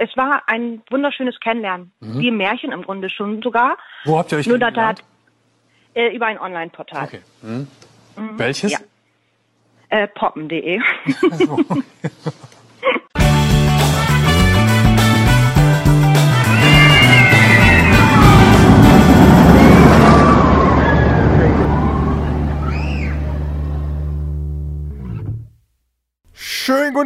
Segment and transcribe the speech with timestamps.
[0.00, 1.92] es war ein wunderschönes Kennenlernen.
[2.00, 3.76] Wie im Märchen im Grunde schon sogar.
[4.04, 5.04] Wo habt ihr euch Nur da, da kennengelernt?
[5.94, 7.04] äh, über ein Online-Portal.
[7.04, 7.20] Okay.
[7.42, 7.68] Hm.
[8.38, 8.72] Welches?
[8.72, 8.78] Ja.
[9.90, 10.80] Äh, poppen.de.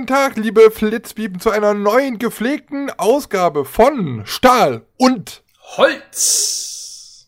[0.04, 5.42] guten Tag, liebe Flitzbieben, zu einer neuen gepflegten Ausgabe von Stahl und
[5.78, 7.24] Holz!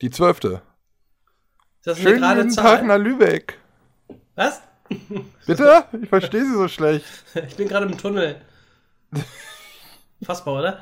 [0.00, 0.62] die zwölfte.
[1.82, 2.54] Das Schönen guten.
[2.54, 3.58] Tag nach Lübeck.
[4.36, 4.62] Was?
[5.44, 5.86] Bitte?
[6.00, 7.04] Ich verstehe Sie so schlecht.
[7.48, 8.42] Ich bin gerade im Tunnel.
[10.22, 10.80] Fassbar, oder?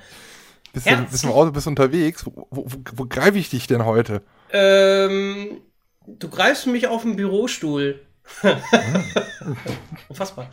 [0.74, 2.26] Bist du, bist im Auto, bist unterwegs?
[2.26, 4.20] Wo, wo, wo, wo greife ich dich denn heute?
[4.50, 5.62] Ähm,
[6.06, 8.05] du greifst mich auf den Bürostuhl.
[10.08, 10.50] Unfassbar.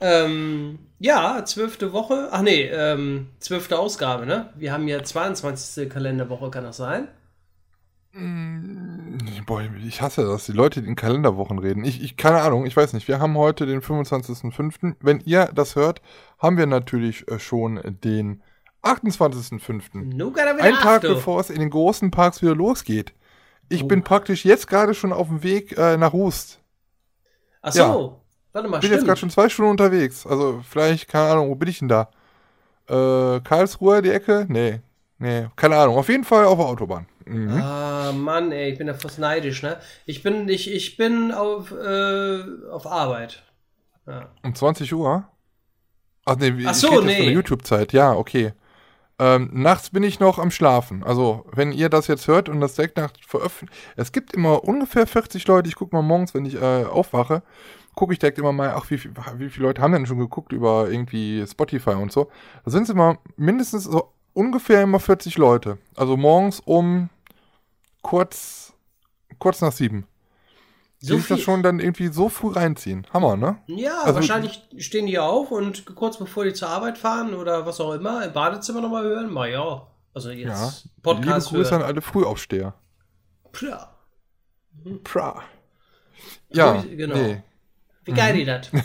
[0.00, 2.28] Ähm, ja, zwölfte Woche.
[2.30, 4.50] Ach nee, ähm, zwölfte Ausgabe, ne?
[4.54, 5.88] Wir haben ja 22.
[5.88, 7.08] Kalenderwoche, kann das sein?
[9.46, 11.84] Boah, ich hasse das, die Leute, die in Kalenderwochen reden.
[11.84, 13.08] Ich, ich keine Ahnung, ich weiß nicht.
[13.08, 14.96] Wir haben heute den 25.05.
[15.00, 16.00] Wenn ihr das hört,
[16.38, 18.42] haben wir natürlich äh, schon den
[18.82, 20.14] 28.05.
[20.14, 23.12] Nu wieder Ein Tag bevor es in den großen Parks wieder losgeht.
[23.68, 26.60] Ich bin praktisch jetzt gerade schon auf dem Weg äh, nach Rust.
[27.66, 28.20] Ach so.
[28.52, 30.26] Warte mal, Ich bin jetzt gerade schon zwei Stunden unterwegs.
[30.26, 32.08] Also vielleicht, keine Ahnung, wo bin ich denn da?
[32.88, 34.46] Äh, Karlsruhe, die Ecke?
[34.48, 34.80] Nee.
[35.18, 35.96] Nee, keine Ahnung.
[35.96, 37.06] Auf jeden Fall auf der Autobahn.
[37.24, 37.60] Mhm.
[37.60, 39.78] Ah, Mann, ey, ich bin ja fast neidisch, ne?
[40.04, 43.42] Ich bin, ich, ich bin auf, äh, auf Arbeit.
[44.06, 44.28] Ja.
[44.44, 45.26] Um 20 Uhr?
[46.24, 47.16] Ach nee, Ach ich so, jetzt nee.
[47.16, 47.92] von der YouTube-Zeit.
[47.92, 48.52] Ja, okay.
[49.18, 51.02] Ähm, nachts bin ich noch am Schlafen.
[51.02, 53.80] Also, wenn ihr das jetzt hört und das direkt nach veröffentlicht.
[53.96, 55.68] Es gibt immer ungefähr 40 Leute.
[55.68, 57.42] Ich gucke mal morgens, wenn ich äh, aufwache,
[57.94, 60.52] gucke ich direkt immer mal, ach, wie, viel, wie viele Leute haben denn schon geguckt
[60.52, 62.30] über irgendwie Spotify und so.
[62.64, 65.78] Da sind es immer mindestens so ungefähr immer 40 Leute.
[65.96, 67.08] Also morgens um
[68.02, 68.74] kurz,
[69.38, 70.06] kurz nach sieben.
[71.06, 73.06] Die So sich das schon dann irgendwie so früh reinziehen.
[73.12, 73.58] Hammer, ne?
[73.66, 77.80] Ja, Also- wahrscheinlich stehen die auf und kurz bevor die zur Arbeit fahren oder was
[77.80, 79.32] auch immer, im Badezimmer nochmal hören.
[79.32, 79.86] Mal ja.
[80.14, 80.48] Also Ja.
[80.50, 81.88] jetzt Liebe Podcast Grüße an hören.
[81.90, 82.74] alle Frühaufsteher.
[83.62, 83.90] Ja.
[85.04, 85.42] Pra.
[86.50, 87.16] Ja, Grüße, genau.
[87.16, 87.42] nee.
[88.04, 88.68] Wie geil die das?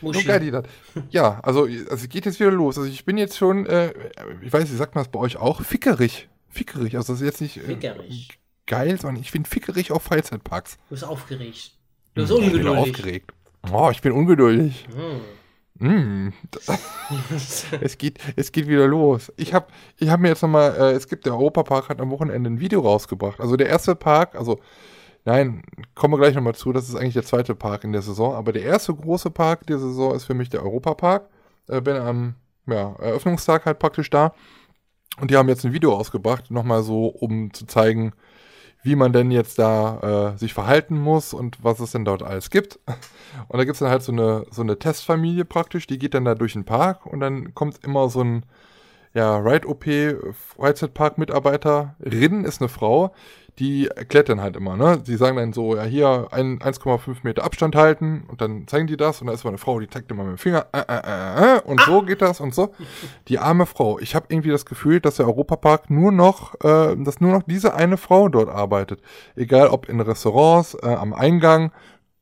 [0.00, 0.24] So Muschi.
[0.24, 0.64] geil, die das.
[1.10, 2.76] Ja, also, also es geht jetzt wieder los.
[2.76, 3.92] Also ich bin jetzt schon, äh,
[4.42, 5.62] ich weiß nicht, sagt man das bei euch auch?
[5.62, 6.28] Fickerig.
[6.48, 6.96] Fickerig.
[6.96, 8.38] Also das ist jetzt nicht äh, Fickerig.
[8.66, 10.76] Geil, sondern ich bin fickerig auf Freizeitparks.
[10.76, 11.72] Du bist aufgeregt.
[12.14, 12.90] Du bist Ich bin ungeduldig.
[12.94, 13.32] aufgeregt.
[13.72, 14.86] Oh, ich bin ungeduldig.
[14.94, 15.20] Hm.
[15.76, 16.32] Mm.
[17.80, 19.32] es, geht, es geht wieder los.
[19.36, 19.66] Ich habe
[19.98, 22.80] ich hab mir jetzt nochmal, äh, es gibt der Europapark hat am Wochenende ein Video
[22.80, 23.40] rausgebracht.
[23.40, 24.60] Also der erste Park, also
[25.24, 25.62] nein,
[25.94, 28.52] kommen wir gleich nochmal zu, das ist eigentlich der zweite Park in der Saison, aber
[28.52, 31.28] der erste große Park der Saison ist für mich der Europapark.
[31.66, 32.36] Äh, bin am
[32.66, 34.32] ja, Eröffnungstag halt praktisch da.
[35.20, 38.12] Und die haben jetzt ein Video rausgebracht, nochmal so, um zu zeigen,
[38.84, 42.50] wie man denn jetzt da äh, sich verhalten muss und was es denn dort alles
[42.50, 42.78] gibt.
[43.48, 46.24] Und da gibt es dann halt so eine, so eine Testfamilie praktisch, die geht dann
[46.24, 48.46] da durch den Park und dann kommt immer so ein
[49.12, 49.84] ja, Ride-OP,
[50.56, 53.12] Freizeitpark-Mitarbeiterin ist eine Frau,
[53.58, 54.98] die erklärt dann halt immer, ne?
[55.06, 58.96] Die sagen dann so, ja, hier ein- 1,5 Meter Abstand halten und dann zeigen die
[58.96, 61.00] das und da ist mal eine Frau, die zeigt immer mit dem Finger, äh, äh,
[61.04, 62.74] äh, äh, und so geht das und so.
[63.28, 63.98] Die arme Frau.
[64.00, 67.74] Ich habe irgendwie das Gefühl, dass der Europapark nur noch, äh, dass nur noch diese
[67.74, 69.00] eine Frau dort arbeitet.
[69.36, 71.70] Egal ob in Restaurants, äh, am Eingang,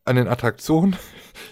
[0.04, 0.97] an den Attraktionen.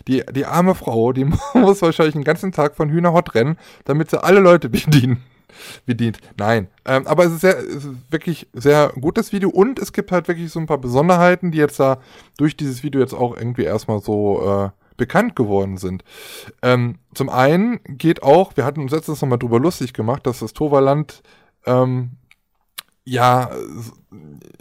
[0.09, 1.25] Die, die arme Frau, die
[1.55, 5.23] muss wahrscheinlich den ganzen Tag von Hühnerhot rennen, damit sie alle Leute bedienen.
[5.87, 6.19] Bedient.
[6.39, 6.69] Nein.
[6.85, 10.29] Ähm, aber es ist, sehr, es ist wirklich sehr gutes Video und es gibt halt
[10.29, 11.99] wirklich so ein paar Besonderheiten, die jetzt da
[12.37, 16.05] durch dieses Video jetzt auch irgendwie erstmal so äh, bekannt geworden sind.
[16.63, 20.53] Ähm, zum einen geht auch, wir hatten uns letztens nochmal drüber lustig gemacht, dass das
[20.53, 21.23] Toverland
[21.65, 22.13] ähm,
[23.05, 23.51] ja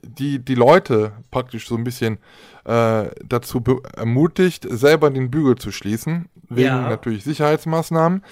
[0.01, 2.19] die, die Leute praktisch so ein bisschen
[2.65, 3.61] äh, dazu
[3.95, 6.89] ermutigt, selber den Bügel zu schließen, wegen Ja.
[6.89, 8.23] natürlich Sicherheitsmaßnahmen,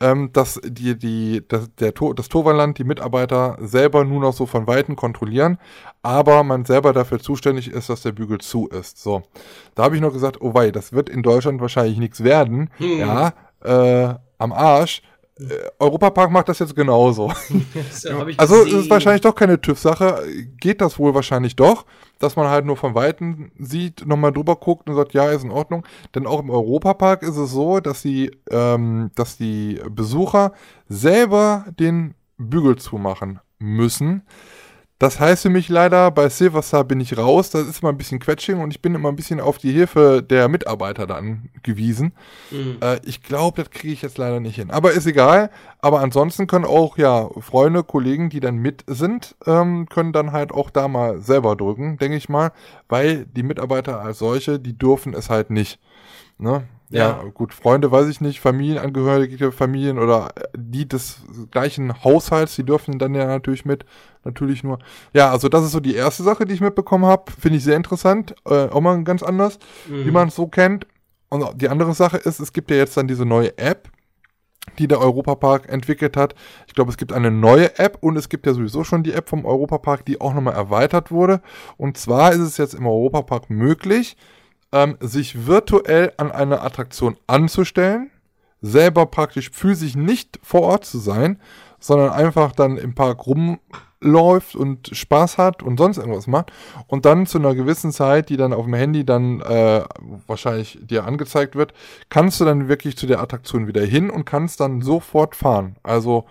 [0.00, 4.46] ähm, dass die, die, das, der, To- das Toverland die Mitarbeiter selber nur noch so
[4.46, 5.58] von Weitem kontrollieren,
[6.02, 9.02] aber man selber dafür zuständig ist, dass der Bügel zu ist.
[9.02, 9.22] So,
[9.74, 12.70] da habe ich noch gesagt, oh wei, das wird in Deutschland wahrscheinlich nichts werden.
[12.78, 12.98] Hm.
[12.98, 13.32] Ja,
[13.64, 15.02] äh, am Arsch.
[15.38, 15.44] Äh,
[15.78, 17.32] Europapark macht das jetzt genauso.
[18.36, 20.22] Also es ist wahrscheinlich doch keine TÜV-Sache.
[20.60, 21.86] Geht das wohl wahrscheinlich doch,
[22.22, 25.50] dass man halt nur von Weitem sieht, nochmal drüber guckt und sagt, ja, ist in
[25.50, 25.84] Ordnung.
[26.14, 30.52] Denn auch im Europapark ist es so, dass die, ähm, dass die Besucher
[30.88, 34.22] selber den Bügel zumachen müssen.
[35.02, 37.50] Das heißt für mich leider, bei Silverstar bin ich raus.
[37.50, 40.22] Das ist immer ein bisschen Quetsching und ich bin immer ein bisschen auf die Hilfe
[40.22, 42.12] der Mitarbeiter da angewiesen.
[42.52, 42.76] Mhm.
[42.80, 44.70] Äh, ich glaube, das kriege ich jetzt leider nicht hin.
[44.70, 45.50] Aber ist egal.
[45.80, 50.52] Aber ansonsten können auch, ja, Freunde, Kollegen, die dann mit sind, ähm, können dann halt
[50.52, 52.52] auch da mal selber drücken, denke ich mal.
[52.88, 55.80] Weil die Mitarbeiter als solche, die dürfen es halt nicht.
[56.38, 56.62] Ne?
[56.90, 57.22] Ja.
[57.22, 57.24] ja.
[57.34, 63.14] gut, Freunde weiß ich nicht, Familienangehörige, Familien oder die des gleichen Haushalts, die dürfen dann
[63.14, 63.84] ja natürlich mit,
[64.24, 64.78] natürlich nur.
[65.12, 67.76] Ja, also das ist so die erste Sache, die ich mitbekommen habe, finde ich sehr
[67.76, 69.58] interessant, äh, auch mal ganz anders,
[69.88, 70.06] mhm.
[70.06, 70.86] wie man es so kennt.
[71.28, 73.88] Und die andere Sache ist, es gibt ja jetzt dann diese neue App,
[74.78, 76.34] die der Europapark entwickelt hat.
[76.66, 79.28] Ich glaube, es gibt eine neue App und es gibt ja sowieso schon die App
[79.28, 81.40] vom Europapark, die auch nochmal erweitert wurde.
[81.76, 84.16] Und zwar ist es jetzt im Europapark möglich,
[84.72, 88.10] ähm, sich virtuell an einer Attraktion anzustellen,
[88.60, 91.40] selber praktisch physisch nicht vor Ort zu sein,
[91.78, 93.26] sondern einfach dann im Park
[94.02, 96.52] rumläuft und Spaß hat und sonst irgendwas macht
[96.86, 99.82] und dann zu einer gewissen Zeit, die dann auf dem Handy dann äh,
[100.26, 101.72] wahrscheinlich dir angezeigt wird,
[102.08, 105.76] kannst du dann wirklich zu der Attraktion wieder hin und kannst dann sofort fahren.
[105.82, 106.24] Also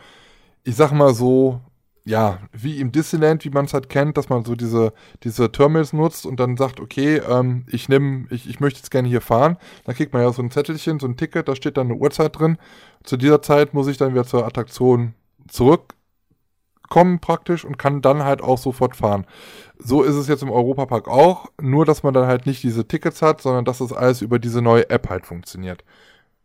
[0.64, 1.62] ich sag mal so,
[2.04, 4.92] ja, wie im Disneyland, wie man es halt kennt, dass man so diese,
[5.24, 9.08] diese Terminals nutzt und dann sagt, okay, ähm, ich nehme, ich, ich möchte jetzt gerne
[9.08, 9.58] hier fahren.
[9.86, 12.38] Dann kriegt man ja so ein Zettelchen, so ein Ticket, da steht dann eine Uhrzeit
[12.40, 12.58] drin.
[13.04, 15.14] Zu dieser Zeit muss ich dann wieder zur Attraktion
[16.92, 19.26] zurückkommen praktisch und kann dann halt auch sofort fahren.
[19.78, 23.22] So ist es jetzt im Europapark auch, nur dass man dann halt nicht diese Tickets
[23.22, 25.84] hat, sondern dass das alles über diese neue App halt funktioniert.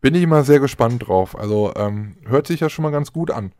[0.01, 1.37] Bin ich immer sehr gespannt drauf.
[1.37, 3.51] Also ähm, hört sich ja schon mal ganz gut an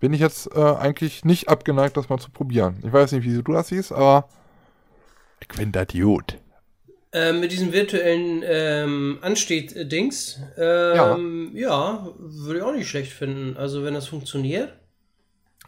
[0.00, 2.76] bin ich jetzt äh, eigentlich nicht abgeneigt, das mal zu probieren.
[2.84, 4.28] Ich weiß nicht, wie du das siehst, aber
[5.40, 6.36] ich finde das gut.
[7.12, 11.70] Äh, mit diesem virtuellen ähm, Ansteht-Dings, ähm, ja.
[11.70, 13.56] ja, würde ich auch nicht schlecht finden.
[13.56, 14.74] Also, wenn das funktioniert.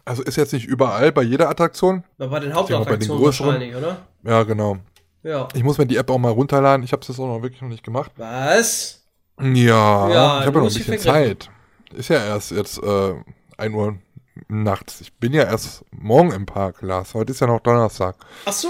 [0.07, 2.05] Also ist jetzt nicht überall bei jeder Attraktion.
[2.17, 4.07] Aber bei den Hauptattraktionen wahrscheinlich, oder?
[4.23, 4.77] Ja, genau.
[5.21, 5.49] Ja.
[5.53, 6.81] Ich muss mir die App auch mal runterladen.
[6.85, 8.11] Ich habe es jetzt auch noch wirklich noch nicht gemacht.
[8.15, 9.03] Was?
[9.37, 11.49] Ja, ja ich habe ja noch ein bisschen Zeit.
[11.93, 13.15] Ist ja erst jetzt äh,
[13.57, 13.97] 1 Uhr
[14.47, 15.01] nachts.
[15.01, 17.13] Ich bin ja erst morgen im Park, Lars.
[17.13, 18.15] Heute ist ja noch Donnerstag.
[18.45, 18.69] Ach so.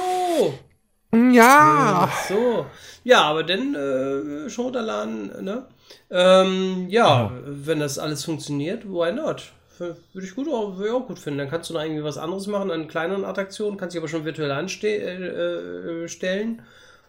[1.13, 2.09] Ja.
[2.09, 2.65] Ach so.
[3.03, 5.67] Ja, aber dann äh, schon runterladen, ne?
[6.09, 7.31] Ähm, ja, oh.
[7.45, 9.53] wenn das alles funktioniert, why not?
[9.79, 11.39] Würde ich, gut, würde ich auch gut finden.
[11.39, 14.25] Dann kannst du noch irgendwie was anderes machen an kleineren Attraktionen, kannst dich aber schon
[14.25, 15.23] virtuell anstellen.
[15.23, 16.57] Äh, äh,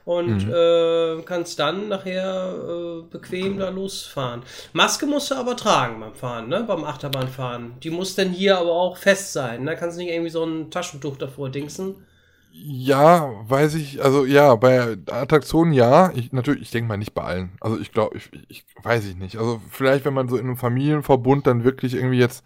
[0.09, 0.55] und mhm.
[0.55, 4.41] äh, kannst dann nachher äh, bequem da losfahren.
[4.73, 6.65] Maske musst du aber tragen beim Fahren, ne?
[6.67, 7.75] beim Achterbahnfahren.
[7.83, 9.67] Die muss dann hier aber auch fest sein.
[9.67, 9.79] Da ne?
[9.79, 12.07] kannst du nicht irgendwie so ein Taschentuch davor dingsen.
[12.51, 16.11] Ja, weiß ich, also ja, bei Attraktionen ja.
[16.15, 17.51] Ich, natürlich, ich denke mal nicht bei allen.
[17.61, 19.37] Also ich glaube, ich, ich weiß ich nicht.
[19.37, 22.45] Also vielleicht, wenn man so in einem Familienverbund dann wirklich irgendwie jetzt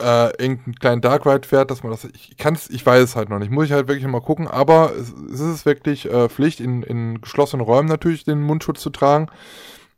[0.00, 3.28] äh, irgendeinen kleinen Dark Ride fährt, dass man das, ich kann's, ich weiß es halt
[3.28, 6.60] noch nicht, muss ich halt wirklich mal gucken, aber es, es ist wirklich äh, Pflicht,
[6.60, 9.28] in, in geschlossenen Räumen natürlich den Mundschutz zu tragen.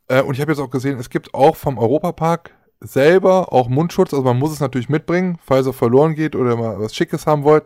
[0.07, 2.51] Äh, und ich habe jetzt auch gesehen, es gibt auch vom Europapark
[2.81, 6.79] selber auch Mundschutz, also man muss es natürlich mitbringen, falls er verloren geht oder mal
[6.79, 7.65] was Schickes haben wollt.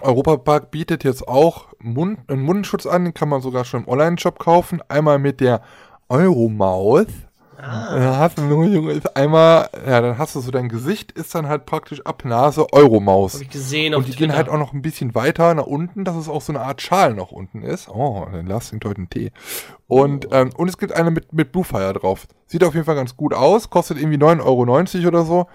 [0.00, 4.38] Europapark bietet jetzt auch Mund, einen Mundschutz an, den kann man sogar schon im Online-Shop
[4.38, 4.82] kaufen.
[4.88, 5.62] Einmal mit der
[6.08, 7.06] Euromaus.
[7.58, 7.94] Ah.
[7.98, 11.48] Dann hast du Junge, ist einmal, ja, dann hast du so dein Gesicht, ist dann
[11.48, 13.34] halt praktisch ab Nase Euromaus.
[13.34, 14.26] Hab ich gesehen Und die Twitter.
[14.26, 16.82] gehen halt auch noch ein bisschen weiter nach unten, dass es auch so eine Art
[16.82, 17.88] Schal noch unten ist.
[17.88, 19.30] Oh, dann lass den heute einen Tee.
[19.86, 20.34] Und, oh.
[20.34, 22.26] ähm, und es gibt eine mit, mit Bluefire drauf.
[22.46, 24.40] Sieht auf jeden Fall ganz gut aus, kostet irgendwie 9,90
[24.98, 25.46] Euro oder so.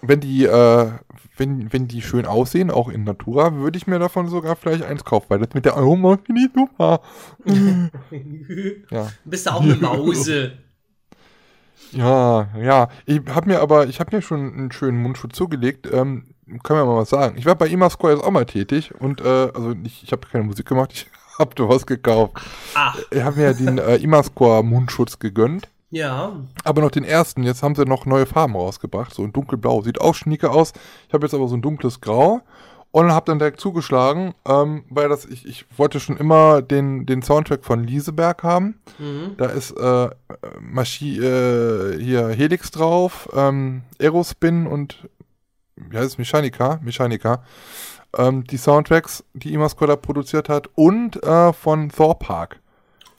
[0.00, 0.90] Wenn die, äh,
[1.36, 5.04] wenn, wenn die schön aussehen, auch in Natura, würde ich mir davon sogar vielleicht eins
[5.04, 7.00] kaufen, weil das mit der Euromaus finde ich super.
[8.90, 9.08] ja.
[9.24, 10.58] Bist du auch eine Mause?
[11.92, 12.88] Ja, ja.
[13.06, 15.88] Ich habe mir aber, ich habe mir schon einen schönen Mundschutz zugelegt.
[15.92, 16.24] Ähm,
[16.62, 17.36] können wir mal was sagen.
[17.38, 20.44] Ich war bei Imascore jetzt auch mal tätig und äh, also ich, ich habe keine
[20.44, 21.06] Musik gemacht, ich
[21.38, 22.34] habe da was gekauft.
[22.74, 22.98] Ach.
[23.10, 25.68] Ich habe mir den äh, Imascore Mundschutz gegönnt.
[25.90, 26.32] Ja.
[26.64, 27.42] Aber noch den ersten.
[27.42, 29.14] Jetzt haben sie noch neue Farben rausgebracht.
[29.14, 29.80] So ein dunkelblau.
[29.82, 30.74] Sieht auch schnieke aus.
[31.06, 32.42] Ich habe jetzt aber so ein dunkles Grau
[32.90, 37.22] und habe dann direkt zugeschlagen, ähm, weil das ich, ich wollte schon immer den, den
[37.22, 38.80] Soundtrack von Lieseberg haben.
[38.98, 39.34] Mhm.
[39.36, 40.08] Da ist äh,
[40.60, 45.08] Maschi, äh, hier Helix drauf, ähm, Aerospin und
[45.76, 47.42] wie heißt es, Mechanica, Mechanica.
[48.16, 52.58] Ähm, die Soundtracks, die Imascoda produziert hat und äh, von Thor Park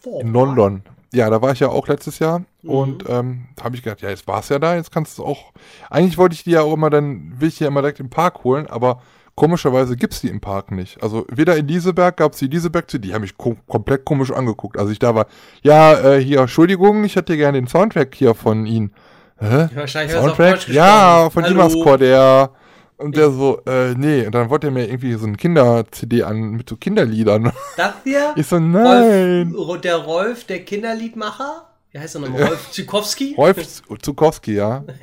[0.03, 0.81] Thor in London.
[1.13, 2.69] Ja, da war ich ja auch letztes Jahr mhm.
[2.69, 5.53] und ähm, habe ich gedacht, ja, jetzt war es ja da, jetzt kannst du auch.
[5.89, 8.09] Eigentlich wollte ich die ja auch immer dann, will ich die ja immer direkt im
[8.09, 9.01] Park holen, aber
[9.39, 11.01] Komischerweise gibt es die im Park nicht.
[11.01, 14.77] Also weder in Lieseberg gab es die Lieseberg, die haben mich kom komplett komisch angeguckt.
[14.77, 15.27] Also ich da war,
[15.63, 18.91] ja, äh, hier, Entschuldigung, ich hätte gerne den Soundtrack hier von Ihnen.
[19.39, 19.69] Hä?
[19.73, 20.67] Wahrscheinlich Soundtrack?
[20.67, 22.51] Ja, von Dimascore, der
[22.97, 26.51] Und der so, äh, nee, und dann wollte er mir irgendwie so ein Kinder-CD an
[26.51, 27.53] mit so Kinderliedern.
[27.77, 28.33] Das hier?
[28.35, 29.53] Ich so, nein.
[29.55, 31.65] Rolf, der Rolf, der Kinderliedmacher?
[31.93, 32.43] Wie heißt er nochmal?
[32.47, 33.35] Rolf Zukowski?
[33.37, 34.83] Rolf Zukowski, ja.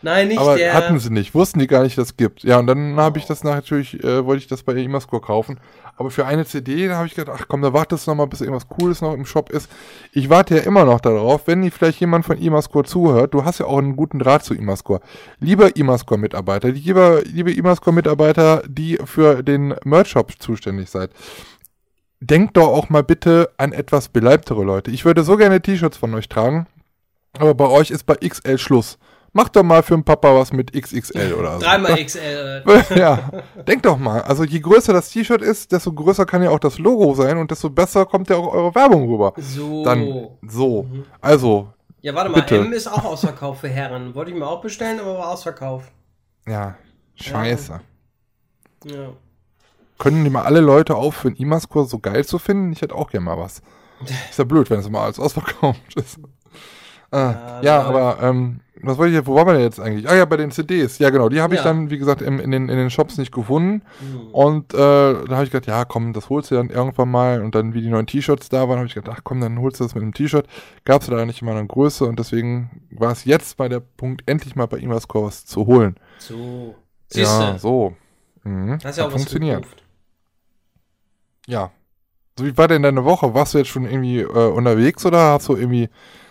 [0.00, 0.74] Nein, nicht Aber der.
[0.74, 2.44] hatten sie nicht, wussten die gar nicht, dass es gibt.
[2.44, 5.58] Ja, und dann habe ich das natürlich, äh, wollte ich das bei Imascore kaufen.
[5.96, 8.26] Aber für eine CD, da habe ich gedacht, ach komm, da wartest du noch mal,
[8.26, 9.68] bis irgendwas Cooles noch im Shop ist.
[10.12, 13.58] Ich warte ja immer noch darauf, wenn die vielleicht jemand von Imascore zuhört, du hast
[13.58, 15.00] ja auch einen guten Draht zu Imascore.
[15.40, 21.10] Lieber Imascore-Mitarbeiter, lieber, liebe Imascore-Mitarbeiter, die für den Merch-Shop zuständig seid,
[22.20, 24.92] denkt doch auch mal bitte an etwas beleibtere Leute.
[24.92, 26.68] Ich würde so gerne T-Shirts von euch tragen,
[27.36, 28.98] aber bei euch ist bei XL Schluss.
[29.32, 31.60] Mach doch mal für den Papa was mit XXL oder so.
[31.60, 32.64] Dreimal XL.
[32.96, 33.30] ja,
[33.66, 34.22] denk doch mal.
[34.22, 37.50] Also je größer das T-Shirt ist, desto größer kann ja auch das Logo sein und
[37.50, 39.34] desto besser kommt ja auch eure Werbung rüber.
[39.36, 39.84] So.
[39.84, 40.86] Dann so.
[41.20, 42.56] Also, ja, warte mal, bitte.
[42.56, 44.14] M ist auch ausverkauft für Herren.
[44.14, 45.90] Wollte ich mir auch bestellen, aber war ausverkauft.
[46.46, 46.76] ja,
[47.16, 47.80] scheiße.
[48.84, 49.12] Ja.
[49.98, 52.72] Können die mal alle Leute aufhören, Imascore so geil zu finden?
[52.72, 53.62] Ich hätte auch gerne mal was.
[54.30, 56.20] Ist ja blöd, wenn es mal alles ausverkauft ist.
[57.10, 60.08] Äh, ja, Ja, aber ähm, was wollte ich, wo waren wir denn jetzt eigentlich?
[60.08, 60.98] Ah ja, bei den CDs.
[60.98, 61.64] Ja, genau, die habe ich Ja.
[61.64, 63.82] dann, wie gesagt, im, in, den, in den Shops nicht gefunden.
[63.98, 64.28] Hm.
[64.32, 67.42] Und äh, da habe ich gedacht, ja, komm, das holst du dann irgendwann mal.
[67.42, 69.80] Und dann, wie die neuen T-Shirts da waren, habe ich gedacht, ach komm, dann holst
[69.80, 70.46] du das mit dem T-Shirt.
[70.84, 74.22] Gab es leider nicht in meiner Größe und deswegen war es jetzt bei der Punkt,
[74.26, 75.96] endlich mal bei Imascore was zu holen.
[76.18, 76.76] So.
[77.08, 77.96] Siehst Ja, du, so.
[78.44, 78.78] Mhm.
[78.84, 79.66] hast ja auch funktioniert.
[81.46, 81.70] Ja.
[82.38, 83.34] So, wie war denn deine Woche?
[83.34, 85.88] Warst du jetzt schon irgendwie äh, unterwegs oder hast du irgendwie,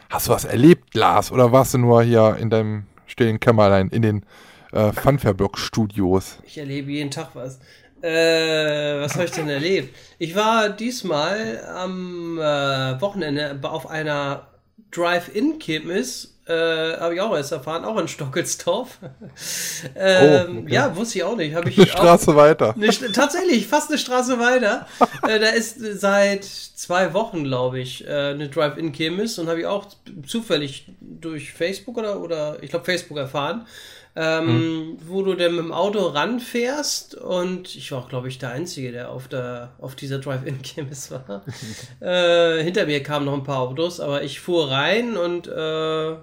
[0.10, 1.32] hast du was erlebt, Lars?
[1.32, 4.26] Oder warst du nur hier in deinem stillen Kämmerlein in den
[4.72, 6.40] äh, Funfairburg-Studios?
[6.46, 7.60] Ich erlebe jeden Tag was.
[8.02, 9.96] Äh, was habe ich denn erlebt?
[10.20, 14.48] Ich war diesmal am äh, Wochenende auf einer
[14.92, 16.37] Drive-In-Kirmes.
[16.48, 19.00] Äh, habe ich auch erst erfahren, auch in Stockelsdorf.
[19.96, 20.74] ähm, okay.
[20.74, 21.54] Ja, wusste ich auch nicht.
[21.54, 22.74] Habe ich Eine Straße weiter.
[22.74, 24.88] Eine, tatsächlich, fast eine Straße weiter.
[25.28, 29.88] äh, da ist seit zwei Wochen, glaube ich, äh, eine Drive-In-Kirmes und habe ich auch
[30.26, 33.68] zufällig durch Facebook oder, oder ich glaube Facebook erfahren,
[34.16, 38.52] ähm, wo du dann mit dem Auto ranfährst und ich war auch, glaube ich, der
[38.52, 41.44] Einzige, der auf, der, auf dieser Drive-In-Kirmes war.
[42.00, 46.16] äh, hinter mir kamen noch ein paar Autos, aber ich fuhr rein und äh,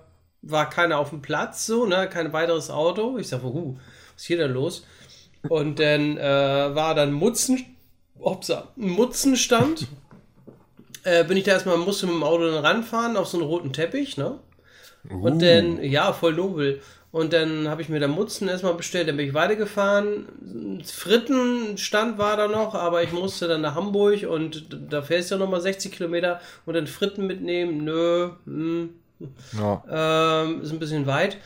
[0.47, 3.19] war keiner auf dem Platz, so, ne, kein weiteres Auto.
[3.19, 3.77] Ich sag, uh,
[4.15, 4.87] was ist hier denn los?
[5.49, 7.65] Und dann äh, war dann Mutzen,
[8.25, 9.89] ein Mutzenstand.
[11.05, 13.73] äh, bin ich da erstmal, musste mit dem Auto dann ranfahren auf so einen roten
[13.73, 14.39] Teppich, ne?
[15.09, 16.81] Und dann, ja, voll nobel.
[17.13, 20.81] Und dann habe ich mir da Mutzen erstmal bestellt, dann bin ich weitergefahren.
[20.85, 25.39] Frittenstand war da noch, aber ich musste dann nach Hamburg und da fährst du ja
[25.39, 27.85] nochmal 60 Kilometer und dann Fritten mitnehmen.
[27.85, 28.95] Nö, hm,
[29.59, 30.45] Ja.
[30.45, 31.39] ähm, ist ein bisschen weit.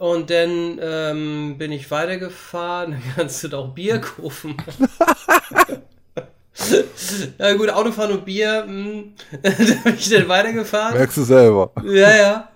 [0.00, 2.92] Und dann ähm, bin ich weitergefahren.
[2.92, 4.56] Dann kannst du da auch Bier kaufen.
[7.38, 8.64] ja gut, Autofahren und Bier.
[8.66, 9.12] Hm.
[9.42, 10.96] da bin ich dann weitergefahren.
[10.96, 11.70] Merkst du selber.
[11.84, 12.48] Ja, ja.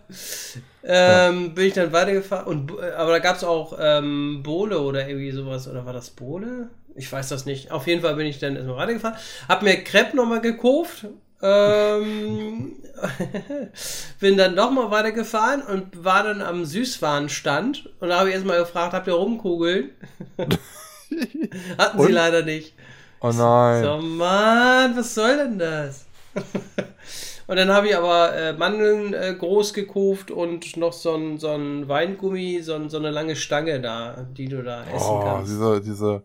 [0.82, 2.46] Ähm, bin ich dann weitergefahren.
[2.46, 5.68] Und, äh, aber da gab es auch ähm, Bohle oder irgendwie sowas.
[5.68, 6.70] Oder war das Bohle?
[6.94, 7.70] Ich weiß das nicht.
[7.70, 9.18] Auf jeden Fall bin ich dann erstmal weitergefahren.
[9.48, 11.08] Hab mir Crepe nochmal gekauft.
[11.44, 12.76] Ähm,
[14.20, 17.90] bin dann nochmal weitergefahren und war dann am Süßwarenstand.
[18.00, 19.90] Und da habe ich erstmal gefragt, habt ihr Rumkugeln?
[21.78, 22.12] Hatten sie Und?
[22.12, 22.74] leider nicht.
[23.20, 23.82] Oh nein.
[23.84, 26.06] So, Mann, was soll denn das?
[27.46, 31.50] und dann habe ich aber äh, Mandeln äh, groß gekauft und noch so ein, so
[31.50, 35.48] ein Weingummi, so, ein, so eine lange Stange da, die du da essen Oh, kannst.
[35.48, 36.22] diese, diese,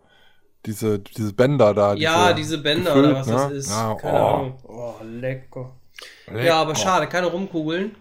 [0.65, 1.93] diese, diese Bänder da.
[1.93, 3.55] ja, diese Bänder gefüllt, oder was das ne?
[3.55, 3.69] ist.
[3.69, 4.25] Ja, Keine oh.
[4.25, 4.57] Ahnung.
[4.67, 5.75] Oh, lecker.
[6.27, 6.43] Lecker.
[6.43, 7.95] Ja, aber schade, keine Rumkugeln.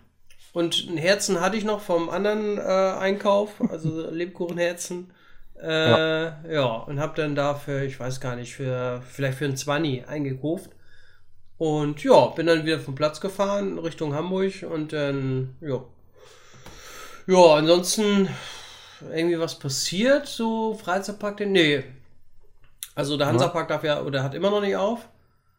[0.53, 5.13] Und ein Herzen hatte ich noch vom anderen äh, Einkauf, also Lebkuchenherzen.
[5.61, 6.67] Äh, ja.
[6.67, 10.71] und hab dann dafür, ich weiß gar nicht, für vielleicht für ein 20 eingekauft.
[11.59, 15.83] Und ja, bin dann wieder vom Platz gefahren Richtung Hamburg und dann, ja.
[17.27, 18.29] Ja, ansonsten
[19.13, 21.85] irgendwie was passiert, so Freizeitpark, nee.
[22.99, 25.09] Also der Hansapark darf ja, oder hat immer noch nicht auf.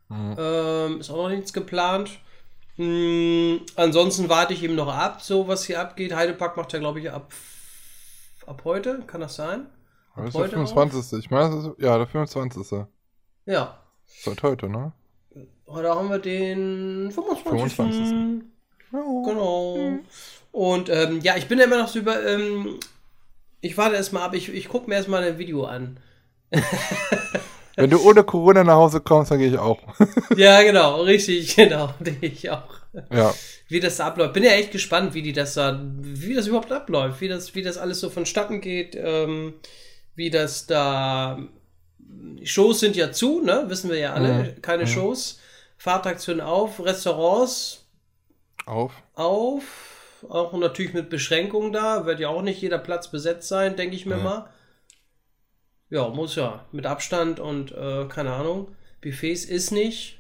[0.10, 0.36] Mhm.
[0.38, 2.19] Ähm, ist auch noch nichts geplant.
[2.75, 6.13] Hm, ansonsten warte ich eben noch ab, so was hier abgeht.
[6.13, 7.31] Heidepark macht ja, glaube ich, ab,
[8.46, 9.03] ab heute.
[9.08, 9.67] Kann das sein?
[10.17, 10.69] Das Ab ist der heute auf?
[10.69, 11.19] 25.
[11.19, 12.86] Ich meine, das ist, ja, der 25.
[13.46, 13.84] Ja.
[14.05, 14.91] Seit heute, ne?
[15.65, 17.74] Heute haben wir den 25.
[17.74, 18.43] 25..
[18.91, 20.00] Genau.
[20.51, 22.22] Und ähm, ja, ich bin ja immer noch so über.
[22.22, 22.81] Ähm,
[23.62, 24.34] ich warte erstmal ab.
[24.34, 26.01] Ich, ich gucke mir erstmal ein Video an.
[27.75, 29.79] Wenn du ohne Corona nach Hause kommst, dann gehe ich auch.
[30.36, 31.01] Ja, genau.
[31.01, 31.94] Richtig, genau.
[32.22, 32.63] Ich auch.
[33.12, 33.34] ja.
[33.68, 34.34] wie das da abläuft.
[34.34, 37.62] Bin ja echt gespannt, wie die das da, wie das überhaupt abläuft, wie das, wie
[37.62, 39.53] das alles so vonstatten geht, ähm,
[40.15, 41.39] wie das da.
[42.44, 43.65] Shows sind ja zu, ne?
[43.68, 44.34] Wissen wir ja alle.
[44.56, 44.62] Mhm.
[44.62, 44.88] Keine Mhm.
[44.88, 45.39] Shows.
[45.77, 47.86] Fahrtaktien auf, Restaurants
[48.65, 48.91] Auf.
[49.15, 49.63] auf.
[50.27, 52.06] Auch natürlich mit Beschränkungen da.
[52.06, 54.24] Wird ja auch nicht jeder Platz besetzt sein, denke ich mir Nee.
[54.24, 54.50] mal.
[55.89, 56.65] Ja, muss ja.
[56.72, 58.67] Mit Abstand und äh, keine Ahnung.
[59.01, 60.19] Buffets ist nicht.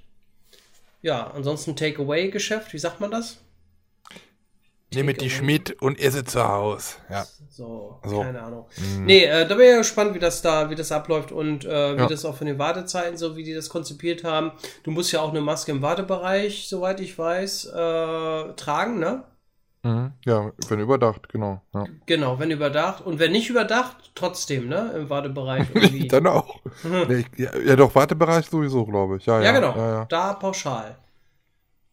[1.01, 3.37] Ja, ansonsten Takeaway-Geschäft, wie sagt man das?
[4.93, 5.29] Nehme die.
[5.29, 6.95] Schmidt und esse zu Hause.
[7.11, 7.25] Ja.
[7.51, 8.21] So, So.
[8.21, 8.65] keine Ahnung.
[8.77, 9.05] Mhm.
[9.05, 11.95] Nee, äh, da bin ich ja gespannt, wie das da, wie das abläuft und äh,
[11.95, 12.07] wie Ja.
[12.07, 14.51] das auch von den Wartezeiten, so wie die das konzipiert haben.
[14.83, 19.23] Du musst ja auch eine Maske im Wartebereich, soweit ich weiß, äh, tragen, ne?
[19.83, 20.11] Mhm.
[20.25, 21.61] Ja, wenn überdacht, genau.
[21.73, 21.85] Ja.
[22.05, 23.05] Genau, wenn überdacht.
[23.05, 24.91] Und wenn nicht überdacht, trotzdem, ne?
[24.95, 26.07] Im Wartebereich irgendwie.
[26.07, 26.59] Dann auch.
[27.07, 29.25] nee, ich, ja, ja, doch, Wartebereich sowieso, glaube ich.
[29.25, 29.75] Ja, ja, ja, genau.
[29.77, 30.05] Ja, ja.
[30.05, 30.97] Da pauschal.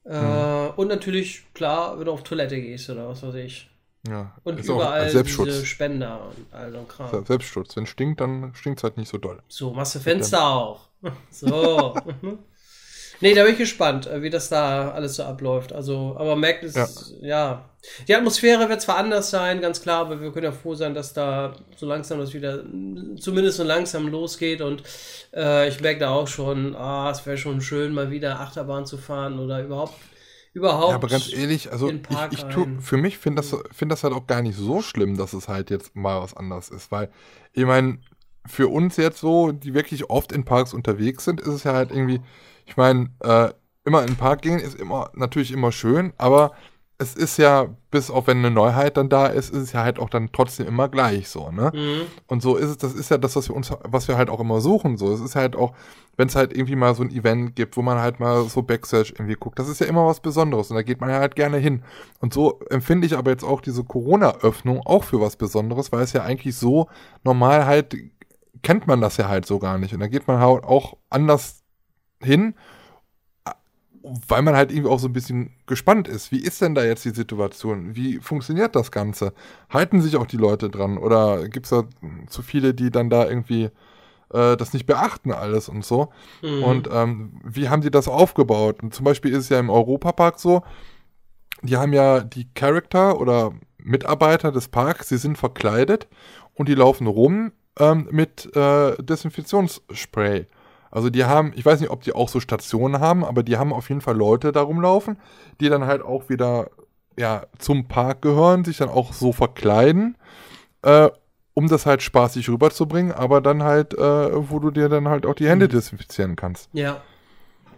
[0.04, 0.70] Äh, Mhm.
[0.76, 3.68] Und natürlich, klar, wenn du auf Toilette gehst oder was weiß ich.
[4.08, 4.32] ja.
[4.44, 7.10] Und Ist auch überall diese Spender und all so Kram.
[7.10, 7.76] Se- Selbstschutz.
[7.76, 9.42] Wenn stinkt, dann stinkt es halt nicht so doll.
[9.48, 10.80] So, machst du Fenster auf.
[11.30, 11.94] So.
[13.20, 15.72] Nee, da bin ich gespannt, äh, wie das da alles so abläuft.
[15.72, 17.64] Also, aber man merkt es, ja.
[18.08, 21.12] Die Atmosphäre wird zwar anders sein, ganz klar, aber wir können ja froh sein, dass
[21.12, 22.64] da so langsam das wieder,
[23.20, 24.82] zumindest so langsam losgeht und
[25.32, 28.98] äh, ich merke da auch schon, ah, es wäre schon schön, mal wieder Achterbahn zu
[28.98, 29.94] fahren oder überhaupt,
[30.52, 30.90] überhaupt.
[30.90, 32.00] Ja, aber ganz ehrlich, also ich,
[32.32, 35.32] ich tu, für mich finde das, find das halt auch gar nicht so schlimm, dass
[35.32, 37.08] es halt jetzt mal was anderes ist, weil
[37.52, 37.98] ich meine,
[38.46, 41.90] für uns jetzt so, die wirklich oft in Parks unterwegs sind, ist es ja halt
[41.90, 42.20] irgendwie,
[42.66, 43.50] ich meine, äh,
[43.84, 46.52] immer in den Park gehen ist immer natürlich immer schön, aber
[46.98, 49.98] es ist ja, bis auf wenn eine Neuheit dann da ist, ist es ja halt
[49.98, 51.70] auch dann trotzdem immer gleich so, ne?
[51.74, 52.06] Mhm.
[52.26, 54.40] Und so ist es, das ist ja das, was wir uns, was wir halt auch
[54.40, 54.96] immer suchen.
[54.96, 55.74] So, es ist halt auch,
[56.16, 59.12] wenn es halt irgendwie mal so ein Event gibt, wo man halt mal so Backstage
[59.14, 61.58] irgendwie guckt, das ist ja immer was Besonderes und da geht man ja halt gerne
[61.58, 61.82] hin.
[62.20, 66.14] Und so empfinde ich aber jetzt auch diese Corona-Öffnung auch für was Besonderes, weil es
[66.14, 66.88] ja eigentlich so
[67.24, 67.94] normal halt
[68.62, 69.92] kennt man das ja halt so gar nicht.
[69.92, 71.62] Und da geht man halt auch anders
[72.26, 72.54] hin,
[74.28, 76.30] weil man halt irgendwie auch so ein bisschen gespannt ist.
[76.30, 77.96] Wie ist denn da jetzt die Situation?
[77.96, 79.32] Wie funktioniert das Ganze?
[79.70, 80.98] Halten sich auch die Leute dran?
[80.98, 81.84] Oder gibt es da
[82.28, 83.70] zu viele, die dann da irgendwie
[84.32, 86.12] äh, das nicht beachten alles und so?
[86.42, 86.62] Mhm.
[86.62, 88.82] Und ähm, wie haben die das aufgebaut?
[88.82, 90.62] Und zum Beispiel ist es ja im Europapark so,
[91.62, 96.06] die haben ja die Charakter oder Mitarbeiter des Parks, sie sind verkleidet
[96.54, 100.46] und die laufen rum ähm, mit äh, Desinfektionsspray.
[100.96, 103.74] Also die haben, ich weiß nicht, ob die auch so Stationen haben, aber die haben
[103.74, 105.18] auf jeden Fall Leute da rumlaufen,
[105.60, 106.70] die dann halt auch wieder
[107.18, 110.16] ja, zum Park gehören, sich dann auch so verkleiden,
[110.80, 111.10] äh,
[111.52, 114.00] um das halt spaßig rüberzubringen, aber dann halt, äh,
[114.50, 116.70] wo du dir dann halt auch die Hände desinfizieren kannst.
[116.72, 117.02] ja.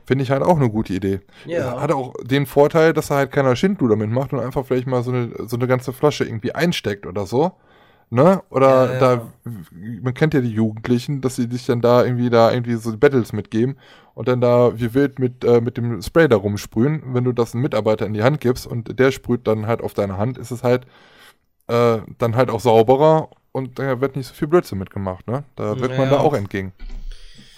[0.06, 1.20] Finde ich halt auch eine gute Idee.
[1.44, 1.82] Ja.
[1.82, 5.10] Hat auch den Vorteil, dass da halt keiner Schindluder mitmacht und einfach vielleicht mal so
[5.10, 7.52] eine, so eine ganze Flasche irgendwie einsteckt oder so.
[8.10, 8.42] Ne?
[8.50, 8.98] Oder Ja, ja.
[9.16, 9.32] da,
[10.02, 13.32] man kennt ja die Jugendlichen, dass sie sich dann da irgendwie da irgendwie so Battles
[13.34, 13.76] mitgeben
[14.14, 17.02] und dann da wie wild mit, äh, mit dem Spray da rumsprühen.
[17.14, 19.92] Wenn du das einem Mitarbeiter in die Hand gibst und der sprüht dann halt auf
[19.92, 20.86] deine Hand, ist es halt
[21.66, 25.44] äh, dann halt auch sauberer und da wird nicht so viel Blödsinn mitgemacht, ne?
[25.56, 26.16] Da wird man Ja.
[26.16, 26.72] da auch entgegen.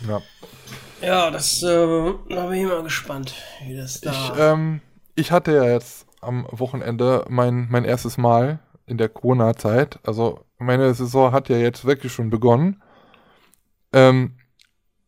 [0.09, 0.21] Ja.
[1.01, 3.35] Ja, das, äh, da bin ich mal gespannt,
[3.65, 4.11] wie das da.
[4.11, 4.81] Ich, ähm,
[5.15, 8.59] ich hatte ja jetzt am Wochenende mein, mein erstes Mal
[8.91, 9.99] in der Corona-Zeit.
[10.05, 12.83] Also meine Saison hat ja jetzt wirklich schon begonnen.
[13.93, 14.37] Ähm,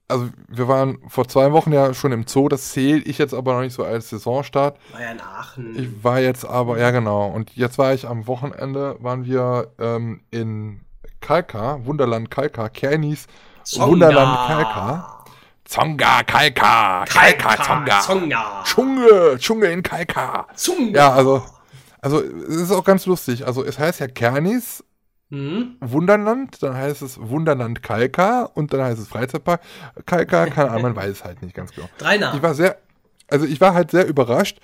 [0.08, 3.54] also wir waren vor zwei Wochen ja schon im Zoo, das zähle ich jetzt aber
[3.54, 4.78] noch nicht so als Saisonstart.
[4.92, 5.78] war ja in Aachen.
[5.78, 10.22] Ich war jetzt aber, ja genau, und jetzt war ich am Wochenende, waren wir ähm,
[10.30, 10.82] in
[11.20, 13.26] Kalka, Wunderland Kalka, Kernis
[13.64, 13.88] Zonga.
[13.88, 15.24] Wunderland Kalka.
[15.64, 18.00] Zonga, Kalka, Kalka, Zonga.
[18.00, 18.62] Zonga.
[18.64, 20.46] Dschungel, Dschungel in Kalka.
[20.54, 20.98] Zonga.
[20.98, 21.42] Ja, also,
[22.02, 23.46] also es ist auch ganz lustig.
[23.46, 24.84] Also es heißt ja Kernis
[25.30, 25.76] Hm?
[25.80, 29.62] Wunderland, dann heißt es Wunderland Kalka und dann heißt es Freizeitpark
[30.04, 30.44] Kalka.
[30.46, 31.88] Keine Ahnung, man weiß es halt nicht ganz genau.
[31.96, 32.42] Drei Ich Namen.
[32.42, 32.76] war sehr,
[33.28, 34.58] also ich war halt sehr überrascht.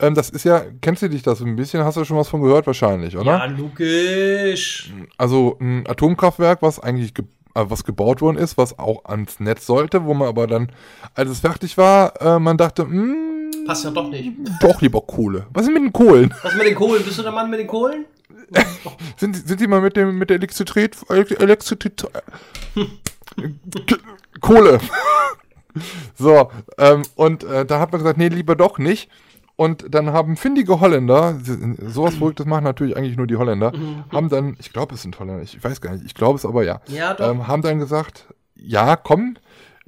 [0.00, 1.84] Ähm, das ist ja, kennst du dich das ein bisschen?
[1.84, 3.32] Hast du schon was von gehört wahrscheinlich, oder?
[3.36, 4.92] Ja, logisch.
[5.18, 9.66] Also ein Atomkraftwerk, was eigentlich ge äh, was gebaut worden ist, was auch ans Netz
[9.66, 10.72] sollte, wo man aber dann,
[11.14, 13.33] als es fertig war, äh, man dachte, hm,
[13.66, 14.32] Passt ja doch nicht.
[14.60, 15.46] doch lieber Kohle.
[15.52, 16.34] Was ist mit den Kohlen?
[16.42, 17.02] Was mit den Kohlen?
[17.04, 18.04] Bist du der Mann mit den Kohlen?
[19.16, 22.04] Sind, sind die mal mit dem mit der Elektrizität Elektrizität
[24.40, 24.80] Kohle.
[26.14, 29.10] so, ähm, und äh, da hat man gesagt, nee, lieber doch nicht.
[29.56, 31.38] Und dann haben findige Holländer,
[31.86, 33.72] sowas Verrücktes machen natürlich eigentlich nur die Holländer,
[34.10, 36.64] haben dann, ich glaube, es sind Holländer, ich weiß gar nicht, ich glaube es aber
[36.64, 37.30] ja, Ja, doch.
[37.30, 39.36] ähm, haben dann gesagt, ja, komm,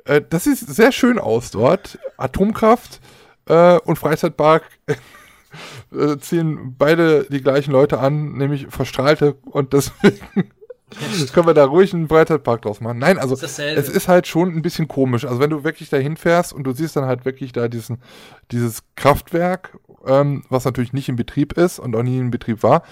[0.04, 3.00] äh, das sieht sehr schön aus dort, Atomkraft
[3.48, 4.64] äh, und Freizeitpark
[5.92, 10.18] äh, ziehen beide die gleichen Leute an, nämlich Verstrahlte und deswegen
[11.32, 12.98] können wir da ruhig einen Freizeitpark draus machen.
[12.98, 15.24] Nein, also Ist es ist halt schon ein bisschen komisch.
[15.24, 17.98] Also wenn du wirklich dahin fährst und du siehst dann halt wirklich da diesen,
[18.52, 22.82] dieses Kraftwerk, ähm, was natürlich nicht in Betrieb ist und auch nie in Betrieb war,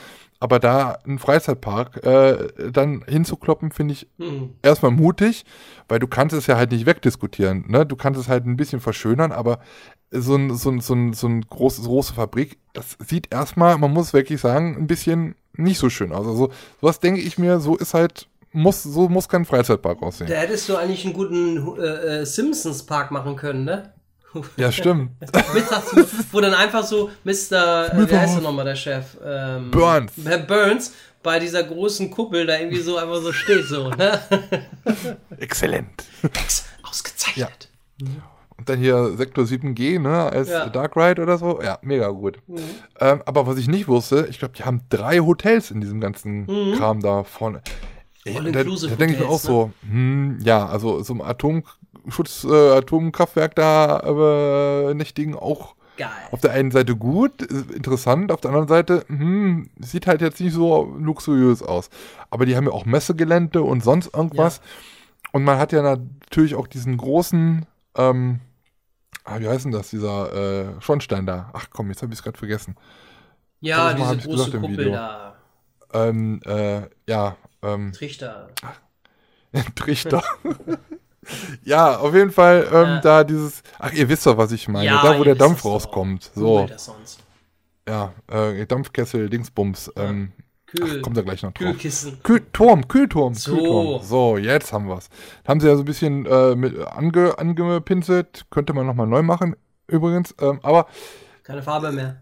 [0.40, 4.50] aber da einen Freizeitpark äh, dann hinzukloppen, finde ich Hm.
[4.62, 5.44] erstmal mutig,
[5.88, 7.64] weil du kannst es ja halt nicht wegdiskutieren.
[7.68, 7.86] Ne?
[7.86, 9.60] Du kannst es halt ein bisschen verschönern, aber
[10.10, 13.92] so ein, so ein, so ein, so ein großes, große Fabrik, das sieht erstmal, man
[13.92, 16.26] muss wirklich sagen, ein bisschen nicht so schön aus.
[16.26, 20.28] Also sowas denke ich mir, so ist halt, muss, so muss kein Freizeitpark aussehen.
[20.28, 23.92] Da hättest du eigentlich einen guten äh, äh, Simpsons-Park machen können, ne?
[24.56, 25.12] Ja, stimmt.
[25.54, 25.94] Mittags,
[26.32, 27.92] wo dann einfach so Mr.
[27.92, 29.16] Äh, wie heißt der nochmal, der Chef?
[29.24, 30.12] Ähm, Burns.
[30.24, 34.20] Herr Burns bei dieser großen Kuppel da irgendwie so einfach so steht, so, ne?
[35.38, 36.04] Exzellent.
[36.82, 37.68] Ausgezeichnet.
[38.00, 38.22] Und
[38.64, 40.68] dann hier Sektor 7G, ne, als Ja.
[40.68, 41.60] Dark Ride oder so.
[41.62, 42.38] Ja, mega gut.
[43.00, 46.46] Ähm, aber was ich nicht wusste, ich glaube, die haben drei Hotels in diesem ganzen
[46.76, 47.62] Kram da vorne.
[48.24, 51.20] Ey, da da All-inclusive denke ich mir auch Hotels, so, hm, ja, also so ein
[51.20, 56.08] Atomschutz, äh, Atomkraftwerk da äh, nächtigen auch Geil.
[56.32, 60.40] auf der einen Seite gut, ist interessant, auf der anderen Seite, hm, sieht halt jetzt
[60.40, 61.90] nicht so luxuriös aus.
[62.30, 64.60] Aber die haben ja auch Messegelände und sonst irgendwas.
[65.32, 68.40] Und man hat ja natürlich auch diesen großen, ähm,
[69.24, 70.32] ah, wie heißt denn das, dieser
[70.76, 71.50] äh, Schornstein da.
[71.52, 72.76] Ach komm, jetzt habe ich es gerade vergessen.
[73.60, 75.34] Ja, diese ich's große gesagt Kuppel da.
[75.92, 78.48] Ähm, äh, ja, ähm, Trichter.
[79.76, 80.22] Trichter.
[81.64, 83.00] ja, auf jeden Fall ähm, Ja.
[83.00, 86.30] da dieses, ach, ihr wisst doch, was ich meine, Ja, da wo der Dampf rauskommt.
[86.34, 87.20] So, das sonst.
[87.88, 90.32] ja, äh, Dampfkessel, Dingsbums, ähm,
[90.80, 90.98] Kühl.
[90.98, 91.58] ach, kommt da gleich noch drauf.
[91.70, 92.22] Kühlkissen.
[92.22, 93.54] Kühlturm, Kühlturm, So.
[93.56, 94.02] Kühlturm.
[94.02, 95.08] So, jetzt haben wir's.
[95.46, 98.46] Haben sie ja so ein bisschen äh, mit ange, angepinselt.
[98.50, 99.56] Könnte man nochmal neu machen,
[99.86, 100.34] übrigens.
[100.40, 100.86] Ähm, aber,
[101.42, 102.20] Keine Farbe mehr.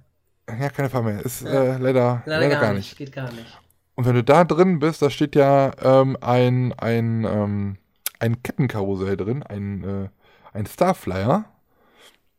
[0.48, 1.20] ja, keine Frage mehr.
[1.24, 2.96] Ist äh, leider, Leider, leider, gar, nicht.
[2.96, 3.58] Geht gar nicht.
[3.94, 7.76] Und wenn du da drin bist, da steht ja ähm, ein, ein, ähm,
[8.18, 10.08] ein Kettenkarussell drin, ein, äh,
[10.56, 11.44] ein Starflyer.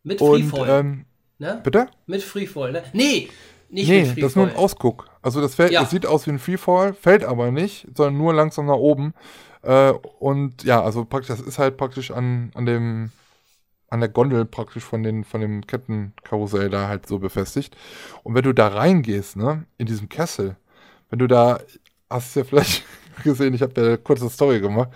[0.03, 0.69] Mit Und, Freefall.
[0.79, 1.05] ähm,
[1.39, 1.61] ne?
[1.63, 1.87] bitte?
[2.07, 2.83] Mit Freefall, ne?
[2.93, 3.29] Nee,
[3.69, 4.21] nicht Nee, mit Freefall.
[4.21, 5.07] das ist nur ein Ausguck.
[5.23, 5.81] Also das, fällt, Ja.
[5.81, 9.13] das sieht aus wie ein Freefall, fällt aber nicht, sondern nur langsam nach oben.
[9.63, 13.11] Äh, und ja, also praktisch, das ist halt praktisch an, an dem,
[13.89, 17.75] an der Gondel praktisch von, den, von dem Kettenkarussell da halt so befestigt.
[18.23, 20.57] Und wenn du da reingehst, ne, in diesem Kessel,
[21.09, 21.59] wenn du da,
[22.09, 22.83] hast du ja vielleicht
[23.23, 24.89] gesehen, ich habe ja eine kurze Story gemacht.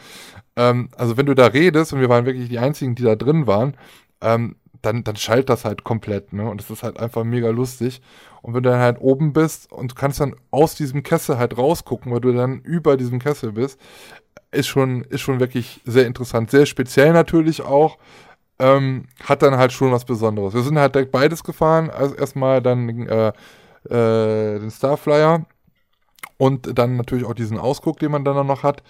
[0.58, 3.48] Ähm, also wenn du da redest, und wir waren wirklich die einzigen, die da drin
[3.48, 3.76] waren,
[4.22, 6.50] ähm, dann, dann schallt das halt komplett, ne?
[6.50, 8.02] Und es ist halt einfach mega lustig.
[8.42, 12.12] Und wenn du dann halt oben bist und kannst dann aus diesem Kessel halt rausgucken,
[12.12, 13.80] weil du dann über diesem Kessel bist,
[14.52, 16.52] ist schon, ist schon wirklich sehr interessant.
[16.52, 17.98] Sehr speziell natürlich auch.
[18.60, 20.54] Ähm, hat dann halt schon was Besonderes.
[20.54, 21.90] Wir sind halt direkt beides gefahren.
[21.90, 23.28] Also erstmal dann äh,
[23.90, 25.46] äh, den Starflyer
[26.38, 28.84] und dann natürlich auch diesen Ausguck, den man dann noch hat.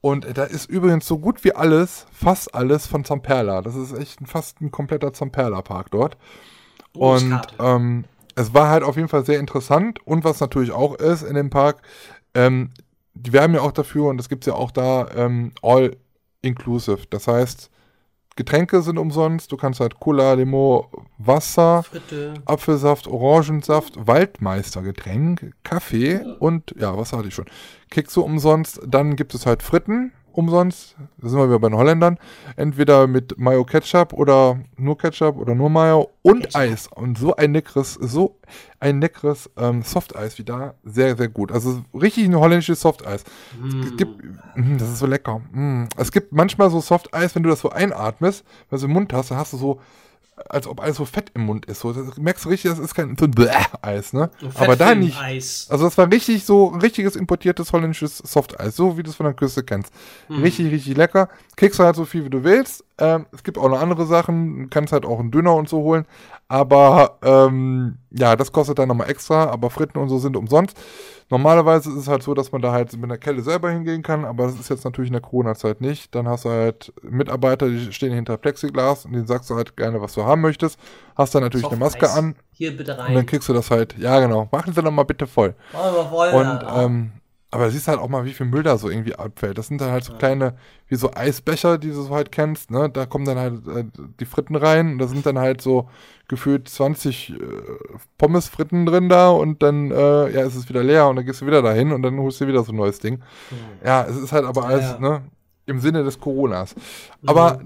[0.00, 3.62] Und da ist übrigens so gut wie alles, fast alles von Zamperla.
[3.62, 6.16] Das ist echt fast ein kompletter Zamperla-Park dort.
[6.92, 7.54] Und Großkarte.
[7.58, 8.04] ähm,
[8.36, 9.98] es war halt auf jeden Fall sehr interessant.
[10.06, 11.82] Und was natürlich auch ist in dem Park,
[12.34, 12.70] ähm,
[13.14, 15.96] die werben ja auch dafür, und das gibt es ja auch da, ähm, all
[16.42, 17.06] inclusive.
[17.10, 17.70] Das heißt,
[18.38, 22.34] Getränke sind umsonst, du kannst halt Cola, Limo, Wasser, Fritte.
[22.44, 27.46] Apfelsaft, Orangensaft, Waldmeistergetränk, Kaffee und ja, was hatte ich schon?
[27.90, 28.80] Kekse umsonst.
[28.86, 30.96] Dann gibt es halt Fritten umsonst.
[31.18, 32.18] Da sind wir wieder bei den Holländern.
[32.56, 36.60] Entweder mit Mayo Ketchup oder nur Ketchup oder nur Mayo und Ketchup.
[36.60, 36.88] Eis.
[36.88, 38.38] Und so ein leckeres, so
[38.80, 40.74] ein leckeres ähm, Softeis wie da.
[40.84, 41.52] Sehr, sehr gut.
[41.52, 43.24] Also richtig ein holländisches Softeis.
[43.84, 44.22] Es gibt,
[44.56, 45.40] mm, das ist so lecker.
[45.52, 45.84] Mm.
[45.96, 49.30] Es gibt manchmal so Softeis, wenn du das so einatmest, wenn du im Mund hast,
[49.30, 49.80] dann hast du so,
[50.48, 51.80] als ob alles so fett im Mund ist.
[51.80, 54.30] So, das merkst du richtig, das ist kein so ein Bläh-Eis, ne?
[54.54, 55.20] Aber da nicht.
[55.20, 55.66] Eis.
[55.70, 59.34] Also das war richtig so, richtiges importiertes holländisches Softeis, so wie du es von der
[59.34, 59.92] Küste kennst.
[60.30, 61.28] Richtig, richtig lecker.
[61.56, 62.84] Kriegst du halt so viel, wie du willst.
[62.98, 65.78] Ähm, es gibt auch noch andere Sachen, du kannst halt auch einen Döner und so
[65.78, 66.04] holen.
[66.48, 70.76] Aber ähm, ja, das kostet dann nochmal extra, aber Fritten und so sind umsonst.
[71.30, 74.24] Normalerweise ist es halt so, dass man da halt mit einer Kelle selber hingehen kann,
[74.24, 76.14] aber das ist jetzt natürlich in der Corona-Zeit nicht.
[76.14, 80.00] Dann hast du halt Mitarbeiter, die stehen hinter Plexiglas und denen sagst du halt gerne,
[80.00, 80.78] was du haben möchtest.
[81.16, 83.14] Hast dann natürlich eine Maske an Hier bitte und rein.
[83.14, 85.54] dann kriegst du das halt, ja genau, machen Sie doch mal bitte voll.
[85.74, 87.12] Machen wir voll, Und ähm,
[87.50, 89.56] aber siehst halt auch mal, wie viel Müll da so irgendwie abfällt.
[89.56, 90.54] Das sind dann halt so kleine,
[90.86, 92.90] wie so Eisbecher, die du so halt kennst, ne?
[92.90, 93.84] Da kommen dann halt äh,
[94.20, 95.88] die Fritten rein und da sind dann halt so
[96.28, 97.36] gefühlt 20 äh,
[98.18, 101.46] Pommesfritten drin da und dann äh, ja, ist es wieder leer und dann gehst du
[101.46, 103.22] wieder dahin und dann holst du wieder so ein neues Ding.
[103.84, 104.98] Ja, es ist halt aber alles, Ja.
[104.98, 105.22] ne?
[105.66, 106.74] Im Sinne des Coronas.
[107.26, 107.60] Aber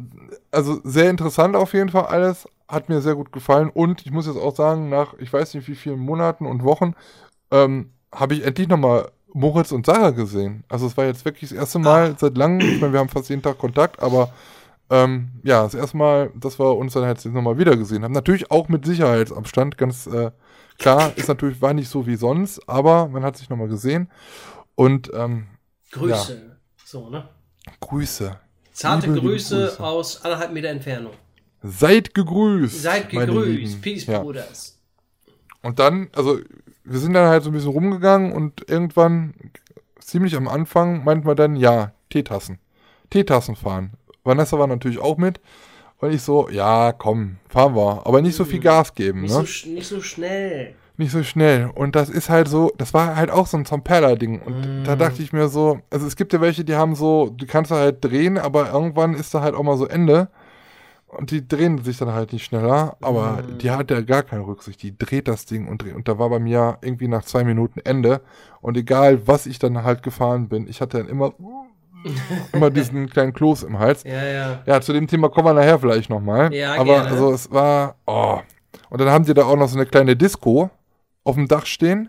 [0.51, 2.49] also sehr interessant auf jeden Fall alles.
[2.68, 3.71] Hat mir sehr gut gefallen.
[3.71, 6.95] Und ich muss jetzt auch sagen, nach ich weiß nicht wie vielen Monaten und Wochen
[7.53, 10.64] ähm, habe ich endlich nochmal Moritz und Sarah gesehen.
[10.68, 13.29] Also es war jetzt wirklich das erste Mal seit langem, ich meine, wir haben fast
[13.31, 14.33] jeden Tag Kontakt, aber
[14.90, 18.12] ähm, ja, das erste Mal, dass wir uns dann jetzt nochmal wieder gesehen haben.
[18.12, 20.31] Natürlich auch mit Sicherheitsabstand, ganz äh,
[20.79, 24.11] klar, ist natürlich, war nicht so wie sonst, aber man hat sich nochmal gesehen.
[24.75, 25.47] Und ähm,
[25.92, 26.59] Grüße.
[26.85, 27.29] So, ne?
[27.81, 28.38] Grüße.
[28.73, 29.83] Zarte Liebe, liebe Grüße, Grüße.
[29.85, 31.12] aus anderthalb Meter Entfernung.
[31.62, 32.83] Seid gegrüßt.
[32.83, 33.81] Seid gegrüßt.
[33.81, 34.18] Peace, Ja.
[34.21, 34.79] Bruders.
[35.62, 36.38] Und dann, also
[36.85, 39.35] wir sind dann halt so ein bisschen rumgegangen und irgendwann,
[40.01, 42.59] ziemlich am Anfang, meinten wir dann, ja, Teetassen.
[43.11, 43.92] Teetassen fahren.
[44.25, 45.40] Vanessa war natürlich auch mit.
[45.99, 48.07] Und ich so, ja, komm, fahren wir.
[48.07, 49.45] Aber nicht so viel Gas geben, Nicht, ne?
[49.47, 50.75] so, nicht so schnell.
[50.97, 51.71] Nicht so schnell.
[51.75, 54.42] Und das ist halt so, das war halt auch so ein Zamperla-Ding.
[54.42, 57.47] Und da dachte ich mir so, also es gibt ja welche, die haben so, die
[57.47, 60.29] kannst du halt drehen, aber irgendwann ist da halt auch mal so Ende.
[61.12, 64.83] Und die drehen sich dann halt nicht schneller, aber die hat ja gar keine Rücksicht.
[64.83, 65.94] Die dreht das Ding und dreht.
[65.94, 68.22] Und da war bei mir irgendwie nach zwei Minuten Ende.
[68.62, 71.35] Und egal, was ich dann halt gefahren bin, ich hatte dann immer,
[72.55, 74.05] immer diesen kleinen Kloß im Hals.
[74.05, 74.62] Ja, ja.
[74.64, 76.53] Ja, zu dem Thema kommen wir nachher vielleicht nochmal.
[76.55, 77.11] Ja, Aber gerne.
[77.11, 78.40] also es war, oh.
[78.88, 80.70] Und dann haben die da auch noch so eine kleine Disco
[81.25, 82.09] auf dem Dach stehen.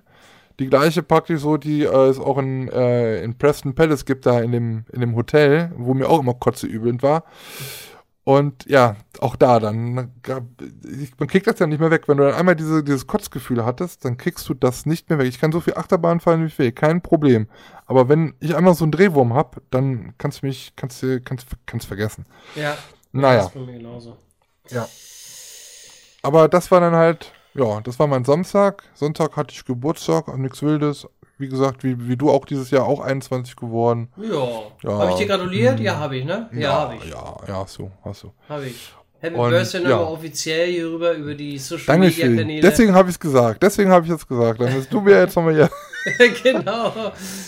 [0.59, 4.39] Die gleiche praktisch so, die äh, es auch in, äh, in Preston Palace gibt, da
[4.39, 7.23] in dem, in dem Hotel, wo mir auch immer kotzeübelnd war.
[8.25, 12.07] Und ja, auch da dann, man kriegt das ja nicht mehr weg.
[12.07, 15.27] Wenn du dann einmal diese, dieses Kotzgefühl hattest, dann kriegst du das nicht mehr weg.
[15.27, 17.47] Ich kann so viel Achterbahn fahren wie ich will, kein Problem.
[17.85, 21.47] Aber wenn ich einmal so einen Drehwurm hab, dann kannst du mich, kannst du, kannst,
[21.65, 22.25] kannst vergessen.
[22.55, 22.77] Ja.
[23.11, 23.37] Naja.
[23.39, 24.17] Das ist bei mir genauso.
[24.69, 24.87] Ja.
[26.21, 28.83] Aber das war dann halt, ja, das war mein Samstag.
[28.93, 31.07] Sonntag hatte ich Geburtstag, nichts Wildes.
[31.43, 34.07] Wie gesagt, wie, wie du auch dieses Jahr auch 21 geworden.
[34.15, 34.61] Ja.
[34.81, 34.97] Ja.
[34.97, 35.77] Habe ich dir gratuliert?
[35.81, 36.49] Ja, habe ich, ne?
[36.53, 37.11] Ja, habe ich.
[37.11, 38.31] Ja, ja, hast du, hast du.
[38.47, 38.93] Habe ich.
[39.19, 39.89] Happy Und, Birthday ja.
[39.89, 42.37] nochmal offiziell hier rüber über die Social Media Dankeschön.
[42.37, 42.61] Kanäle.
[42.61, 43.61] Deswegen habe ich es gesagt.
[43.61, 44.61] Deswegen habe ich es gesagt.
[44.61, 45.69] Dann bist du mir jetzt nochmal hier.
[46.43, 46.93] genau.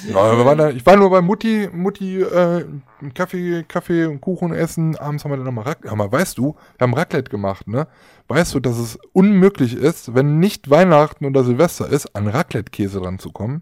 [0.10, 2.66] Ja, wir waren da, ich war nur bei Mutti, Mutti, äh,
[3.14, 4.98] Kaffee, Kaffee und Kuchen essen.
[4.98, 5.92] Abends haben wir dann nochmal Raclette.
[5.94, 7.88] Aber weißt du, wir haben Raclette gemacht, ne?
[8.28, 13.62] Weißt du, dass es unmöglich ist, wenn nicht Weihnachten oder Silvester ist, an Raclette-Käse ranzukommen?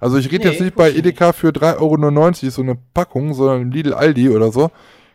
[0.00, 1.78] Also ich rede Nee, jetzt nicht bei Edeka für 3,99
[2.44, 4.70] Euro so eine Packung, sondern Lidl Aldi oder so.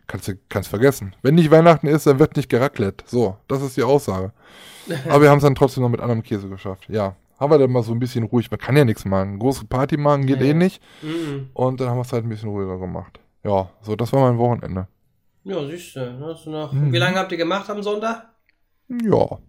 [0.07, 1.15] Kannst du kannst vergessen.
[1.23, 3.03] Wenn nicht Weihnachten ist, dann wird nicht geraclette.
[3.07, 4.31] So, das ist die Aussage.
[5.09, 6.85] Aber wir haben es dann trotzdem noch mit anderem Käse geschafft.
[6.89, 8.51] Ja, haben wir dann mal so ein bisschen ruhig.
[8.51, 9.39] Man kann ja nichts machen.
[9.39, 10.51] Große Party machen geht Nee.
[10.51, 10.79] eh nicht.
[11.01, 11.49] Mhm.
[11.53, 13.19] Und dann haben wir es halt ein bisschen ruhiger gemacht.
[13.43, 14.87] Ja, so, das war mein Wochenende.
[15.43, 16.19] Ja, siehst du.
[16.21, 16.93] Hast du noch, Mhm.
[16.93, 18.27] Wie lange habt ihr gemacht am Sonntag?
[18.89, 19.39] Ja.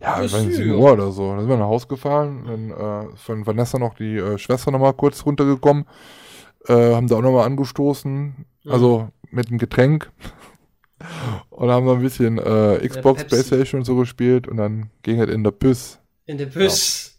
[0.00, 0.76] Ja, ich weiß nicht, ist 7 ja.
[0.76, 1.30] Uhr oder so.
[1.30, 2.44] Dann sind wir nach Hause gefahren.
[2.46, 5.86] Dann äh, ist von Vanessa noch die äh, Schwester nochmal kurz runtergekommen.
[6.68, 8.46] Äh, haben da auch nochmal angestoßen.
[8.66, 10.10] Also mit einem Getränk.
[11.50, 13.24] Und haben dann ein bisschen äh, Xbox.
[13.24, 14.46] Playstation und so gespielt.
[14.46, 15.98] Und dann ging es in der Püss.
[16.26, 17.18] In der Büss.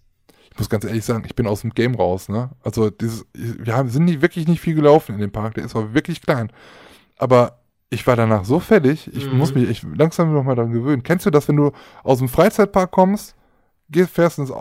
[0.51, 2.51] Ich muss ganz ehrlich sagen, ich bin aus dem Game raus, ne?
[2.61, 5.75] Also dieses, wir haben, sind nicht, wirklich nicht viel gelaufen in dem Park, der ist
[5.75, 6.51] aber wirklich klein.
[7.17, 7.62] Aber
[7.93, 9.37] ich war danach so fertig, ich Mhm.
[9.37, 11.03] muss mich ich langsam noch mal daran gewöhnen.
[11.03, 11.71] Kennst du das, wenn du
[12.03, 13.35] aus dem Freizeitpark kommst,
[13.89, 14.51] gehst, fährst ins,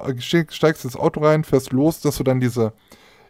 [0.51, 2.73] steigst ins Auto rein, fährst los, dass du dann diese,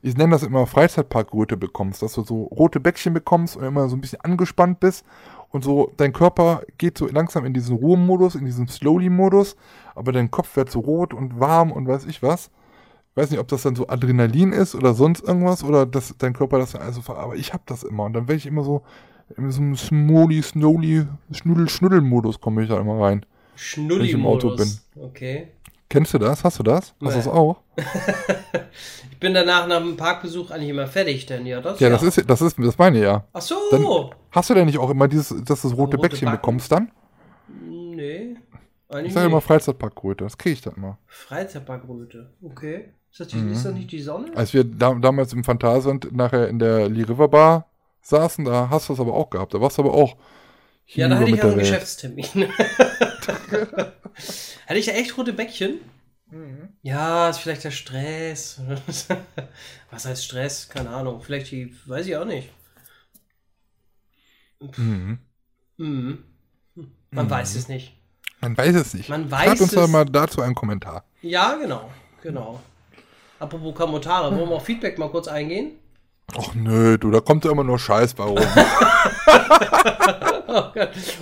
[0.02, 3.96] ich nenne das immer Freizeitparkröte bekommst, dass du so rote Bäckchen bekommst und immer so
[3.96, 5.04] ein bisschen angespannt bist
[5.50, 9.56] und so dein Körper geht so langsam in diesen Ruhemodus, in diesen Slowly-Modus,
[9.94, 12.50] aber dein Kopf wird so rot und warm und weiß ich was.
[13.10, 16.32] Ich weiß nicht, ob das dann so Adrenalin ist oder sonst irgendwas oder dass dein
[16.32, 18.64] Körper das dann also ver aber ich hab das immer und dann werde ich immer
[18.64, 18.82] so
[19.36, 23.24] in so einem Smolly, Snowly, Schnuddel, Schnuddel-Modus komme ich da immer rein.
[23.56, 24.56] Schnulli im Auto
[24.96, 25.48] Okay.
[25.88, 26.42] Kennst du das?
[26.42, 26.94] Hast du das?
[27.02, 27.60] Hast du das auch?
[29.10, 32.28] Ich bin danach nach dem Parkbesuch eigentlich immer fertig, denn ja, das Ja, das ist,
[32.28, 33.24] das ist, das meine ich ja.
[33.32, 33.54] Ach so.
[33.70, 33.86] Dann
[34.32, 36.38] hast du denn nicht auch immer dieses, dass du das rote Rote Bäckchen Backen?
[36.40, 36.90] bekommst dann?
[37.60, 38.36] nee.
[38.88, 39.40] Ich Eigentlich sage immer.
[39.40, 40.98] Freizeitparkröte, das kriege ich dann immer.
[41.06, 42.30] Freizeitparkröte.
[42.42, 42.88] Okay.
[43.10, 43.52] Ist das, die, Mhm.
[43.52, 44.32] ist das nicht die Sonne?
[44.34, 47.66] Als wir da, damals im Phantasialand nachher in der Lee River Bar
[48.02, 49.54] saßen, da hast du das aber auch gehabt.
[49.54, 50.16] Da warst du aber auch
[50.86, 51.60] ja, da hatte ich auch einen Welt.
[51.60, 52.24] Geschäftstermin.
[54.66, 55.80] hatte ich da echt rote Bäckchen?
[56.30, 56.68] Mhm.
[56.82, 58.60] Ja, ist vielleicht der Stress.
[59.90, 60.68] Was heißt Stress?
[60.68, 61.22] Keine Ahnung.
[61.22, 62.50] Vielleicht die, weiß ich auch nicht.
[64.76, 65.18] Mhm.
[65.76, 66.24] Mhm.
[67.10, 67.94] Man weiß es nicht.
[68.40, 69.08] Man weiß es nicht.
[69.08, 71.04] Man Schreibt weiß uns doch es- mal dazu einen Kommentar.
[71.22, 71.90] Ja, genau.
[72.22, 72.60] Genau.
[73.38, 75.72] Apropos Kommentare, wollen wir auf Feedback mal kurz eingehen?
[76.34, 78.38] Och nö, du, da kommt ja immer nur Scheiß bei rum.
[80.54, 80.70] Oh.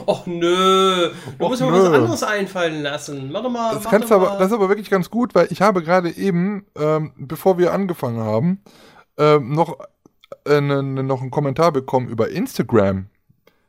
[0.06, 1.10] Och nö.
[1.38, 1.94] Du Och, musst mir was nö.
[1.94, 3.30] anderes einfallen lassen.
[3.30, 3.74] Mach doch mal.
[3.74, 4.38] Das, mach kannst doch du aber, mal.
[4.38, 8.18] das ist aber wirklich ganz gut, weil ich habe gerade eben, ähm, bevor wir angefangen
[8.24, 8.60] haben,
[9.18, 9.78] ähm, noch,
[10.46, 13.06] äh, ne, ne, noch einen Kommentar bekommen über Instagram.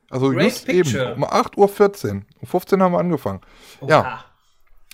[0.10, 1.12] Also Great just picture.
[1.12, 2.22] eben, um 8.14 Uhr.
[2.42, 3.42] Um 15 haben wir angefangen.
[3.88, 4.24] Ja,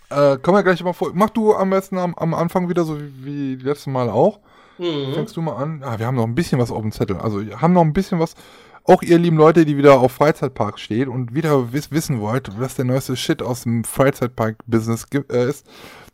[0.10, 0.34] Oha.
[0.34, 1.12] äh, kommen wir gleich mal vor.
[1.14, 4.40] Mach du am besten am, am Anfang wieder so wie, wie die letzten Mal auch.
[4.78, 5.14] Mhm.
[5.14, 5.82] Fängst du mal an?
[5.84, 7.18] Ah, wir haben noch ein bisschen was auf dem Zettel.
[7.18, 8.36] Also, wir haben noch ein bisschen was.
[8.84, 12.76] Auch ihr lieben Leute, die wieder auf Freizeitparks steht und wieder wiss wissen wollt, was
[12.76, 15.66] der neueste Shit aus dem Freizeitpark-Business äh, ist,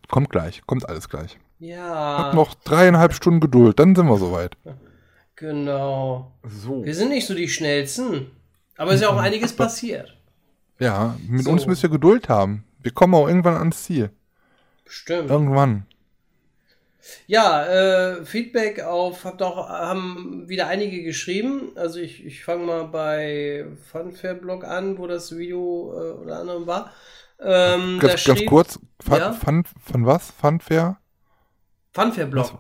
[0.10, 0.64] kommt gleich.
[0.66, 1.38] Kommt alles gleich.
[1.60, 4.58] Ja, Habt noch dreieinhalb Stunden Geduld, dann sind wir soweit.
[5.36, 6.32] genau.
[6.44, 6.84] So.
[6.84, 8.32] Wir sind nicht so die schnellsten.
[8.78, 10.18] Aber es ist ja auch einiges passiert.
[10.80, 11.52] Ja, mit So.
[11.52, 12.64] uns müsst ihr Geduld haben.
[12.82, 14.10] Wir kommen auch irgendwann ans Ziel.
[14.86, 15.30] Stimmt.
[15.30, 15.86] Irgendwann.
[17.28, 21.72] Ja, äh, Feedback auf, habt auch, haben wieder einige geschrieben.
[21.76, 26.92] Also ich, ich fange mal bei Funfair-Blog an, wo das Video äh, unter anderem war.
[27.40, 29.34] Ähm, da Ganz, ganz schrieb- kurz, Fun, Ja?
[29.34, 30.32] Fun, von was?
[30.32, 30.98] Funfair?
[31.92, 32.60] Funfair-Blog.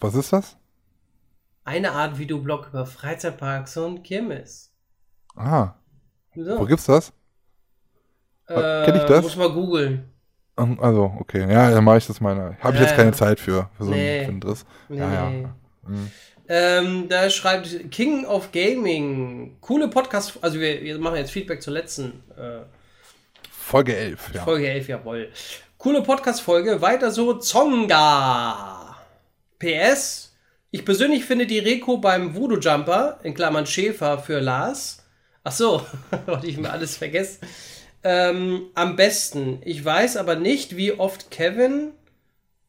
[0.00, 0.56] Was ist das?
[1.64, 4.72] Eine Art Videoblog über Freizeitparks und Kirmes.
[5.36, 5.74] Ah,
[6.34, 6.58] So.
[6.60, 7.12] wo gibt's das?
[8.46, 9.22] äh, kenn ich das?
[9.22, 10.13] Muss mal googeln.
[10.56, 11.50] Also, okay.
[11.50, 12.56] Ja, dann mache ich das mal.
[12.60, 13.16] Habe ich Ja, jetzt keine ja.
[13.16, 14.20] Zeit für, für so Nee.
[14.20, 14.64] einen, Driss.
[14.88, 14.98] Nee.
[14.98, 15.30] Ja.
[15.86, 16.10] Mhm.
[16.48, 19.56] Ähm, da schreibt King of Gaming.
[19.60, 20.38] Coole Podcast.
[20.42, 22.60] Also wir, wir machen jetzt Feedback zur letzten äh,
[23.50, 24.44] Folge 11, ja.
[24.44, 25.28] Folge 11, jawohl.
[25.78, 26.80] Coole Podcast-Folge.
[26.82, 27.34] Weiter so.
[27.34, 28.96] Zonga.
[29.58, 30.36] PS.
[30.70, 35.04] Ich persönlich finde die Reko beim Voodoo Jumper, in Klammern Schäfer für Lars.
[35.44, 35.82] Ach so,
[36.26, 37.46] wollte ich mir alles vergessen.
[38.04, 39.60] Ähm, am besten.
[39.64, 41.92] Ich weiß aber nicht, wie oft Kevin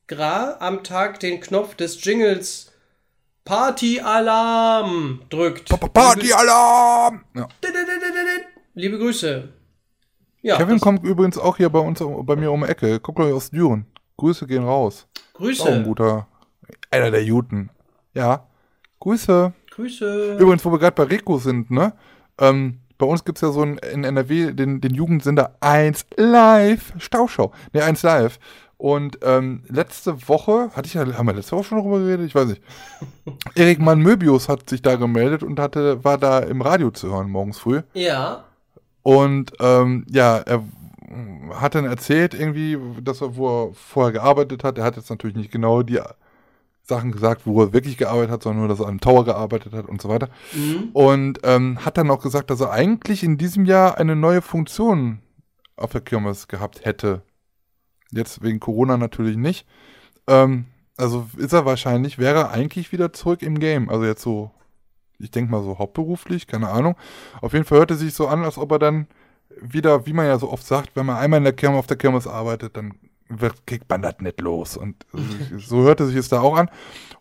[0.07, 2.71] Gra am Tag den Knopf des Jingles
[3.43, 5.69] Party Alarm drückt.
[5.69, 7.25] Pa- pa- Party-Alarm!
[7.35, 7.47] Ja.
[8.73, 9.49] Liebe Grüße.
[10.41, 12.99] Ja, Kevin kommt übrigens auch hier bei uns, bei mir um die Ecke.
[12.99, 13.85] Guckt euch aus Düren.
[14.17, 15.07] Grüße gehen raus.
[15.33, 15.83] Auch ein Grüße.
[15.83, 16.27] guter,
[16.91, 17.69] einer der Juten.
[18.13, 18.47] Ja.
[18.99, 19.53] Grüße.
[19.71, 20.37] Grüße.
[20.39, 21.93] Übrigens, wo wir gerade bei Rico sind, ne?
[22.39, 26.93] Ähm, bei uns gibt's ja so ein, in NRW den, den Jugendsender 1 Live.
[26.97, 27.51] Stauschau.
[27.73, 28.39] Ne, 1 Live.
[28.77, 32.27] Und ähm, letzte Woche, hatte ich ja, haben wir letzte Woche schon darüber geredet?
[32.27, 32.61] Ich weiß nicht.
[33.55, 37.29] Erik Mann Möbius hat sich da gemeldet und hatte, war da im Radio zu hören
[37.29, 37.81] morgens früh.
[37.93, 38.43] Ja.
[39.01, 40.63] Und ähm, ja, er
[41.53, 44.77] hat dann erzählt irgendwie, dass er, wo er vorher gearbeitet hat.
[44.77, 46.01] Er hat jetzt natürlich nicht genau die
[46.87, 49.87] Sachen gesagt, wo er wirklich gearbeitet hat, sondern nur, dass er am Tower gearbeitet hat
[49.87, 50.29] und so weiter.
[50.53, 50.89] Mhm.
[50.93, 55.19] Und ähm, hat dann auch gesagt, dass er eigentlich in diesem Jahr eine neue Funktion
[55.77, 57.23] auf der Kirmes gehabt hätte.
[58.11, 59.65] Jetzt wegen Corona natürlich nicht.
[60.27, 63.89] Ähm, also ist er wahrscheinlich, wäre er eigentlich wieder zurück im Game.
[63.89, 64.51] Also jetzt so,
[65.17, 66.95] ich denke mal so hauptberuflich, keine Ahnung.
[67.41, 69.07] Auf jeden Fall hört es sich so an, als ob er dann
[69.59, 71.97] wieder, wie man ja so oft sagt, wenn man einmal in der Kirmes auf der
[71.97, 72.93] Kirmes arbeitet, dann
[73.29, 74.77] wird, kriegt man das nicht los.
[74.77, 75.05] Und
[75.57, 76.69] so hörte sich es da auch an.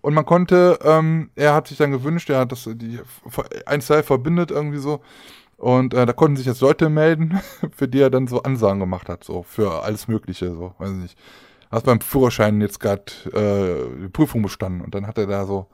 [0.01, 3.01] Und man konnte, ähm, er hat sich dann gewünscht, er hat das, die
[3.67, 5.01] 1 Live verbindet irgendwie so.
[5.57, 7.40] Und äh, da konnten sich jetzt Leute melden,
[7.75, 10.97] für die er dann so Ansagen gemacht hat, so für alles Mögliche, so, weiß ich
[10.97, 11.19] nicht.
[11.71, 15.67] Hast beim Führerschein jetzt gerade äh, die Prüfung bestanden und dann hat er da so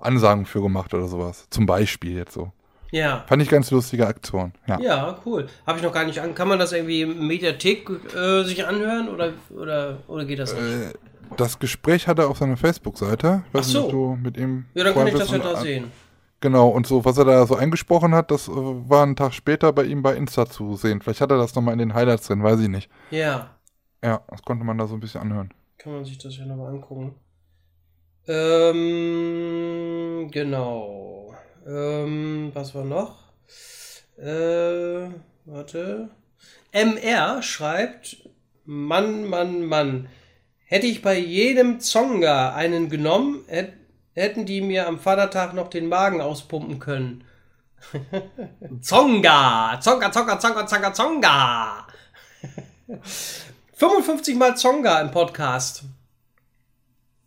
[0.00, 1.46] Ansagen für gemacht oder sowas.
[1.50, 2.52] Zum Beispiel jetzt so.
[2.90, 3.24] Ja.
[3.26, 4.52] Fand ich ganz lustige Aktion.
[4.66, 4.80] Ja.
[4.80, 5.46] Ja, cool.
[5.66, 6.34] Habe ich noch gar nicht an.
[6.34, 10.62] Kann man das irgendwie im Mediathek äh, sich anhören oder, oder, oder geht das nicht?
[10.62, 10.92] Äh,
[11.36, 13.44] das Gespräch hat er auf seiner Facebook-Seite.
[13.52, 13.82] Ach so.
[13.82, 14.64] nicht, du mit ihm.
[14.74, 15.92] ja, dann kann ich das ja da sehen.
[16.40, 19.72] Genau, und so, was er da so eingesprochen hat, das äh, war einen Tag später
[19.72, 21.02] bei ihm bei Insta zu sehen.
[21.02, 22.88] Vielleicht hat er das nochmal in den Highlights drin, weiß ich nicht.
[23.10, 23.50] Ja.
[24.02, 25.52] Ja, das konnte man da so ein bisschen anhören.
[25.78, 27.16] Kann man sich das ja nochmal angucken.
[28.28, 29.48] Ähm,
[30.30, 31.17] genau.
[31.68, 33.18] Ähm, was war noch?
[34.16, 35.10] Äh,
[35.44, 36.08] warte.
[36.72, 38.16] MR schreibt,
[38.64, 40.08] Mann, Mann, Mann.
[40.64, 43.74] Hätte ich bei jedem Zonga einen genommen, hätt,
[44.14, 47.24] hätten die mir am Vatertag noch den Magen auspumpen können.
[48.80, 49.78] Zonga!
[49.80, 51.86] Zonga, Zonga, Zonga, Zonga, Zonga!
[53.74, 55.84] 55 Mal Zonga im Podcast.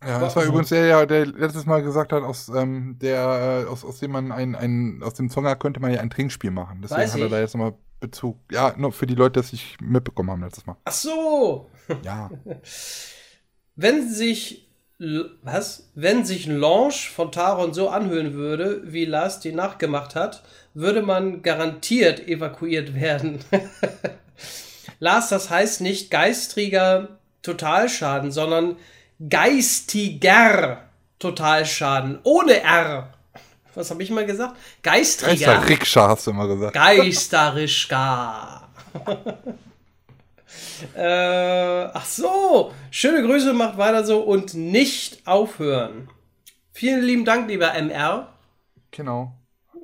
[0.06, 0.54] Ja, das war Warum?
[0.54, 4.12] übrigens der, ja, der letztes Mal gesagt hat, aus, ähm, der, äh, aus, aus dem
[4.12, 6.80] man ein, ein, aus dem Zonger könnte man ja ein Trinkspiel machen.
[6.82, 7.32] Deswegen Weiß hat er ich.
[7.32, 8.38] da jetzt nochmal Bezug.
[8.50, 10.76] Ja, nur für die Leute, die es nicht mitbekommen haben letztes Mal.
[10.84, 11.70] Ach so!
[12.02, 12.30] Ja.
[13.76, 14.68] Wenn sich
[15.42, 15.90] was?
[15.94, 20.42] Wenn sich Launch von Taron so anhören würde, wie Lars die Nacht gemacht hat,
[20.74, 23.40] würde man garantiert evakuiert werden.
[25.00, 28.76] Lars, das heißt nicht geistriger Totalschaden, sondern
[29.28, 30.82] geistiger
[31.18, 32.18] Totalschaden.
[32.24, 33.12] Ohne R.
[33.74, 34.56] Was habe ich mal gesagt?
[34.82, 35.46] Geistriger.
[35.54, 36.74] Geister Rikscha hast du immer gesagt.
[36.74, 38.68] Geisterischka.
[40.94, 42.72] äh, ach so.
[42.90, 46.08] Schöne Grüße, macht weiter so und nicht aufhören.
[46.72, 48.28] Vielen lieben Dank, lieber MR.
[48.90, 49.32] Genau.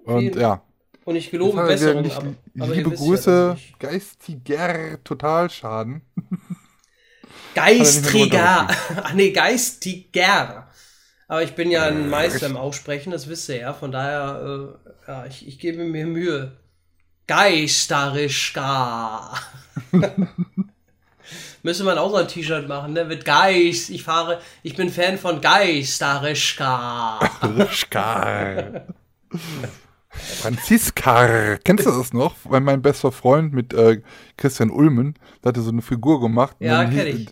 [0.04, 0.62] Und Vielen- ja.
[1.04, 2.02] Und ich gelobe Besserung.
[2.02, 6.02] nicht- Aber, aber ihr liebe ja, Grüße, ich- geistiger Totalschaden.
[7.58, 8.68] Geistriger.
[9.02, 10.68] Ach nee, geistiger.
[11.28, 13.74] Aber ich bin ja ein Meister im Aussprechen, das wisst ihr ja.
[13.74, 14.68] Von daher, äh,
[15.10, 16.52] ja, ich, ich gebe mir Mühe.
[17.26, 19.34] Geisterischka.
[21.62, 23.04] Müsste man auch so ein T-Shirt machen, ne?
[23.04, 23.90] Mit Geist.
[23.90, 27.18] Ich fahre, ich bin Fan von Geisterischka.
[27.42, 28.84] Rischka.
[30.08, 31.58] Franziska.
[31.64, 32.34] Kennst du das noch?
[32.44, 34.00] Weil mein bester Freund mit äh,
[34.36, 36.56] Christian Ulmen, der hatte so eine Figur gemacht.
[36.60, 37.28] Ja, kenn ich.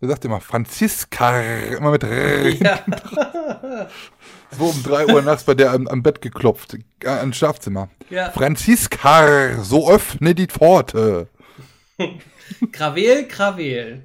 [0.00, 1.40] Der sagte immer Franziska,
[1.76, 2.48] immer mit R.
[2.50, 3.88] Ja.
[4.50, 7.90] So um 3 Uhr nachts bei der am, am Bett geklopft, äh, ans Schlafzimmer.
[8.10, 8.30] Ja.
[8.30, 11.28] Franziska, so öffne die Pforte.
[12.72, 14.04] Gravel, Gravel.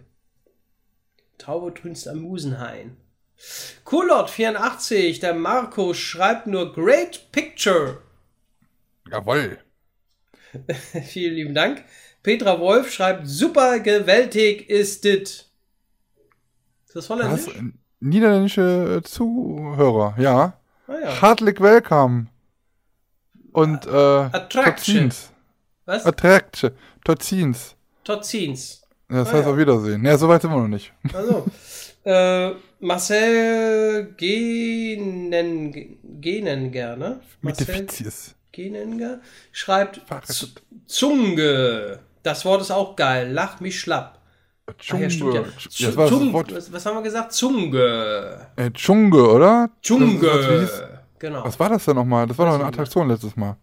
[1.38, 2.98] Taube tunst am Musenhain.
[3.86, 8.02] Kulot84, der Marco schreibt nur Great Picture.
[9.10, 9.58] Jawoll.
[11.08, 11.84] Vielen lieben Dank.
[12.24, 15.51] Petra Wolf schreibt super gewaltig ist dit.
[16.94, 17.48] Ist das Das Holländisch?
[17.56, 17.62] äh,
[18.02, 20.58] niederländische äh, Zuhörer, ja.
[20.88, 21.22] Ah, ja.
[21.22, 22.26] Hartlich welcome.
[23.54, 25.04] Und äh, Attraction.
[25.10, 25.32] Totzins.
[25.86, 26.06] Was?
[26.06, 26.72] Attraction.
[27.06, 27.76] Totzins.
[28.04, 28.82] Totzins.
[29.10, 29.52] Ja, Das Ah, heißt ja.
[29.54, 30.04] auf Wiedersehen.
[30.04, 30.92] Ja, so weit sind wir noch nicht.
[31.14, 31.46] Also,
[32.04, 37.22] äh, Marcel Genen, Genenger, ne?
[37.42, 37.88] Mit Marcel.
[38.52, 39.22] Genenger
[39.54, 40.02] schreibt
[40.88, 42.00] Zunge.
[42.24, 43.32] Das Wort ist auch geil.
[43.32, 44.20] Lach mich schlapp.
[44.68, 45.10] Ja, stimmt ja.
[45.10, 45.34] Chunge.
[45.36, 46.56] Ja, das war das Zung- Wort.
[46.56, 47.34] was, was haben wir gesagt?
[47.34, 48.48] Zunge.
[48.56, 49.70] Äh, Chunge, oder?
[49.82, 50.70] Das hieß- Zunge.
[51.20, 51.44] Genau.
[51.46, 52.26] was war das denn nochmal?
[52.26, 53.56] Das war doch eine Attraktion letztes Mal.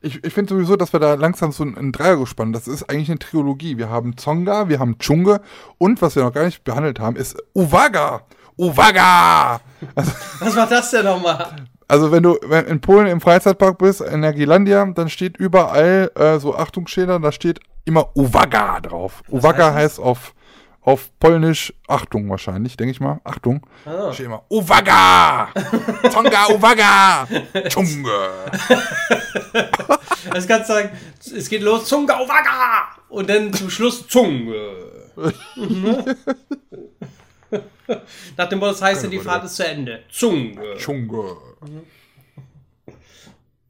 [0.00, 2.54] Ich, ich finde sowieso, dass wir da langsam so ein, ein Dreier gespannt.
[2.56, 3.76] Das ist eigentlich eine Trilogie.
[3.76, 5.40] Wir haben Zonga, wir haben Chunge
[5.78, 8.22] und was wir noch gar nicht behandelt haben, ist Uwaga.
[8.58, 9.60] Uwaga!
[9.94, 11.46] Was war das denn nochmal?
[11.88, 16.38] Also wenn du in Polen im Freizeitpark bist, in der Gilandia, dann steht überall äh,
[16.38, 19.22] so Achtungsschilder, da steht immer Uwaga drauf.
[19.30, 20.34] Uwaga heißt auf,
[20.82, 23.20] auf Polnisch Achtung wahrscheinlich, denke ich mal.
[23.22, 23.64] Achtung.
[23.84, 24.12] Ah.
[24.12, 25.48] Steht immer Uwaga!
[26.12, 27.28] Tonga Uwaga!
[27.68, 28.30] Chunge!
[30.32, 30.90] Das kannst du sagen,
[31.36, 32.88] es geht los, Zunge, Waga!
[33.08, 34.54] Und dann zum Schluss Zunge.
[38.36, 40.02] Nach dem Motto, das heißt ja, die Fahrt ist zu Ende.
[40.10, 40.76] Zunge.
[40.76, 41.36] Chunge.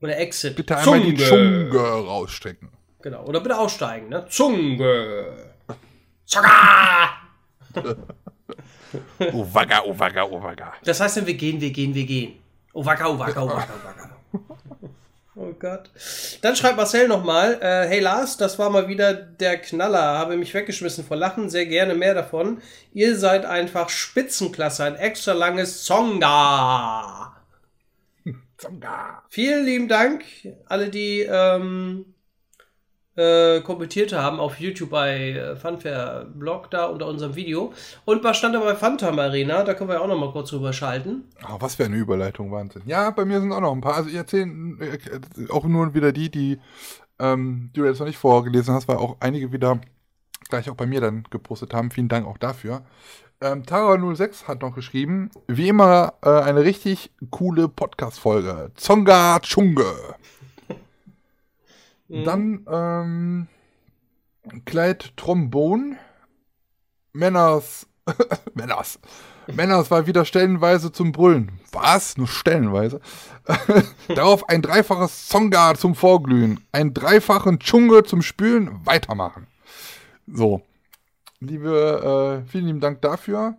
[0.00, 0.56] Oder Exit.
[0.56, 1.70] Bitte einmal die Zunge.
[1.70, 2.68] Chunge rausstrecken.
[3.02, 3.24] Genau.
[3.24, 4.26] Oder bitte aussteigen, ne?
[4.28, 5.26] Zunge.
[6.26, 7.10] Zaga!
[9.32, 10.72] Uwaga, Uwaga, Uwaga.
[10.84, 12.38] Das heißt dann, wir gehen, wir gehen, wir gehen.
[12.72, 13.66] Oh, wacker, oh, wacker.
[15.38, 15.90] Oh Gott.
[16.40, 20.54] Dann schreibt Marcel nochmal, äh, hey Lars, das war mal wieder der Knaller, habe mich
[20.54, 22.62] weggeschmissen vor Lachen, sehr gerne mehr davon.
[22.94, 27.35] Ihr seid einfach Spitzenklasse, ein extra langes Zonga.
[28.58, 29.22] Zonga.
[29.28, 30.24] Vielen lieben Dank,
[30.66, 32.14] alle, die ähm,
[33.16, 37.72] äh, kommentiert haben auf YouTube bei äh, Funfair Blog da unter unserem Video.
[38.04, 39.62] Und was stand da bei Phantom Arena?
[39.64, 41.24] Da können wir auch noch mal kurz drüber schalten.
[41.48, 42.82] Oh, was für eine Überleitung, Wahnsinn.
[42.86, 43.96] Ja, bei mir sind auch noch ein paar.
[43.96, 44.50] Also ich erzähle
[44.80, 46.58] äh, auch nur wieder die, die,
[47.18, 49.80] ähm, die du jetzt noch nicht vorgelesen hast, weil auch einige wieder
[50.48, 51.90] gleich auch bei mir dann gepostet haben.
[51.90, 52.84] Vielen Dank auch dafür.
[53.40, 58.70] Ähm, Tara06 hat noch geschrieben, wie immer äh, eine richtig coole Podcast-Folge.
[58.74, 60.14] Zonga Chunge.
[62.08, 63.48] Dann ähm,
[64.64, 65.96] Kleid Trombon.
[67.12, 67.86] Männers.
[68.54, 68.98] Männers.
[69.52, 71.60] Männers war wieder stellenweise zum Brüllen.
[71.72, 72.16] Was?
[72.16, 73.00] Nur stellenweise.
[74.14, 76.60] Darauf ein dreifaches Zonga zum Vorglühen.
[76.72, 78.80] Einen dreifachen Chunge zum Spülen.
[78.84, 79.46] Weitermachen.
[80.26, 80.62] So.
[81.40, 83.56] Liebe, äh, vielen lieben Dank dafür.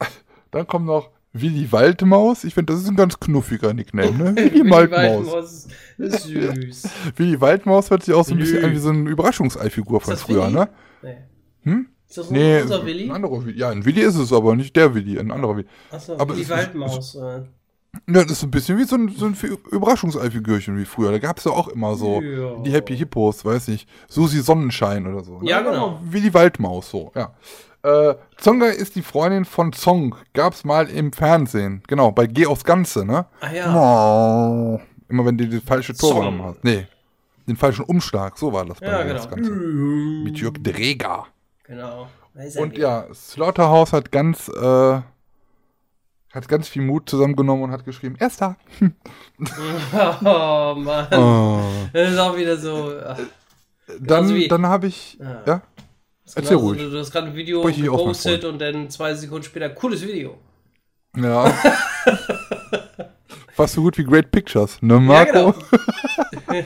[0.50, 2.44] Dann kommt noch Willi Waldmaus.
[2.44, 4.36] Ich finde, das ist ein ganz knuffiger Nickname, ne?
[4.36, 5.26] Willi Waldmaus.
[5.26, 5.68] Waldmaus
[5.98, 6.88] ist süß.
[7.16, 10.44] Willi Waldmaus hört sich auch so ein bisschen an wie so eine Überraschungseifigur von früher,
[10.44, 10.52] Willi?
[10.54, 10.68] ne?
[11.02, 11.16] Nee.
[11.62, 11.88] Hm?
[12.08, 13.04] Ist das Nee, unser Willi?
[13.04, 13.58] ein anderer Willi.
[13.58, 15.68] Ja, ein Willi ist es aber, nicht der Willi, ein anderer Willi.
[15.90, 17.14] Achso, Willi Waldmaus.
[17.16, 17.42] Äh.
[18.06, 19.36] Ja, das ist ein bisschen wie so ein, so ein
[19.70, 21.10] Überraschungseifigürchen wie früher.
[21.12, 22.56] Da gab es ja auch immer so Ja.
[22.62, 25.40] die Happy Hippos, weiß nicht, Susi Sonnenschein oder so.
[25.42, 25.70] Ja, Ne?
[25.70, 25.98] genau.
[26.02, 27.32] Willi Waldmaus, so, ja.
[27.82, 30.16] Äh, Zonga ist die Freundin von Zong.
[30.34, 31.82] Gab's mal im Fernsehen.
[31.86, 33.26] Genau, bei Geh aufs Ganze, ne?
[33.40, 33.74] Ah ja.
[34.74, 34.80] Oh.
[35.08, 36.18] Immer wenn du die falsche Tor Song.
[36.20, 36.64] genommen hast.
[36.64, 36.86] Nee,
[37.46, 39.36] den falschen Umschlag, so war das bei Ja, Geh aufs genau.
[39.36, 39.50] Ganze.
[39.52, 41.26] Mit Jörg Dreger.
[41.64, 42.08] Genau.
[42.58, 45.00] Und ja, Slaughterhouse hat ganz, äh,
[46.32, 48.56] hat ganz viel Mut zusammengenommen und hat geschrieben, erster.
[50.24, 51.06] Oh Mann.
[51.12, 51.60] Oh.
[51.92, 52.92] Das ist auch wieder so.
[53.06, 53.18] ach,
[54.00, 55.42] Dann, wie- dann habe ich, Ja.
[55.46, 55.62] ja,
[56.26, 56.80] Erzähl genauso, ruhig.
[56.82, 60.38] Du, du hast gerade ein Video gepostet und dann zwei Sekunden später, cooles Video.
[61.16, 61.50] ja.
[63.54, 65.52] Fast so gut wie Great Pictures, ne Marco?
[66.46, 66.64] Ja, genau.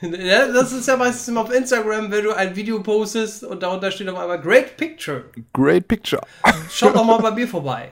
[0.16, 3.90] ja, das ist ja meistens immer auf Instagram, wenn du ein Video postest und darunter
[3.90, 5.24] steht auf einmal Great Picture.
[5.52, 6.22] Great Picture.
[6.70, 7.90] Schaut doch mal bei mir vorbei.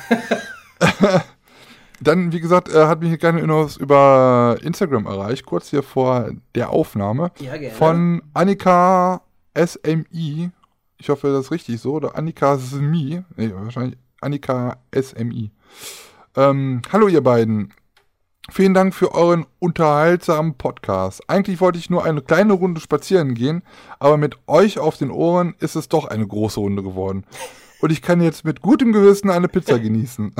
[2.00, 6.70] Dann, wie gesagt, äh, hat mich gerne noch über Instagram erreicht, kurz hier vor der
[6.70, 7.30] Aufnahme.
[7.38, 7.74] Ja, gerne.
[7.74, 9.22] Von Annika
[9.56, 10.50] SMI.
[10.98, 11.94] Ich hoffe, das ist richtig so.
[11.94, 13.22] Oder Annika SMI.
[13.36, 15.50] Nee, wahrscheinlich Annika SMI.
[16.36, 17.72] Ähm, hallo, ihr beiden.
[18.50, 21.22] Vielen Dank für euren unterhaltsamen Podcast.
[21.30, 23.62] Eigentlich wollte ich nur eine kleine Runde spazieren gehen,
[23.98, 27.24] aber mit euch auf den Ohren ist es doch eine große Runde geworden.
[27.84, 30.34] Und ich kann jetzt mit gutem Gewissen eine Pizza genießen.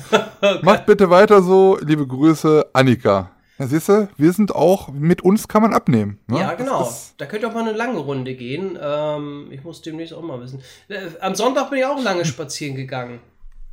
[0.62, 1.78] Macht bitte weiter so.
[1.80, 3.30] Liebe Grüße, Annika.
[3.58, 6.18] Ja, siehst du, wir sind auch, mit uns kann man abnehmen.
[6.26, 6.40] Ne?
[6.40, 6.80] Ja, genau.
[6.80, 8.78] Das Da könnt ihr auch mal eine lange Runde gehen.
[8.78, 10.60] Ähm, ich muss demnächst auch mal wissen.
[10.88, 13.20] Äh, am Sonntag bin ich auch lange spazieren gegangen.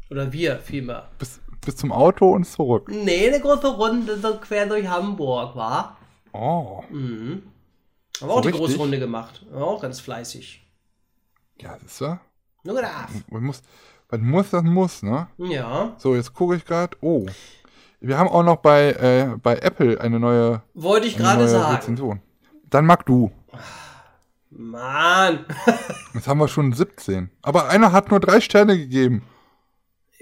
[0.09, 1.09] Oder wir vielmehr.
[1.19, 2.87] bis, bis zum Auto und zurück.
[2.89, 5.97] Nee, eine große Runde so quer durch Hamburg, war.
[6.31, 6.81] Oh.
[6.89, 7.43] Mhm.
[8.21, 8.65] Haben wir So auch die richtig?
[8.65, 9.45] große Runde gemacht.
[9.51, 10.65] War auch ganz fleißig.
[11.59, 11.99] Ja, siehst
[12.67, 13.07] Nur gedacht.
[13.31, 13.61] Man muss,
[14.11, 15.27] man muss, das muss, ne?
[15.37, 15.95] Ja.
[15.99, 16.97] So, jetzt gucke ich gerade.
[16.99, 17.25] Oh.
[18.01, 21.75] Wir haben auch noch bei, äh, bei Apple eine neue, Wollte ich gerade sagen.
[21.75, 22.21] Rezension.
[22.69, 23.31] Dann mag du.
[24.49, 25.45] Mann.
[26.13, 27.29] Jetzt haben wir schon 17.
[27.41, 29.21] Aber einer hat nur drei Sterne gegeben.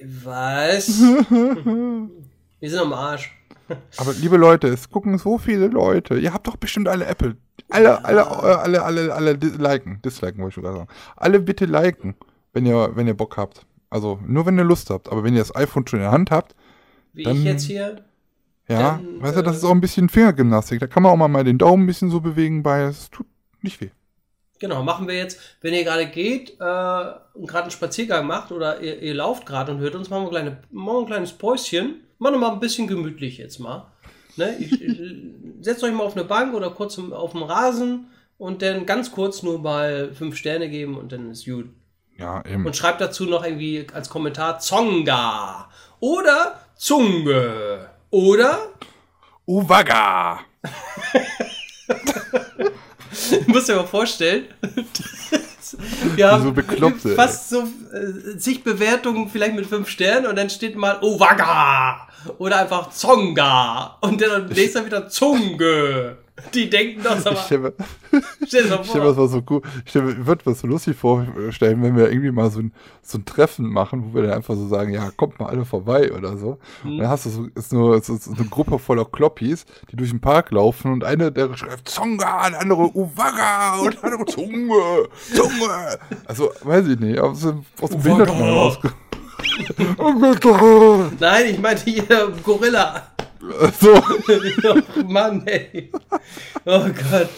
[0.04, 0.88] Was?
[1.00, 3.36] Wir sind am Arsch.
[3.98, 6.20] Aber liebe Leute, es gucken so viele Leute.
[6.20, 7.38] Ihr habt doch bestimmt alle Apple.
[7.70, 8.24] Alle, alle, äh,
[8.54, 10.00] alle, alle, alle dis- liken.
[10.04, 10.88] Disliken wollte ich sogar sagen.
[11.16, 12.16] Alle bitte liken,
[12.56, 13.66] wenn ihr, wenn ihr Bock habt.
[13.90, 15.10] Also nur wenn ihr Lust habt.
[15.12, 16.56] Aber wenn ihr das iPhone schon in der Hand habt,
[17.14, 18.04] Wie Dann- ich jetzt hier.
[18.68, 20.80] ja, Dann, weißt du, das äh, ist auch ein bisschen Fingergymnastik.
[20.80, 22.82] Da kann man auch mal, mal den Daumen ein bisschen so bewegen bei.
[22.84, 23.26] Es tut
[23.62, 23.90] nicht weh.
[24.60, 27.04] Genau, machen wir jetzt, wenn ihr gerade geht äh,
[27.34, 30.30] und gerade einen Spaziergang macht oder ihr, ihr lauft gerade und hört uns, machen wir,
[30.30, 32.02] kleine, machen wir ein kleines Päuschen.
[32.20, 33.86] Machen wir mal ein bisschen gemütlich jetzt mal.
[34.38, 34.56] Ne?
[34.60, 34.72] Ich,
[35.62, 39.44] setzt euch mal auf eine Bank oder kurz auf dem Rasen und dann ganz kurz
[39.44, 41.66] nur mal fünf Sterne geben und dann ist gut.
[42.18, 42.66] Ja, eben.
[42.66, 48.70] Und schreibt dazu noch irgendwie als Kommentar Zonga oder Zunge oder
[49.46, 50.40] Uwaga!
[53.46, 54.46] Du musst dir mal vorstellen,
[56.16, 57.64] wir haben so Bekloppte, fast so
[57.94, 62.08] äh, zig Bewertungen vielleicht mit fünf Sternen und dann steht mal Owaga
[62.38, 66.18] oder einfach Zonga und dann nächster wieder Zunge.
[66.54, 67.74] Die denken doch Ich aber, stell mir,
[68.46, 69.62] stell ich mir das mal so cool.
[69.86, 72.74] Ich stell mir, würde mir das so lustig vorstellen, wenn wir irgendwie mal so ein,
[73.02, 76.12] so ein Treffen machen, wo wir dann einfach so sagen, ja, kommt mal alle vorbei
[76.12, 76.58] oder so.
[76.84, 80.10] Und dann hast du so, ist nur so, so eine Gruppe voller Kloppis, die durch
[80.10, 85.08] den Park laufen und einer, der schreibt Zonga, der andere Uwaga und der andere Zunge,
[85.34, 86.00] Zunge.
[86.26, 88.02] Also, weiß ich nicht, aus dem, aus dem.
[88.02, 88.78] Behinderten raus.
[91.20, 93.15] Nein, ich meinte hier Gorilla.
[93.80, 93.94] so.
[93.96, 95.92] oh Mann, ey.
[96.66, 97.30] Oh Gott.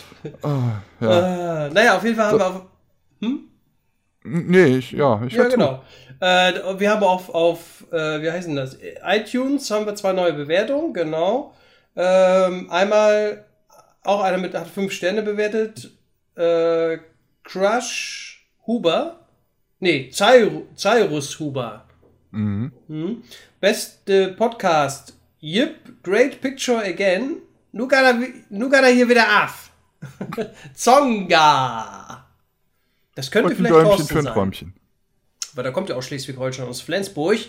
[0.99, 1.65] Ja.
[1.65, 2.61] Äh, naja, auf jeden Fall haben wir auf,
[4.29, 5.83] Nee, ich, ja, ich Ja, genau.
[6.19, 8.77] Äh, wir haben auf, auf äh, wie heißt denn das?
[9.05, 11.53] iTunes haben wir zwei neue Bewertungen, genau.
[11.95, 13.45] Ähm, einmal
[14.03, 15.91] auch einer mit hat fünf Sterne bewertet.
[16.35, 16.97] Äh,
[17.43, 19.27] Crush Huber.
[19.79, 21.85] Nee, Cyrus, Cyrus Huber.
[22.31, 22.71] Mhm.
[22.87, 23.23] Hm.
[23.59, 25.16] Beste Podcast.
[25.47, 27.37] Yep, great picture again.
[27.71, 29.71] Nu gaat er, nu gaat er hier wieder af.
[30.73, 32.23] Zonga.
[33.15, 34.33] Das könnte vielleicht Däumchen Thorsten für ein sein.
[34.33, 34.73] Träumchen.
[35.55, 37.39] Weil da kommt ja auch Schleswig-Holstein aus Flensburg.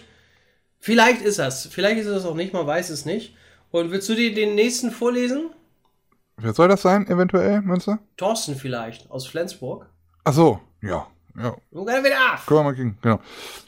[0.80, 1.66] Vielleicht ist das.
[1.66, 3.36] Vielleicht ist es auch nicht, man weiß es nicht.
[3.70, 5.50] Und willst du dir den nächsten vorlesen?
[6.38, 7.98] Wer soll das sein, eventuell, meinst du?
[8.16, 9.90] Thorsten vielleicht, aus Flensburg.
[10.24, 11.06] Ach so, ja.
[11.36, 12.46] Ja, Nu geht er wieder af.
[12.46, 13.20] können wir mal gehen, genau.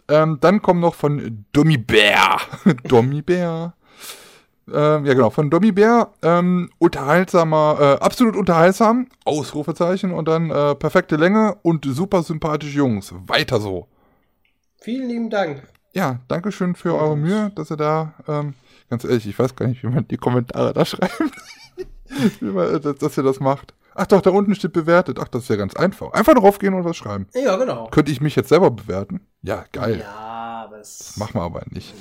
[0.08, 2.38] Ähm, dann kommt noch von Dummy Bär.
[2.84, 3.74] Dummy Bär.
[4.72, 6.10] Ähm, ja, genau, von Dummy Bär.
[6.22, 9.08] Ähm, unterhaltsamer, äh, absolut unterhaltsam.
[9.24, 13.12] Ausrufezeichen und dann äh, perfekte Länge und super sympathische Jungs.
[13.26, 13.88] Weiter so.
[14.80, 15.62] Vielen lieben Dank.
[15.92, 18.54] Ja, Dankeschön für eure Mühe, dass ihr da, ähm,
[18.88, 21.20] ganz ehrlich, ich weiß gar nicht, wie man die Kommentare da schreibt.
[22.40, 23.74] wie man, äh, dass, dass ihr das macht.
[23.94, 25.18] Ach doch, da unten steht bewertet.
[25.20, 26.12] Ach, das ist ja ganz einfach.
[26.12, 27.26] Einfach drauf gehen und was schreiben.
[27.34, 27.88] Ja, genau.
[27.90, 29.26] Könnte ich mich jetzt selber bewerten?
[29.42, 30.00] Ja, geil.
[30.00, 31.16] Ja, aber es.
[31.16, 31.92] Machen wir aber nicht.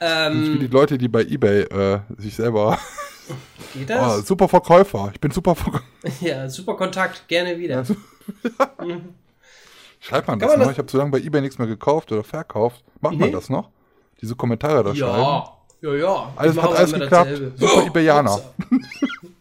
[0.00, 2.78] Nicht wie die Ähm, Leute, die bei Ebay äh, sich selber.
[3.74, 4.26] geht Oh, das?
[4.26, 5.10] super Verkäufer.
[5.12, 5.84] Ich bin super Verkäufer.
[6.20, 7.26] Ja, super Kontakt.
[7.28, 7.78] Gerne wieder.
[7.78, 7.96] Also-
[10.00, 10.66] Schreibt man Kann das man noch?
[10.66, 12.84] das- Ich habe so lange bei Ebay nichts mehr gekauft oder verkauft.
[13.00, 13.34] Macht man Nee.
[13.34, 13.68] das noch?
[14.20, 15.18] Diese Kommentare da schreiben?
[15.18, 16.32] Ja, ja, ja.
[16.36, 17.30] Alles- hat alles geklappt.
[17.32, 17.52] dasselbe.
[17.56, 18.34] Super Iberianer.
[18.34, 18.52] upsa.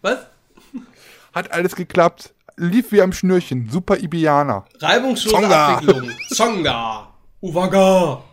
[0.01, 0.17] Was?
[1.33, 2.33] Hat alles geklappt.
[2.55, 3.69] Lief wie am Schnürchen.
[3.69, 4.65] Super Ibianer.
[4.79, 5.75] Reibungslose Zonga.
[5.75, 6.11] Abwicklung.
[6.33, 7.07] Zonga.
[7.41, 8.23] Uwaga.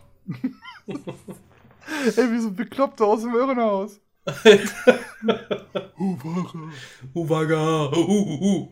[2.05, 3.99] Ey, wie so ein Bekloppter aus dem Irrenhaus.
[7.13, 7.91] Uwaga.
[7.91, 8.67] Uh, uh, uh.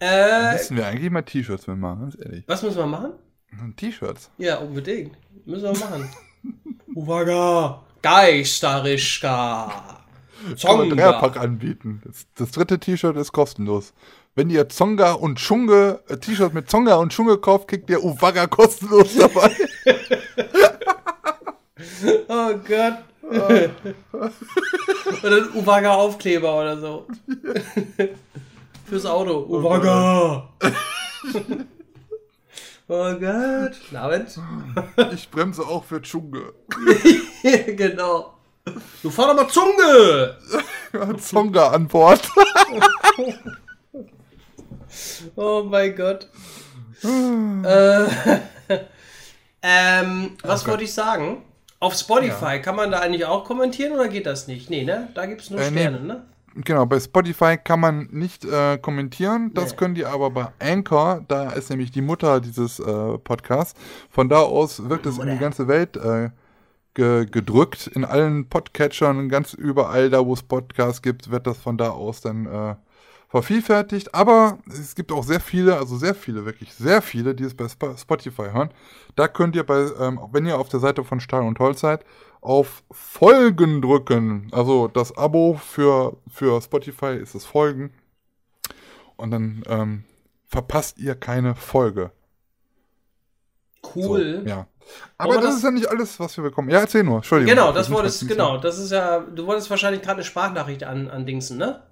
[0.00, 2.44] Äh, Müssen wir eigentlich mal T-Shirts mitmachen, ganz ehrlich.
[2.46, 3.12] was müssen wir machen?
[3.76, 4.30] T-Shirts.
[4.38, 5.16] Ja, unbedingt.
[5.44, 6.08] Müssen wir machen.
[6.94, 7.82] Uwaga!
[8.02, 9.68] Geisterischka!
[9.68, 10.94] Kann man Zonga!
[10.94, 12.00] Dreierpack anbieten.
[12.04, 13.92] Das, das dritte T-Shirt ist kostenlos.
[14.36, 18.46] Wenn ihr Zonga und Schunge, äh, T-Shirt mit Zonga und Schunge kauft, kriegt ihr Uwaga
[18.46, 19.50] kostenlos dabei.
[22.28, 22.98] Oh Gott.
[25.22, 27.06] oder ein Uwaga-Aufkleber oder so.
[28.86, 29.44] Fürs Auto.
[29.48, 30.48] Uwaga!
[32.88, 33.72] oh Gott.
[33.94, 34.40] Abend.
[35.12, 36.52] ich bremse auch für Schunge.
[37.42, 38.34] genau.
[39.02, 40.36] Du fahr doch mal Zunge!
[41.18, 42.28] Zonga an Bord.
[45.36, 46.28] Oh mein Gott.
[47.04, 48.06] äh,
[49.62, 51.44] ähm, was wollte ich sagen?
[51.80, 54.68] Auf Spotify kann man da eigentlich auch kommentieren oder geht das nicht?
[54.68, 55.08] Nee, ne?
[55.14, 55.80] Da gibt es nur Äh, nee.
[55.80, 56.22] Sterne, ne?
[56.64, 59.52] Genau, bei Spotify kann man nicht äh, kommentieren.
[59.54, 59.76] Das Nee.
[59.76, 61.24] könnt ihr aber bei Anchor.
[61.28, 63.78] Da ist nämlich die Mutter dieses äh, Podcasts.
[64.10, 66.30] Von da aus wird es in die ganze Welt äh,
[66.94, 67.86] ge gedrückt.
[67.86, 72.22] In allen Podcatchern, ganz überall, da wo es Podcasts gibt, wird das von da aus
[72.22, 72.74] dann äh,
[73.28, 74.14] vervielfältigt.
[74.14, 77.64] Aber es gibt auch sehr viele, also sehr viele, wirklich sehr viele, die es bei
[77.68, 78.70] Sp Spotify hören.
[79.16, 82.04] Da könnt ihr bei, ähm, wenn ihr auf der Seite von Stahl und Holz seid,
[82.40, 84.48] auf Folgen drücken.
[84.52, 87.92] Also das Abo für, für Spotify ist das Folgen.
[89.16, 90.04] Und dann ähm,
[90.46, 92.12] verpasst ihr keine Folge.
[93.94, 94.42] Cool.
[94.44, 94.66] So, ja.
[95.18, 96.70] Aber das, das- ist ja nicht alles, was wir bekommen.
[96.70, 97.16] Ja, erzähl nur.
[97.16, 97.54] Entschuldigung.
[97.54, 101.26] Genau, das wolltest, genau, das ist ja, du wolltest wahrscheinlich gerade eine Sprachnachricht an, an
[101.26, 101.82] Dingsen, ne?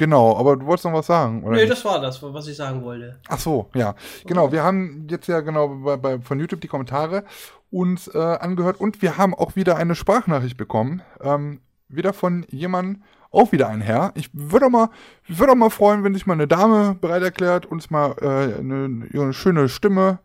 [0.00, 1.56] Genau, aber du wolltest noch was sagen, oder?
[1.56, 1.72] Nee, nicht?
[1.72, 3.18] das war das, was ich sagen wollte.
[3.28, 3.94] Ach so, ja.
[4.24, 7.24] Genau, wir haben jetzt ja genau bei, bei, von YouTube die Kommentare
[7.70, 11.02] uns äh, angehört und wir haben auch wieder eine Sprachnachricht bekommen.
[11.20, 14.12] Ähm, wieder von jemandem, auch wieder ein Herr.
[14.14, 14.88] Ich würde auch mal,
[15.28, 18.58] ich würde auch mal freuen, wenn sich mal eine Dame bereit erklärt, uns mal äh,
[18.58, 20.20] eine, eine schöne Stimme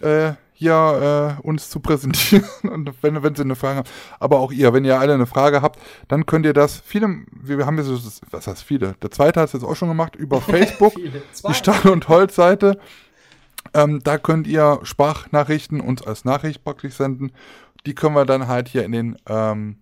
[0.00, 3.88] äh, hier äh, uns zu präsentieren und wenn, wenn sie eine Frage haben.
[4.18, 5.78] Aber auch ihr, wenn ihr alle eine Frage habt,
[6.08, 9.48] dann könnt ihr das, viele, wir haben jetzt, so- was heißt viele, der zweite hat
[9.48, 12.78] es jetzt auch schon gemacht, über Facebook die Stahl- und Holzseite.
[13.74, 17.32] Ähm, da könnt ihr Sprachnachrichten uns als Nachricht praktisch senden.
[17.84, 19.76] Die können wir dann halt hier in den, ähm,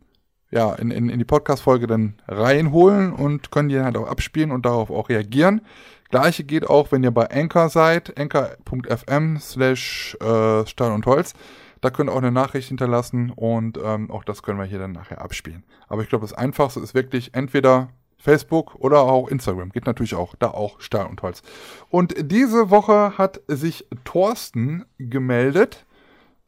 [0.55, 4.53] ja, in, in, in die Podcast-Folge dann reinholen und können die dann halt auch abspielen
[4.53, 5.63] und darauf auch reagieren.
[6.11, 11.35] Gleiche geht auch, wenn ihr bei Anchor seid, anchor.fm slash äh, Stahl und Holz.
[11.81, 14.93] Da könnt ihr auch eine Nachricht hinterlassen und ähm, auch das können wir hier dann
[14.93, 15.65] nachher abspielen.
[15.89, 19.71] Aber ich glaube, das Einfachste ist wirklich entweder Facebook oder auch Instagram.
[19.71, 20.37] Geht natürlich auch.
[20.39, 21.43] Da auch Stahl und Holz.
[21.91, 25.85] Und diese Woche hat sich Thorsten gemeldet,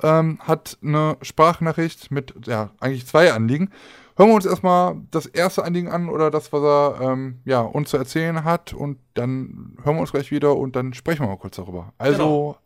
[0.03, 3.71] ähm, hat eine Sprachnachricht mit, ja, eigentlich zwei Anliegen.
[4.17, 7.91] Hören wir uns erstmal das erste Anliegen an oder das, was er ähm, ja, uns
[7.91, 8.73] zu erzählen hat.
[8.73, 11.93] Und dann hören wir uns gleich wieder und dann sprechen wir mal kurz darüber.
[11.99, 12.59] Also, Genau.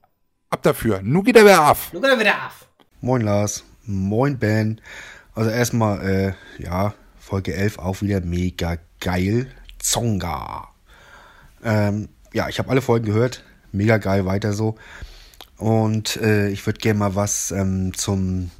[0.50, 1.00] ab dafür.
[1.02, 1.90] Nu geht er wieder auf.
[1.92, 2.68] Du kannst wieder auf.
[3.00, 4.80] Moin Lars, moin Ben.
[5.34, 6.06] Also erstmal,
[6.58, 9.50] äh, ja, Folge 11 auch wieder mega geil.
[9.78, 10.68] Zonga.
[11.64, 13.42] Ähm, ja, ich habe alle Folgen gehört.
[13.72, 14.76] Mega geil, weiter so.
[15.60, 18.50] Und äh, ich würde gerne mal was ähm, zum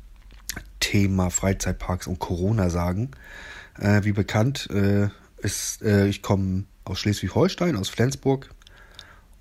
[0.80, 3.12] Thema Freizeitparks und Corona sagen.
[3.78, 8.50] Äh, wie bekannt äh, ist, äh, ich komme aus Schleswig-Holstein, aus Flensburg.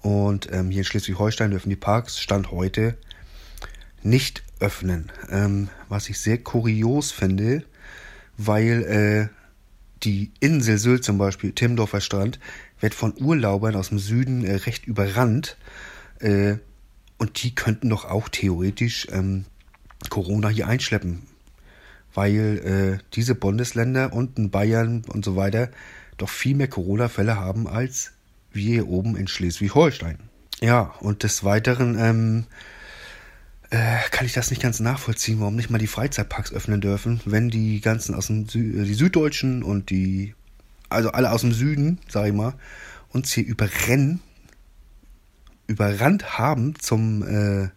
[0.01, 2.97] Und ähm, hier in Schleswig-Holstein dürfen die Parks Stand heute
[4.03, 5.12] nicht öffnen.
[5.30, 7.66] Ähm, was ich sehr kurios finde,
[8.38, 9.36] weil äh,
[10.03, 12.39] die Insel Sylt zum Beispiel, Timmendorfer Strand,
[12.80, 15.57] wird von Urlaubern aus dem Süden äh, recht überrannt.
[16.22, 16.60] Äh,
[17.20, 19.46] und die könnten doch auch theoretisch ähm,
[20.10, 21.24] Corona hier einschleppen.
[22.16, 25.70] Weil äh, diese Bundesländer unten Bayern und so weiter
[26.18, 28.14] doch viel mehr Corona-Fälle haben als
[28.52, 30.18] wir hier oben in Schleswig-Holstein.
[30.60, 32.46] Ja, und des Weiteren ähm,
[33.70, 37.50] äh, kann ich das nicht ganz nachvollziehen, warum nicht mal die Freizeitparks öffnen dürfen, wenn
[37.50, 40.34] die ganzen aus dem Sü äh, die Süddeutschen und die,
[40.90, 42.56] also alle aus dem Süden, sag ich mal,
[43.10, 44.22] uns hier überrennen,
[45.70, 47.70] überrannt haben zum äh,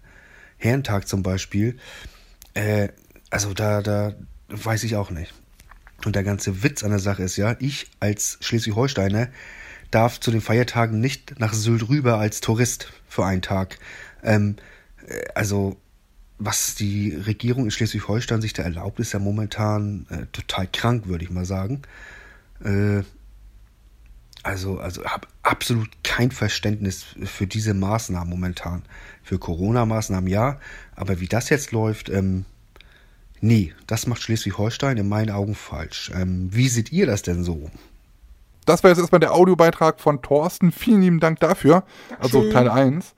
[0.57, 1.77] Herrentag zum Beispiel.
[2.55, 2.89] Äh,
[3.31, 4.15] also da, da
[4.49, 5.35] weiß ich auch nicht.
[6.05, 9.29] Und der ganze Witz an der Sache ist ja, ich als Schleswig-Holsteiner
[9.91, 13.79] darf zu den Feiertagen nicht nach Sylt rüber als Tourist für einen Tag.
[14.23, 14.57] Ähm,
[15.07, 15.77] äh, also,
[16.39, 21.25] was die Regierung in Schleswig-Holstein sich da erlaubt, ist ja momentan äh, total krank, würde
[21.25, 21.83] ich mal sagen.
[22.65, 23.03] Äh,
[24.43, 28.83] also, also habe absolut kein Verständnis für diese Maßnahmen momentan.
[29.23, 30.59] Für Corona-Maßnahmen ja,
[30.97, 32.45] aber wie das jetzt läuft, ähm,
[33.41, 36.11] nee, das macht Schleswig-Holstein in meinen Augen falsch.
[36.15, 37.71] Ähm, wie seht ihr das denn so?
[38.65, 40.73] Das war jetzt erstmal der Audiobeitrag von Thorsten.
[40.73, 41.85] Vielen lieben Dank dafür.
[42.19, 43.15] Also Teil 1.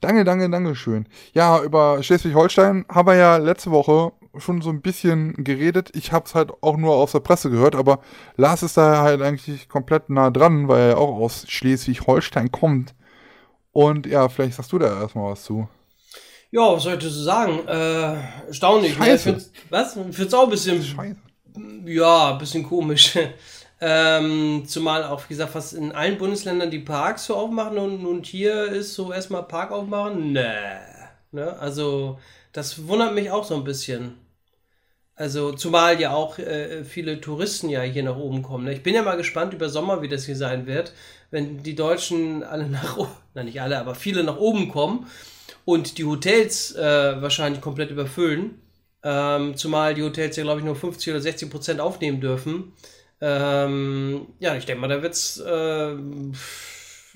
[0.00, 1.06] Danke, danke, danke schön.
[1.32, 5.90] Ja, über Schleswig-Holstein haben wir ja letzte Woche schon so ein bisschen geredet.
[5.94, 8.00] Ich habe es halt auch nur aus der Presse gehört, aber
[8.36, 12.94] Lars ist da halt eigentlich komplett nah dran, weil er auch aus Schleswig-Holstein kommt.
[13.72, 15.68] Und ja, vielleicht sagst du da erstmal was zu.
[16.50, 17.66] Ja, was soll ich dazu sagen?
[17.66, 18.98] Äh, erstaunlich.
[18.98, 19.04] Ne?
[19.04, 19.22] Ich Scheiße.
[19.24, 19.96] find's, was?
[19.96, 21.16] Ich find's auch ein bisschen, Scheiße.
[21.84, 23.18] ja, ein bisschen komisch.
[23.80, 28.26] ähm, zumal auch, wie gesagt, fast in allen Bundesländern die Parks so aufmachen und, und
[28.26, 30.32] hier ist so erstmal Park aufmachen.
[30.32, 30.42] Nee.
[31.32, 31.56] Ne?
[31.60, 32.18] Also,
[32.58, 34.14] das wundert mich auch so ein bisschen.
[35.14, 38.64] Also, zumal ja auch äh, viele Touristen ja hier nach oben kommen.
[38.64, 38.72] Ne?
[38.72, 40.92] Ich bin ja mal gespannt über Sommer, wie das hier sein wird,
[41.30, 45.06] wenn die Deutschen alle nach oben, na nicht alle, aber viele nach oben kommen
[45.64, 48.60] und die Hotels äh, wahrscheinlich komplett überfüllen.
[49.04, 52.72] Ähm, zumal die Hotels ja, glaube ich, nur 50 oder 60 Prozent aufnehmen dürfen.
[53.20, 55.94] Ähm, ja, ich denke mal, da wird es äh,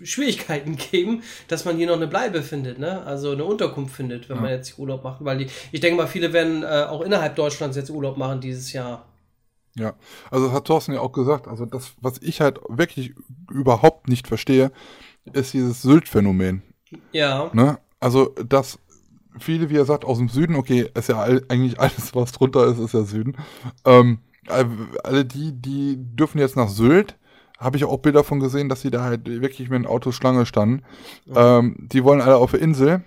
[0.02, 3.02] Schwierigkeiten geben, dass man hier noch eine Bleibe findet, ne?
[3.04, 5.24] Also eine Unterkunft findet, wenn man jetzt Urlaub macht.
[5.24, 8.72] Weil die, ich denke mal, viele werden äh, auch innerhalb Deutschlands jetzt Urlaub machen dieses
[8.72, 9.06] Jahr.
[9.74, 9.94] Ja,
[10.30, 13.14] also das hat Thorsten ja auch gesagt, also das, was ich halt wirklich
[13.50, 14.70] überhaupt nicht verstehe,
[15.32, 16.62] ist dieses Sylt-Phänomen.
[17.12, 17.50] Ja.
[17.54, 17.78] Ne?
[17.98, 18.78] Also, dass
[19.38, 22.66] viele, wie er sagt, aus dem Süden, okay, ist ja all, eigentlich alles, was drunter
[22.66, 23.36] ist, ist ja Süden.
[23.86, 24.68] Ähm, all-
[25.04, 27.16] alle die, die dürfen jetzt nach Sylt.
[27.62, 30.46] Habe ich auch Bilder von gesehen, dass sie da halt wirklich mit dem Auto Schlange
[30.46, 30.82] standen.
[31.34, 33.02] Ähm, die wollen alle auf der Insel.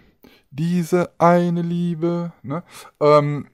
[0.51, 2.32] Diese eine Liebe.
[2.43, 2.64] Ne?
[3.01, 3.47] Ähm,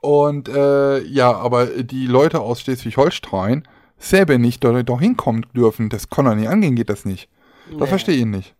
[0.00, 3.66] und äh, ja, aber die Leute aus Schleswig-Holstein
[3.98, 5.88] selber nicht dort, dort hinkommen dürfen.
[5.88, 7.28] Das kann doch nicht angehen, geht das nicht.
[7.70, 7.86] Das Nee.
[7.86, 8.54] verstehe ich nicht.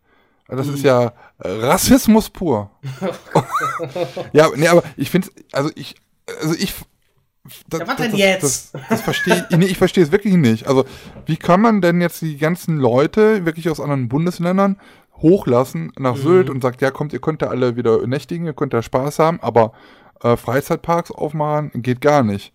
[0.49, 2.71] Das ist ja äh, Rassismus pur.
[4.33, 5.95] ja, nee, aber ich finde also ich,
[6.41, 6.73] also ich.
[7.69, 8.43] Das, Ja, was denn das, jetzt?
[8.43, 10.67] Das, das verstehe ich, nee, ich verstehe es wirklich nicht.
[10.67, 10.85] Also,
[11.25, 14.77] wie kann man denn jetzt die ganzen Leute wirklich aus anderen Bundesländern
[15.21, 16.21] hochlassen nach Mhm.
[16.21, 19.19] Sylt und sagt, ja, kommt, ihr könnt da alle wieder nächtigen, ihr könnt da Spaß
[19.19, 19.71] haben, aber
[20.23, 22.53] äh, Freizeitparks aufmachen geht gar nicht.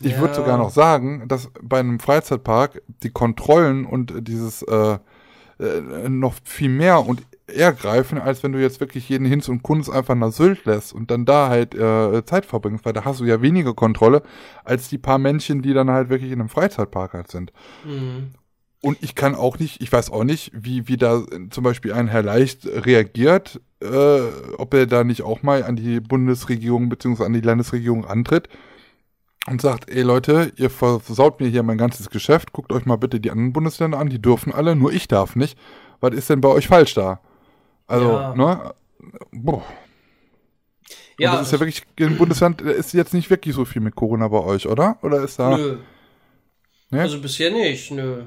[0.00, 0.34] Ich würde Ja.
[0.34, 4.98] sogar noch sagen, dass bei einem Freizeitpark die Kontrollen und dieses äh,
[5.60, 9.62] äh, noch viel mehr und eher greifen, als wenn du jetzt wirklich jeden Hinz und
[9.62, 13.20] Kunst einfach nach Sylt lässt und dann da halt äh, Zeit verbringst, weil da hast
[13.20, 14.22] du ja weniger Kontrolle
[14.64, 17.52] als die paar Männchen, die dann halt wirklich in einem Freizeitpark halt sind.
[17.84, 18.30] Mhm.
[18.80, 22.08] Und ich kann auch nicht, ich weiß auch nicht, wie, wie da zum Beispiel ein
[22.08, 24.20] Herr Leicht reagiert, äh,
[24.58, 27.24] ob er da nicht auch mal an die Bundesregierung bzw.
[27.24, 28.48] an die Landesregierung antritt
[29.46, 33.20] und sagt, ey Leute, ihr versaut mir hier mein ganzes Geschäft, guckt euch mal bitte
[33.20, 35.58] die anderen Bundesländer an, die dürfen alle, nur ich darf nicht.
[36.00, 37.20] Was ist denn bei euch falsch da?
[37.86, 38.34] Also, Ja.
[38.34, 38.74] ne?
[39.32, 39.62] Boah.
[41.18, 43.94] Ja, und das ist ja wirklich ein Bundesland, ist jetzt nicht wirklich so viel mit
[43.94, 44.98] Corona bei euch, oder?
[45.02, 45.56] Oder ist da.
[45.56, 45.78] nö.
[46.90, 47.00] Ne?
[47.02, 48.24] Also bisher nicht, nö.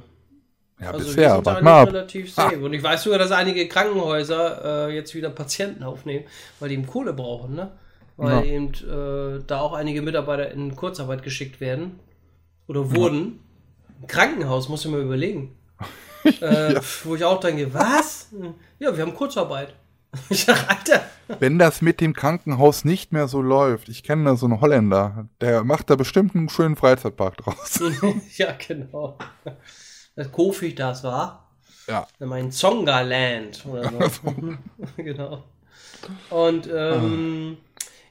[0.79, 2.59] ja, Also bisher, warte mal relativ safe.
[2.59, 6.25] Und ich weiß sogar, dass einige Krankenhäuser äh, jetzt wieder Patienten aufnehmen,
[6.59, 7.71] weil die eben Kohle brauchen, ne?
[8.15, 8.53] Weil Ja.
[8.53, 11.99] eben äh, da auch einige Mitarbeiter in Kurzarbeit geschickt werden.
[12.67, 13.39] Oder wurden.
[14.01, 15.55] Ein Krankenhaus, muss ich mir überlegen.
[16.41, 18.29] äh, Wo ich auch denke, was?
[18.80, 19.73] Ja, wir haben Kurzarbeit.
[20.30, 21.03] Ich sag, Alter.
[21.39, 25.28] Wenn das mit dem Krankenhaus nicht mehr so läuft, ich kenne da so einen Holländer,
[25.41, 27.80] der macht da bestimmt einen schönen Freizeitpark draus.
[28.38, 29.17] ja, genau.
[30.15, 31.51] Das Kofi das war.
[31.88, 32.07] ja.
[32.19, 34.34] mein Zonga-Land oder so.
[34.97, 35.43] genau.
[36.30, 37.57] Und ähm,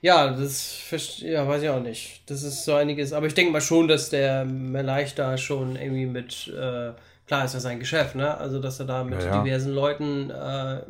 [0.03, 0.83] ja, das
[1.21, 2.23] ja, weiß ich auch nicht.
[2.27, 3.13] Das ist so einiges.
[3.13, 6.93] Aber ich denke mal schon, dass der Meleicht da schon irgendwie mit, äh,
[7.27, 8.37] klar ist ja sein Geschäft, ne?
[8.37, 9.43] Also dass er da mit Ja, ja.
[9.43, 10.83] diversen Leuten äh,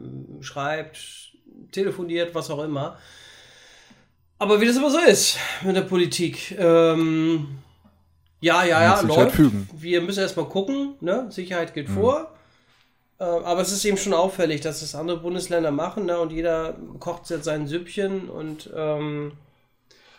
[0.42, 0.98] schreibt,
[1.72, 2.98] telefoniert, was auch immer.
[4.38, 6.54] Aber wie das immer so ist mit der Politik.
[6.58, 7.58] Ähm,
[8.40, 9.36] ja, ja, ja, halt läuft.
[9.36, 9.68] fügen.
[9.74, 11.26] Wir müssen erstmal gucken, ne?
[11.30, 11.74] Sicherheit Mhm.
[11.74, 12.32] geht vor.
[13.18, 16.18] Äh, aber es ist eben schon auffällig, dass es andere Bundesländer machen, ne?
[16.20, 19.32] Und jeder kocht jetzt sein Süppchen und ähm,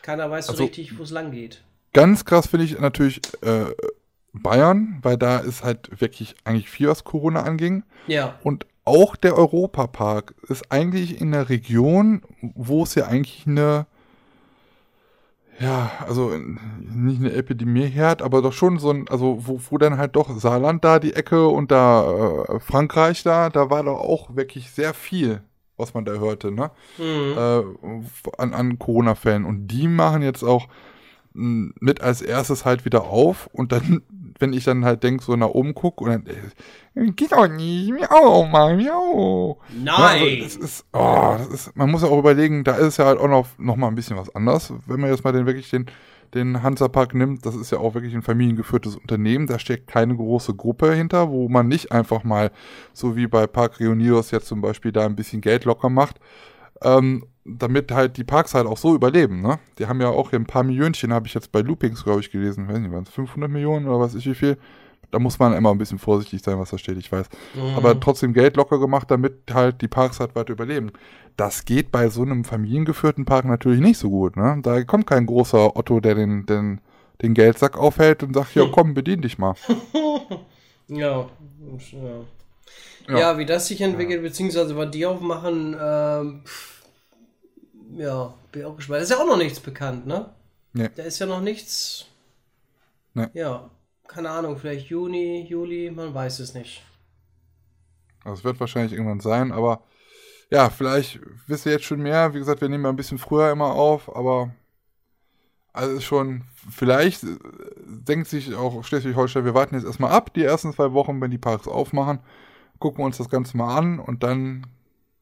[0.02, 1.62] keiner weiß so Also- richtig, wo es lang geht.
[1.94, 3.66] Ganz krass finde ich natürlich äh,
[4.34, 7.84] Bayern, weil da ist halt wirklich eigentlich viel, was Corona anging.
[8.08, 13.86] Ja, Und auch der Europapark ist eigentlich in der Region, wo es ja eigentlich eine,
[15.60, 16.32] ja, also
[16.80, 20.30] nicht eine Epidemie herd, aber doch schon so ein, also wo, wo dann halt doch
[20.38, 24.94] Saarland da die Ecke und da äh, Frankreich da, da war doch auch wirklich sehr
[24.94, 25.42] viel,
[25.76, 26.72] was man da hörte, ne?
[26.98, 27.34] mhm.
[27.38, 28.02] äh,
[28.38, 29.44] an, an Corona-Fällen.
[29.44, 30.68] Und die machen jetzt auch
[31.34, 33.48] mh, mit als erstes halt wieder auf.
[33.48, 34.02] Und dann,
[34.40, 37.92] wenn ich dann halt denk, so nach oben gucke und dann, äh, geht auch nicht,
[37.92, 39.60] miau, mal, miau.
[39.84, 40.38] Ja, also nein.
[40.40, 43.76] ist, oh, ist, man muss ja auch überlegen, da ist ja halt auch noch, noch
[43.76, 44.74] mal ein bisschen was anders.
[44.86, 45.86] Wenn man jetzt mal den wirklich den,
[46.34, 50.54] den Hansapark nimmt, das ist ja auch wirklich ein familiengeführtes Unternehmen, da steckt keine große
[50.56, 52.52] Gruppe hinter, wo man nicht einfach mal,
[52.94, 56.20] so wie bei Park Reunidos jetzt zum Beispiel, da ein bisschen Geld locker macht.
[56.82, 59.60] Ähm, damit halt die Parks halt auch so überleben, ne?
[59.80, 62.32] Die haben ja auch hier ein paar Millionchen, habe ich jetzt bei Loopings, glaube ich,
[62.32, 62.68] gelesen.
[62.68, 64.58] Weiß nicht, waren es 500 Millionen oder was ich wie viel.
[65.10, 67.30] Da muss man immer ein bisschen vorsichtig sein, was da steht, ich weiß.
[67.56, 67.78] Mhm.
[67.78, 70.92] Aber trotzdem Geld locker gemacht, damit halt die Parks halt weiter überleben.
[71.38, 74.60] Das geht bei so einem familiengeführten Park natürlich nicht so gut, ne?
[74.62, 76.82] Da kommt kein großer Otto, der den, den,
[77.22, 79.56] den Geldsack aufhält und sagt, ja komm, bedien dich mal.
[80.90, 81.28] Ja.
[83.10, 83.18] Ja.
[83.18, 86.77] ja, wie das sich entwickelt, beziehungsweise was die aufmachen, ähm, pff,
[87.98, 89.00] ja, bin auch gespannt.
[89.00, 90.30] Da ist ja auch noch nichts bekannt, ne?
[90.74, 90.90] Nee.
[90.96, 92.06] Da ist ja noch nichts.
[93.14, 93.28] Nee.
[93.34, 93.70] Ja,
[94.08, 96.84] keine Ahnung, vielleicht Juni, Juli, man weiß es nicht.
[98.24, 99.82] Also es wird wahrscheinlich irgendwann sein, aber
[100.50, 102.34] ja, vielleicht wisst ihr jetzt schon mehr.
[102.34, 104.52] Wie gesagt, wir nehmen ja ein bisschen früher immer auf, aber
[105.74, 107.38] also ist schon, vielleicht äh,
[107.86, 111.38] denkt sich auch Schleswig-Holstein, wir warten jetzt erstmal ab, die ersten zwei Wochen, wenn die
[111.38, 112.20] Parks aufmachen,
[112.80, 114.66] gucken wir uns das Ganze mal an und dann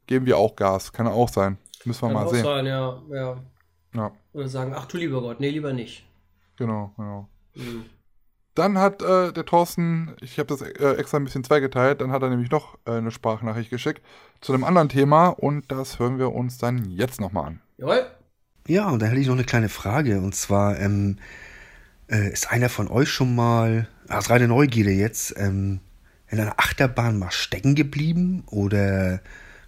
[0.08, 0.94] geben wir auch Gas.
[0.94, 1.58] Kann auch sein.
[1.86, 2.44] Müssen wir Kann mal sehen.
[2.44, 3.38] sein, ja, ja.
[3.94, 6.06] Ja, Oder sagen, ach du lieber Gott, nee, lieber nicht.
[6.58, 7.30] genau, genau.
[7.56, 7.86] Mhm.
[8.56, 12.22] Dann hat äh, der Thorsten, ich habe das äh, extra ein bisschen zweigeteilt, dann hat
[12.24, 14.02] er nämlich noch äh, eine Sprachnachricht geschickt
[14.42, 17.62] zu einem anderen Thema und das hören wir uns dann jetzt nochmal an.
[17.78, 18.06] Jawohl.
[18.68, 20.20] Ja, und dann hätte ich noch eine kleine Frage.
[20.22, 21.18] Und zwar, ähm,
[22.10, 25.82] äh, ist einer von euch schon mal, aus reine Neugierde jetzt, ähm,
[26.30, 28.44] in einer Achterbahn mal stecken geblieben?
[28.48, 29.22] Oder,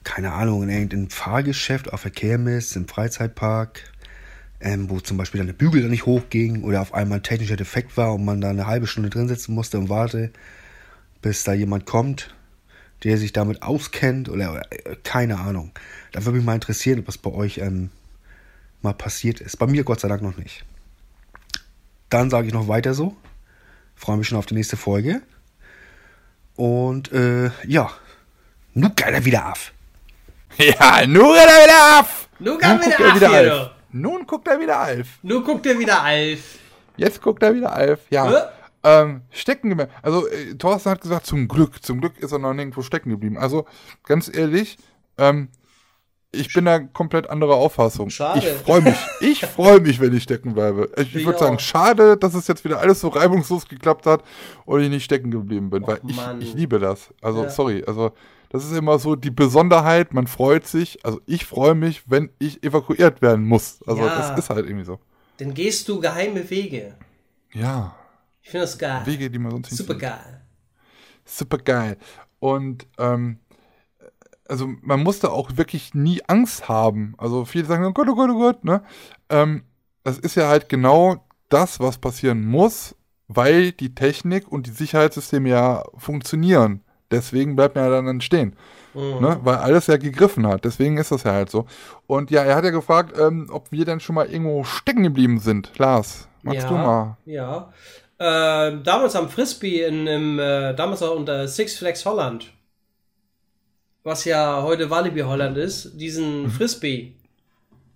[0.08, 3.84] keine Ahnung, in irgendeinem Fahrgeschäft, auf der Kirmes, im Freizeitpark,
[4.62, 7.58] ähm, wo zum Beispiel dann der Bügel da nicht hochging oder auf einmal ein technischer
[7.58, 10.32] Defekt war und man da eine halbe Stunde drin sitzen musste und warte,
[11.22, 12.34] bis da jemand kommt,
[13.04, 15.74] der sich damit auskennt oder, oder äh, keine Ahnung.
[16.14, 17.90] Da würde mich mal interessieren, ob das bei euch ähm,
[18.82, 19.58] mal passiert ist.
[19.58, 20.64] Bei mir Gott sei Dank noch nicht.
[22.08, 23.18] Dann sage ich noch weiter so.
[23.94, 25.22] Freue mich schon auf die nächste Folge.
[26.56, 27.92] Und äh, ja,
[28.74, 29.74] nun geiler wieder auf.
[30.58, 32.30] Ja, nun geht er wieder auf!
[32.40, 33.32] Nun Nun guckt wieder er wieder.
[33.32, 33.72] Alf.
[33.92, 35.08] Nun guckt er wieder Alf.
[35.24, 36.40] Nun guckt er wieder Alf.
[36.98, 38.00] Jetzt guckt er wieder Alf.
[38.10, 38.30] Ja.
[38.30, 38.36] Hä?
[38.84, 39.92] Ähm, stecken geblieben.
[40.02, 41.84] Also, äh, Thorsten hat gesagt, zum Glück.
[41.84, 43.38] Zum Glück ist er noch nirgendwo stecken geblieben.
[43.38, 43.66] Also,
[44.04, 44.78] ganz ehrlich,
[45.18, 45.50] ähm,
[46.32, 48.10] ich bin da komplett anderer Auffassung.
[48.10, 48.40] Schade.
[48.40, 48.96] Ich freue mich.
[49.22, 50.90] Ich freue mich, wenn ich stecken bleibe.
[50.98, 54.24] Ich, ich würde sagen, schade, dass es jetzt wieder alles so reibungslos geklappt hat
[54.66, 56.42] und ich nicht stecken geblieben bin, weil Mann.
[56.42, 57.14] ich, ich liebe das.
[57.22, 57.50] Also, Ja.
[57.50, 57.84] sorry.
[57.86, 58.12] Also,
[58.50, 60.14] das ist immer so die Besonderheit.
[60.14, 61.04] Man freut sich.
[61.06, 63.80] Also, ich freue mich, wenn ich evakuiert werden muss.
[63.88, 64.16] Also, Ja.
[64.18, 65.00] das ist halt irgendwie so.
[65.38, 66.96] Dann gehst du geheime Wege.
[67.54, 67.96] Ja.
[68.42, 69.02] Ich finde das geil.
[69.06, 70.42] Wege, die man sonst nicht Super geil.
[71.26, 71.98] super geil.
[72.40, 73.40] Und ähm,
[74.48, 77.16] also man musste auch wirklich nie Angst haben.
[77.18, 78.82] Also viele sagen, oh Gott, oh Gott, oh Gott, ne?
[79.30, 79.64] Ähm,
[80.04, 82.96] das ist ja halt genau das, was passieren muss,
[83.28, 86.82] weil die Technik und die Sicherheitssysteme ja funktionieren.
[87.12, 88.56] Deswegen bleibt man ja dann stehen.
[88.94, 89.22] Mhm.
[89.22, 89.40] Ne?
[89.44, 90.66] Weil alles ja gegriffen hat.
[90.66, 91.66] Deswegen ist das ja halt so.
[92.08, 95.40] Und ja, er hat ja gefragt, ähm, ob wir dann schon mal irgendwo stecken geblieben
[95.40, 95.72] sind.
[95.78, 97.18] Lars, magst ja, du mal?
[97.26, 97.72] Ja.
[98.20, 102.52] Äh, damals am Frisbee, in, im, äh, damals auch unter Six Flags Holland,
[104.04, 106.52] was ja heute Walibi Holland ist, diesen Mhm.
[106.52, 107.14] Frisbee.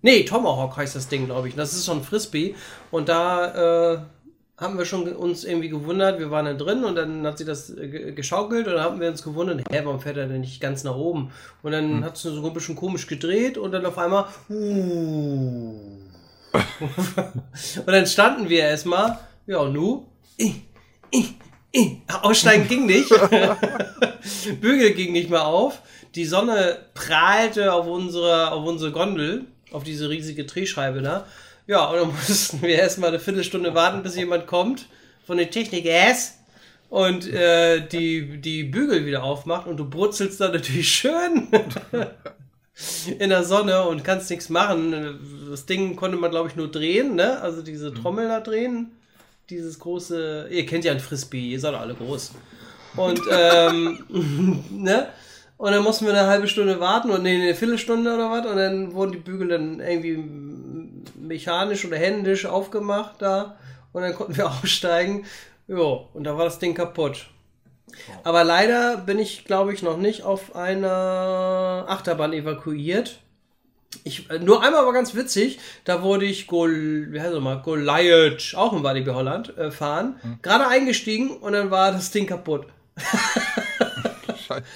[0.02, 1.54] Nee, Tomahawk heißt das Ding, glaube ich.
[1.54, 2.54] Das ist schon Frisbee.
[2.90, 3.98] Und da äh,
[4.62, 7.70] haben wir schon uns irgendwie gewundert, wir waren da drin und dann hat sie das
[7.76, 10.60] äh, ge- geschaukelt und dann haben wir uns gewundert, hä, warum fährt er denn nicht
[10.60, 11.30] ganz nach oben?
[11.62, 12.04] Und dann Mhm.
[12.04, 15.74] hat es so ein bisschen komisch gedreht und dann auf einmal, uh.
[16.52, 20.06] und dann standen wir erstmal, ja, und nu,
[20.36, 20.54] ich,
[21.10, 21.34] ich,
[21.72, 21.96] ich.
[22.22, 23.08] Aussteigen ging nicht.
[24.60, 25.80] Bügel ging nicht mehr auf.
[26.14, 31.26] Die Sonne prahlte auf unsere, auf unsere Gondel, auf diese riesige Drehscheibe da.
[31.66, 34.86] Ja, und dann mussten wir erstmal eine Viertelstunde warten, bis jemand kommt
[35.26, 36.38] von der Technik S
[36.88, 41.48] und äh, die, die Bügel wieder aufmacht und du brutzelst da natürlich schön
[43.18, 45.18] in der Sonne und kannst nichts machen.
[45.48, 47.40] Das Ding konnte man, glaube ich, nur drehen, ne?
[47.40, 48.92] Also diese Trommel da drehen.
[49.50, 52.32] Dieses große, ihr kennt ja ein Frisbee, ihr seid alle groß.
[52.96, 54.04] Und, ähm,
[54.70, 55.08] ne?
[55.56, 58.46] Und dann mussten wir eine halbe Stunde warten und nee, eine Viertelstunde oder was.
[58.46, 60.16] Und dann wurden die Bügel dann irgendwie
[61.14, 63.56] mechanisch oder händisch aufgemacht da.
[63.92, 65.24] Und dann konnten wir aussteigen.
[65.68, 67.26] Jo, und da war das Ding kaputt.
[68.24, 73.20] Aber leider bin ich, glaube ich, noch nicht auf einer Achterbahn evakuiert.
[74.04, 78.54] Ich, äh, nur einmal war ganz witzig, da wurde ich Gol, wie heißt mal, Goliath,
[78.56, 80.18] auch in Walibi Holland, äh, fahren.
[80.40, 82.66] Gerade eingestiegen und dann war das Ding kaputt.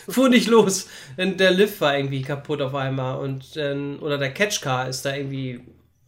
[0.08, 0.88] Fuhr nicht los.
[1.16, 5.14] Denn der Lift war irgendwie kaputt auf einmal und dann, oder der Catchcar ist da
[5.14, 5.60] irgendwie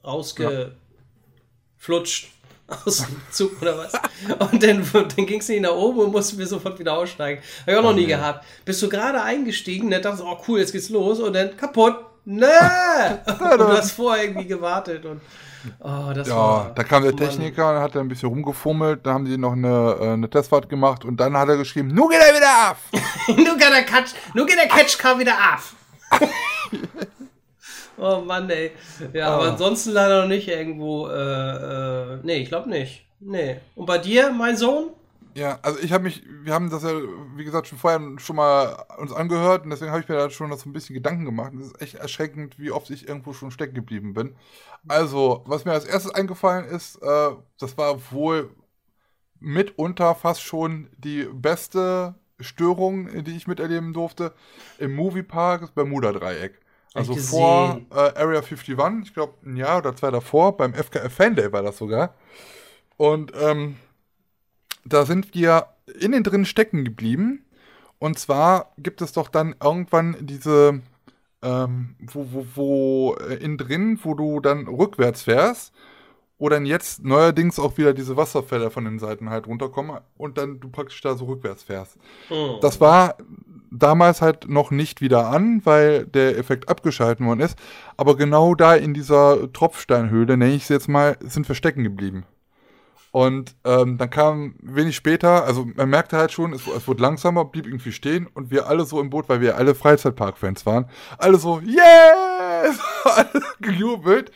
[0.05, 2.29] rausgeflutscht
[2.85, 3.93] aus dem Zug oder was.
[4.51, 7.43] Und dann, dann ging es nicht nach oben und mussten wir sofort wieder aussteigen.
[7.63, 8.45] Habe ich auch noch nie gehabt.
[8.65, 11.97] Bist du gerade eingestiegen, dann dachtest du, oh cool, jetzt geht's los und dann kaputt.
[12.31, 12.45] Nee!
[13.27, 15.23] und du hast vorher irgendwie gewartet und.
[15.81, 17.21] Oh, das Ja, war, da kam der Mann.
[17.25, 21.07] Techniker und hat ein bisschen rumgefummelt, dann haben die noch eine, äh, eine Testfahrt gemacht
[21.07, 22.77] und dann hat er geschrieben, nun geht er wieder auf!
[23.29, 25.73] nu geht der Catch, nu geht der Catch-Car wieder auf.
[27.99, 28.73] oh Mann, ey.
[29.13, 31.09] Ja, aber ansonsten leider noch nicht irgendwo.
[31.09, 33.05] Äh, äh, nee, ich glaube nicht.
[33.21, 33.57] Nee.
[33.75, 34.91] Und bei dir, mein Sohn?
[35.35, 36.91] Ja, also ich habe mich, wir haben das ja,
[37.37, 40.51] wie gesagt, schon vorher schon mal uns angehört und deswegen habe ich mir da schon
[40.51, 41.53] noch so ein bisschen Gedanken gemacht.
[41.61, 44.35] Es ist echt erschreckend, wie oft ich irgendwo schon stecken geblieben bin.
[44.89, 48.51] Also, was mir als erstes eingefallen ist, äh, das war wohl
[49.41, 54.33] mitunter fast schon die beste Störung, die ich miterleben durfte,
[54.79, 56.61] im Moviepark, das Bermuda-Dreieck.
[56.95, 61.35] Also vor äh, Area 51, ich glaube ein Jahr oder zwei davor, beim FKF Fan
[61.35, 62.15] Day war das sogar.
[62.97, 63.77] Und ähm,
[64.85, 65.67] da sind wir
[66.01, 67.45] innen drin stecken geblieben.
[67.99, 70.81] Und zwar gibt es doch dann irgendwann diese,
[71.43, 75.73] ähm, wo, wo, wo äh, innen drin, wo du dann rückwärts fährst,
[76.39, 80.61] wo dann jetzt neuerdings auch wieder diese Wasserfälle von den Seiten halt runterkommen und dann
[80.61, 81.99] du praktisch da so rückwärts fährst.
[82.29, 82.59] Hm.
[82.61, 83.17] Das war
[83.71, 87.59] damals halt noch nicht wieder an, weil der Effekt abgeschalten worden ist.
[87.97, 92.25] Aber genau da in dieser Tropfsteinhöhle, nenne ich es jetzt mal, sind wir stecken geblieben.
[93.11, 97.47] Und ähm, dann kam wenig später, also man merkte halt schon, es, es wurde langsamer,
[97.47, 101.39] blieb irgendwie stehen und wir alle so im Boot, weil wir alle Freizeitpark-Fans waren, alle
[101.39, 101.61] so,
[102.65, 102.79] yes!
[103.61, 104.31] gejubelt.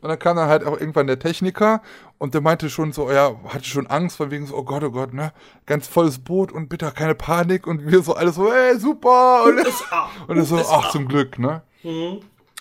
[0.00, 1.82] Und dann kam dann halt auch irgendwann der Techniker
[2.18, 4.90] und der meinte schon so, ja, hatte schon Angst, von wegen so, oh Gott, oh
[4.90, 5.32] Gott, ne,
[5.66, 9.44] ganz volles Boot und bitte keine Panik und wir so alle so, ey, super!
[9.44, 9.58] Und,
[10.28, 11.62] und er so, ach, zum Glück, ne?
[11.82, 12.20] Mhm.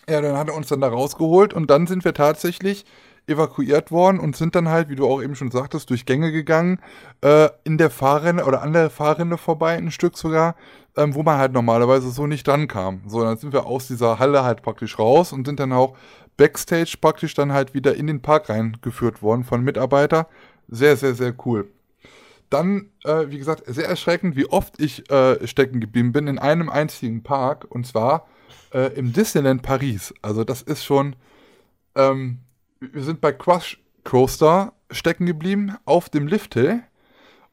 [0.10, 2.86] Ja, dann hat er uns dann da rausgeholt und dann sind wir tatsächlich
[3.28, 6.80] evakuiert worden und sind dann halt, wie du auch eben schon sagtest, durch Gänge gegangen,
[7.22, 10.56] äh, in der Fahrrinne oder an der Fahrrinne vorbei, ein Stück sogar,
[10.96, 13.02] ähm, wo man halt normalerweise so nicht dran kam.
[13.08, 15.96] So, dann sind wir aus dieser Halle halt praktisch raus und sind dann auch
[16.38, 20.28] Backstage praktisch dann halt wieder in den Park reingeführt worden von Mitarbeiter.
[20.70, 21.70] Sehr, sehr, sehr cool.
[22.50, 26.70] Dann, äh, wie gesagt, sehr erschreckend, wie oft ich äh, stecken geblieben bin in einem
[26.70, 28.28] einzigen Park und zwar
[28.74, 30.14] äh, im Disneyland Paris.
[30.22, 31.16] Also das ist schon,
[31.96, 32.40] ähm,
[32.80, 36.84] wir sind bei Crush Coaster stecken geblieben auf dem Lifthill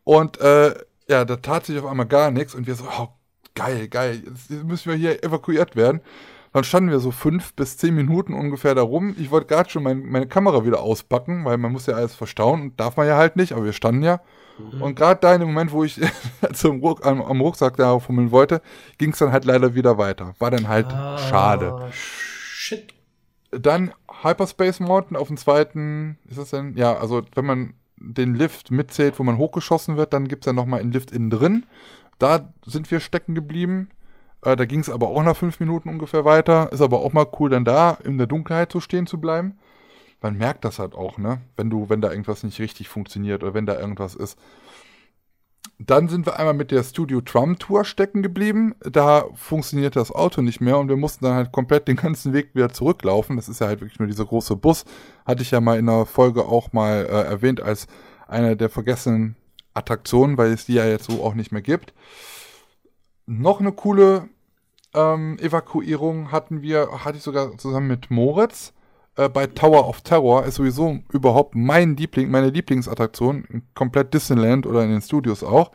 [0.04, 0.74] und äh,
[1.08, 3.08] ja, da tat sich auf einmal gar nichts und wir so, oh,
[3.54, 6.00] geil, geil, jetzt müssen wir hier evakuiert werden.
[6.52, 9.16] Dann standen wir so fünf bis zehn Minuten ungefähr da rum.
[9.18, 12.62] Ich wollte gerade schon mein, meine Kamera wieder auspacken, weil man muss ja alles verstauen
[12.62, 14.20] und darf man ja halt nicht, aber wir standen ja.
[14.78, 16.00] Und gerade da in dem Moment, wo ich
[16.52, 18.62] zum Ruck, am, am Rucksack da fummeln wollte,
[18.98, 20.34] ging es dann halt leider wieder weiter.
[20.38, 20.92] War dann halt
[21.28, 21.72] schade.
[21.74, 22.93] Ah, Shit.
[23.61, 23.92] Dann
[24.22, 26.76] Hyperspace Mountain auf dem zweiten, ist das denn?
[26.76, 30.52] Ja, also wenn man den Lift mitzählt, wo man hochgeschossen wird, dann gibt es ja
[30.52, 31.66] nochmal einen Lift innen drin.
[32.18, 33.90] Da sind wir stecken geblieben.
[34.42, 36.70] Äh, da ging es aber auch nach fünf Minuten ungefähr weiter.
[36.72, 39.59] Ist aber auch mal cool, dann da in der Dunkelheit so stehen zu bleiben.
[40.20, 41.40] Man merkt das halt auch, ne?
[41.57, 44.38] Wenn du, wenn da irgendwas nicht richtig funktioniert oder wenn da irgendwas ist.
[45.78, 48.74] Dann sind wir einmal mit der Studio Trum Tour stecken geblieben.
[48.80, 52.54] Da funktionierte das Auto nicht mehr und wir mussten dann halt komplett den ganzen Weg
[52.54, 53.36] wieder zurücklaufen.
[53.36, 54.84] Das ist ja halt wirklich nur dieser große Bus.
[55.26, 57.88] Hatte ich ja mal in der Folge auch mal äh, erwähnt als
[58.28, 59.36] eine der vergessenen
[59.74, 61.92] Attraktionen, weil es die ja jetzt so auch nicht mehr gibt.
[63.26, 64.28] Noch eine coole
[64.94, 68.73] ähm, Evakuierung hatten wir, hatte ich sogar zusammen mit Moritz
[69.16, 70.44] äh, bei Tower of Terror.
[70.44, 75.72] Ist sowieso überhaupt mein Liebling, meine Lieblingsattraktion, komplett Disneyland oder in den Studios auch.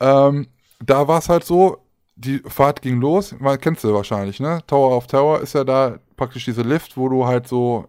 [0.00, 0.48] Ähm,
[0.84, 1.78] da war es halt so,
[2.16, 4.60] die Fahrt ging los, man kennst du wahrscheinlich, ne?
[4.66, 7.86] Tower of Terror ist ja da praktisch diese Lift, wo du halt so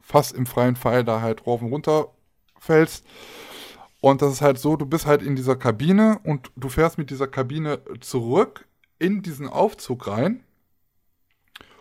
[0.00, 2.08] fast im freien Fall da halt rauf und runter
[2.58, 3.04] fällst.
[4.00, 7.10] Und das ist halt so, du bist halt in dieser Kabine und du fährst mit
[7.10, 8.66] dieser Kabine zurück
[8.98, 10.45] in diesen Aufzug rein.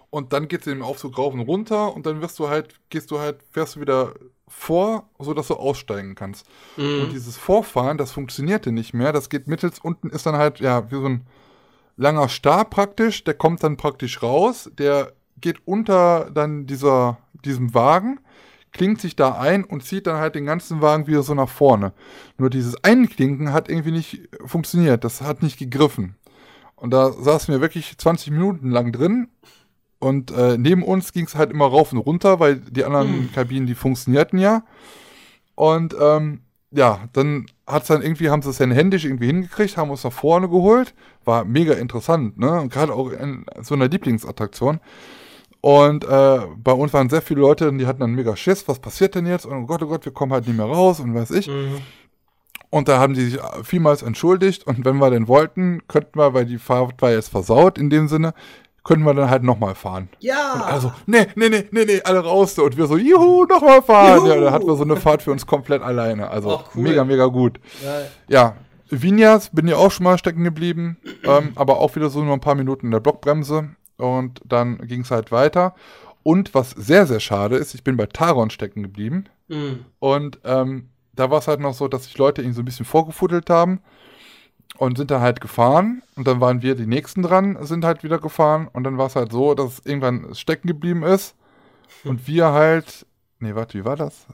[0.09, 2.75] Und dann geht es in den Aufzug rauf und runter und dann wirst du halt,
[2.89, 4.13] gehst du halt, fährst du wieder
[4.47, 6.45] vor, sodass du aussteigen kannst.
[7.03, 9.11] Und dieses Vorfahren, das funktionierte nicht mehr.
[9.11, 11.27] Das geht mittels, unten ist dann halt, ja, wie so ein
[11.97, 18.19] langer Stab praktisch, der kommt dann praktisch raus, der geht unter dann dieser, diesem Wagen,
[18.71, 21.93] klingt sich da ein und zieht dann halt den ganzen Wagen wieder so nach vorne.
[22.37, 26.15] Nur dieses Einklinken hat irgendwie nicht funktioniert, das hat nicht gegriffen.
[26.75, 29.29] Und da saßen wir wirklich 20 Minuten lang drin
[29.99, 33.65] und äh, neben uns ging es halt immer rauf und runter, weil die anderen Kabinen,
[33.65, 34.63] die funktionierten ja.
[35.55, 36.41] Und ähm,
[36.71, 40.11] ja, dann hat's dann irgendwie, haben sie es dann händisch irgendwie hingekriegt, haben uns nach
[40.11, 40.93] vorne geholt.
[41.23, 42.67] War mega interessant, ne?
[42.69, 44.79] Gerade auch in so einer Lieblingsattraktion.
[45.61, 49.15] Und äh, bei uns waren sehr viele Leute, die hatten dann mega Schiss, was passiert
[49.15, 49.47] denn jetzt?
[49.47, 51.49] Und oh Gott, oh Gott, wir kommen halt nicht mehr raus und weiß ich.
[52.69, 56.45] Und da haben die sich vielmals entschuldigt und wenn wir denn wollten, könnten wir, weil
[56.45, 58.33] die Fahrt war jetzt versaut in dem Sinne,
[58.85, 60.07] können wir dann halt nochmal fahren.
[60.19, 60.53] Ja.
[60.53, 62.57] Und also, nee, nee, nee, nee, nee, alle raus.
[62.57, 64.19] Und wir so, juhu, nochmal fahren.
[64.19, 64.27] Juhu.
[64.27, 66.29] Ja, da hatten wir so eine Fahrt für uns komplett alleine.
[66.29, 66.83] Also, cool.
[66.83, 67.59] mega, mega gut.
[67.83, 68.01] Ja.
[68.29, 68.55] Ja,
[68.89, 72.39] Vinyas bin ja auch schon mal stecken geblieben, ähm, aber auch wieder so nur ein
[72.41, 75.73] paar Minuten in der Blockbremse und dann ging es halt weiter.
[76.21, 79.85] Und was sehr, sehr schade ist, ich bin bei Taron stecken geblieben Mhm.
[79.99, 82.85] und ähm, da war es halt noch so, dass sich Leute irgendwie so ein bisschen
[82.85, 83.79] vorgefuddelt haben
[84.77, 86.01] und sind dann halt gefahren.
[86.15, 88.67] Und dann waren wir die Nächsten dran, sind halt wieder gefahren.
[88.71, 91.35] Und dann war es halt so, dass es irgendwann stecken geblieben ist.
[92.03, 93.05] Und wir halt,
[93.39, 94.25] nee, warte, wie war das?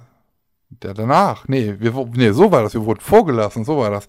[0.70, 4.08] Der danach, nee, wir, nee, so war das, wir wurden vorgelassen, so war das.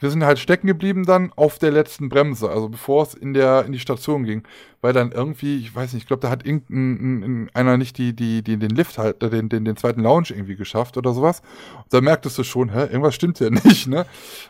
[0.00, 3.64] Wir sind halt stecken geblieben dann auf der letzten Bremse, also bevor es in der
[3.64, 4.42] in die Station ging,
[4.80, 7.98] weil dann irgendwie, ich weiß nicht, ich glaube, da hat irgendein ein- ein- einer nicht
[7.98, 11.12] die die die den Lift halt, äh, den den den zweiten Lounge irgendwie geschafft oder
[11.12, 11.40] sowas.
[11.76, 14.06] Und da merktest du schon, hä, irgendwas stimmt hier nicht, ne?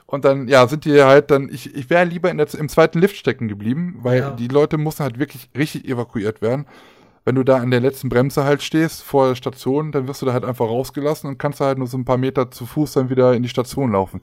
[0.07, 2.99] Und dann ja, sind die halt dann ich ich wäre lieber in der, im zweiten
[2.99, 4.31] Lift stecken geblieben, weil Ja.
[4.33, 6.67] die Leute mussten halt wirklich richtig evakuiert werden.
[7.29, 10.27] Wenn du da an der letzten Bremse halt stehst vor der Station, dann wirst du
[10.27, 13.11] da halt einfach rausgelassen und kannst halt nur so ein paar Meter zu Fuß dann
[13.11, 14.23] wieder in die Station laufen.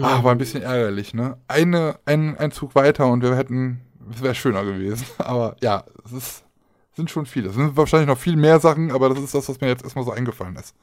[0.00, 1.38] Ah, war ein bisschen ärgerlich, ne?
[1.48, 3.80] Eine, ein, ein Zug weiter und wir hätten,
[4.14, 5.04] es wäre schöner gewesen.
[5.18, 6.44] Aber ja, es ist,
[6.92, 7.48] sind schon viele.
[7.48, 10.04] Es sind wahrscheinlich noch viel mehr Sachen, aber das ist das, was mir jetzt erstmal
[10.04, 10.76] so eingefallen ist.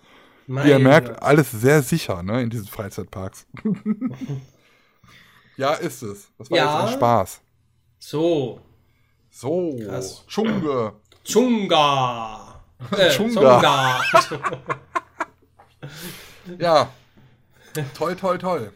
[0.48, 3.48] Wie ihr Meine merkt, alles sehr sicher, ne, in diesen Freizeitparks.
[5.56, 6.30] ja, ist es.
[6.38, 6.82] Das war Ja.
[6.82, 7.42] jetzt ein Spaß.
[8.00, 8.60] So.
[9.30, 10.24] So, Krass.
[10.28, 10.94] Schunge.
[11.28, 12.44] Chunga.
[12.92, 14.00] Äh, Chunga.
[14.22, 14.60] Chunga.
[16.60, 16.90] Ja,
[17.96, 18.72] toll, toll, toll.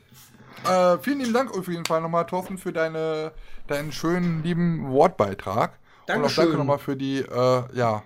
[0.67, 3.31] Äh, vielen lieben Dank auf jeden Fall nochmal, Thorsten, für deine,
[3.67, 5.71] deinen schönen, lieben Wortbeitrag.
[5.71, 6.43] Und auch Dankeschön.
[6.45, 8.03] danke nochmal für die, äh, ja,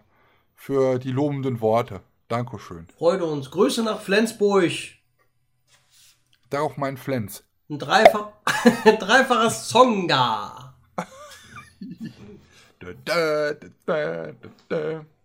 [0.55, 2.01] für die lobenden Worte.
[2.27, 2.87] Dankeschön.
[2.97, 3.51] Freude uns.
[3.51, 4.71] Grüße nach Flensburg.
[6.49, 7.43] Darauf mein Flens.
[7.69, 8.29] Ein Dreifach,
[8.99, 10.75] dreifaches Zonga.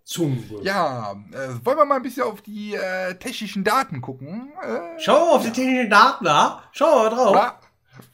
[0.05, 0.39] Zunge.
[0.63, 4.53] Ja, äh, wollen wir mal ein bisschen auf die äh, technischen Daten gucken?
[4.61, 6.63] Äh, Schau mal auf die technischen Daten da.
[6.73, 7.35] Schau mal drauf.
[7.35, 7.59] Ja,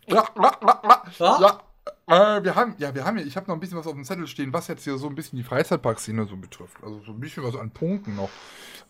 [0.09, 1.39] ja, ja, ja, Ja?
[1.41, 1.61] ja.
[2.09, 4.05] Äh, wir haben, ja, wir haben hier, ich habe noch ein bisschen was auf dem
[4.05, 6.77] Zettel stehen, was jetzt hier so ein bisschen die Freizeitparkszene so betrifft.
[6.83, 8.29] Also so ein bisschen was an Punkten noch.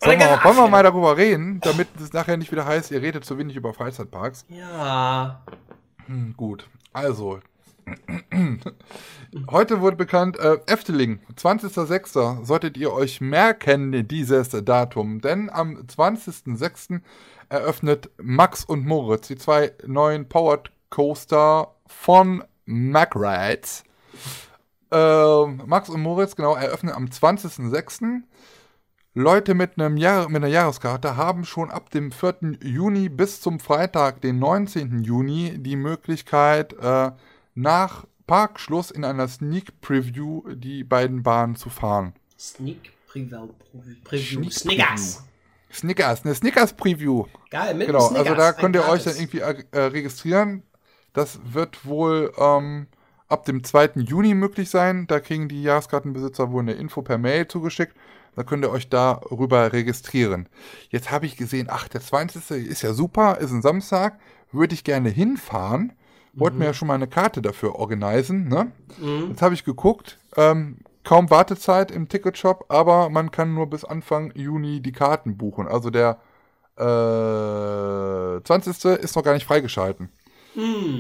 [0.03, 3.25] Wollen wir, wollen wir mal darüber reden, damit es nachher nicht wieder heißt, ihr redet
[3.25, 4.45] zu wenig über Freizeitparks?
[4.49, 5.43] Ja.
[6.07, 7.41] Hm, gut, also.
[9.51, 12.45] Heute wurde bekannt, äh, Efteling, 20.06.
[12.45, 15.21] solltet ihr euch merken, dieses Datum.
[15.21, 17.01] Denn am 20.06.
[17.49, 23.85] eröffnet Max und Moritz, die zwei neuen Powered Coaster von Mack Rides.
[24.91, 28.23] Ähm, Max und Moritz, genau, eröffnen am 20.06.
[29.15, 32.59] Leute mit, einem Jahr, mit einer Jahreskarte haben schon ab dem 4.
[32.63, 35.03] Juni bis zum Freitag, den 19.
[35.03, 37.13] Juni, die Möglichkeit, äh,
[37.57, 42.13] nach Parkschluss in einer Sneak Preview die beiden Bahnen zu fahren.
[42.39, 43.49] Sneak Preview.
[44.05, 44.43] Preview.
[44.43, 45.25] Sneak Snickers.
[45.73, 47.25] Snickers, eine Snickers Preview.
[47.51, 48.27] Geil, mit Genau, Snickers.
[48.27, 50.63] also da könnt ihr euch dann irgendwie äh, registrieren.
[51.13, 52.87] Das wird wohl ähm,
[53.29, 53.93] ab dem 2.
[53.97, 55.07] Juni möglich sein.
[55.07, 57.97] Da kriegen die Jahreskartenbesitzer wohl eine Info per Mail zugeschickt.
[58.35, 60.49] Da könnt ihr euch darüber registrieren.
[60.91, 62.51] Jetzt habe ich gesehen, ach, der 20.
[62.51, 64.19] ist ja super, ist ein Samstag.
[64.53, 65.93] Würde ich gerne hinfahren.
[66.39, 68.49] Wollten mir ja schon mal eine Karte dafür organisieren.
[68.49, 68.73] Ne?
[69.29, 70.19] Jetzt habe ich geguckt.
[70.37, 75.67] Ähm, kaum Wartezeit im Ticketshop, aber man kann nur bis Anfang Juni die Karten buchen.
[75.67, 76.19] Also der
[76.77, 78.85] äh, 20.
[79.01, 80.11] ist noch gar nicht freigeschalten.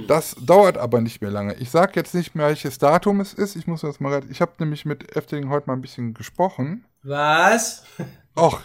[0.06, 1.54] Das dauert aber nicht mehr lange.
[1.54, 3.56] Ich sage jetzt nicht mehr, welches Datum es ist.
[3.56, 4.22] Ich muss das mal.
[4.28, 6.84] Ich habe nämlich mit Efteling heute mal ein bisschen gesprochen.
[7.02, 7.84] Was?
[8.38, 8.60] Och,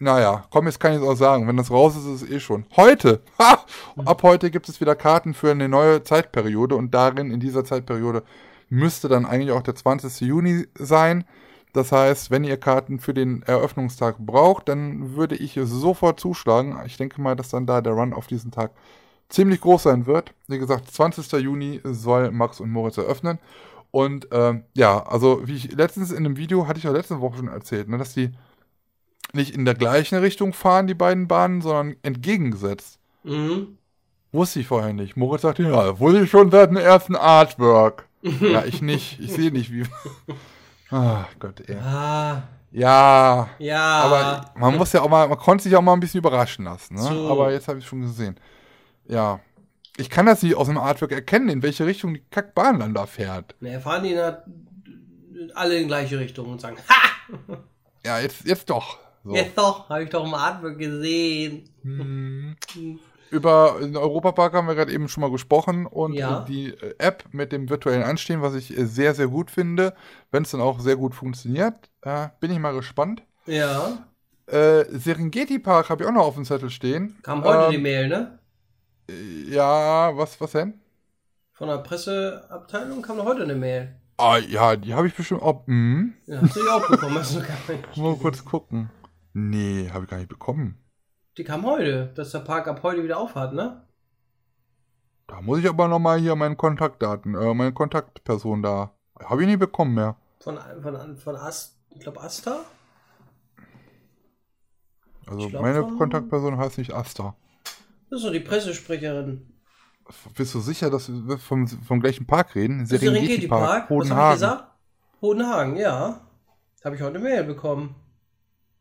[0.00, 1.46] naja, komm, jetzt kann ich es auch sagen.
[1.46, 2.64] Wenn das raus ist, ist es eh schon.
[2.74, 3.20] Heute!
[3.38, 3.64] Ha!
[4.06, 8.22] Ab heute gibt es wieder Karten für eine neue Zeitperiode und darin, in dieser Zeitperiode,
[8.70, 10.22] müsste dann eigentlich auch der 20.
[10.22, 11.24] Juni sein.
[11.74, 16.78] Das heißt, wenn ihr Karten für den Eröffnungstag braucht, dann würde ich sofort zuschlagen.
[16.86, 18.72] Ich denke mal, dass dann da der Run auf diesen Tag
[19.28, 20.32] ziemlich groß sein wird.
[20.48, 21.30] Wie gesagt, 20.
[21.32, 23.38] Juni soll Max und Moritz eröffnen.
[23.90, 27.36] Und ähm, ja, also wie ich letztens in einem Video, hatte ich ja letzte Woche
[27.36, 28.30] schon erzählt, ne, dass die
[29.34, 32.98] nicht in der gleichen Richtung fahren, die beiden Bahnen, sondern entgegengesetzt.
[33.22, 33.78] Mhm.
[34.32, 35.16] Wusste ich vorher nicht.
[35.16, 38.06] Moritz sagte, ja, wusste ich schon seit dem ersten Artwork.
[38.22, 39.18] ja, ich nicht.
[39.20, 39.84] Ich sehe nicht, wie.
[40.92, 41.76] Ah, Gott, ey.
[41.76, 42.42] Ah,
[42.72, 43.80] Ja, ja.
[44.02, 46.94] aber man muss ja auch mal, man konnte sich auch mal ein bisschen überraschen lassen.
[46.94, 47.02] Ne?
[47.02, 47.28] So.
[47.30, 48.34] Aber jetzt habe ich schon gesehen.
[49.06, 49.38] Ja.
[49.98, 53.06] Ich kann das nicht aus dem Artwork erkennen, in welche Richtung die Kackbahn dann da
[53.06, 53.54] fährt.
[53.60, 54.42] Ne, fahren die na,
[55.54, 57.56] alle in gleiche Richtung und sagen, ha!
[58.04, 58.98] Ja, jetzt, jetzt doch.
[59.24, 59.34] So.
[59.34, 61.68] Jetzt doch, habe ich doch im Artwork gesehen.
[61.82, 62.56] Hm.
[63.30, 66.42] Über den Europapark haben wir gerade eben schon mal gesprochen und Ja.
[66.42, 69.94] äh, die äh, App mit dem virtuellen Anstehen, was ich äh, sehr, sehr gut finde,
[70.32, 73.22] wenn es dann auch sehr gut funktioniert, äh, bin ich mal gespannt.
[73.46, 74.04] Ja.
[74.46, 77.18] Äh, Serengeti Park habe ich auch noch auf dem Zettel stehen.
[77.22, 78.38] Kam heute Ähm, die Mail, ne?
[79.48, 80.80] Ja, was, was denn?
[81.52, 83.94] Von der Presseabteilung kam heute eine Mail.
[84.16, 85.66] Ah, ja, die habe ich bestimmt auch.
[85.66, 87.14] Hm, Ja, hast du die auch bekommen?
[87.18, 87.96] Hast du gar nicht.
[87.96, 88.90] mal kurz gucken.
[89.32, 90.78] Nee, habe ich gar nicht bekommen.
[91.36, 93.86] Die kam heute, dass der Park ab heute wieder aufhat, ne?
[95.26, 98.92] Da muss ich aber nochmal hier meine Kontaktdaten, äh, meine Kontaktperson da.
[99.22, 100.16] Habe ich nie bekommen mehr.
[100.40, 102.60] Von, von, von Ast, ich glaube Asta?
[105.26, 107.36] Also glaub meine von- Kontaktperson heißt nicht Asta.
[108.10, 109.46] Das ist doch die Pressesprecherin.
[110.36, 112.80] Bist du sicher, dass wir vom, vom gleichen Park reden?
[112.80, 113.62] Ist Serengeti Park.
[113.62, 114.32] Was habe ich Hodenhagen.
[114.34, 114.64] gesagt?
[115.22, 116.20] Hodenhagen, ja.
[116.84, 117.94] Habe ich heute eine Mail bekommen.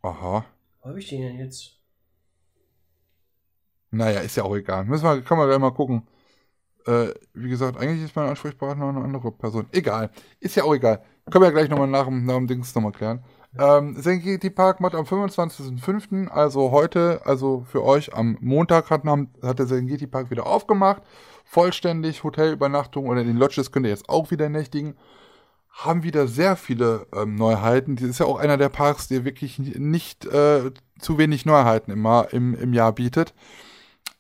[0.02, 0.46] Aha.
[0.82, 1.76] Wo habe ich die denn jetzt?
[3.92, 4.86] Naja, ist ja auch egal.
[4.86, 6.08] Müssen wir, kann man gleich mal gucken.
[6.86, 9.68] Äh, wie gesagt, eigentlich ist mein Ansprechpartner eine andere Person.
[9.72, 10.12] Egal.
[10.40, 11.04] Ist ja auch egal.
[11.30, 13.24] Können wir ja gleich nochmal nach, dem- nach dem Dings nochmal klären.
[13.58, 19.60] Ähm, Serengeti Park macht am 25.05., also heute, also für euch am Montag hat, hat
[19.60, 21.02] der Serengeti Park wieder aufgemacht.
[21.46, 24.96] Vollständig, Hotelübernachtung oder in den Lodges könnt ihr jetzt auch wieder nächtigen.
[25.72, 27.96] Haben wieder sehr viele ähm, Neuheiten.
[27.96, 32.28] Das ist ja auch einer der Parks, der wirklich nicht äh, zu wenig Neuheiten immer
[32.32, 33.34] im, im Jahr bietet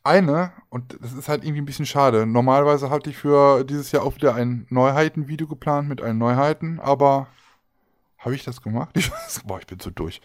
[0.04, 2.26] eine, und das ist halt irgendwie ein bisschen schade.
[2.26, 7.28] Normalerweise hatte ich für dieses Jahr auch wieder ein Neuheiten-Video geplant mit allen Neuheiten, aber
[8.18, 8.90] habe ich das gemacht?
[8.96, 10.22] Ich weiß, boah, ich bin zu durch.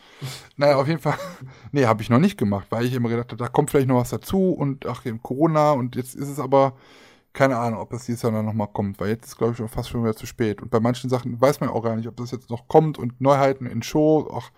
[0.57, 1.19] Naja, auf jeden Fall.
[1.73, 4.01] Nee, habe ich noch nicht gemacht, weil ich immer gedacht habe, da kommt vielleicht noch
[4.01, 6.75] was dazu und ach, eben Corona und jetzt ist es aber
[7.35, 9.69] keine Ahnung, ob das dieses Jahr dann nochmal kommt, weil jetzt ist, glaube ich, schon
[9.69, 10.63] fast schon wieder zu spät.
[10.63, 13.21] Und bei manchen Sachen weiß man auch gar nicht, ob das jetzt noch kommt und
[13.21, 14.51] Neuheiten in Show, ach,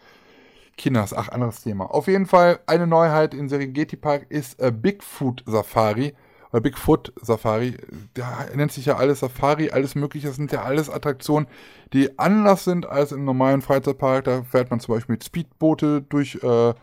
[0.77, 1.87] Kinders, ach, anderes Thema.
[1.87, 6.15] Auf jeden Fall eine Neuheit in Serengeti Park ist äh, Bigfoot Safari.
[6.53, 7.79] Oder Bigfoot Safari.
[8.13, 10.27] Da nennt sich ja alles Safari, alles Mögliche.
[10.27, 11.49] Das sind ja alles Attraktionen,
[11.95, 14.25] die anders sind als im normalen Freizeitpark.
[14.25, 16.75] Da fährt man zum Beispiel mit Speedboote durch äh,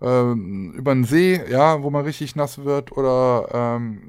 [0.00, 2.92] ähm, über den See, ja, wo man richtig nass wird.
[2.92, 4.08] Oder ähm,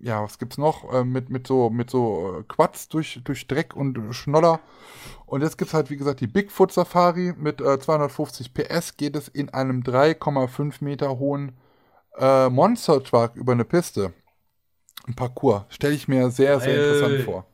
[0.00, 0.92] ja, was gibt's noch?
[0.92, 4.60] Äh, mit, mit so, mit so äh, Quads durch, durch Dreck und Schnoller.
[5.26, 8.96] Und jetzt gibt's halt, wie gesagt, die Bigfoot Safari mit äh, 250 PS.
[8.96, 11.52] Geht es in einem 3,5 Meter hohen
[12.18, 14.12] äh, Monster Truck über eine Piste.
[15.06, 15.64] Ein Parcours.
[15.68, 16.78] Stelle ich mir sehr, sehr Ey.
[16.78, 17.46] interessant vor.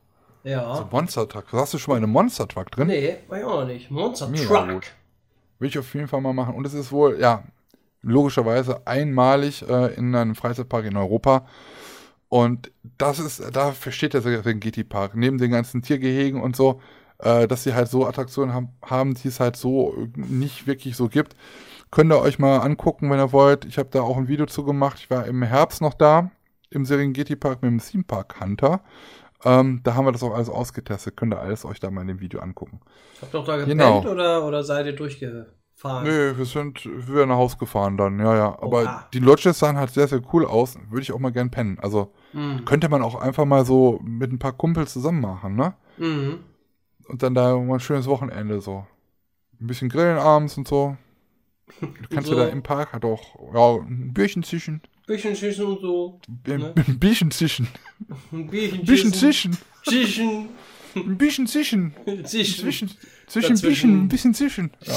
[0.43, 0.75] Ja.
[0.75, 1.45] So Monster Truck.
[1.51, 2.87] Hast du schon mal einen Monster Truck drin?
[2.87, 3.91] nee, war ich auch noch nicht.
[3.91, 4.69] Monster Truck.
[4.69, 4.93] gut.
[5.59, 6.55] Will ich auf jeden Fall mal machen.
[6.55, 7.43] Und es ist wohl, ja,
[8.01, 11.45] logischerweise einmalig äh, in einem Freizeitpark in Europa.
[12.29, 15.15] Und das ist, da versteht der Serengeti Park.
[15.15, 16.81] Neben den ganzen Tiergehegen und so,
[17.19, 21.07] äh, dass sie halt so Attraktionen haben, haben, die es halt so nicht wirklich so
[21.07, 21.35] gibt.
[21.89, 23.63] Könnt ihr euch mal angucken, wenn ihr wollt.
[23.65, 24.97] Ich habe da auch ein Video zu gemacht.
[24.99, 26.31] Ich war im Herbst noch da,
[26.69, 28.81] im Serengeti Park mit dem Theme Park Hunter.
[29.45, 31.15] Ähm, da haben wir das auch alles ausgetestet.
[31.15, 32.81] Könnt ihr alles euch da mal in dem Video angucken.
[33.21, 34.05] Habt ihr doch da gepennt Genau.
[34.05, 34.95] oder, oder seid ihr
[35.81, 36.03] durchgefahren?
[36.03, 38.47] Nee, wir sind wir nach Haus gefahren dann, ja, ja.
[38.61, 39.07] Aber Oha.
[39.13, 40.77] die Lodges sahen halt sehr, sehr cool aus.
[40.89, 41.77] Würde ich auch mal gern pennen.
[41.79, 42.65] Also Mhm.
[42.65, 45.73] könnte man auch einfach mal so mit ein paar Kumpels zusammen machen, ne?
[45.97, 46.39] Mhm.
[47.07, 48.85] Und dann da mal ein schönes Wochenende so.
[49.61, 50.97] Ein bisschen grillen abends und so.
[51.79, 52.37] Du kannst So.
[52.37, 53.21] ja da im Park halt auch
[53.53, 54.81] ja, ein Bierchen zischen.
[55.07, 56.19] Bisschen schießen und so.
[56.47, 56.73] Ein Ne?
[56.75, 57.67] ein Bierchen zischen.
[58.33, 59.57] Ein Bierchen Ein zischen.
[59.85, 60.49] Zischen.
[60.95, 61.93] Ein bisschen zischen.
[62.25, 62.55] Zischen.
[62.61, 62.91] Zwischen,
[63.27, 63.69] zwischen Dazwischen.
[63.69, 64.71] bisschen, ein bisschen zischen.
[64.83, 64.93] Ja.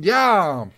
[0.00, 0.68] Ja,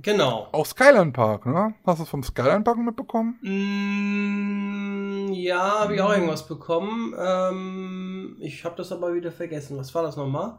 [0.00, 0.46] Genau.
[0.52, 1.74] auch Skyline Park, ne?
[1.84, 3.38] Hast du es vom Skyline Park mitbekommen?
[3.42, 7.14] Mm, ja, habe ich auch irgendwas bekommen.
[7.18, 9.76] Ähm, ich habe das aber wieder vergessen.
[9.76, 10.58] Was war das nochmal?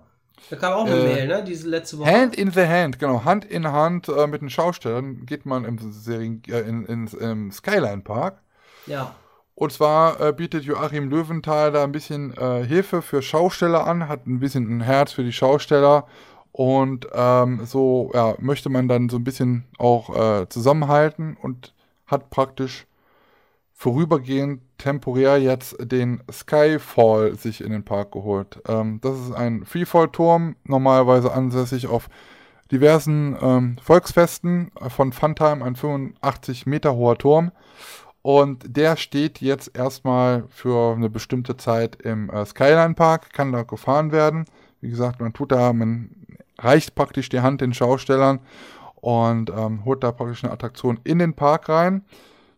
[0.49, 1.43] Da kam auch eine Äh, Mail, ne?
[1.43, 2.11] Diese letzte Woche.
[2.11, 3.23] Hand in the Hand, genau.
[3.23, 7.51] Hand in Hand äh, mit den Schaustellern geht man im, Serien, äh, in, in, im
[7.51, 8.41] Skyline Park.
[8.88, 9.15] Ja.
[9.55, 14.26] Und zwar äh, bietet Joachim Löwenthal da ein bisschen äh, Hilfe für Schausteller an, hat
[14.27, 16.07] ein bisschen ein Herz für die Schausteller.
[16.51, 21.73] Und ähm, so ja, möchte man dann so ein bisschen auch äh, zusammenhalten und
[22.07, 22.88] hat praktisch
[23.73, 28.61] vorübergehend temporär jetzt den Skyfall sich in den Park geholt.
[28.67, 32.09] Ähm, das ist ein Freefall-Turm, normalerweise ansässig auf
[32.71, 37.51] diversen ähm, Volksfesten äh, von Funtime, ein 85 Meter hoher Turm.
[38.21, 43.63] Und der steht jetzt erstmal für eine bestimmte Zeit im äh, Skyline Park, kann da
[43.63, 44.45] gefahren werden.
[44.81, 46.09] Wie gesagt, man tut da, man
[46.60, 48.40] reicht praktisch die Hand den Schaustellern
[48.95, 52.03] und ähm, holt da praktisch eine Attraktion in den Park rein.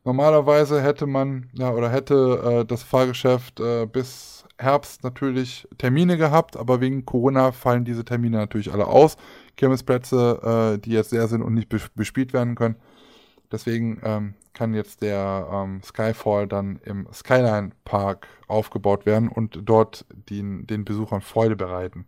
[0.03, 6.57] Normalerweise hätte man, ja, oder hätte äh, das Fahrgeschäft äh, bis Herbst natürlich Termine gehabt,
[6.57, 9.17] aber wegen Corona fallen diese Termine natürlich alle aus.
[9.57, 12.75] Kirmesplätze, äh, die jetzt leer sind und nicht bes- bespielt werden können,
[13.51, 20.05] Deswegen ähm, kann jetzt der ähm, Skyfall dann im Skyline Park aufgebaut werden und dort
[20.29, 22.05] den, den Besuchern Freude bereiten.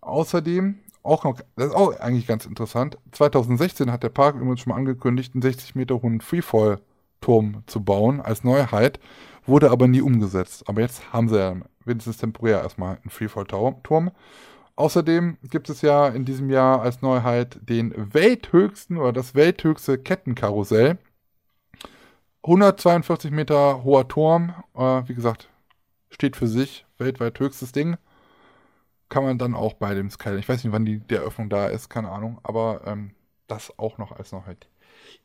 [0.00, 4.70] Außerdem, auch noch, das ist auch eigentlich ganz interessant, 2016 hat der Park übrigens schon
[4.70, 8.98] mal angekündigt, einen 60 Meter hohen Freefall-Turm zu bauen als Neuheit,
[9.46, 10.64] wurde aber nie umgesetzt.
[10.66, 14.10] Aber jetzt haben sie ja wenigstens temporär erstmal einen Freefall-Turm.
[14.76, 20.98] Außerdem gibt es ja in diesem Jahr als Neuheit den welthöchsten oder das welthöchste Kettenkarussell.
[22.42, 25.48] 142 Meter hoher Turm, äh, wie gesagt,
[26.10, 27.96] steht für sich, weltweit höchstes Ding.
[29.08, 31.66] Kann man dann auch bei dem Skyline, ich weiß nicht, wann die, die Eröffnung da
[31.66, 33.12] ist, keine Ahnung, aber ähm,
[33.46, 34.68] das auch noch als Neuheit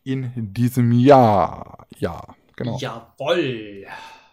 [0.03, 1.87] in diesem Jahr.
[1.97, 2.21] Ja,
[2.55, 2.77] genau.
[2.77, 3.85] Jawoll.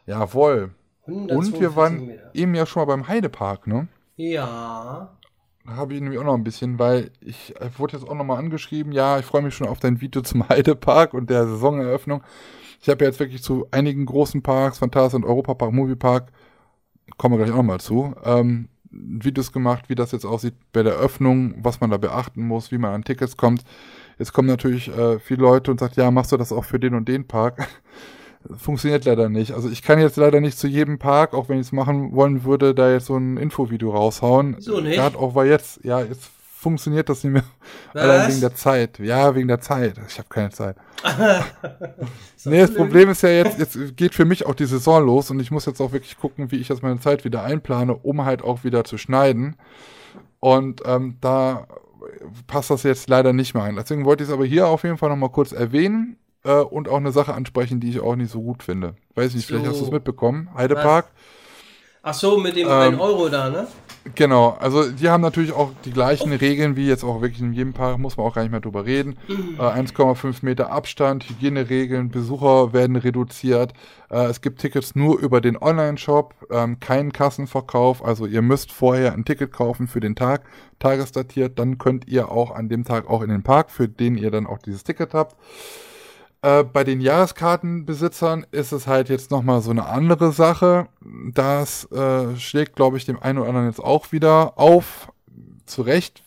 [0.07, 0.75] Jawohl.
[1.03, 1.37] Und wir
[1.71, 2.31] 142 waren Meter.
[2.35, 3.89] eben ja schon mal beim Heidepark, ne?
[4.17, 5.17] Ja.
[5.65, 8.93] Da habe ich nämlich auch noch ein bisschen, weil ich wurde jetzt auch nochmal angeschrieben,
[8.93, 12.23] ja, ich freue mich schon auf dein Video zum Heidepark und der Saisoneröffnung.
[12.81, 16.31] Ich habe ja jetzt wirklich zu einigen großen Parks, Phantasia und Europapark, Moviepark,
[17.17, 20.95] kommen wir gleich auch nochmal zu, ähm, Videos gemacht, wie das jetzt aussieht bei der
[20.95, 23.63] Öffnung, was man da beachten muss, wie man an Tickets kommt.
[24.19, 26.95] Jetzt kommen natürlich äh, viele Leute und sagt, ja, machst du das auch für den
[26.95, 27.69] und den Park?
[28.57, 29.53] Funktioniert leider nicht.
[29.53, 32.45] Also ich kann jetzt leider nicht zu jedem Park, auch wenn ich es machen wollen
[32.45, 34.57] würde, da jetzt so ein Infovideo raushauen.
[34.61, 34.95] So nicht?
[34.95, 37.45] Gerade auch weil jetzt, ja, jetzt funktioniert das nicht mehr.
[37.93, 38.03] Was?
[38.03, 38.99] Allein wegen der Zeit.
[38.99, 39.95] Ja, wegen der Zeit.
[40.09, 40.77] Ich habe keine Zeit.
[42.37, 42.79] Ist Nee, das blöd?
[42.79, 45.67] Problem ist ja jetzt, jetzt geht für mich auch die Saison los und ich muss
[45.67, 48.85] jetzt auch wirklich gucken, wie ich jetzt meine Zeit wieder einplane, um halt auch wieder
[48.85, 49.57] zu schneiden.
[50.41, 51.67] Und ähm, da
[52.47, 53.77] passt das jetzt leider nicht mehr ein.
[53.77, 56.97] Deswegen wollte ich es aber hier auf jeden Fall nochmal kurz erwähnen äh, und auch
[56.99, 58.95] eine Sache ansprechen, die ich auch nicht so gut finde.
[59.15, 59.71] Weiß nicht, vielleicht So.
[59.73, 60.49] hast du es mitbekommen.
[60.55, 61.07] Heidepark.
[62.09, 63.67] Ach so, mit dem Ähm, 1 Euro da, ne?
[64.15, 67.73] Genau, also die haben natürlich auch die gleichen Regeln wie jetzt auch wirklich in jedem
[67.73, 69.17] Park, muss man auch gar nicht mehr drüber reden.
[69.59, 73.73] Äh, 1,5 Meter Abstand, Hygieneregeln, Besucher werden reduziert.
[74.09, 79.13] Äh, es gibt Tickets nur über den Online-Shop, ähm, keinen Kassenverkauf, also ihr müsst vorher
[79.13, 80.43] ein Ticket kaufen für den Tag,
[80.79, 84.31] tagesdatiert, dann könnt ihr auch an dem Tag auch in den Park, für den ihr
[84.31, 85.35] dann auch dieses Ticket habt.
[86.47, 90.87] Äh, bei den Jahreskartenbesitzern ist es halt jetzt nochmal so eine andere Sache.
[91.01, 95.13] Das äh, schlägt, glaube ich, dem einen oder anderen jetzt auch wieder auf.
[95.65, 96.23] Zu Recht,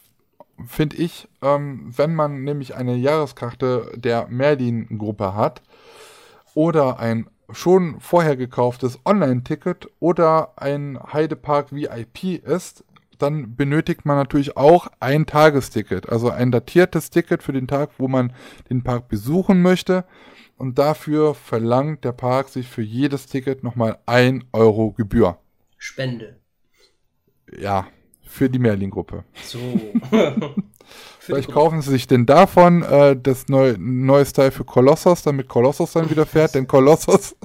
[0.68, 5.62] finde ich, ähm, wenn man nämlich eine Jahreskarte der Merlin-Gruppe hat
[6.54, 12.84] oder ein schon vorher gekauftes Online-Ticket oder ein Heidepark VIP ist,
[13.22, 18.08] dann benötigt man natürlich auch ein Tagesticket, also ein datiertes Ticket für den Tag, wo
[18.08, 18.34] man
[18.70, 20.06] den Park besuchen möchte.
[20.58, 25.38] Und dafür verlangt der Park sich für jedes Ticket nochmal 1 Euro Gebühr.
[25.78, 26.38] Spende.
[27.58, 27.88] Ja,
[28.24, 29.24] für die Merlin-Gruppe.
[29.44, 29.60] So.
[31.20, 35.94] Vielleicht kaufen sie sich denn davon äh, das neue, neues Teil für Kolossos, damit Kolossos
[35.94, 37.36] dann wieder fährt, denn Kolossos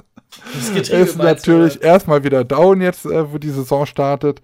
[0.89, 4.41] ist natürlich erstmal wieder down jetzt, äh, wo die Saison startet.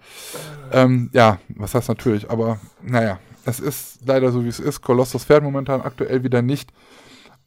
[0.72, 4.80] Ähm, ja, was heißt natürlich, aber naja, es ist leider so, wie es ist.
[4.80, 6.72] Kolossos fährt momentan aktuell wieder nicht.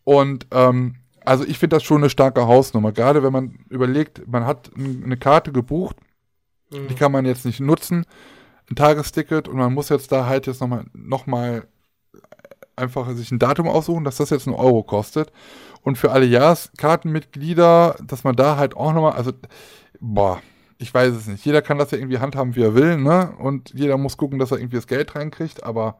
[0.03, 4.45] Und ähm, also ich finde das schon eine starke Hausnummer, gerade wenn man überlegt, man
[4.45, 5.97] hat eine Karte gebucht,
[6.71, 6.87] Mhm.
[6.87, 8.05] die kann man jetzt nicht nutzen,
[8.69, 11.67] ein Tagesticket und man muss jetzt da halt jetzt nochmal noch mal
[12.75, 15.31] einfach sich ein Datum aussuchen, dass das jetzt einen Euro kostet.
[15.85, 19.31] Und für alle Jahreskartenmitglieder, dass man da halt auch nochmal, also,
[20.01, 20.41] boah,
[20.79, 21.45] ich weiß es nicht.
[21.45, 23.33] Jeder kann das ja irgendwie handhaben, wie er will, ne?
[23.39, 25.99] Und jeder muss gucken, dass er irgendwie das Geld reinkriegt, aber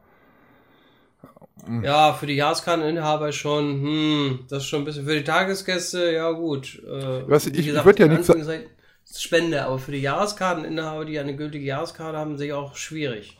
[1.82, 5.04] Ja, für die Jahreskarteninhaber schon, hm, das ist schon ein bisschen.
[5.06, 6.80] Für die Tagesgäste, ja gut.
[6.86, 8.70] Äh, Weißt ich- ich gesagt, würd ja nichts sa- Anführungszeichen,
[9.04, 13.38] ist Spende, aber für die Jahreskarteninhaber, die eine gültige Jahreskarte haben, sehe ich auch schwierig.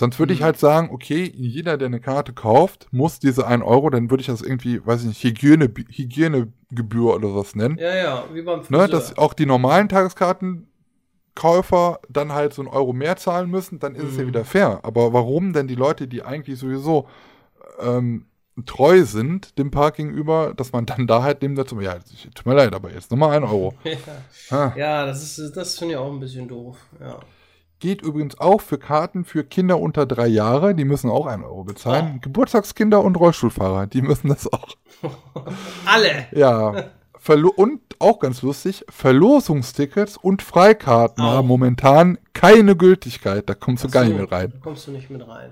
[0.00, 3.90] Sonst würde ich halt sagen, okay, jeder, der eine Karte kauft, muss diese 1 Euro,
[3.90, 7.78] dann würde ich das irgendwie, weiß ich nicht, Hygiene, Hygienegebühr oder was nennen.
[7.78, 8.86] Ja, ja, wie beim Friseur.
[8.86, 13.94] ne, dass auch die normalen Tageskartenkäufer dann halt so einen Euro mehr zahlen müssen, dann
[13.94, 14.28] ist es ja Mhm.
[14.28, 14.80] wieder fair.
[14.82, 17.06] Aber warum denn die Leute, die eigentlich sowieso
[17.80, 18.26] ähm,
[18.66, 21.96] treu sind dem Park gegenüber, dass man dann da halt dem dazu, ja,
[22.34, 23.74] tut mir leid, aber jetzt nochmal ein Euro.
[24.50, 24.72] Ah.
[24.76, 26.76] ja, das ist, das finde ich auch ein bisschen doof.
[27.00, 27.20] Ja.
[27.80, 31.64] Geht übrigens auch für Karten für Kinder unter drei Jahre, die müssen auch einen Euro
[31.64, 32.20] bezahlen.
[32.20, 34.76] Geburtstagskinder und Rollstuhlfahrer, die müssen das auch.
[35.86, 36.26] Alle!
[36.32, 36.90] Ja.
[37.18, 41.32] Verlo und auch ganz lustig, Verlosungstickets und Freikarten Auch.
[41.32, 43.48] haben momentan keine Gültigkeit.
[43.48, 44.52] Da kommst du gar nicht mit rein.
[44.52, 45.50] da Kommst du nicht mit rein.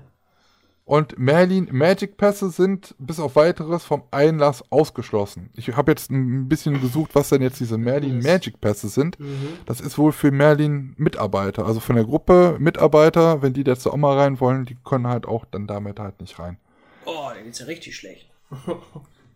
[0.89, 5.51] Und Merlin Magic Pässe sind bis auf weiteres vom Einlass ausgeschlossen.
[5.53, 8.23] Ich habe jetzt ein bisschen gesucht, was denn jetzt diese Merlin.
[8.23, 9.19] Magic Pässe sind.
[9.19, 9.49] Mhm.
[9.67, 13.95] Das ist wohl für Merlin Mitarbeiter, also von der Gruppe Mitarbeiter, wenn die jetzt auch
[13.97, 16.57] mal rein wollen, die können halt auch dann damit halt nicht rein.
[17.05, 18.31] Oh, da geht's ja richtig schlecht.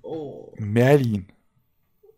[0.05, 0.51] Oh.
[0.57, 1.27] Merlin.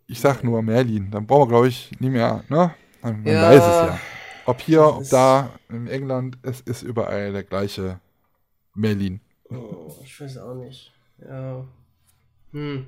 [0.08, 1.12] Ich sag nur Merlin.
[1.12, 2.74] Dann brauchen wir, glaube ich, nie mehr, ne?
[3.04, 3.42] Man, man Ja.
[3.50, 4.00] weiß es ja.
[4.46, 8.00] Ob hier, ob da, in England, es ist überall der gleiche
[8.74, 9.20] Merlin.
[9.58, 10.92] Oh, ich weiß auch nicht.
[11.20, 11.66] Ja.
[12.52, 12.86] Hm.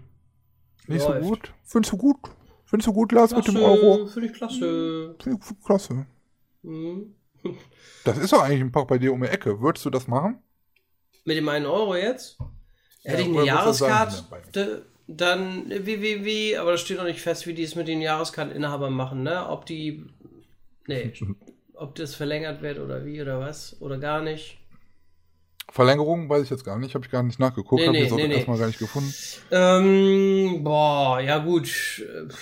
[0.87, 1.23] Nicht Läuft.
[1.23, 1.53] so gut?
[1.63, 2.17] Findest du gut?
[2.65, 4.07] Findest du gut, Lars, mit dem Euro?
[4.07, 5.15] Finde ich klasse.
[5.21, 6.05] Find ich Klasse.
[6.63, 7.13] Hm.
[8.03, 9.59] Das ist doch eigentlich ein Park bei dir um die Ecke.
[9.61, 10.41] Würdest du das machen?
[11.25, 12.37] Mit dem einen Euro jetzt?
[13.03, 17.53] Hätte ich eine Jahreskarte, dann wie, wie, wie, aber das steht noch nicht fest, wie
[17.53, 19.47] die es mit den Jahreskarteninhabern machen, ne?
[19.49, 20.05] Ob die,
[20.87, 21.13] nee,
[21.73, 24.57] ob das verlängert wird oder wie oder was oder gar nicht.
[25.71, 26.95] Verlängerung weiß ich jetzt gar nicht.
[26.95, 27.81] Habe ich gar nicht nachgeguckt.
[27.81, 28.35] Nee, Habe nee, ich nee, nee.
[28.35, 29.13] erstmal gar nicht gefunden.
[29.51, 31.67] Ähm, boah, ja gut.
[31.99, 32.33] Äh,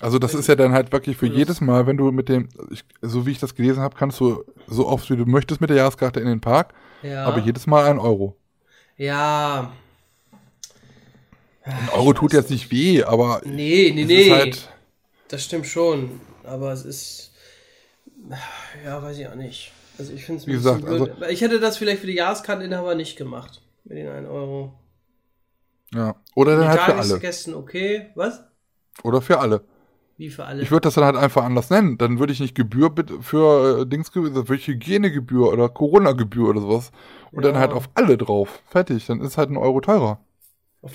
[0.00, 2.84] Also das ist ja dann halt wirklich für jedes Mal, wenn du mit dem, ich,
[3.02, 5.76] so wie ich das gelesen habe, kannst du so oft wie du möchtest mit der
[5.78, 7.24] Jahreskarte in den Park, Ja.
[7.24, 8.36] aber jedes Mal ein Euro.
[8.96, 9.72] Ja.
[11.62, 14.22] Ein Euro tut jetzt nicht weh, aber Nee, nee, nee.
[14.22, 14.68] ist halt,
[15.28, 17.32] Das stimmt schon, aber es ist.
[18.84, 19.72] Ja, weiß ich auch nicht.
[19.98, 23.16] Also ich finde es Wie gesagt, also- Ich hätte das vielleicht für die Jahreskarteninhaber nicht
[23.16, 23.62] gemacht.
[23.84, 24.74] Mit den 1 Euro.
[25.94, 26.14] ja.
[26.34, 27.02] Oder dann Die halt für alle.
[27.08, 28.10] Tagesgästen okay.
[28.14, 28.42] Was?
[29.02, 29.62] Oder für alle.
[30.16, 30.62] Wie für alle?
[30.62, 31.96] Ich würde das dann halt einfach anders nennen.
[31.96, 36.90] Dann würde ich nicht Gebühr für äh, Dingsgebühr, würde ich Hygienegebühr oder Corona-Gebühr oder sowas.
[37.30, 37.52] Und Ja.
[37.52, 38.60] dann halt auf alle drauf.
[38.66, 39.06] Fertig.
[39.06, 40.20] Dann ist halt ein Euro teurer.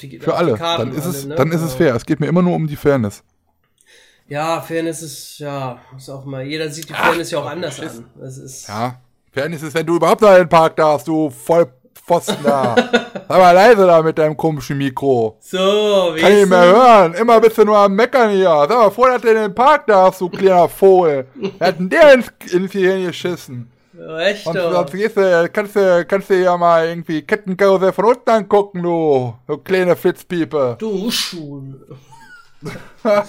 [0.02, 0.56] die, Für alle.
[0.56, 1.36] Karten Dann ist es, alle, ne?
[1.36, 1.78] dann ist es Ja.
[1.78, 1.96] fair.
[1.96, 3.24] Es geht mir immer nur um die Fairness.
[4.28, 6.44] Ja, Fairness ist, ja, ist auch mal.
[6.44, 8.06] Jeder sieht die Fairness ja auch anders an.
[8.16, 8.68] Das ist.
[8.68, 8.96] Ja.
[9.32, 12.76] Fairness ist, wenn du überhaupt noch einen Park darfst, du Vollpfosten da.
[13.28, 15.38] Sei mal leise da mit deinem komischen Mikro.
[15.42, 17.14] So, wie Kann ich nicht mehr hören.
[17.16, 18.46] Immer bist du nur am Meckern hier.
[18.46, 21.28] Sag mal, froh, dass du in den Park darfst, du kleiner Vogel.
[21.36, 23.72] Wer hat denn der ins, ins Gehirn geschissen?
[23.98, 24.86] Ja, Echt Und doch.
[24.86, 29.34] du, kannst du, kannst du ja mal irgendwie Kettenkarussell von unten angucken, du.
[29.48, 30.76] Du kleine Fitzpiepe.
[30.80, 31.88] Du Schule.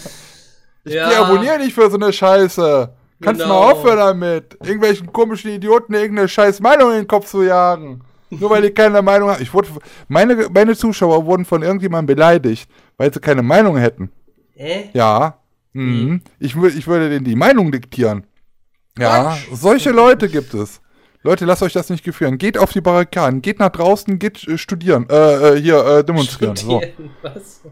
[0.85, 2.95] Ich abonniere nicht für so eine Scheiße.
[3.23, 3.61] Kannst du Genau.
[3.61, 4.57] mal aufhören damit.
[4.63, 8.03] Irgendwelchen komischen Idioten irgendeine scheiß Meinung in den Kopf zu jagen.
[8.31, 9.43] Nur weil die keine Meinung haben.
[9.43, 9.69] Ich wurde,
[10.09, 14.11] meine, meine Zuschauer wurden von irgendjemandem beleidigt, weil sie keine Meinung hätten.
[14.55, 14.91] Hä?
[14.93, 15.39] Ja.
[15.73, 16.21] Mhm.
[16.39, 18.27] Ich, ich würde denen die Meinung diktieren.
[18.99, 20.81] Ja, solche Leute gibt es.
[21.23, 22.39] Leute, lasst euch das nicht gefährden.
[22.39, 26.55] Geht auf die Barrikaden, geht nach draußen, geht äh, studieren, äh, äh, hier äh, demonstrieren.
[26.55, 26.81] So.
[26.83, 27.63] Studieren, Was?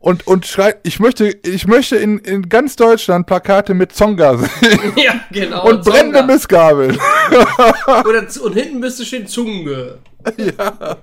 [0.00, 4.94] Und, und schreit, ich möchte, ich möchte in, in ganz Deutschland Plakate mit Zonga sehen
[4.96, 5.68] Ja, genau.
[5.68, 6.32] und brennende Zonga.
[6.32, 6.98] Missgabeln.
[8.08, 9.98] Oder und hinten müsste stehen Zunge.
[10.38, 10.96] ja.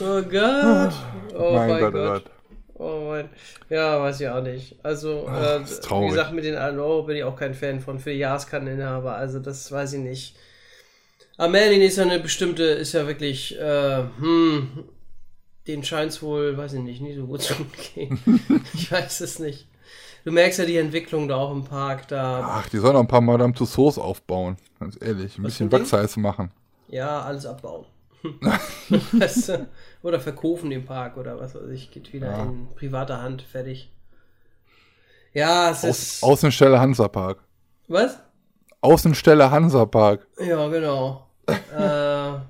[0.00, 0.92] Oh Gott.
[1.38, 1.92] Oh mein, mein Gott.
[1.92, 2.24] Gott, oh Gott.
[2.74, 3.28] Oh mein.
[3.68, 4.76] Ja, weiß ich auch nicht.
[4.82, 8.00] Also, äh, ist wie gesagt, mit den 1 Euro bin ich auch kein Fan von
[8.00, 9.14] für Jahreskarteninhaber.
[9.14, 10.34] Also, das weiß ich nicht.
[11.36, 14.84] Aber Merlin ist ja eine bestimmte, ist ja wirklich, äh, hm,
[15.70, 17.54] den scheint es wohl, weiß ich nicht, nicht so gut zu
[17.94, 18.20] gehen.
[18.74, 19.66] ich weiß es nicht.
[20.24, 23.08] Du merkst ja die Entwicklung da auch im Park, da, Ach, die sollen noch ein
[23.08, 24.56] paar Madame Tussauds aufbauen.
[24.78, 25.38] Ganz ehrlich.
[25.38, 25.80] Ein bisschen ein Ding?
[25.80, 26.50] Wachsheiß machen.
[26.88, 27.86] ja, alles abbauen.
[29.12, 29.66] weißt du?
[30.02, 32.42] Oder verkaufen den Park oder was weiß ich, geht wieder Ja.
[32.42, 33.90] in privater Hand, fertig.
[35.32, 36.22] Ja, es Aus, ist.
[36.22, 37.38] Außenstelle Hansapark.
[37.88, 38.18] Was?
[38.82, 40.26] Außenstelle Hansapark.
[40.38, 41.26] Ja, genau.
[41.46, 42.40] äh,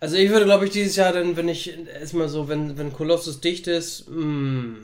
[0.00, 3.40] also ich würde, glaube ich, dieses Jahr dann, wenn ich erstmal so, wenn, wenn Kolossus
[3.40, 4.78] dicht ist, mh,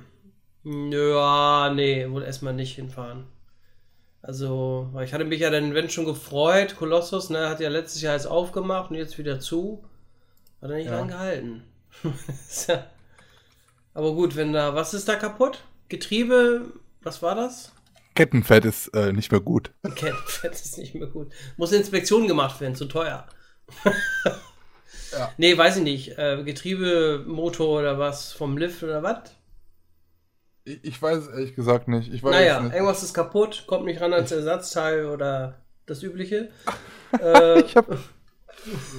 [0.65, 3.25] ja, nee, wohl erstmal nicht hinfahren.
[4.23, 8.15] Also, ich hatte mich ja dann, wenn schon gefreut, Kolossus, ne, hat ja letztes Jahr
[8.15, 9.85] jetzt aufgemacht und jetzt wieder zu.
[10.61, 10.97] Hat er nicht Ja.
[10.99, 11.63] lang gehalten.
[12.49, 12.87] Ist ja-
[13.95, 15.63] Aber gut, wenn da, was ist da kaputt?
[15.89, 16.73] Getriebe,
[17.03, 17.73] was war das?
[18.17, 19.71] Kettenfett ist äh, nicht mehr gut.
[19.95, 21.33] Kettenfett ist nicht mehr gut.
[21.57, 23.27] Muss eine Inspektion gemacht werden, zu teuer.
[25.13, 25.33] Ja.
[25.37, 26.19] Nee, weiß ich nicht.
[26.19, 29.31] Äh, Getriebe, Motor oder was vom Lift oder was?
[30.65, 32.13] Ich, ich weiß es ehrlich gesagt nicht.
[32.13, 32.73] Ich weiß Naja, nicht.
[32.75, 36.51] irgendwas ist kaputt, kommt nicht ran ans Ersatzteil oder das Übliche.
[37.21, 37.87] äh, Ich hab.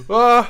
[0.08, 0.46] Ah,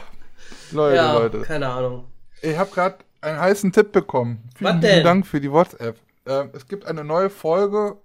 [0.71, 1.41] Leute, ja, Leute.
[1.43, 2.05] keine Ahnung.
[2.41, 4.49] Ich habe gerade einen heißen Tipp bekommen.
[4.57, 5.03] Vielen denn?
[5.05, 5.97] Dank für die WhatsApp.
[6.25, 7.97] Ähm, es gibt eine neue Folge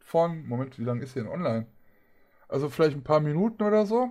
[0.00, 0.46] von.
[0.46, 1.66] Moment, wie lange ist die denn online?
[2.48, 4.10] Also vielleicht ein paar Minuten oder so.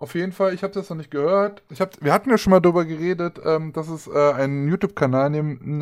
[0.00, 1.60] Auf jeden Fall, ich habe das noch nicht gehört.
[1.70, 5.28] Ich hab, wir hatten ja schon mal darüber geredet, ähm, dass es äh, einen YouTube-Kanal
[5.30, 5.78] neben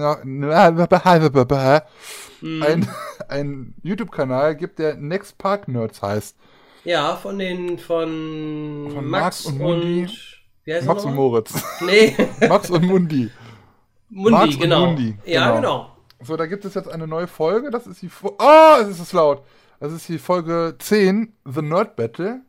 [2.40, 2.86] Mhm.
[3.28, 6.36] ein, YouTube-Kanal gibt, der Next Park Nerds heißt.
[6.84, 10.09] Ja, von den von, Von Max, Max und und, Mundi.
[10.64, 11.14] wie heißt Max und?
[11.14, 11.52] Moritz.
[11.84, 12.14] Nee,
[12.48, 13.30] Max und Mundi.
[14.09, 14.86] Mundi, Max und genau.
[14.86, 15.56] Mundi, Ja, genau.
[15.56, 15.97] genau.
[16.22, 17.70] So, da gibt es jetzt eine neue Folge.
[17.70, 18.09] Das ist die.
[18.09, 19.43] Fo oh, es ist laut.
[19.80, 22.40] Das ist die Folge 10, The Nerd Battle.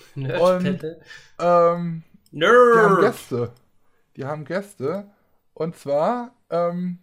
[0.14, 1.00] Nerdpette.
[1.38, 2.02] Ähm,
[2.32, 3.00] die haben Nerd.
[3.00, 3.52] Gäste.
[4.16, 5.10] Die haben Gäste.
[5.54, 6.98] Und zwar ähm,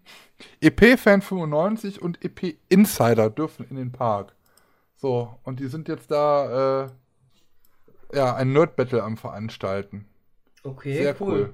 [0.61, 4.36] EP-Fan 95 und EP-Insider dürfen in den Park.
[4.95, 10.06] So, und die sind jetzt da, äh, ja, ein Nerd-Battle am Veranstalten.
[10.64, 11.32] Okay, Sehr cool.
[11.34, 11.53] cool.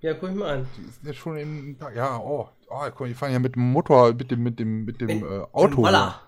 [0.00, 0.66] Ja, guck ich mal an.
[0.76, 1.94] Die sind jetzt schon in den Park.
[1.94, 4.84] Ja, oh, oh guck mal, die fahren ja mit dem Motor, mit dem, mit dem,
[4.84, 5.78] mit dem In- äh, Auto.
[5.78, 6.20] im Roller.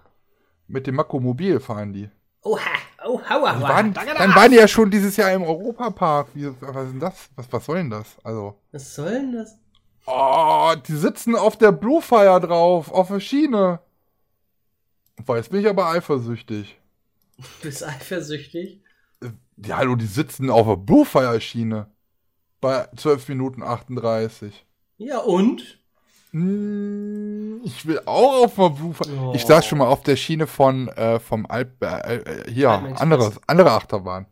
[0.68, 2.08] Mit dem Makromobil fahren die.
[2.42, 2.60] Oha,
[3.04, 6.28] oh, hauer, Die waren, dann waren die ja schon dieses Jahr im Europapark.
[6.34, 7.28] Wie, was ist denn das?
[7.36, 8.16] Was, was soll denn das?
[8.22, 8.58] Also.
[8.72, 9.58] Was soll denn das?
[10.06, 13.80] Oh, die sitzen auf der Bluefire drauf, auf der Schiene.
[15.24, 16.78] Boah, jetzt bin ich aber eifersüchtig.
[17.38, 18.82] Du bist eifersüchtig?
[19.56, 21.86] Ja, hallo, die sitzen auf der Bluefire-Schiene.
[22.60, 24.66] Bei 12 Minuten 38.
[24.98, 25.78] Ja, und?
[26.34, 29.08] Hm, Ich will auch auf Bluefire.
[29.20, 29.32] Oh.
[29.34, 33.40] Ich saß schon mal auf der Schiene von, äh, vom Alp, äh, äh, hier, Alpenexpress.
[33.46, 34.26] andere, Achterbahn.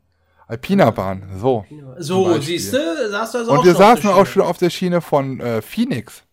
[0.48, 1.64] Alpina Bahn, so.
[1.98, 5.00] So, siehst du, saß du also Und auch wir saßen auch schon auf der Schiene
[5.00, 6.24] von äh, Phoenix.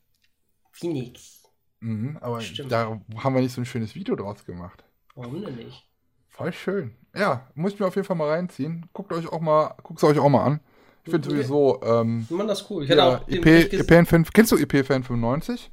[0.72, 1.44] Phoenix.
[1.80, 2.72] Mhm, aber Stimmt.
[2.72, 4.84] da haben wir nicht so ein schönes Video draus gemacht.
[5.16, 5.88] Warum denn nicht?
[6.28, 6.96] Voll schön.
[7.16, 8.88] Ja, muss ich mir auf jeden Fall mal reinziehen.
[8.92, 10.60] Guckt euch auch mal, guckt es euch auch mal an.
[11.06, 12.84] Ich finde sowieso, ähm, Ich fand das cool.
[12.84, 15.72] Ich ja, auch EP, EPN 5, kennst du E EP-Fan 95?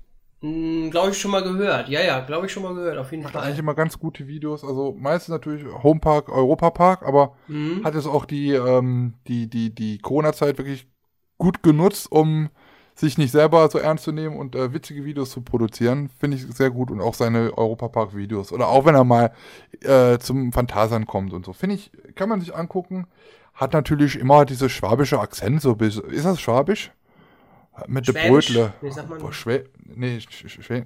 [0.90, 1.89] glaube ich, schon mal gehört.
[1.89, 3.44] Ja, ja, glaube ich schon mal gehört, auf jeden Hat Fall.
[3.44, 4.65] eigentlich immer ganz gute Videos.
[4.65, 7.85] Also meistens natürlich Homepark, Europapark, aber Mhm.
[7.85, 10.86] hat es auch die, ähm, die, die, die Corona-Zeit wirklich
[11.39, 12.48] gut genutzt, um
[12.94, 16.09] sich nicht selber so ernst zu nehmen und äh, witzige Videos zu produzieren.
[16.19, 16.90] Finde ich sehr gut.
[16.90, 18.53] Und auch seine Europapark-Videos.
[18.53, 19.32] Oder auch wenn er mal
[19.82, 21.53] äh, zum Phantasern kommt und so.
[21.53, 23.07] Finde ich, kann man sich angucken.
[23.56, 25.62] Hat natürlich immer diese schwabische Akzent.
[25.62, 26.90] So, bis- ist das schwabisch?
[27.86, 28.28] Mit der?
[28.28, 28.72] Brötle.
[28.80, 29.18] Wie sagt man?
[29.18, 30.84] Boah, Schwä nee, Sch Sch Schwä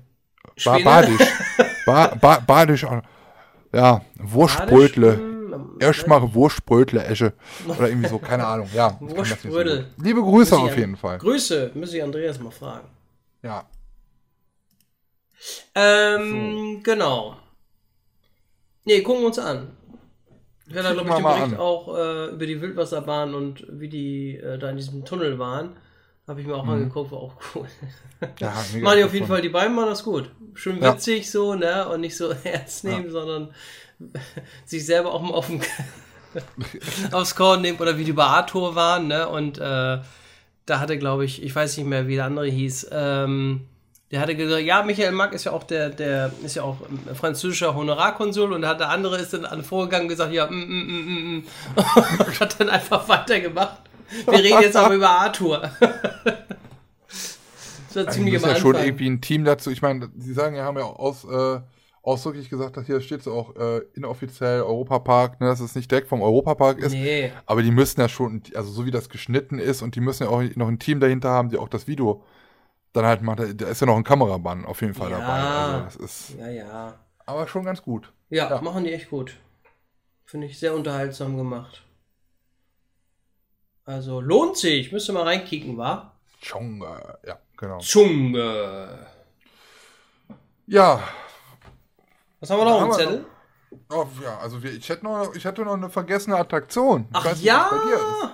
[0.65, 0.79] ba?
[0.79, 1.29] Badisch.
[1.87, 2.87] ba ba Badisch.
[3.73, 5.17] Ja, Wurstbrötle.
[5.17, 7.33] Hm, Erst mal Wurstbrötle, Esche.
[7.67, 8.69] Oder irgendwie so, keine Ahnung.
[8.75, 8.99] Ja.
[9.01, 9.59] nicht so.
[9.99, 11.19] Liebe Grüße auf jeden Fall.
[11.19, 12.89] Grüße, muss ich Andreas mal fragen.
[13.43, 13.65] Ja.
[15.75, 17.37] Ähm, genau.
[18.85, 19.77] Nee, gucken wir uns an.
[20.71, 21.57] Werde da, glaube ich, den Bericht an.
[21.57, 25.77] auch äh, über die Wildwasserbahn und wie die äh, da in diesem Tunnel waren.
[26.29, 26.71] Habe ich mir auch Mhm.
[26.71, 27.67] angeguckt, war auch cool.
[28.39, 29.27] ja Machen die auf jeden.
[29.27, 30.31] Fall, die beiden machen das gut.
[30.55, 30.95] Schön Ja.
[30.95, 31.89] witzig so, ne?
[31.89, 33.53] Und nicht so ernst nehmen, sondern
[34.65, 35.61] sich selber auch mal auf den,
[37.13, 39.29] aufs Korn nehmen oder wie die bei Arthur waren, ne?
[39.29, 39.99] Und äh,
[40.67, 43.67] da hatte, glaube ich, ich weiß nicht mehr, wie der andere hieß, ähm,
[44.11, 46.79] der hatte gesagt, ja, Michael Mack ist ja auch der, der ist ja auch
[47.15, 51.05] französischer Honorarkonsul und der andere ist dann an vorgegangen und gesagt, ja, mm, mm, mm,
[51.07, 51.45] mm, mm.
[52.27, 53.79] und hat dann einfach weitergemacht.
[54.27, 55.71] Wir reden jetzt aber über Arthur.
[55.81, 55.81] das
[57.95, 59.71] war Also ziemlich muss am ja schon irgendwie ein Team dazu.
[59.71, 61.61] Ich meine, sie sagen ja, haben ja aus, äh,
[62.03, 66.09] ausdrücklich gesagt, dass hier steht so auch äh, inoffiziell Europapark, ne, dass es nicht direkt
[66.09, 66.91] vom Europapark ist.
[66.93, 70.25] Nee, Aber die müssen ja schon, also so wie das geschnitten ist und die müssen
[70.25, 72.25] ja auch noch ein Team dahinter haben, die auch das Video
[72.93, 73.39] dann halt macht.
[73.61, 75.19] Da ist ja noch ein Kameramann auf jeden Fall Ja.
[75.21, 75.33] dabei.
[75.33, 76.95] Also das ist ja, ja.
[77.27, 78.13] aber schon ganz gut.
[78.29, 78.61] Ja, Ja.
[78.61, 79.37] machen die echt gut.
[80.25, 81.83] Finde ich sehr unterhaltsam gemacht.
[83.85, 86.13] Also lohnt sich, müsst ihr mal reinkicken, wa?
[86.43, 87.79] Chong, äh, ja, genau.
[87.81, 89.07] Zunge.
[90.67, 91.03] Ja,
[92.39, 93.27] Was haben wir noch im Zettel?
[93.91, 97.09] oh, ja, also wir, ich hätte noch, ich hatte noch eine vergessene Attraktion.
[97.11, 98.31] Ich Ach nicht, ja, was bei dir ist.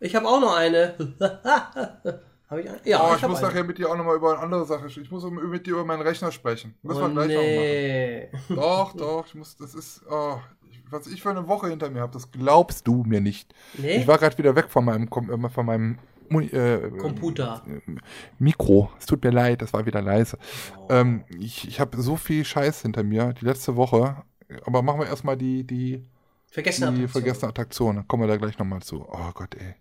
[0.00, 0.94] ich habe auch noch eine.
[2.50, 2.68] habe ich?
[2.84, 5.04] Ja, Oh, ich, ich muss nachher mit dir auch nochmal über eine andere Sache sprechen.
[5.04, 6.74] Ich muss mit dir über meinen Rechner sprechen.
[6.82, 8.28] Müssen Oh, wir gleich nee.
[8.48, 8.56] noch machen.
[8.56, 10.38] Doch, doch, ich muss, das ist, oh,
[10.90, 13.54] was ich für eine Woche hinter mir habe, das glaubst du mir nicht.
[13.78, 13.96] Nee?
[13.98, 15.98] Ich war gerade wieder weg von meinem, äh, von meinem
[16.30, 17.62] äh, Computer.
[17.68, 17.80] äh,
[18.38, 18.90] Mikro.
[18.98, 20.36] Es tut mir leid, das war wieder leise.
[20.88, 24.16] Ähm, ich ich habe so viel Scheiß hinter mir, die letzte Woche.
[24.66, 26.04] Aber machen wir erstmal die, die,
[26.48, 27.08] Vergessen die Attraktion.
[27.08, 27.96] vergessene Attraktion.
[27.96, 29.06] Dann kommen wir da gleich nochmal zu.
[29.08, 29.74] Oh Gott, ey.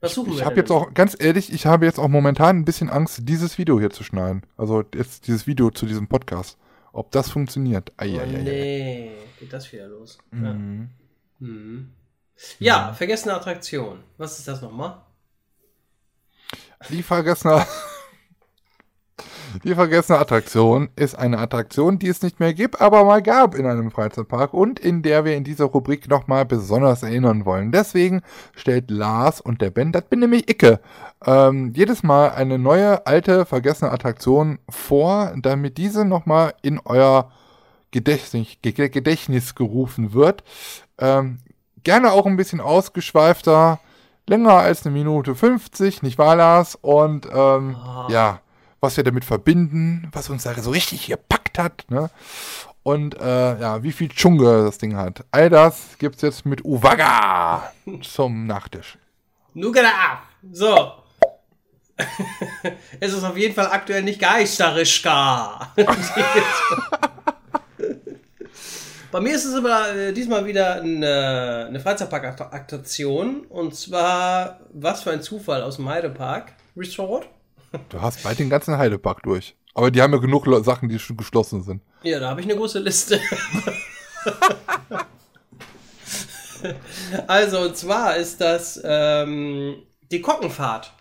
[0.00, 2.64] Was suchen Ich wir habe jetzt auch, ganz ehrlich, ich habe jetzt auch momentan ein
[2.64, 4.42] bisschen Angst, dieses Video hier zu schneiden.
[4.56, 6.56] Also jetzt dieses Video zu diesem Podcast.
[6.92, 7.90] Ob das funktioniert.
[7.92, 8.26] Oh, Eieiei.
[8.26, 10.18] nee, geht das wieder los.
[10.32, 10.52] Ja.
[10.54, 10.90] Mhm.
[11.40, 11.92] Mhm.
[12.58, 14.02] ja, vergessene Attraktion.
[14.16, 15.02] Was ist das nochmal?
[16.90, 17.66] Die vergessene,
[19.64, 23.66] die vergessene Attraktion ist eine Attraktion, die es nicht mehr gibt, aber mal gab in
[23.66, 27.72] einem Freizeitpark und in der wir in dieser Rubrik nochmal besonders erinnern wollen.
[27.72, 28.22] Deswegen
[28.56, 30.80] stellt Lars und der Ben, das bin nämlich Icke,
[31.26, 37.30] ähm, jedes Mal eine neue, alte, vergessene Attraktion vor, damit diese nochmal in euer
[37.90, 40.44] Gedächtnis, Ge- Gedächtnis gerufen wird.
[40.98, 41.38] Ähm,
[41.84, 43.80] gerne auch ein bisschen ausgeschweifter,
[44.28, 46.74] länger als eine Minute 50, nicht wahr, Lars?
[46.80, 48.06] Und ähm, Ah.
[48.10, 48.40] ja,
[48.80, 52.10] was wir damit verbinden, was uns da so richtig hier packt hat, ne?
[52.82, 55.24] Und äh, ja, wie viel Dschungel das Ding hat.
[55.30, 57.70] All das gibt's jetzt mit Uwaga
[58.02, 58.96] zum Nachtisch.
[59.54, 60.22] Nugget ab!
[60.52, 60.92] So.
[63.00, 65.74] es ist auf jeden Fall aktuell nicht Geisterischka.
[69.10, 73.46] Bei mir ist es aber äh, diesmal wieder eine, eine Freizeitpark-Attraktion.
[73.46, 77.26] Und zwar, was für ein Zufall aus dem Heidepark Resort.
[77.88, 79.54] Du hast bald den ganzen Heidepark durch.
[79.74, 81.82] Aber die haben ja genug Sachen, die schon geschlossen sind.
[82.02, 83.20] Ja, da habe ich eine große Liste.
[87.26, 90.92] also, und zwar ist das ähm, die Kockenfahrt.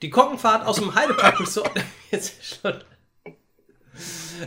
[0.00, 1.70] Die Kockenfahrt aus dem Heidepark Resort.
[2.10, 2.74] Jetzt schon.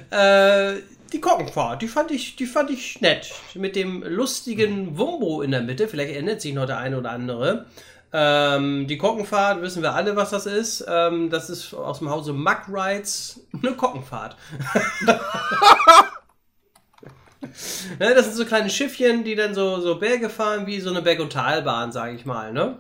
[0.09, 0.81] Äh,
[1.13, 3.31] die Kockenfahrt, die fand ich, die fand ich nett.
[3.53, 5.87] Mit dem lustigen Wumbo in der Mitte.
[5.87, 7.67] Vielleicht erinnert sich noch der eine oder andere.
[8.14, 10.86] Ähm, die Kockenfahrt, wissen wir alle, was das ist.
[10.88, 14.38] Ähm, das ist aus dem Hause Muck Rides eine Kockenfahrt.
[17.99, 21.02] ne, das sind so kleine Schiffchen, die dann so, so Berge fahren, wie so eine
[21.02, 22.53] Berg- und Talbahn, sage ich mal.
[22.53, 22.80] Ne?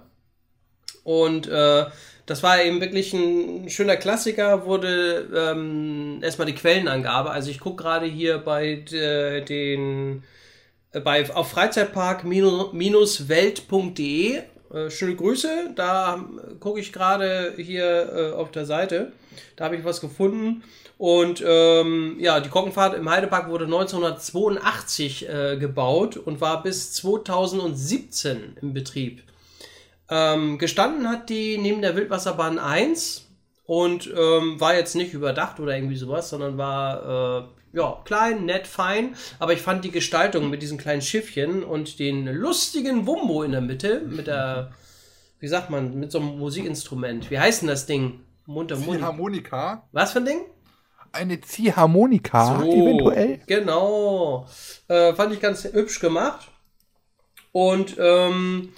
[1.03, 1.85] Und äh,
[2.25, 7.29] das war eben wirklich ein schöner Klassiker, wurde ähm, erstmal die Quellenangabe.
[7.29, 10.23] Also ich gucke gerade hier bei de, den
[10.91, 14.41] äh, bei auf freizeitpark-welt.de.
[14.75, 19.13] Äh, schöne Grüße, da ähm, gucke ich gerade hier äh, auf der Seite.
[19.55, 20.63] Da habe ich was gefunden.
[20.97, 28.57] Und ähm, ja, die Kockenfahrt im Heidepark wurde 1982 äh, gebaut und war bis 2017
[28.61, 29.23] im Betrieb.
[30.09, 33.27] Ähm, gestanden hat die neben der Wildwasserbahn 1
[33.65, 38.65] und ähm, war jetzt nicht überdacht oder irgendwie sowas, sondern war äh, ja klein, nett,
[38.65, 39.15] fein.
[39.37, 43.61] Aber ich fand die Gestaltung mit diesen kleinen Schiffchen und den lustigen Wumbo in der
[43.61, 44.71] Mitte mit der,
[45.39, 47.29] wie sagt man, mit so einem Musikinstrument.
[47.29, 48.21] Wie heißt denn das Ding?
[48.45, 48.97] Mundharmonika.
[48.97, 49.87] Ziehharmonika?
[49.91, 50.41] Was für ein Ding?
[51.11, 53.39] Eine Ziehharmonika eventuell?
[53.47, 54.47] Genau.
[54.87, 56.47] Äh, fand ich ganz hübsch gemacht.
[57.51, 58.73] Und ähm,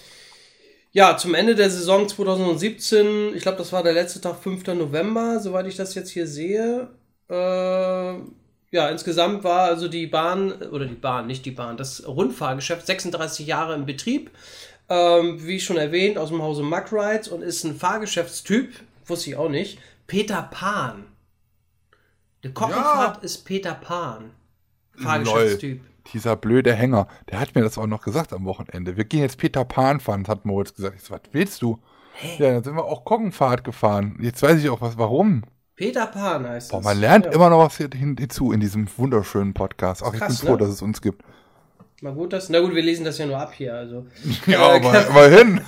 [0.92, 4.68] ja, zum Ende der Saison 2017, ich glaube, das war der letzte Tag, 5.
[4.68, 6.90] November, soweit ich das jetzt hier sehe.
[7.28, 8.14] Äh,
[8.72, 13.48] ja, insgesamt war also die Bahn, oder die Bahn, nicht die Bahn, das Rundfahrgeschäft 36
[13.48, 14.32] Jahre im Betrieb.
[14.90, 18.74] Ähm, wie schon erwähnt, aus dem Hause Muck Rides und ist ein Fahrgeschäftstyp,
[19.06, 21.06] wusste ich auch nicht, Peter Pan.
[22.44, 24.32] Die Kochenfahrt ist Peter Pan.
[24.96, 25.82] Fahrgeschäftstyp.
[26.14, 28.96] Dieser blöde Hänger, der hat mir das auch noch gesagt am Wochenende.
[28.96, 30.96] Wir gehen jetzt Peter Pan fahren, hat Moritz gesagt.
[30.96, 31.82] Ich so, was willst du?
[32.40, 34.18] Ja, dann sind wir auch Koggenfahrt gefahren.
[34.22, 35.44] Jetzt weiß ich auch was, warum.
[35.78, 37.32] Peter Pan heißt Boah, man lernt ja.
[37.32, 40.04] immer noch was hinzu in diesem wunderschönen Podcast.
[40.04, 40.58] Auch ich Krass, bin froh, ne?
[40.58, 41.24] dass es uns gibt.
[42.02, 42.50] Mal gut, das.
[42.50, 43.76] Na gut, wir lesen das ja nur ab hier.
[43.76, 44.08] Also.
[44.48, 45.62] Ja, Äh, aber immerhin.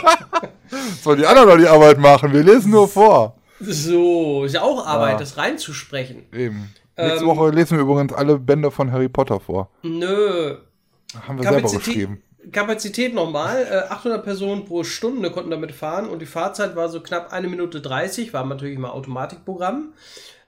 [1.02, 2.32] Soll die anderen doch die Arbeit machen?
[2.32, 3.36] Wir lesen nur vor.
[3.60, 5.18] So, ist ja auch Arbeit, Ja.
[5.18, 6.24] das reinzusprechen.
[6.32, 6.72] Eben.
[6.96, 9.70] Nächste Ähm, Woche lesen wir übrigens alle Bände von Harry Potter vor.
[9.82, 10.56] Nö.
[11.26, 12.22] Haben wir selber Kapazität, geschrieben.
[12.52, 13.66] Kapazität nochmal.
[13.70, 17.48] Äh, 800 Personen pro Stunde konnten damit fahren und die Fahrzeit war so knapp 1
[17.48, 19.92] Minute 30, war natürlich immer Automatikprogramm.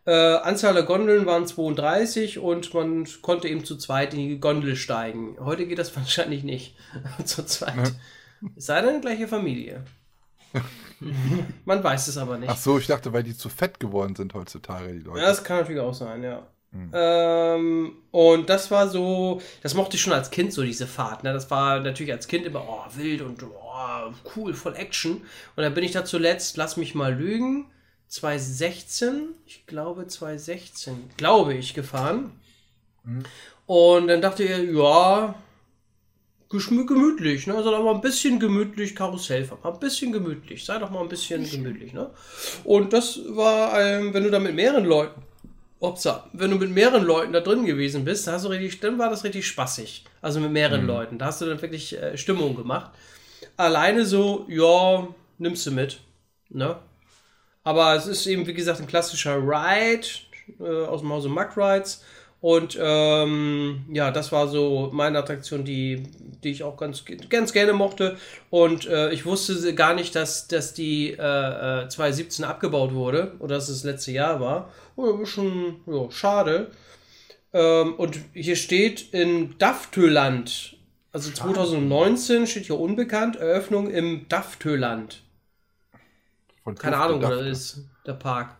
[0.06, 4.76] Äh, Anzahl der Gondeln waren 32 und man konnte eben zu zweit in die Gondel
[4.76, 5.36] steigen.
[5.40, 6.76] Heute geht das wahrscheinlich nicht.
[7.24, 7.94] zu zweit.
[8.56, 9.84] Es sei denn, gleiche Familie.
[11.64, 12.48] man weiß es aber nicht.
[12.48, 15.20] Ach so, ich dachte, weil die zu fett geworden sind heutzutage, die Leute.
[15.20, 16.46] Ja, das kann natürlich auch sein, ja.
[16.92, 21.24] Ähm, und das war so, das mochte ich schon als Kind so, diese Fahrt.
[21.24, 21.32] Ne?
[21.32, 25.22] Das war natürlich als Kind immer, oh, wild und oh, cool, voll Action.
[25.56, 27.70] Und dann bin ich da zuletzt, lass mich mal lügen,
[28.08, 32.32] 2016, ich glaube 2016, glaube ich, gefahren.
[33.66, 35.34] Und dann dachte ich, ja,
[36.48, 37.54] gemütlich, ne?
[37.54, 39.60] Also da mal ein bisschen gemütlich Karussell fahren.
[39.62, 40.64] Ein bisschen gemütlich.
[40.64, 42.10] Sei doch mal ein bisschen gemütlich, ne?
[42.64, 45.22] Und das war, ähm, wenn du da mit mehreren Leuten,
[45.80, 49.10] upsa, wenn du mit mehreren Leuten da drin gewesen bist, hast du richtig, dann war
[49.10, 50.04] das richtig spaßig.
[50.20, 51.18] Also mit mehreren Leuten.
[51.18, 52.90] Da hast du dann wirklich äh, Stimmung gemacht.
[53.56, 55.06] Alleine so, ja,
[55.38, 56.00] nimmst du mit,
[56.48, 56.76] ne?
[57.64, 60.06] Aber es ist eben, wie gesagt, ein klassischer Ride
[60.60, 62.02] äh, aus dem Hause Muck Rides.
[62.40, 66.04] Und ähm, ja, das war so meine Attraktion, die,
[66.44, 68.16] die ich auch ganz, ganz gerne mochte.
[68.48, 73.56] Und äh, ich wusste gar nicht, dass, dass die äh, äh, 2017 abgebaut wurde oder
[73.56, 74.72] dass es das letzte Jahr war.
[74.94, 76.70] Oh, bisschen ja, schade.
[77.52, 80.76] Ähm, und hier steht in Daftöland,
[81.12, 85.22] also 2019 steht hier unbekannt, Eröffnung im Daftöland.
[86.78, 88.54] Keine Ahnung, wo das ist, der Park.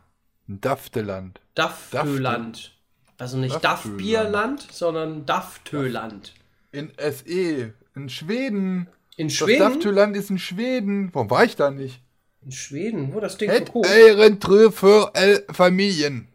[0.47, 1.41] Dafteland.
[1.55, 2.78] Daftöland.
[3.19, 3.65] Also nicht Daftöland.
[3.65, 6.33] Daffbierland, sondern Daftöland.
[6.71, 7.75] In SE.
[7.95, 8.89] In Schweden.
[9.17, 9.59] In Das Schweden?
[9.59, 11.11] Dafteland ist in Schweden.
[11.13, 12.01] Warum war ich da nicht?
[12.45, 13.13] In Schweden?
[13.13, 13.83] Wo das Ding Het so.
[13.83, 16.29] Ehrentrö für El Familien.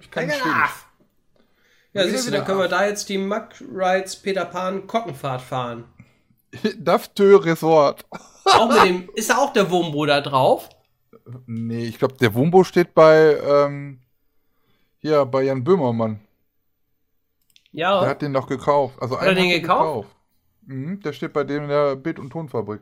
[0.00, 0.86] Ich kann Ja, Schwedisch.
[1.92, 5.84] Ja, siehst du, dann können wir da jetzt die Muck Rides Peter Pan Kockenfahrt fahren.
[6.78, 8.04] Daftö Resort.
[8.44, 10.68] Auch mit dem, ist da auch der Wumbo da drauf?
[11.46, 14.00] Nee, ich glaube, der Wumbo steht bei, ähm,
[14.98, 16.20] hier, bei Jan Böhmermann.
[17.72, 19.00] Ja, Der hat den doch gekauft.
[19.00, 20.16] Also Hat er den hat er gekauft?
[20.62, 22.80] Mhm, der steht bei dem in der Bild- und Tonfabrik.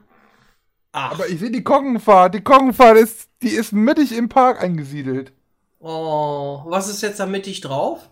[0.93, 2.35] Ach, Aber ich sehe die Koggenfahrt.
[2.35, 5.32] Die Koggenfahrt ist, die ist mittig im Park eingesiedelt.
[5.81, 8.09] oh, was ist jetzt da mittig drauf?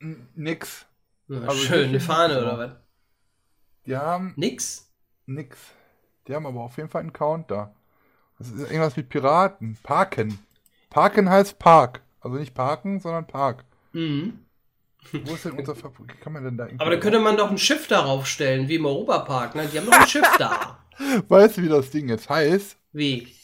[0.00, 0.86] N nix.
[1.28, 2.70] Na, Also schön, eine Fahne oder was?
[3.86, 4.90] Die haben Nix?
[5.26, 5.58] nix.
[6.28, 7.74] Die haben aber auf jeden Fall einen Counter.
[8.38, 9.78] Das ist irgendwas mit Piraten.
[9.82, 10.38] Parken.
[10.90, 12.02] Parken heißt Park.
[12.24, 13.64] Also nicht parken, sondern Park.
[13.92, 14.38] Mhm.
[15.24, 16.18] Wo ist denn unser Fabrik?
[16.22, 18.86] Kann man denn da Aber da könnte man doch ein Schiff darauf stellen, wie im
[18.86, 19.54] Europapark.
[19.54, 19.68] Ne?
[19.70, 20.78] Die haben doch ein Schiff da.
[21.28, 22.78] Weißt du, wie das Ding jetzt heißt?
[22.92, 23.28] Wie?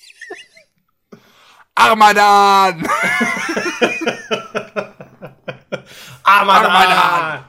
[1.74, 2.86] Armadan!
[6.23, 7.44] Armadan!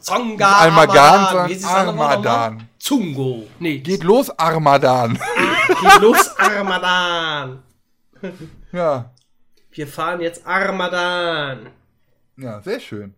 [0.00, 1.50] Zonga Almagan, Armadan!
[1.50, 2.08] Wie Wort nochmal?
[2.16, 2.68] Armadan.
[2.78, 3.46] Zungo.
[3.60, 5.18] Nee, Geht los, Armadan.
[5.80, 7.62] geht los, Armadan!
[8.72, 9.10] ja.
[9.78, 11.70] Wir fahren jetzt Armadan.
[12.36, 13.14] Ja, sehr schön.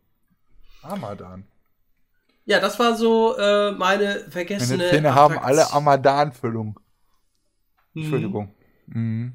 [0.83, 1.47] Armadan.
[2.45, 4.91] Ja, das war so äh, meine Meine vergessene.
[4.91, 6.79] Zähne haben alle Armadan-Füllung.
[7.95, 8.03] Mhm.
[8.03, 8.55] Entschuldigung.
[8.89, 9.33] Mhm.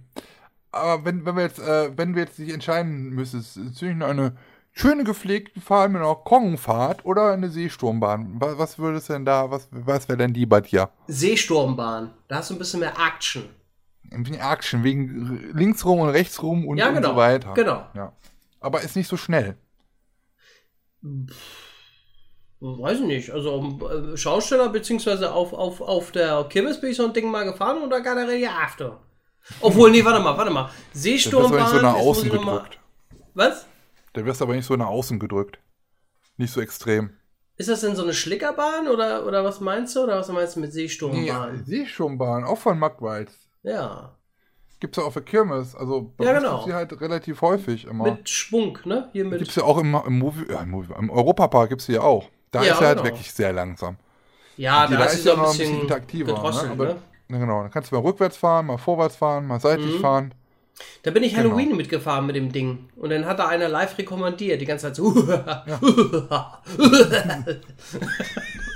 [0.71, 4.03] Aber wenn, wenn wir jetzt, äh, wenn wir jetzt sich entscheiden müssen, ist es zwischen
[4.03, 4.37] eine
[4.71, 8.35] schöne gepflegte Fahrt mit einer Kongenfahrt oder eine Seesturmbahn.
[8.35, 10.91] Was, was würdest du denn da, was, was wäre denn die bei dir?
[11.07, 12.13] Seesturmbahn.
[12.27, 13.49] Da hast du ein bisschen mehr Action.
[14.09, 17.09] Bisschen Action, wegen links rum und rechts rum und, Ja, und genau.
[17.11, 17.53] so weiter.
[17.53, 17.85] Genau.
[17.93, 18.13] Ja.
[18.59, 19.57] Aber ist nicht so schnell.
[22.59, 23.29] Weiß ich nicht.
[23.31, 23.81] Also um,
[24.13, 27.83] äh, Schausteller beziehungsweise auf, auf, auf der Kirmes bin ich so ein Ding mal gefahren
[27.83, 29.01] oder Galerie After.
[29.61, 30.65] Obwohl, nee, warte mal, warte mal.
[30.65, 31.53] Wirst Seesturmbahn.
[31.53, 32.79] aber nicht so nach außen gedrückt.
[33.35, 33.67] Was?
[34.13, 35.59] Dann wirst du aber nicht so nach außen gedrückt.
[36.37, 37.11] Nicht so extrem.
[37.57, 40.03] Ist das denn so eine Schlickerbahn oder, oder was meinst du?
[40.03, 41.63] Oder was meinst du mit Nee, Seesturmbahn?
[41.65, 43.29] Seesturmbahn, auch von Magwald.
[43.65, 44.11] Ja.
[44.79, 45.75] Gibt's ja auf der Kirmes.
[45.75, 46.51] Also bei Ja, genau.
[46.51, 48.03] gibt's die halt relativ häufig immer.
[48.11, 49.09] Mit Schwung, ne?
[49.13, 49.39] Hier mit.
[49.39, 52.29] Gibt's ja auch im, im Movie, ja, im, Movie, im Europapark gibt's die ja auch.
[52.51, 53.09] Da Ja, ist er halt genau.
[53.09, 53.97] wirklich sehr langsam.
[54.57, 56.33] ja, Die, da, ist sie so ein bisschen, interaktiver.
[56.33, 56.71] gedrosselt, Ne?
[56.71, 56.95] Aber, ne?
[57.29, 60.01] ja, genau, dann kannst du mal rückwärts fahren, mal vorwärts fahren, mal seitlich Mhm.
[60.01, 60.33] fahren.
[61.03, 61.49] Da bin ich Genau.
[61.49, 62.89] Halloween mitgefahren mit dem Ding.
[62.97, 65.13] Und dann hat da einer live rekommandiert, die ganze Zeit so.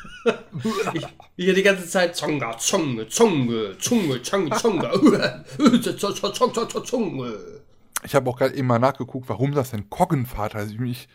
[0.93, 5.45] ich, ich die ganze Zeit Zonga, Zonge, Zonge, Zunge, Zonge, Zonga, Zonge.
[8.05, 10.75] Ich habe auch gerade eben mal nachgeguckt, warum das denn Koggenfahrt heißt.
[10.85, 11.09] Ich,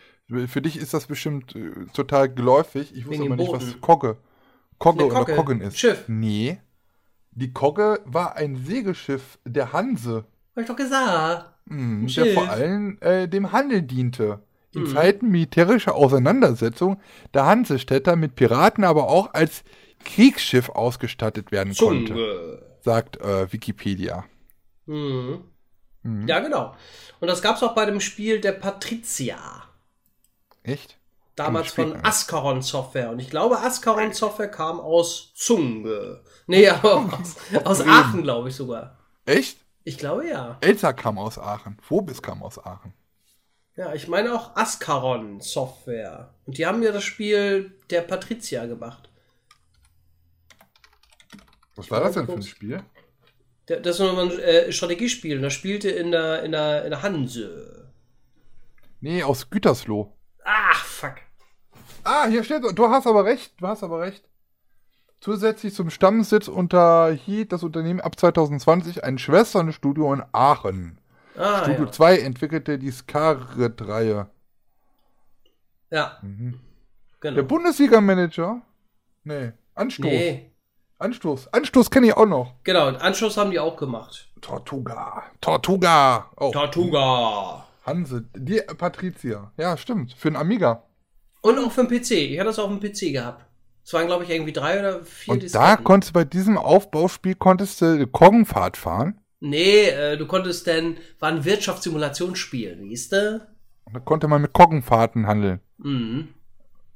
[0.47, 2.95] für dich ist das bestimmt äh, total geläufig.
[2.95, 3.81] Ich wusste den nicht, was.
[3.81, 4.17] Kogge,
[4.77, 5.79] Kogge Eine oder Kogge, Koggen ist.
[5.79, 6.03] Schiff.
[6.07, 6.59] Nee.
[7.31, 10.25] Die Kogge war ein Segelschiff der Hanse.
[10.55, 11.53] Hab ich doch gesagt.
[11.65, 12.33] Mhm, der Schiff.
[12.33, 14.39] vor allem äh, dem Handel diente.
[14.75, 14.87] In Mhm.
[14.93, 16.99] Zeiten militärischer Auseinandersetzung
[17.33, 19.63] der Hansestädter mit Piraten aber auch als
[20.03, 22.61] Kriegsschiff ausgestattet werden konnte, Zunge.
[22.81, 24.25] sagt äh, Wikipedia.
[24.85, 25.45] Mhm.
[26.03, 26.27] Mhm.
[26.27, 26.75] Ja, genau.
[27.19, 29.37] Und das gab's auch bei dem Spiel der Patrizia.
[30.63, 30.99] Echt?
[31.35, 33.09] Damals von Ascaron Software.
[33.09, 36.21] Und ich glaube, Ascaron Software kam aus Zunge.
[36.47, 37.35] Nee, aber aus,
[37.65, 38.97] aus Aachen, glaube ich sogar.
[39.25, 39.57] Echt?
[39.83, 40.57] Ich glaube ja.
[40.61, 41.77] Elsa kam aus Aachen.
[41.81, 42.93] Phobis kam aus Aachen.
[43.77, 46.33] Ja, ich meine auch Ascaron Software.
[46.45, 49.09] Und die haben ja das Spiel der Patrizia gemacht.
[51.75, 52.41] Was war das denn für ein.
[52.43, 52.83] Spiel?
[53.65, 55.37] Das ist nochmal ein äh, Strategiespiel.
[55.37, 57.91] Und das spielte in der, in der, in der Hanse.
[59.01, 60.15] Nee, aus Gütersloh.
[60.45, 61.15] Ach, fuck.
[62.03, 64.29] Ah, hier steht, du hast aber recht, du hast aber recht.
[65.19, 70.99] Zusätzlich zum Stammsitz unterhielt das Unternehmen ab 2020 ein Schwesternstudio in Aachen.
[71.37, 71.91] Ah, Studio ja.
[71.91, 74.27] 2 entwickelte die Scarlet-Reihe.
[75.91, 76.19] ja.
[76.21, 77.43] Der Genau.
[77.43, 78.61] Bundesliga-Manager?
[79.23, 80.05] Nee, Anstoß.
[80.05, 80.51] Nee.
[80.99, 81.51] Anstoß.
[81.53, 82.53] Anstoß kenne ich auch noch.
[82.63, 84.29] Genau, und Anschluss haben die auch gemacht.
[84.41, 85.23] Tortuga.
[85.41, 86.29] Tortuga.
[86.37, 87.65] Oh, Tortuga.
[87.85, 88.25] Hanse.
[88.35, 89.51] Die Patricia.
[89.57, 90.13] Ja, stimmt.
[90.13, 90.83] Für einen Amiga.
[91.41, 92.11] Und auch für den PC.
[92.11, 93.45] Ich hatte das auf dem PC gehabt.
[93.83, 95.83] Es waren, glaube ich, irgendwie drei oder vier Und da Disketten.
[95.83, 99.19] konntest du bei diesem Aufbauspiel konntest du eine Koggenfahrt fahren.
[99.45, 103.47] Nee, äh, du konntest denn, war ein Wirtschaftssimulationsspiel, weißt du?
[103.83, 105.59] Und da konnte man mit Koggenfahrten handeln.
[105.77, 106.29] Mhm.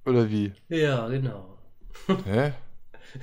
[0.04, 0.54] Oder wie?
[0.68, 1.60] Ja, genau.
[2.26, 2.54] Hä?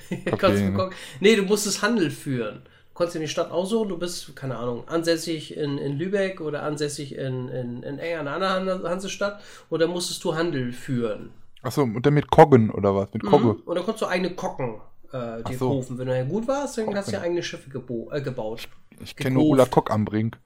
[0.09, 0.89] Du ne?
[1.21, 2.63] nee, du musstest Handel führen.
[2.63, 6.63] Du konntest dir die Stadt aussuchen, du bist, keine Ahnung, ansässig in, in Lübeck oder
[6.63, 11.31] ansässig in, in, in einer anderen Hansestadt oder musstest du Handel führen.
[11.61, 13.13] Achso, und dann mit Koggen oder was?
[13.13, 13.53] Mit Kogge.
[13.53, 13.61] Mhm.
[13.65, 14.81] Und dann konntest du eigene Kocken
[15.13, 15.71] äh, Ach so.
[15.71, 15.97] rufen.
[15.97, 17.69] Wenn du ja gut warst, dann hast du ja eigene Schiffe
[18.11, 18.67] äh, gebaut.
[19.01, 20.39] Ich kenne nur Ulla Kock am Brink.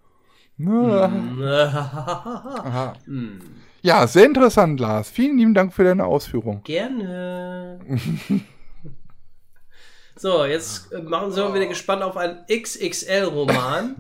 [0.63, 1.13] Aha.
[3.05, 3.39] Hm.
[3.81, 5.09] Ja, sehr interessant, Lars.
[5.09, 6.61] Vielen lieben Dank für deine Ausführung.
[6.63, 7.79] Gerne.
[10.21, 13.95] So, jetzt äh, machen Sie mal wieder gespannt auf einen XXL-Roman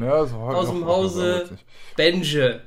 [0.00, 1.48] Ja, so aus dem Hause.
[1.96, 2.60] Benje.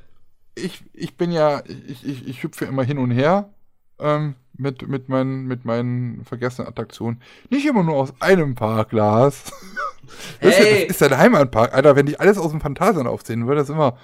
[0.56, 3.54] Ich, ich bin ja, ich, ich, ich hüpfe immer hin und her
[4.00, 7.22] ähm, mit, mit, meinen, mit meinen vergessenen Attraktionen.
[7.50, 9.52] Nicht immer nur aus einem Parkglas.
[10.40, 11.74] Das, ist, ja- das ist ja der Heimatpark.
[11.74, 13.98] Alter, wenn ich alles aus dem Phantasialand aufzählen würde, das ist immer.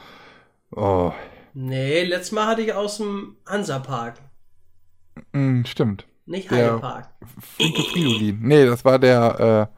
[0.76, 1.14] Oh,
[1.54, 4.16] Nee, letztes Mal hatte ich aus dem Hansapark.
[5.32, 6.06] mh, stimmt.
[6.26, 7.10] Nicht Heidepark.
[7.58, 8.40] Funke Fridolin.
[8.42, 9.78] Nee, das war der, äh,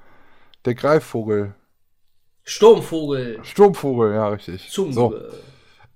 [0.66, 1.54] der Greifvogel.
[2.44, 3.40] Sturmvogel.
[3.44, 4.70] Sturmvogel, ja, richtig.
[4.72, 4.94] Zum.
[4.94, 5.16] So.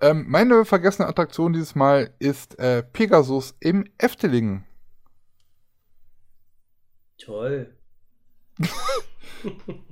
[0.02, 4.64] Ähm, meine vergessene Attraktion dieses Mal ist äh, Pegasus im Efteling.
[7.18, 7.76] Toll.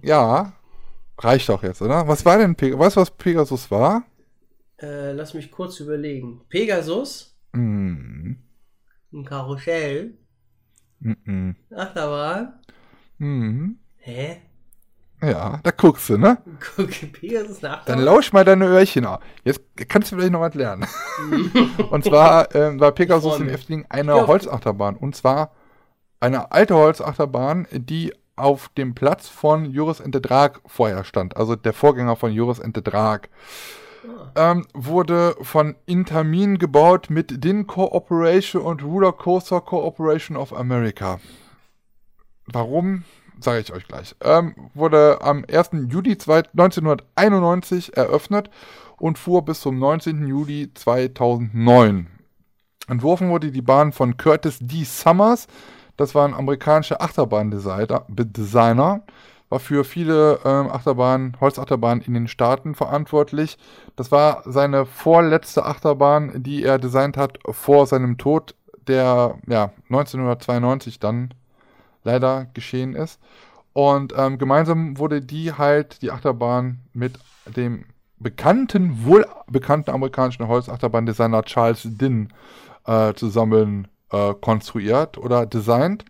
[0.02, 0.52] Ja,
[1.20, 2.06] reicht doch jetzt, oder?
[2.06, 2.80] Was war denn Pegasus?
[2.86, 4.04] Weißt du, was Pegasus war?
[4.82, 6.42] Äh, lass mich kurz überlegen.
[6.50, 8.38] Pegasus, Hm.
[9.14, 10.18] ein Karussell,
[11.00, 11.56] Mhm.
[11.74, 12.60] Achterbahn.
[13.20, 13.80] Mhm.
[14.00, 14.42] Hä?
[15.22, 16.38] Ja, da guckst du, ne?
[16.76, 19.20] Guck, Pegasus eine Dann lausch mal deine Öhrchen auf.
[19.44, 20.86] Jetzt kannst du vielleicht noch was lernen.
[21.90, 23.52] und zwar ähm, war Pegasus mich.
[23.52, 24.96] Efteling eine Holzachterbahn.
[24.96, 25.52] Und zwar
[26.20, 31.36] eine alte Holzachterbahn, die auf dem Platz von Juris and the Drag vorher stand.
[31.36, 33.22] Also der Vorgänger von Juris and the Drag.
[34.36, 41.20] Ähm, wurde von Intermin gebaut mit DIN Cooperation und Roller Coaster Corporation of America.
[42.46, 43.04] Warum?
[43.40, 44.16] Sage ich euch gleich.
[44.22, 45.90] Ähm, wurde am 1.
[45.90, 48.50] Juli zwei- 1991 eröffnet
[48.98, 50.28] und fuhr bis zum 19.
[50.28, 52.08] Juli 2009.
[52.88, 54.84] Entworfen wurde die Bahn von Curtis D.
[54.84, 55.48] Summers.
[55.98, 59.02] Das war ein amerikanischer Achterbahndesigner, Designer,
[59.50, 63.58] war für viele ähm, Achterbahnen, Holzachterbahnen in den Staaten verantwortlich.
[63.96, 68.56] Das war seine vorletzte Achterbahn, die er designt hat vor seinem Tod,
[68.88, 71.34] der ja 1992 dann
[72.08, 73.20] leider geschehen ist.
[73.74, 77.14] Und ähm, gemeinsam wurde die halt, die Achterbahn, mit
[77.56, 77.86] dem
[78.18, 82.30] bekannten, wohl bekannten amerikanischen Holzachterbahn-Designer Charles Din
[82.88, 86.06] äh, zusammen äh, konstruiert oder designt.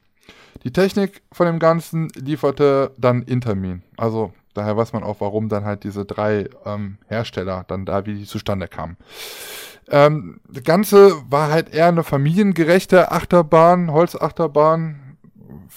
[0.63, 3.83] Die Technik von dem Ganzen lieferte dann Intermin.
[3.97, 8.15] Also daher weiß man auch, warum dann halt diese drei ähm, Hersteller dann da, wie
[8.15, 8.97] die zustande kamen.
[9.89, 15.06] Ähm, das Ganze war halt eher eine familiengerechte Achterbahn, Holzachterbahn.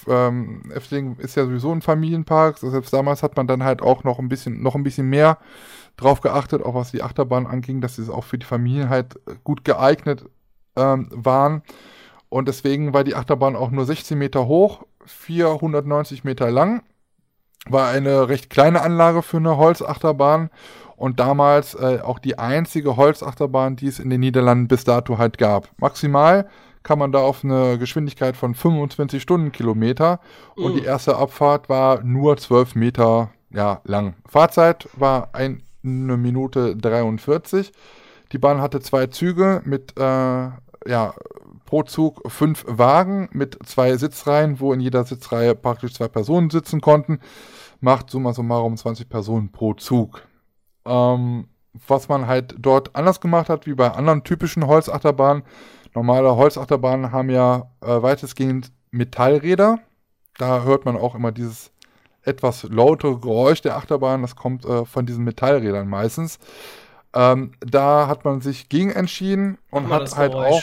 [0.08, 2.58] Ähm, Efteling ist ja sowieso ein Familienpark.
[2.58, 5.38] Selbst damals hat man dann halt auch noch ein bisschen, noch ein bisschen mehr
[5.96, 9.64] drauf geachtet, auch was die Achterbahn anging, dass sie auch für die Familien halt gut
[9.64, 10.24] geeignet
[10.76, 11.62] ähm, waren.
[12.28, 16.82] Und deswegen war die Achterbahn auch nur 16 Meter hoch, 490 Meter lang.
[17.68, 20.50] War eine recht kleine Anlage für eine Holzachterbahn
[20.96, 25.38] und damals äh, auch die einzige Holzachterbahn, die es in den Niederlanden bis dato halt
[25.38, 25.68] gab.
[25.78, 26.48] Maximal
[26.82, 30.20] kam man da auf eine Geschwindigkeit von 25 Stundenkilometer
[30.56, 34.14] und die erste Abfahrt war nur 12 Meter ja, lang.
[34.26, 37.72] Fahrzeit war eine Minute 43.
[38.32, 40.02] Die Bahn hatte zwei Züge mit äh,
[40.86, 41.14] ja,
[41.66, 46.80] pro Zug fünf Wagen mit zwei Sitzreihen, wo in jeder Sitzreihe praktisch zwei Personen sitzen
[46.80, 47.20] konnten.
[47.80, 50.22] Macht summa summarum 20 Personen pro Zug.
[50.84, 51.46] Ähm,
[51.86, 55.44] was man halt dort anders gemacht hat, wie bei anderen typischen Holzachterbahnen.
[55.94, 59.78] Normale Holzachterbahnen haben ja äh, weitestgehend Metallräder.
[60.38, 61.72] Da hört man auch immer dieses
[62.22, 64.22] etwas lautere Geräusch der Achterbahn.
[64.22, 66.38] Das kommt äh, von diesen Metallrädern meistens.
[67.12, 70.52] Ähm, da hat man sich gegen entschieden und hat halt Geräusch.
[70.52, 70.62] auch.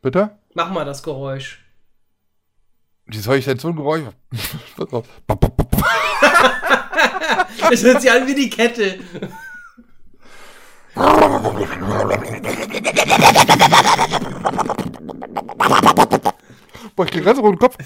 [0.00, 0.38] Bitte?
[0.54, 1.62] Mach mal das Geräusch.
[3.04, 4.04] Wie soll ich denn so ein Geräusch?
[4.78, 4.90] Das
[7.82, 8.98] hört sich an wie die Kette.
[16.94, 17.76] Boah, ich krieg ganz roten Kopf.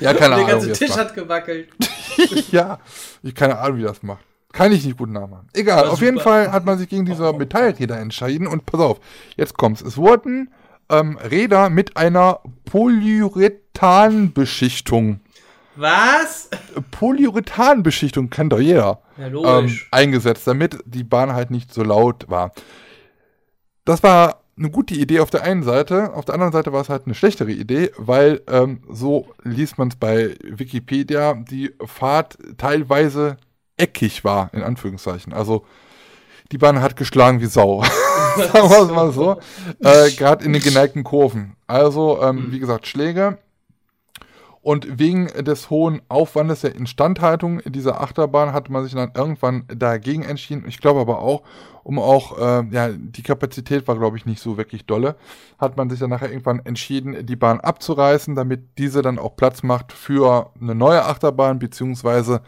[0.00, 0.46] Ja, keine Der Ahnung.
[0.46, 0.98] ganze wie das Tisch macht.
[1.00, 1.68] hat gewackelt.
[2.50, 2.78] ja,
[3.22, 4.24] ich keine Ahnung, wie das macht.
[4.52, 5.46] Kann ich nicht gut nachmachen.
[5.52, 6.18] Egal, auf jeden.
[6.18, 8.98] Fall hat man sich gegen diese Metallräder entschieden und pass auf,
[9.36, 9.80] jetzt kommt's.
[9.82, 10.50] Es wurden
[10.88, 15.20] ähm, Räder mit einer Polyurethanbeschichtung,
[15.80, 16.48] Was?
[16.90, 19.88] Polyurethanbeschichtung kennt doch jeder, Ja, ähm, logisch.
[19.90, 22.52] eingesetzt, damit die Bahn halt nicht so laut war.
[23.84, 26.88] Das war eine gute Idee auf der einen Seite, auf der anderen Seite war es
[26.90, 33.38] halt eine schlechtere Idee, weil ähm, so liest man es bei Wikipedia, die Fahrt teilweise
[33.78, 35.32] eckig war, in Anführungszeichen.
[35.32, 35.64] Also
[36.52, 37.82] die Bahn hat geschlagen wie Sau.
[38.36, 39.40] Sagen wir es mal so.
[39.82, 41.56] Äh, Gerade in den geneigten Kurven.
[41.66, 43.38] Also, ähm, wie gesagt, Schläge.
[44.62, 50.22] Und wegen des hohen Aufwandes der Instandhaltung dieser Achterbahn hat man sich dann irgendwann dagegen
[50.22, 50.64] entschieden.
[50.68, 51.42] Ich glaube aber auch,
[51.82, 55.16] um auch, äh, ja, die Kapazität war, glaube ich, nicht so wirklich dolle,
[55.58, 59.62] hat man sich dann nachher irgendwann entschieden, die Bahn abzureißen, damit diese dann auch Platz
[59.62, 62.42] macht für eine neue Achterbahn, beziehungsweise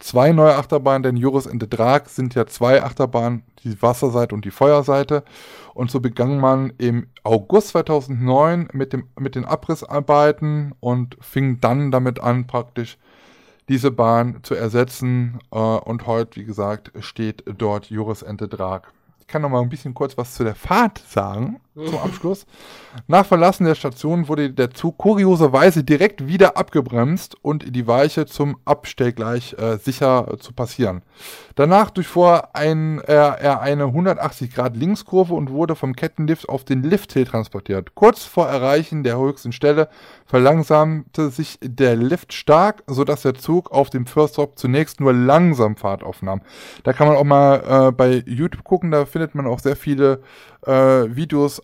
[0.00, 4.44] zwei neue Achterbahnen, denn Juris and the Drag sind ja zwei Achterbahnen, die Wasserseite und
[4.44, 5.24] die Feuerseite.
[5.72, 11.90] Und so begann man im August 2009 mit, dem, mit den Abrissarbeiten und fing dann
[11.90, 12.98] damit an, praktisch
[13.68, 15.38] diese Bahn zu ersetzen.
[15.50, 18.82] Äh, und heute, wie gesagt, steht dort Juris and the Drag.
[19.26, 22.44] Ich kann noch mal ein bisschen kurz was zu der Fahrt sagen, zum Abschluss.
[23.06, 28.58] Nach Verlassen der Station wurde der Zug kurioserweise direkt wieder abgebremst und die Weiche zum
[28.66, 31.02] Abstellgleich äh, sicher äh, zu passieren.
[31.54, 36.82] Danach durchfuhr ein, äh, er eine 180 Grad Linkskurve und wurde vom Kettenlift auf den
[36.82, 37.94] Lifthill transportiert.
[37.94, 39.88] Kurz vor Erreichen der höchsten Stelle
[40.34, 45.76] verlangsamte sich der Lift stark, sodass der Zug auf dem First Stop zunächst nur langsam
[45.76, 46.42] Fahrt aufnahm.
[46.82, 50.22] Da kann man auch mal äh, bei YouTube gucken, da findet man auch sehr viele
[50.66, 51.62] äh, Videos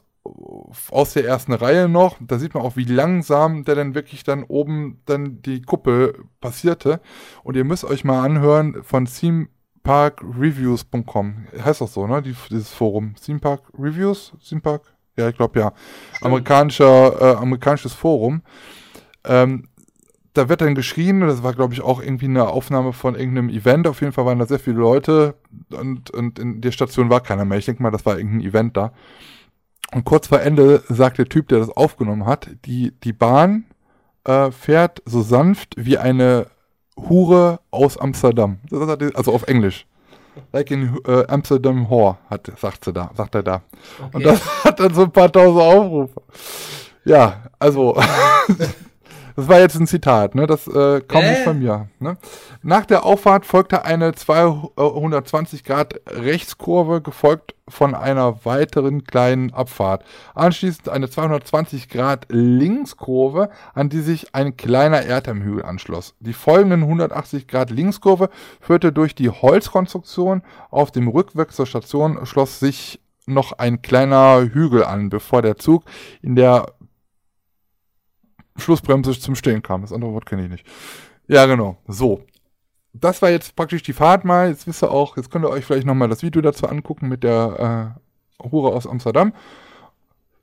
[0.93, 2.17] aus der ersten Reihe noch.
[2.21, 7.01] Da sieht man auch, wie langsam der dann wirklich dann oben dann die Kuppel passierte.
[7.43, 11.49] Und ihr müsst euch mal anhören von themeparkreviews.com.
[11.61, 12.23] Heißt das so, ne?
[12.23, 13.17] Die, dieses Forum.
[13.17, 14.33] Theme Park Reviews?
[14.49, 14.95] Theme Park?
[15.17, 15.73] Ja, ich glaube ja.
[16.23, 18.43] Amerikanischer, äh, amerikanisches Forum.
[19.25, 19.69] Ähm,
[20.35, 23.87] da wird dann geschrien, das war glaube ich auch irgendwie eine Aufnahme von irgendeinem Event,
[23.89, 25.35] auf jeden Fall waren da sehr viele Leute
[25.73, 27.59] und, und in der Station war keiner mehr.
[27.59, 28.93] Ich denke mal, das war irgendein Event da.
[29.93, 33.65] Und kurz vor Ende sagt der Typ, der das aufgenommen hat, die, die Bahn
[34.25, 36.47] äh, fährt so sanft wie eine
[36.97, 38.59] Hure aus Amsterdam.
[38.71, 39.87] Er- Also auf Englisch.
[40.53, 43.63] Like in äh, Amsterdam Whore, hat, sagt, sie da, sagt er da.
[44.13, 44.25] Und Okay.
[44.25, 46.23] das hat dann so ein paar tausend Aufrufe.
[47.05, 47.97] Ja, also,
[49.41, 50.47] das war jetzt ein Zitat, ne?
[50.47, 51.31] Das äh, kommt Äh?
[51.31, 51.89] nicht von mir.
[51.99, 52.17] Ne?
[52.63, 60.05] Nach der Auffahrt folgte eine 220 Grad Rechtskurve, gefolgt von einer weiteren kleinen Abfahrt.
[60.35, 66.15] Anschließend eine 220 Grad Linkskurve, an die sich ein kleiner Erdheimhügel anschloss.
[66.21, 68.29] Die folgenden 180 Grad Linkskurve
[68.61, 70.43] führte durch die Holzkonstruktion.
[70.71, 75.85] Auf dem Rückweg zur Station schloss sich noch ein kleiner Hügel an, bevor der Zug
[76.23, 76.67] in der
[78.61, 79.83] Schlussbremse zum Stehen kam.
[79.83, 80.67] Das andere Wort kenne ich nicht.
[81.29, 81.77] Ja, genau.
[81.87, 82.23] So.
[82.93, 84.49] Das war jetzt praktisch die Fahrt mal.
[84.49, 87.23] Jetzt wisst ihr auch, jetzt könnt ihr euch vielleicht nochmal das Video dazu angucken mit
[87.23, 87.95] der
[88.43, 89.33] äh, Hure aus Amsterdam.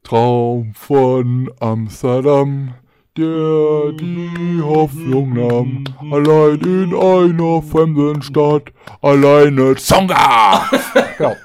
[0.03, 2.73] Traum von Amsterdam,
[3.18, 5.84] der die Hoffnung nahm.
[6.10, 8.72] Allein in einer fremden Stadt,
[9.02, 10.69] alleine Zonga!
[11.18, 11.35] genau.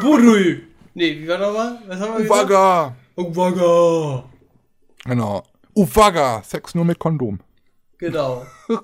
[0.00, 0.62] Budui.
[0.94, 1.78] Nee, wie war nochmal?
[1.86, 2.50] Was haben wir gesagt?
[2.50, 2.96] Uwaga!
[3.16, 4.24] Uwaga.
[5.04, 5.42] Genau.
[5.74, 6.42] Uwaga!
[6.44, 7.40] Sex nur mit Kondom.
[7.98, 8.44] Genau.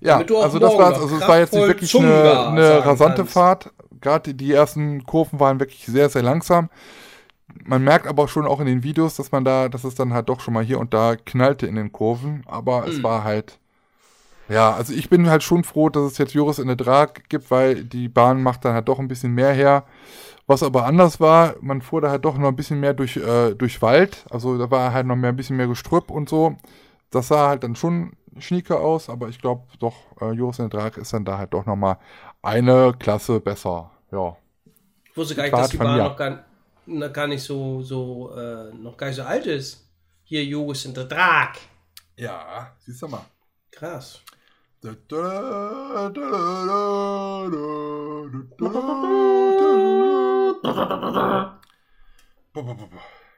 [0.00, 3.32] Ja, also das war also es war jetzt nicht wirklich eine, eine rasante kannst.
[3.32, 3.72] Fahrt.
[4.02, 6.68] Gerade die ersten Kurven waren wirklich sehr, sehr langsam.
[7.64, 10.28] Man merkt aber schon auch in den Videos, dass man da, dass es dann halt
[10.28, 12.42] doch schon mal hier und da knallte in den Kurven.
[12.46, 12.90] Aber Hm.
[12.90, 13.58] es war halt,
[14.50, 17.50] ja, also ich bin halt schon froh, dass es jetzt Juris in der Drag gibt,
[17.50, 19.84] weil die Bahn macht dann halt doch ein bisschen mehr her.
[20.48, 23.54] Was aber anders war, man fuhr da halt doch noch ein bisschen mehr durch, äh,
[23.54, 24.24] durch Wald.
[24.30, 26.56] Also da war halt noch mehr ein bisschen mehr Gestrüpp und so.
[27.10, 30.80] Das sah halt dann schon schnieke aus, aber ich glaube doch, äh, Juris in der
[30.80, 31.98] Drag ist dann da halt doch nochmal
[32.40, 33.90] eine Klasse besser.
[34.10, 34.38] Ja.
[35.10, 36.44] Ich wusste gar nicht, dass Fahrt die Bahn noch gar,
[36.86, 39.86] noch gar nicht so, so, äh, noch gar nicht so alt ist.
[40.24, 41.56] Hier, Jogos in der Drag.
[42.16, 43.26] Ja, siehst du mal.
[43.70, 44.22] Krass.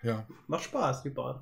[0.03, 0.27] Ja.
[0.47, 1.41] Macht Spaß, die Bahn.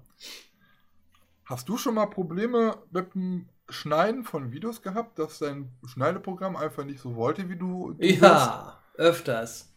[1.45, 6.85] Hast du schon mal Probleme mit dem Schneiden von Videos gehabt, dass dein Schneideprogramm einfach
[6.85, 8.05] nicht so wollte, wie du, du?
[8.05, 9.73] Ja, öfters.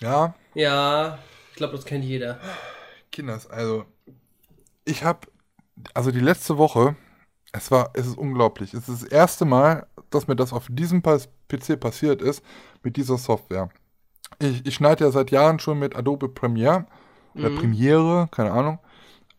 [0.00, 1.18] Ja, Ja,
[1.50, 2.38] ich glaube, das kennt jeder.
[3.10, 3.86] Kinders, also
[4.84, 5.26] ich habe,
[5.94, 6.96] also die letzte Woche,
[7.52, 8.74] es war, es ist unglaublich.
[8.74, 12.44] Es ist das erste Mal, dass mir das auf diesem PC passiert ist,
[12.82, 13.70] mit dieser Software.
[14.38, 16.86] Ich, ich schneide ja seit Jahren schon mit Adobe Premiere
[17.34, 17.56] oder Mhm.
[17.58, 18.78] Premiere, keine Ahnung,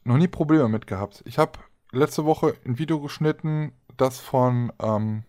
[0.04, 1.24] noch nie Probleme mit gehabt.
[1.26, 1.54] Ich habe
[1.92, 5.24] letzte Woche ein Video geschnitten, das von, ähm,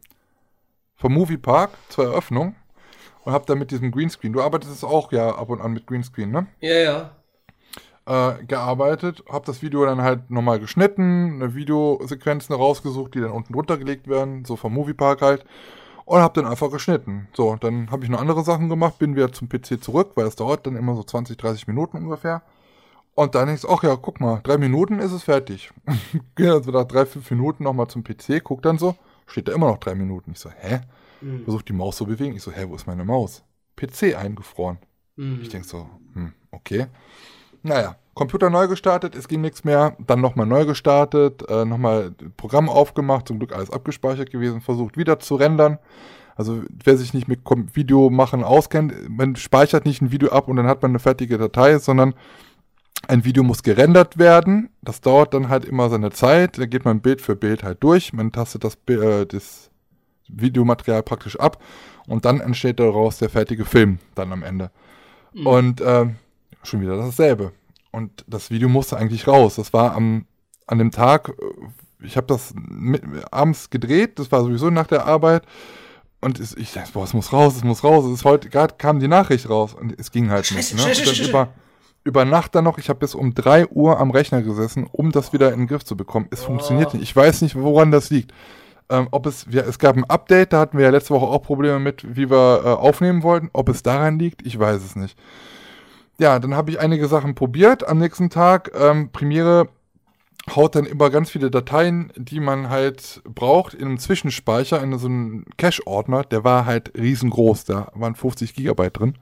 [0.97, 2.55] vom Movie Park zur Eröffnung
[3.24, 6.31] und habe da mit diesem Greenscreen, du arbeitest auch ja ab und an mit Greenscreen,
[6.31, 6.47] ne?
[6.61, 7.16] Ja, ja.
[8.07, 13.53] äh, gearbeitet, habe das Video dann halt nochmal geschnitten, eine Videosequenzen rausgesucht, die dann unten
[13.53, 15.45] drunter gelegt werden, so vom Moviepark halt,
[16.09, 17.28] und habe dann einfach geschnitten.
[17.35, 20.36] So, dann habe ich noch andere Sachen gemacht, bin wieder zum PC zurück, weil es
[20.36, 22.43] dauert dann immer so 20, 30 Minuten ungefähr.
[23.14, 25.70] Und dann denkst du, ach ja, guck mal, drei Minuten ist es fertig.
[26.35, 29.68] Gehe also nach drei, fünf Minuten nochmal zum PC, guck dann so, steht da immer
[29.68, 30.30] noch drei Minuten.
[30.32, 30.80] Ich so, hä?
[31.20, 31.44] Mhm.
[31.44, 32.36] Versuch die Maus zu bewegen.
[32.36, 33.44] Ich so, hä, wo ist meine Maus?
[33.76, 34.78] PC eingefroren.
[35.16, 35.40] Mhm.
[35.43, 36.86] Ich denk so, hm, okay.
[37.62, 39.97] Naja, Computer neu gestartet, es ging nichts mehr.
[40.05, 45.20] Dann nochmal neu gestartet, äh, nochmal Programm aufgemacht, zum Glück alles abgespeichert gewesen, versucht wieder
[45.20, 45.78] zu rendern.
[46.35, 47.40] Also wer sich nicht mit
[47.74, 51.39] Video machen auskennt, man speichert nicht ein Video ab und dann hat man eine fertige
[51.39, 52.15] Datei, sondern
[53.07, 54.70] ein Video muss gerendert werden.
[54.82, 56.59] Das dauert dann halt immer seine Zeit.
[56.59, 58.12] Da geht man Bild für Bild halt durch.
[58.12, 59.70] Man tastet das, äh, das
[60.28, 61.62] Videomaterial praktisch ab
[62.09, 64.73] und dann entsteht daraus der fertige Film dann am Ende.
[65.45, 66.16] Und ähm,
[66.65, 67.53] schon wieder dasselbe.
[67.90, 69.56] Und das Video musste eigentlich raus.
[69.56, 70.27] Das war am,
[70.66, 75.06] an dem Tag, äh, ich habe das mit, abends gedreht, das war sowieso nach der
[75.06, 75.43] Arbeit.
[76.20, 78.05] Und es, ich dachte, boah, es muss raus, es muss raus.
[78.05, 80.74] Es ist heute, gerade kam die Nachricht raus und es ging halt nicht.
[80.74, 80.81] Ne?
[80.81, 81.31] Scheiße, scheiße, scheiße.
[81.31, 81.48] über,
[82.02, 85.32] über Nacht dann noch, ich habe bis um 3 Uhr am Rechner gesessen, um das
[85.32, 86.27] wieder in den Griff zu bekommen.
[86.31, 87.02] Es funktioniert nicht.
[87.02, 88.32] Ich weiß nicht, woran das liegt.
[88.90, 91.43] Ähm, ob es, wir, es gab ein Update, da hatten wir ja letzte Woche auch
[91.43, 93.51] Probleme mit, wie wir äh, aufnehmen wollten.
[93.52, 95.16] Ob es daran liegt, ich weiß es nicht.
[96.20, 97.86] Ja, dann habe ich einige Sachen probiert.
[97.86, 99.69] Am nächsten Tag, ähm, Premiere
[100.55, 105.07] haut dann immer ganz viele Dateien, die man halt braucht, in einem Zwischenspeicher, in so
[105.07, 106.24] einem Cache-Ordner.
[106.24, 109.15] Der war halt riesengroß, da waren 50 Gigabyte drin.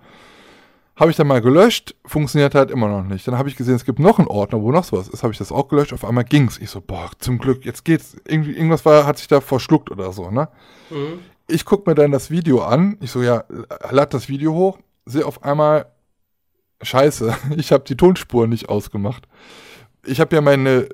[0.94, 3.28] Habe ich dann mal gelöscht, funktioniert halt immer noch nicht.
[3.28, 5.22] Dann habe ich gesehen, es gibt noch einen Ordner, wo noch sowas ist.
[5.22, 6.56] Habe ich das auch gelöscht, auf einmal ging's.
[6.56, 8.16] Ich so, boah, zum Glück, jetzt geht's.
[8.26, 10.48] Irgendwie, irgendwas war, hat sich da verschluckt oder so, ne?
[10.88, 11.18] Mhm.
[11.48, 12.96] Ich guck mir dann das Video an.
[13.00, 13.44] Ich so, ja,
[13.90, 14.78] lad das Video hoch.
[15.04, 15.86] Sehe auf einmal,
[16.82, 19.28] scheiße, ich habe die Tonspur nicht ausgemacht.
[20.08, 20.88] Ich habe ja meine,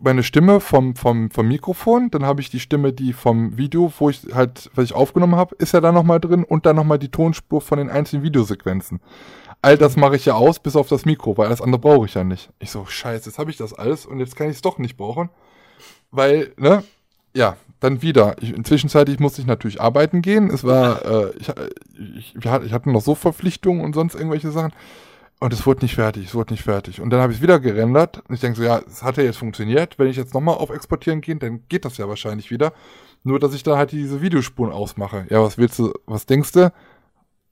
[0.00, 4.10] meine Stimme vom, vom, vom Mikrofon, dann habe ich die Stimme, die vom Video, wo
[4.10, 7.10] ich halt, was ich aufgenommen habe, ist ja da nochmal drin und dann nochmal die
[7.10, 9.00] Tonspur von den einzelnen Videosequenzen.
[9.62, 12.14] All das mache ich ja aus, bis auf das Mikro, weil alles andere brauche ich
[12.14, 12.50] ja nicht.
[12.58, 14.96] Ich so, scheiße, jetzt habe ich das alles und jetzt kann ich es doch nicht
[14.96, 15.30] brauchen.
[16.10, 16.82] Weil, ne,
[17.34, 18.36] ja, dann wieder.
[18.40, 20.50] Inzwischenzeitlich musste ich natürlich arbeiten gehen.
[20.50, 21.48] Es war, äh, ich,
[22.16, 24.72] ich, ich hatte noch so Verpflichtungen und sonst irgendwelche Sachen.
[25.42, 27.00] Und es wurde nicht fertig, es wurde nicht fertig.
[27.00, 28.22] Und dann habe ich es wieder gerendert.
[28.28, 29.98] Und ich denke so, ja, es hat ja jetzt funktioniert.
[29.98, 32.72] Wenn ich jetzt nochmal auf Exportieren gehe, dann geht das ja wahrscheinlich wieder.
[33.24, 35.26] Nur, dass ich dann halt diese Videospuren ausmache.
[35.30, 36.72] Ja, was willst du, was denkst du?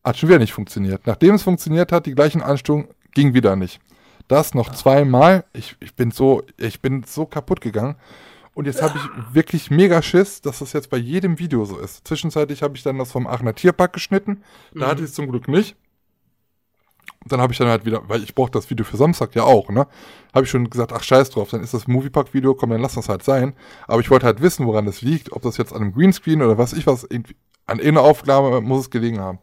[0.04, 1.04] Hat schon wieder nicht funktioniert.
[1.08, 3.80] Nachdem es funktioniert hat, die gleichen Einstellungen, ging wieder nicht.
[4.28, 5.44] Das noch zweimal.
[5.52, 7.96] Ich, ich bin so, ich bin so kaputt gegangen.
[8.54, 12.06] Und jetzt habe ich wirklich mega Schiss, dass das jetzt bei jedem Video so ist.
[12.06, 14.44] Zwischenzeitlich habe ich dann das vom Aachener Tierpark geschnitten.
[14.76, 15.74] Da hatte ich es zum Glück nicht.
[17.26, 19.68] Dann habe ich dann halt wieder, weil ich brauche das Video für Samstag ja auch,
[19.68, 19.86] ne?
[20.34, 23.10] Habe ich schon gesagt, ach scheiß drauf, dann ist das Moviepark-Video, komm, dann lass das
[23.10, 23.54] halt sein.
[23.86, 26.56] Aber ich wollte halt wissen, woran das liegt, ob das jetzt an einem Greenscreen oder
[26.56, 27.36] was ich was, irgendwie,
[27.66, 29.38] an irgendeiner Aufnahme muss es gelegen haben.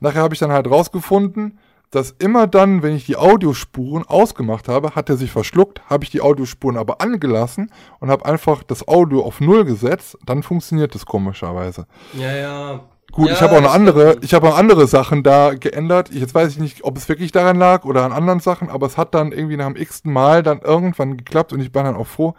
[0.00, 1.58] Nachher habe ich dann halt rausgefunden,
[1.90, 6.10] dass immer dann, wenn ich die Audiospuren ausgemacht habe, hat er sich verschluckt, habe ich
[6.10, 11.06] die Audiospuren aber angelassen und habe einfach das Audio auf Null gesetzt, dann funktioniert das
[11.06, 11.86] komischerweise.
[12.12, 12.80] Ja, ja.
[13.12, 16.10] Gut, ja, ich habe auch das andere, ich habe auch andere Sachen da geändert.
[16.12, 18.96] Jetzt weiß ich nicht, ob es wirklich daran lag oder an anderen Sachen, aber es
[18.96, 22.06] hat dann irgendwie nach dem x-ten Mal dann irgendwann geklappt und ich war dann auch
[22.06, 22.34] froh.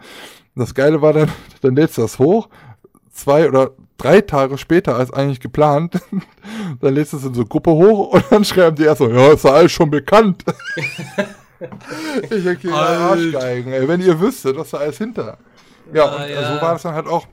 [0.54, 1.30] Und das Geile war dann,
[1.60, 2.48] dann lädst du das hoch,
[3.12, 6.00] zwei oder drei Tage später als eigentlich geplant,
[6.80, 9.08] dann lädst du es in so eine Gruppe hoch und dann schreiben die erst so,
[9.10, 10.44] ja, ist ja alles schon bekannt.
[12.30, 12.72] ich denke.
[12.72, 15.36] Arschgeigen, ey, wenn ihr wüsstet, was da alles hinter.
[15.92, 16.54] Ja, Ah, und ja.
[16.54, 17.26] so war das dann halt auch.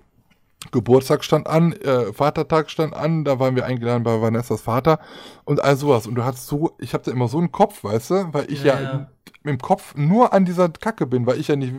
[0.71, 4.99] Geburtstag stand an, äh, Vatertag stand an, da waren wir eingeladen bei Vanessas Vater
[5.45, 6.07] und all sowas.
[6.07, 8.63] Und du hast so, ich habe da immer so einen Kopf, weißt du, weil ich
[8.63, 9.11] ja, Ja.
[9.43, 11.73] Im, Kopf nur an dieser Kacke bin, weil ich ja nicht,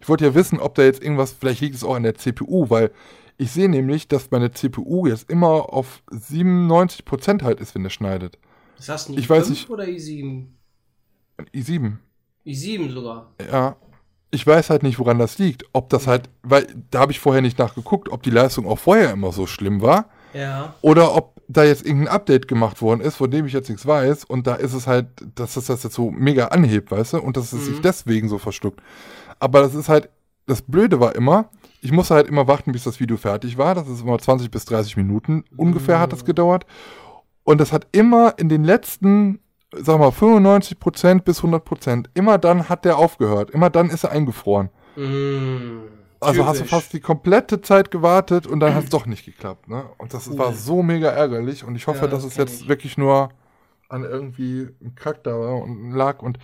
[0.00, 2.70] ich wollte ja wissen, ob da jetzt irgendwas, vielleicht liegt es auch an der CPU,
[2.70, 2.90] weil
[3.36, 8.38] ich sehe nämlich, dass meine CPU jetzt immer auf 97% halt ist, wenn es schneidet.
[8.86, 9.70] Das du Ich weiß i5 nicht.
[9.70, 10.46] oder i7?
[11.52, 11.96] i7.
[12.46, 13.32] i7 sogar.
[13.50, 13.76] Ja.
[14.34, 15.64] Ich weiß halt nicht, woran das liegt.
[15.72, 19.12] Ob das halt, weil da habe ich vorher nicht nachgeguckt, ob die Leistung auch vorher
[19.12, 20.06] immer so schlimm war.
[20.32, 20.74] Ja.
[20.80, 24.24] Oder ob da jetzt irgendein Update gemacht worden ist, von dem ich jetzt nichts weiß.
[24.24, 27.18] Und da ist es halt, dass es das jetzt so mega anhebt, weißt du?
[27.18, 27.82] Und dass es sich Mhm.
[27.82, 28.80] deswegen so verschluckt.
[29.38, 30.08] Aber das ist halt,
[30.46, 31.50] das Blöde war immer,
[31.82, 33.74] ich musste halt immer warten, bis das Video fertig war.
[33.74, 36.64] Das ist immer 20 bis 30 Minuten ungefähr hat das gedauert.
[37.44, 39.40] Und das hat immer in den letzten,
[39.76, 43.50] sag mal, 95% bis 100%, immer dann hat der aufgehört.
[43.50, 44.68] Immer dann ist er eingefroren.
[44.96, 45.80] Mm,
[46.20, 49.68] Also hast du fast die komplette Zeit gewartet und dann hat es doch nicht geklappt.
[49.68, 49.84] Ne?
[49.98, 50.38] Und das Cool.
[50.38, 51.64] war so mega ärgerlich.
[51.64, 52.68] Und ich hoffe, Ja, dass das es jetzt ich.
[52.68, 53.30] wirklich nur
[53.88, 56.22] an irgendwie einem Kack da war und lag.
[56.22, 56.38] Und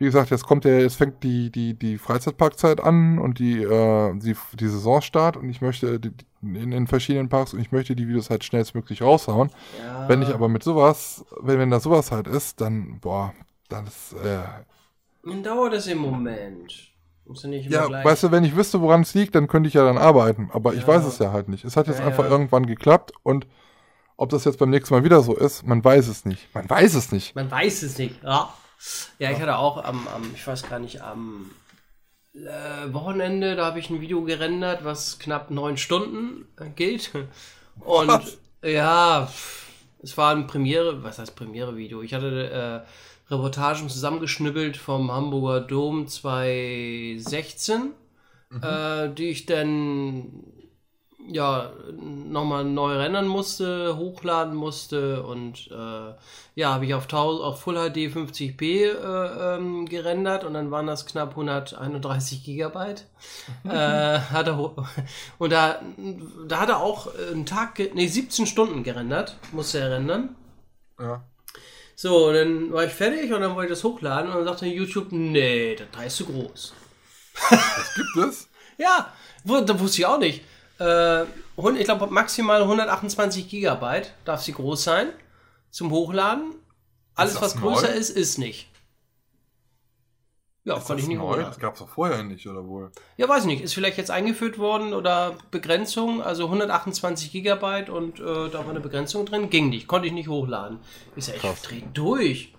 [0.00, 4.18] wie gesagt, jetzt kommt der, jetzt fängt die, die, die Freizeitparkzeit an und die, äh,
[4.18, 6.10] die, die Saisonstart und ich möchte die,
[6.42, 9.50] in den verschiedenen Parks und ich möchte die Videos halt schnellstmöglich raushauen.
[9.78, 10.08] Ja.
[10.08, 13.34] Wenn ich aber mit sowas, wenn, wenn da sowas halt ist, dann, boah,
[13.68, 14.42] dann ist, äh,
[15.22, 16.72] Dann dauert es im Moment.
[17.26, 18.04] Ja nicht immer Ja, gleich.
[18.06, 20.50] weißt du, wenn ich wüsste, woran es liegt, dann könnte ich ja dann arbeiten.
[20.52, 20.88] Aber ich Ja.
[20.88, 21.64] weiß es ja halt nicht.
[21.64, 23.46] Es hat jetzt Ja, einfach irgendwann geklappt und
[24.16, 26.54] ob das jetzt beim nächsten Mal wieder so ist, man weiß es nicht.
[26.54, 27.34] Man weiß es nicht.
[27.34, 28.22] Man weiß es nicht.
[28.22, 28.52] Ja,
[29.18, 31.50] ja ich hatte auch am, am ich weiß gar nicht, am
[32.34, 36.46] äh, Wochenende, da habe ich ein Video gerendert, was knapp neun Stunden
[36.76, 37.10] geht.
[37.80, 38.38] Und Was?
[38.62, 39.30] ja,
[40.02, 42.02] es war ein Premiere, was heißt Premiere-Video?
[42.02, 42.84] Ich hatte
[43.28, 47.92] äh, Reportagen zusammengeschnibbelt vom Hamburger Dom 2016,
[48.62, 50.44] äh, die ich dann
[51.32, 56.12] ja, nochmal neu rendern musste, hochladen musste und äh,
[56.56, 60.86] ja, habe ich auf, 1000 auf Full HD 50p äh, ähm, gerendert und dann waren
[60.86, 63.06] das knapp 131 Gigabyte.
[63.64, 64.58] äh, hat er,
[65.38, 65.80] und da,
[66.48, 70.34] da hat er auch einen Tag, nee, 17 Stunden gerendert, musste er rendern.
[70.98, 71.22] Ja.
[71.94, 74.66] So, und dann war ich fertig und dann wollte ich das hochladen und dann sagte
[74.66, 76.74] YouTube, nee, das ist zu groß.
[77.94, 78.48] Gibt es?
[78.78, 79.12] Ja,
[79.44, 80.42] da wusste ich auch nicht.
[80.80, 85.08] Äh, ich glaube, maximal 128 Gigabyte darf sie groß sein
[85.70, 86.54] zum Hochladen.
[87.14, 87.72] Alles, was neu?
[87.72, 88.68] größer ist, ist nicht.
[90.64, 91.24] Ja, Ist konnte ich das nicht neu?
[91.24, 91.46] hochladen.
[91.46, 92.90] Das gab es doch vorher nicht, oder wohl?
[93.16, 93.62] Ja, weiß ich nicht.
[93.62, 98.80] Ist vielleicht jetzt eingeführt worden oder Begrenzung, also 128 Gigabyte und äh, da war eine
[98.80, 99.50] Begrenzung drin.
[99.50, 100.78] Ging nicht, konnte ich nicht hochladen.
[101.16, 101.62] Ich sag, ich Krass.
[101.62, 102.54] dreh durch.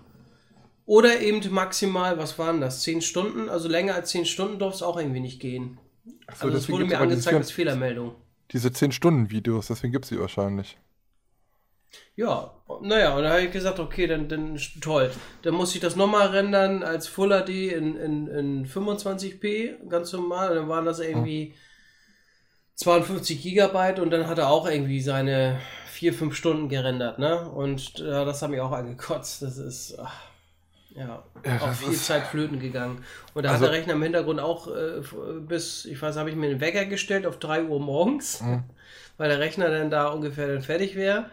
[0.84, 2.82] Oder eben maximal, was waren das?
[2.82, 3.48] 10 Stunden?
[3.48, 5.78] Also länger als 10 Stunden durfte es auch irgendwie nicht gehen.
[6.26, 8.14] Achso, Also es wurde mir angezeigt als Fehlermeldung.
[8.50, 10.78] diese 10-Stunden-Videos, deswegen gibt es die wahrscheinlich.
[12.16, 15.10] Ja, naja, und da habe ich gesagt, okay, dann, dann toll.
[15.42, 20.50] Dann muss ich das nochmal rendern als Full HD in, in, in 25p, ganz normal.
[20.50, 21.54] Und dann waren das irgendwie
[22.76, 25.60] 52 Gigabyte und dann hat er auch irgendwie seine
[25.90, 27.48] 4, 5 Stunden gerendert, ne?
[27.50, 29.42] Und äh, das hat mich auch angekotzt.
[29.42, 30.31] Das ist, ach,
[30.94, 33.04] ja, Ja, auch viel ist- Zeit flöten gegangen.
[33.34, 35.00] Und da Also- hat der Rechner im Hintergrund auch äh,
[35.40, 38.64] bis, ich weiß, habe ich mir einen Wecker gestellt auf 3 Uhr morgens, Mhm.
[39.18, 41.26] weil der Rechner dann da ungefähr dann fertig wäre.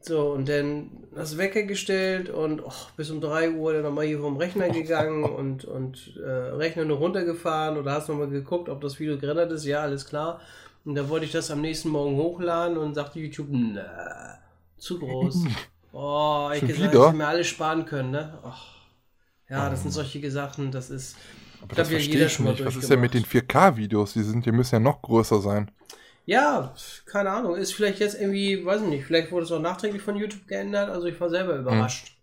[0.00, 4.18] So, und dann das Wecker gestellt und och, bis um 3 Uhr dann nochmal hier
[4.20, 8.98] vom Rechner gegangen und, und äh, Rechner nur runtergefahren oder hast nochmal geguckt, ob das
[9.00, 9.64] Video gerendert ist.
[9.64, 10.40] Ja, alles klar.
[10.84, 14.38] Und dann wollte ich das am nächsten Morgen hochladen und sagte YouTube, na,
[14.76, 15.44] zu groß.
[15.96, 17.06] Oh, ich Schon gesagt, wieder?
[17.06, 18.36] hätte mir alles sparen können, ne?
[18.44, 18.73] Ach.
[19.48, 21.16] Ja, das sind solche Sachen, das ist.
[21.62, 22.64] Aber das verstehe ich nicht.
[22.64, 23.74] Was ist denn mit den durchgemacht.
[23.74, 24.12] 4K-Videos?
[24.14, 25.70] Die sind, die müssen ja noch größer sein.
[26.26, 26.74] Ja,
[27.06, 27.56] keine Ahnung.
[27.56, 30.90] Ist vielleicht jetzt irgendwie, weiß ich nicht, vielleicht wurde es auch nachträglich von YouTube geändert.
[30.90, 32.16] Also ich war selber überrascht.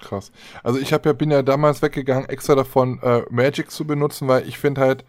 [0.00, 0.32] Krass.
[0.62, 4.46] Also ich hab ja, bin ja damals weggegangen, extra davon äh, Magic zu benutzen, weil
[4.46, 5.04] ich finde halt,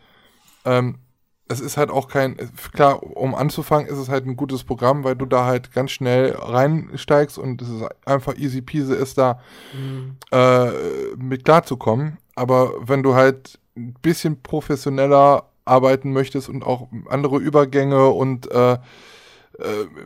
[0.64, 1.00] ähm,
[1.48, 2.38] es ist halt auch kein,
[2.74, 6.36] klar, um anzufangen, ist es halt ein gutes Programm, weil du da halt ganz schnell
[6.36, 9.40] reinsteigst und es ist einfach easy peasy ist da
[9.74, 10.16] Mhm.
[10.32, 10.70] äh,
[11.18, 12.18] mit klarzukommen.
[12.36, 18.74] Aber wenn du halt ein bisschen professioneller arbeiten möchtest und auch andere Übergänge und äh,
[18.74, 18.78] äh,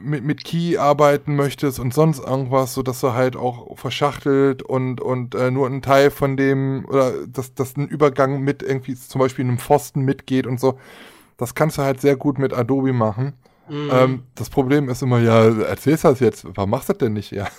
[0.02, 5.02] mit, mit Key arbeiten möchtest und sonst irgendwas, so dass du halt auch verschachtelt und,
[5.02, 9.20] und äh, nur ein Teil von dem, oder dass, dass ein Übergang mit irgendwie zum
[9.20, 10.78] Beispiel einem Pfosten mitgeht und so,
[11.40, 13.34] das kannst du halt sehr gut mit Adobe machen.
[13.70, 13.90] Mhm.
[13.91, 17.32] Ähm, das Problem ist immer, ja, erzählst das jetzt, warum machst du das denn nicht?
[17.32, 17.48] Ja.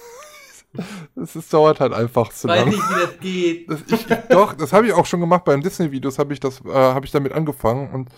[1.21, 2.69] Es ist, dauert halt einfach zu Weiß lang.
[2.69, 3.69] nicht, wie das geht.
[3.69, 5.45] Das, ich, doch, das habe ich auch schon gemacht.
[5.45, 8.09] Beim Disney-Videos habe ich das, äh, habe ich damit angefangen und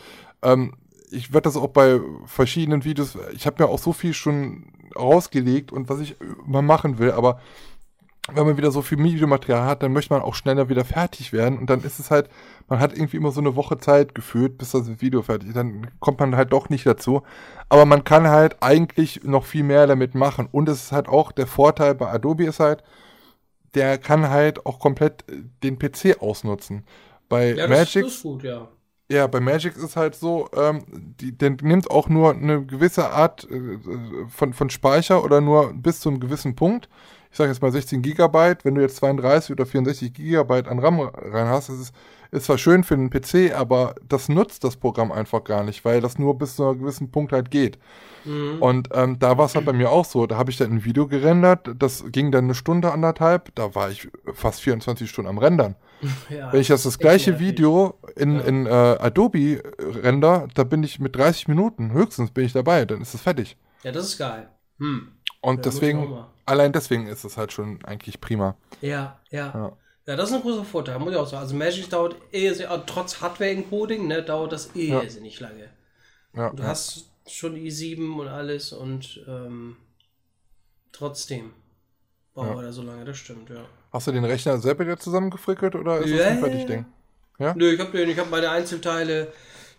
[0.43, 0.75] ähm,
[1.11, 3.17] ich werde das auch bei verschiedenen Videos.
[3.33, 7.41] Ich habe mir auch so viel schon rausgelegt und was ich mal machen will, aber
[8.31, 11.59] wenn man wieder so viel Videomaterial hat, dann möchte man auch schneller wieder fertig werden
[11.59, 12.29] und dann ist es halt,
[12.69, 15.57] man hat irgendwie immer so eine Woche Zeit gefühlt, bis das Video fertig ist.
[15.57, 17.23] Dann kommt man halt doch nicht dazu.
[17.69, 20.49] Aber man kann halt eigentlich noch viel mehr damit machen.
[20.53, 22.85] Und es ist halt auch der Vorteil bei Adobe ist halt,
[23.75, 26.85] der kann halt auch komplett äh, den PC ausnutzen.
[27.29, 28.69] Bei Ja, Magic, das ist gut, ja.
[29.11, 30.85] ja, bei Magic ist halt so, ähm,
[31.21, 33.79] die, der nimmt auch nur eine gewisse Art äh,
[34.29, 36.89] von, von Speicher oder nur bis zu einem gewissen Punkt.
[37.33, 38.65] Ich sage jetzt mal 16 Gigabyte.
[38.65, 41.93] Wenn du jetzt 32 oder 64 Gigabyte an RAM rein hast, ist es
[42.33, 46.01] ist zwar schön für den PC, aber das nutzt das Programm einfach gar nicht, weil
[46.01, 47.79] das nur bis zu einem gewissen Punkt halt geht.
[48.25, 48.57] Mhm.
[48.61, 50.27] Und ähm, da war es halt bei mir auch so.
[50.27, 53.55] Da habe ich dann ein Video gerendert, das ging dann eine Stunde, anderthalb.
[53.55, 55.77] Da war ich fast 24 Stunden am Rendern.
[56.31, 57.39] ja Wenn ich das, das gleiche.
[57.39, 58.41] Video in, Ja.
[58.41, 63.03] in äh, Adobe render, da bin ich mit 30 Minuten, höchstens bin ich dabei, dann
[63.03, 63.59] ist es fertig.
[63.83, 64.49] Ja, das ist geil.
[64.79, 65.12] Hm.
[65.43, 68.57] Und Ja, deswegen, allein deswegen ist es halt schon eigentlich prima.
[68.81, 69.73] Ja, ja, Ja.
[70.07, 70.17] ja.
[70.17, 71.43] das ist ein großer Vorteil, muss ich auch sagen.
[71.43, 75.03] Also Magic dauert eh, sehr- trotz Hardware-Encoding, ne, dauert das eh Ja.
[75.21, 75.69] nicht lange.
[76.35, 79.77] Ja, Du hast schon i7 und alles und ähm,
[80.93, 81.53] trotzdem
[82.35, 82.63] braucht Ja.
[82.63, 83.65] er so lange, das stimmt, ja.
[83.93, 86.87] Hast du den Rechner selber wieder zusammengefrickelt oder ist das ein Fertigding?
[87.39, 87.55] Ja?
[87.55, 89.33] Nö, ich habe ich hab meine Einzelteile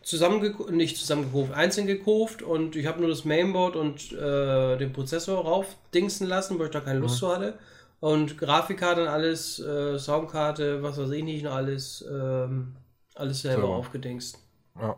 [0.03, 5.43] zusammengekauft, nicht zusammengekauft, einzeln gekauft und ich habe nur das Mainboard und äh, den Prozessor
[5.43, 7.19] raufdingsen lassen, weil ich da keine Lust mhm.
[7.19, 7.59] zu hatte.
[7.99, 12.75] Und Grafikkarte und alles, äh, Soundkarte, was weiß ich nicht, noch alles, ähm,
[13.15, 13.73] alles selber so.
[13.73, 14.39] aufgedingst.
[14.77, 14.97] Ja.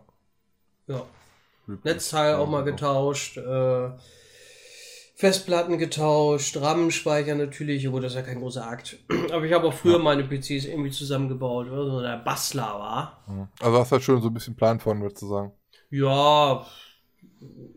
[0.88, 1.06] Ja.
[1.84, 3.90] Netzteil auch mal getauscht, äh,
[5.26, 9.00] Festplatten getauscht, RAM-Speicher natürlich, obwohl das ja kein großer Akt.
[9.34, 10.04] Aber ich habe auch früher ja.
[10.04, 13.48] meine PCs irgendwie zusammengebaut, weil so der Bastler war.
[13.60, 15.52] Also hast du halt schon so ein bisschen Plan von, würdest du sagen?
[15.90, 16.64] Ja,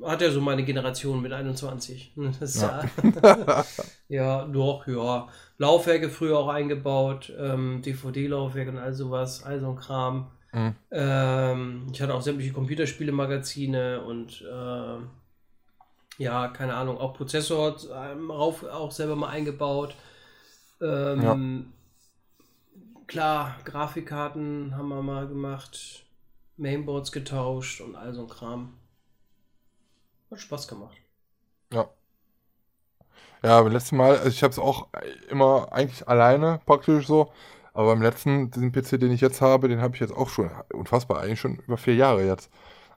[0.05, 2.13] hat ja so meine Generation mit 21.
[2.39, 2.85] ja.
[3.01, 3.65] Ja,
[4.09, 5.29] ja, doch, ja.
[5.57, 10.33] Laufwerke früher auch eingebaut, ähm, DVD-Laufwerke und all sowas, all so ein Kram.
[10.53, 10.75] Mhm.
[10.91, 14.99] Ähm, ich hatte auch sämtliche Computerspiele-Magazine und äh,
[16.19, 19.95] ja, keine Ahnung, auch Prozessor ähm, rauf, auch selber mal eingebaut.
[20.81, 23.03] Ähm, ja.
[23.07, 26.05] Klar, Grafikkarten haben wir mal gemacht,
[26.57, 28.75] Mainboards getauscht und all so ein Kram.
[30.31, 30.97] Hat Spaß gemacht.
[31.73, 31.89] Ja.
[33.43, 34.89] Ja, beim letzten Mal, also ich habe es auch
[35.31, 37.33] immer eigentlich alleine praktisch so,
[37.73, 40.51] aber beim letzten, diesen PC, den ich jetzt habe, den habe ich jetzt auch schon,
[40.73, 42.51] unfassbar, eigentlich schon über vier Jahre jetzt.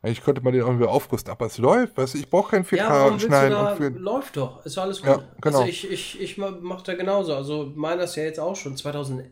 [0.03, 2.65] Eigentlich könnte man den auch wieder aufrüsten, aber es läuft, weißt du, ich brauche kein
[2.65, 3.55] 4K ja, schneiden.
[3.55, 3.89] und für...
[3.89, 5.09] Läuft doch, ist alles gut.
[5.09, 5.59] Ja, genau.
[5.59, 7.35] Also ich, ich, ich mache da genauso.
[7.35, 8.75] Also meiner ist ja jetzt auch schon.
[8.75, 9.31] 2011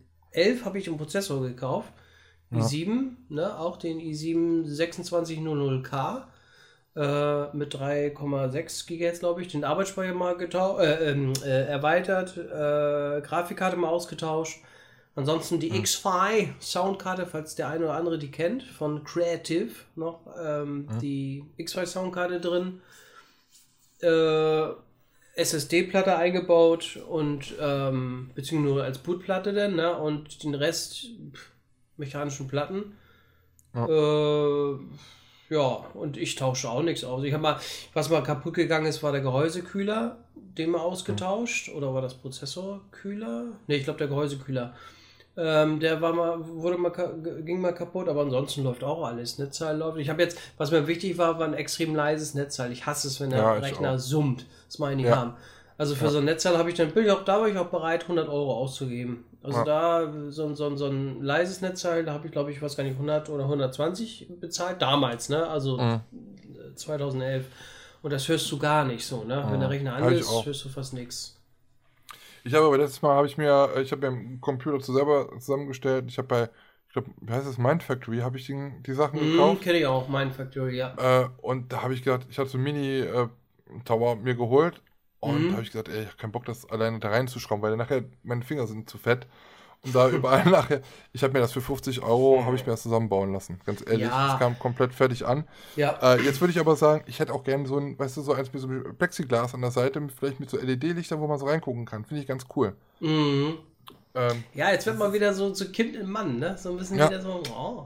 [0.63, 1.91] habe ich den Prozessor gekauft.
[2.51, 3.01] i7, ja.
[3.29, 6.23] ne, auch den i7 2600K
[6.95, 13.75] äh, mit 3,6 GHz, glaube ich, den Arbeitsspeicher mal äh, ähm, äh, erweitert, äh, Grafikkarte
[13.75, 14.59] mal ausgetauscht
[15.19, 15.79] Ansonsten die hm.
[15.79, 20.99] X-Fi Soundkarte, falls der eine oder andere die kennt, von Creative noch, ähm, hm.
[20.99, 22.79] die X-Fi Soundkarte drin.
[23.99, 24.69] Äh,
[25.35, 29.93] SSD-Platte eingebaut und ähm, beziehungsweise nur als Bootplatte denn, ne?
[29.97, 31.51] Und den Rest pff,
[31.97, 32.97] mechanischen Platten.
[33.75, 33.87] Ja.
[33.87, 34.79] Äh,
[35.49, 37.25] ja, und ich tausche auch nichts aus.
[37.25, 37.59] Ich habe mal,
[37.93, 41.67] was mal kaputt gegangen ist, war der Gehäusekühler, den mal ausgetauscht.
[41.67, 41.73] Ja.
[41.73, 43.47] Oder war das Prozessorkühler?
[43.67, 44.75] Ne, ich glaube der Gehäusekühler.
[45.41, 46.91] Ähm, der war mal, wurde mal,
[47.45, 49.37] ging mal kaputt, aber ansonsten läuft auch alles.
[49.37, 49.97] Netzteil läuft.
[49.97, 52.71] Ich habe jetzt, was mir wichtig war, war ein extrem leises Netzteil.
[52.73, 53.99] Ich hasse es, wenn der ja, Rechner auch.
[53.99, 54.45] summt.
[54.67, 55.15] Das meine ich ja.
[55.15, 55.33] haben.
[55.77, 56.11] Also für ja.
[56.11, 58.27] so ein Netzteil habe ich dann, bin ich auch, da war ich auch bereit, 100
[58.27, 59.23] Euro auszugeben.
[59.41, 59.63] Also ja.
[59.63, 62.95] da, so, so, so ein leises Netzteil, da habe ich, glaube ich, was gar nicht,
[62.95, 64.81] 100 oder 120 bezahlt.
[64.81, 65.47] Damals, ne?
[65.47, 66.01] Also mhm.
[66.75, 67.45] 2011.
[68.01, 69.41] Und das hörst du gar nicht so, ne?
[69.41, 69.53] Mhm.
[69.53, 71.38] Wenn der Rechner an ist, hörst du fast nichts.
[72.43, 75.29] Ich habe aber letztes Mal habe ich mir, ich habe mir einen Computer zu selber
[75.39, 76.05] zusammengestellt.
[76.07, 76.49] Ich habe bei,
[76.87, 79.61] ich glaube, wie heißt das, Mindfactory, habe ich die, die Sachen mm, gekauft.
[79.61, 80.95] Kenne ich auch, Mindfactory, ja.
[80.97, 84.81] Äh, und da habe ich gedacht, ich hatte so einen Mini-Tower äh, mir geholt.
[85.19, 85.47] Und mm.
[85.47, 88.03] da habe ich gesagt, ey, ich habe keinen Bock, das alleine da reinzuschrauben, weil nachher
[88.23, 89.27] meine Finger sind zu fett.
[89.85, 90.81] Und da überall nachher,
[91.13, 93.59] ich habe mir das für 50 Euro, habe ich mir das zusammenbauen lassen.
[93.65, 94.31] Ganz ehrlich, ja.
[94.31, 95.45] das kam komplett fertig an.
[95.75, 95.97] Ja.
[96.01, 98.33] Äh, jetzt würde ich aber sagen, ich hätte auch gerne so ein, weißt du, so
[98.33, 101.45] eins mit so einem Plexiglas an der Seite, vielleicht mit so LED-Lichtern, wo man so
[101.45, 102.03] reingucken kann.
[102.03, 102.75] Finde ich ganz cool.
[102.99, 103.57] Mhm.
[104.15, 106.57] Ähm, ja, jetzt wird mal wieder so, so Kind im Mann, ne?
[106.57, 107.09] So ein bisschen ja.
[107.09, 107.85] wieder so, oh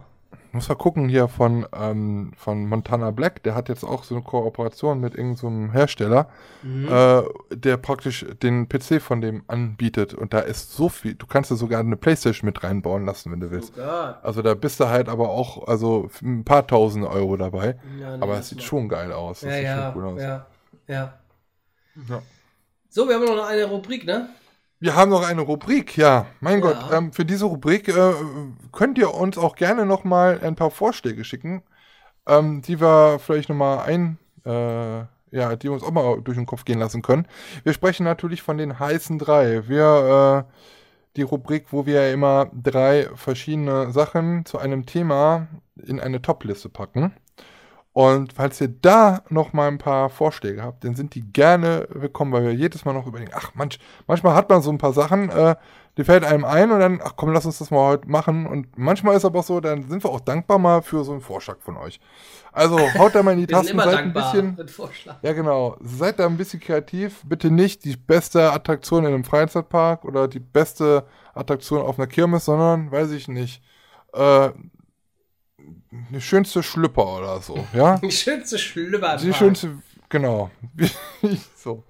[0.54, 4.24] muss mal gucken hier von, ähm, von Montana Black, der hat jetzt auch so eine
[4.24, 6.30] Kooperation mit irgendeinem so Hersteller,
[6.62, 6.88] mhm.
[6.88, 7.24] äh,
[7.56, 11.56] der praktisch den PC von dem anbietet und da ist so viel, du kannst da
[11.56, 13.74] sogar eine Playstation mit reinbauen lassen, wenn du willst.
[13.78, 18.16] Oh also da bist du halt aber auch, also ein paar tausend Euro dabei, ja,
[18.20, 18.64] aber es sieht mal.
[18.64, 19.42] schon geil aus.
[19.42, 20.22] Das ja, ja, cool aus.
[20.22, 20.46] ja,
[20.88, 21.14] ja.
[22.10, 22.22] Ja.
[22.90, 24.30] So, wir haben noch eine Rubrik, ne?
[24.84, 26.26] Wir haben noch eine Rubrik, ja.
[26.42, 26.60] Mein ja.
[26.60, 28.14] Gott, ähm, für diese Rubrik äh,
[28.74, 31.64] könnt ihr uns auch gerne noch mal ein paar Vorschläge schicken,
[32.28, 36.46] ähm, die wir vielleicht noch mal ein, äh, ja, die uns auch mal durch den
[36.46, 37.30] Kopf gehen lassen können.
[37.64, 39.70] Wir sprechen natürlich von den heißen drei.
[39.70, 40.54] Wir, äh,
[41.16, 45.48] die Rubrik, wo wir immer drei verschiedene Sachen zu einem Thema
[45.78, 47.14] in eine Top-Liste packen.
[47.94, 52.32] Und falls ihr da noch mal ein paar Vorschläge habt, dann sind die gerne willkommen,
[52.32, 55.30] weil wir jedes Mal noch überlegen, ach manch, manchmal hat man so ein paar Sachen,
[55.30, 55.56] äh,
[55.98, 58.48] die fällt einem ein und dann, ach komm, lass uns das mal heute machen.
[58.48, 61.22] Und manchmal ist aber auch so, dann sind wir auch dankbar mal für so einen
[61.22, 62.00] Vorschlag von euch.
[62.52, 64.58] Also haut da mal in die Tasten, seid ein bisschen.
[65.22, 65.78] Ja, genau.
[65.82, 67.22] Seid da ein bisschen kreativ.
[67.26, 71.06] Bitte nicht die beste Attraktion in einem Freizeitpark oder die beste
[71.36, 73.62] Attraktion auf einer Kirmes, sondern, weiß ich nicht,
[74.14, 74.50] äh,
[76.12, 77.98] die schönste Schlüpper oder so, ja?
[78.04, 79.18] Die schönste Schlüpper.
[79.18, 79.78] Die schönste,
[80.10, 80.50] genau.
[81.56, 81.84] so.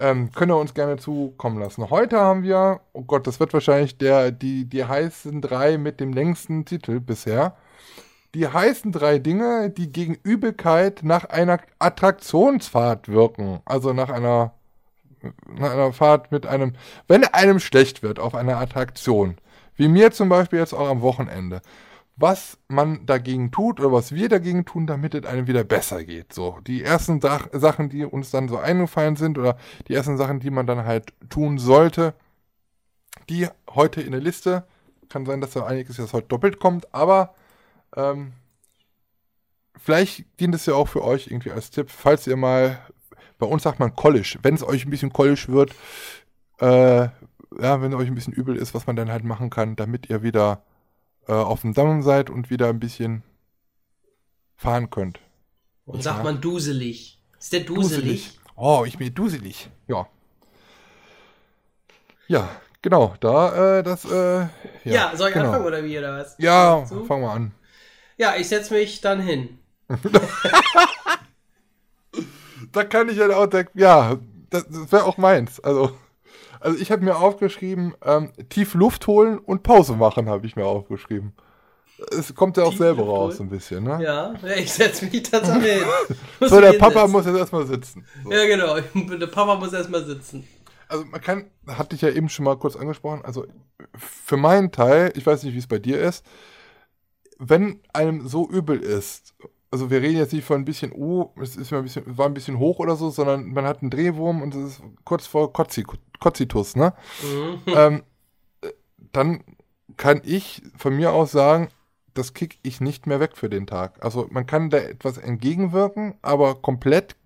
[0.00, 1.90] Ähm, könnt ihr uns gerne zukommen lassen.
[1.90, 6.12] Heute haben wir, oh Gott, das wird wahrscheinlich der, die, die heißen drei mit dem
[6.12, 7.56] längsten Titel bisher.
[8.34, 13.60] Die heißen drei Dinge, die gegen Übelkeit nach einer Attraktionsfahrt wirken.
[13.66, 14.54] Also nach einer
[15.46, 16.74] nach einer Fahrt mit einem,
[17.06, 19.36] wenn einem schlecht wird auf einer Attraktion,
[19.76, 21.60] wie mir zum Beispiel jetzt auch am Wochenende,
[22.20, 26.34] was man dagegen tut oder was wir dagegen tun, damit es einem wieder besser geht.
[26.34, 29.56] So, die ersten Sach Sachen, die uns dann so eingefallen sind oder
[29.88, 32.14] die ersten Sachen, die man dann halt tun sollte,
[33.30, 34.64] die heute in der Liste.
[35.08, 37.34] Kann sein, dass da einiges jetzt heute doppelt kommt, aber
[37.96, 38.32] ähm,
[39.78, 42.78] vielleicht dient es ja auch für euch irgendwie als Tipp, falls ihr mal,
[43.38, 45.74] bei uns sagt man kollisch, wenn es euch ein bisschen kollisch wird,
[46.60, 47.08] äh,
[47.60, 50.22] ja, wenn euch ein bisschen übel ist, was man dann halt machen kann, damit ihr
[50.22, 50.62] wieder
[51.28, 53.22] äh, auf dem Damm seid und wieder ein bisschen
[54.56, 55.20] fahren könnt.
[55.86, 57.18] Und sagt man duselig.
[57.38, 57.94] Ist der duselig?
[58.00, 58.40] Duselig.
[58.56, 59.70] Oh, ich bin duselig.
[59.88, 60.06] Ja.
[62.28, 62.48] Ja,
[62.82, 63.14] genau.
[63.20, 64.48] Da, äh, das, äh, ja.
[64.84, 65.46] Ja, soll ich genau.
[65.46, 66.36] anfangen oder wie oder was?
[66.38, 67.04] Ja, So?
[67.04, 67.52] fangen wir an.
[68.18, 69.58] Ja, ich setze mich dann hin.
[72.72, 74.16] Da kann ich halt auch denken, ja,
[74.50, 75.60] das, das wäre auch meins.
[75.60, 75.96] Also,
[76.60, 80.66] also ich habe mir aufgeschrieben, ähm, tief Luft holen und Pause machen, habe ich mir
[80.66, 81.32] aufgeschrieben.
[82.12, 83.48] Es kommt ja auch Tief selber Luft raus, holen?
[83.48, 84.02] ein bisschen, ne?
[84.02, 85.82] Ja, ich setze mich tatsächlich hin.
[86.40, 87.12] Muss So, der Papa hinsetzen.
[87.12, 88.06] muss jetzt erstmal sitzen.
[88.24, 88.32] So.
[88.32, 88.76] Ja, genau.
[89.18, 90.46] Der Papa muss erstmal sitzen.
[90.88, 93.46] Also man kann, hatte ich ja eben schon mal kurz angesprochen, also
[93.96, 96.24] für meinen Teil, ich weiß nicht, wie es bei dir ist,
[97.38, 99.34] wenn einem so übel ist,
[99.70, 102.26] also wir reden jetzt nicht von ein bisschen, oh, es ist mir ein bisschen, war
[102.26, 105.52] ein bisschen hoch oder so, sondern man hat einen Drehwurm und es ist kurz vor
[105.52, 105.84] Kotzi,
[106.20, 106.94] Kotzitus, ne?
[107.22, 107.60] Mhm.
[107.66, 108.02] ähm,
[108.62, 108.68] äh,
[109.12, 109.42] dann
[109.96, 111.68] kann ich von mir aus sagen,
[112.14, 114.02] das kick ich nicht mehr weg für den Tag.
[114.04, 117.16] Also man kann da etwas entgegenwirken, aber komplett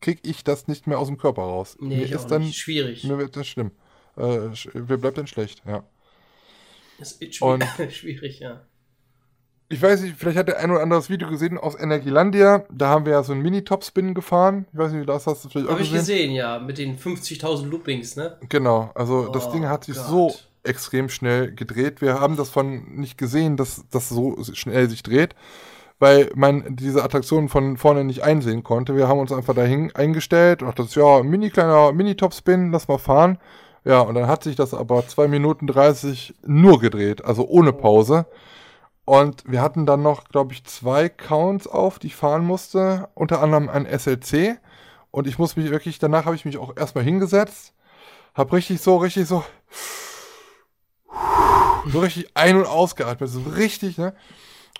[0.00, 1.76] krieg ich das nicht mehr aus dem Körper raus.
[1.80, 2.58] Nee, mir ist dann, nicht.
[2.58, 3.04] Schwierig.
[3.04, 3.70] mir wird das schlimm.
[4.16, 5.84] Äh, mir bleibt dann schlecht, ja.
[6.98, 8.66] Das ist Und- schwierig, schwierig ja.
[9.72, 12.64] Ich weiß nicht, vielleicht hat der ein oder andere das Video gesehen aus Energielandia.
[12.72, 14.66] Da haben wir ja so einen Mini-Top-Spin gefahren.
[14.72, 16.30] Ich weiß nicht, das hast du vielleicht auch Habe ich gesehen.
[16.30, 16.58] gesehen, ja.
[16.58, 18.36] Mit den 50.000 Loopings, ne?
[18.48, 20.06] Genau, also das Oh Ding hat sich Gott.
[20.06, 20.34] so
[20.64, 22.00] extrem schnell gedreht.
[22.00, 25.36] Wir haben das von nicht gesehen, dass das so schnell sich dreht,
[26.00, 28.96] weil man diese Attraktion von vorne nicht einsehen konnte.
[28.96, 33.38] Wir haben uns einfach dahin eingestellt und dachten, ja, mini kleiner Mini-Top-Spin, lass mal fahren.
[33.84, 38.26] Ja, und dann hat sich das aber 2 Minuten 30 nur gedreht, also ohne Pause.
[39.10, 43.42] Und wir hatten dann noch, glaube ich, zwei Counts auf, die ich fahren musste, unter
[43.42, 44.60] anderem ein SLC.
[45.10, 47.74] Und ich muss mich wirklich, danach habe ich mich auch erstmal hingesetzt,
[48.36, 49.42] hab richtig so, richtig so,
[51.88, 54.14] so richtig ein- und ausgeatmet, so richtig, ne?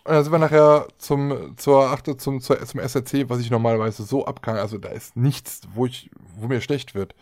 [0.04, 4.04] Und dann sind wir nachher zum, zur, achte, zum, zur, zum SRC, was ich normalerweise
[4.04, 4.58] so abkann.
[4.58, 7.16] Also da ist nichts, wo ich, wo mir schlecht wird.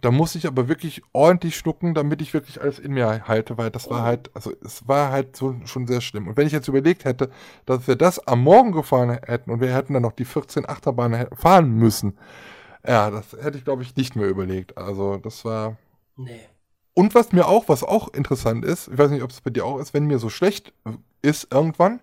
[0.00, 3.70] Da muss ich aber wirklich ordentlich schlucken, damit ich wirklich alles in mir halte, weil
[3.70, 6.26] das war halt, also es war halt so schon sehr schlimm.
[6.26, 7.30] Und wenn ich jetzt überlegt hätte,
[7.66, 11.28] dass wir das am Morgen gefahren hätten und wir hätten dann noch die 14 Achterbahnen
[11.36, 12.18] fahren müssen,
[12.86, 14.76] ja, das hätte ich glaube ich nicht mehr überlegt.
[14.76, 15.76] Also das war,
[16.16, 16.40] Nee.
[16.94, 19.64] und was mir auch, was auch interessant ist, ich weiß nicht, ob es bei dir
[19.64, 20.72] auch ist, wenn mir so schlecht
[21.22, 22.00] ist irgendwann,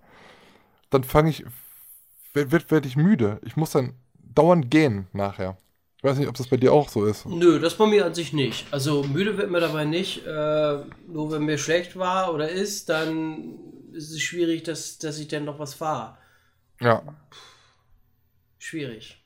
[0.89, 1.45] dann fange ich,
[2.33, 3.39] wird, werde ich müde.
[3.43, 3.93] Ich muss dann
[4.35, 5.57] dauernd gehen nachher.
[6.03, 7.25] Ich weiß nicht, ob das bei dir auch so ist.
[7.25, 8.65] Nö, das bei mir an sich nicht.
[8.71, 10.27] Also müde wird mir dabei nicht.
[10.27, 13.53] Äh, nur wenn mir schlecht war oder ist, dann
[13.93, 16.17] ist es schwierig, dass, dass ich dann noch was fahre.
[16.81, 17.03] Ja.
[18.59, 19.23] Schwierig.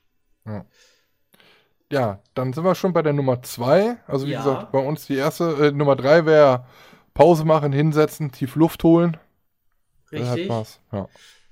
[1.90, 3.96] Ja, dann sind wir schon bei der Nummer zwei.
[4.06, 4.38] Also wie Ja.
[4.38, 6.64] gesagt, bei uns die erste, äh, Nummer drei wäre
[7.12, 9.16] Pause machen, hinsetzen, tief Luft holen.
[10.12, 10.50] Das hat Richtig.
[10.92, 11.08] Ja.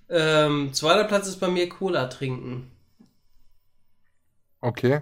[0.08, 2.70] Ähm, zweiter Platz ist bei mir Cola trinken.
[4.60, 5.00] Okay.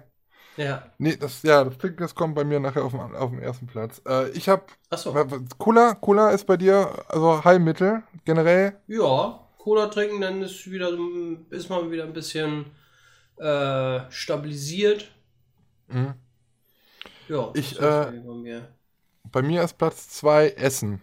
[0.57, 0.85] Ja.
[0.99, 3.67] Nee, das, ja, das, Trinken, das kommt bei mir nachher auf dem, auf dem ersten
[3.67, 4.01] Platz.
[4.07, 5.15] Äh, ich habe Achso.
[5.59, 8.77] Cola, Cola ist bei dir, also Heilmittel generell.
[8.87, 10.91] Ja, Cola trinken, dann ist wieder
[11.51, 12.67] ist man wieder ein bisschen
[13.39, 15.11] äh, stabilisiert.
[15.89, 16.15] Mhm.
[17.29, 18.69] Ja, Ich, äh, bei mir.
[19.33, 21.01] Bei mir ist Platz zwei Essen.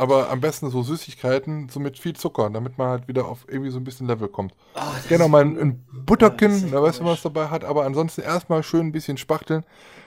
[0.00, 3.70] Aber am besten so Süßigkeiten, so mit viel Zucker, damit man halt wieder auf irgendwie
[3.70, 4.54] so ein bisschen Level kommt.
[4.74, 8.20] Das Gerne mal ein, ein Butterkin, Ja, da weißt du, was dabei hat, aber ansonsten
[8.20, 9.64] erstmal schön ein bisschen spachteln.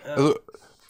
[0.08, 0.14] Ja.
[0.14, 0.36] Also,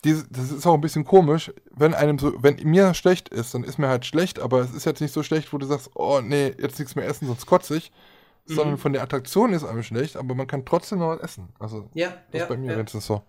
[0.04, 3.64] diese, das ist auch ein bisschen komisch, wenn einem so, wenn mir schlecht ist, dann
[3.64, 6.22] ist mir halt schlecht, aber es ist jetzt nicht so schlecht, wo du sagst, oh
[6.22, 7.92] nee, jetzt nichts mehr essen, sonst kotze ich.
[8.48, 8.54] Mhm.
[8.54, 11.50] Sondern von der Attraktion ist einem schlecht, aber man kann trotzdem noch was essen.
[11.60, 12.78] Also, Ja, das ist bei mir ja.
[12.78, 13.24] wenigstens so.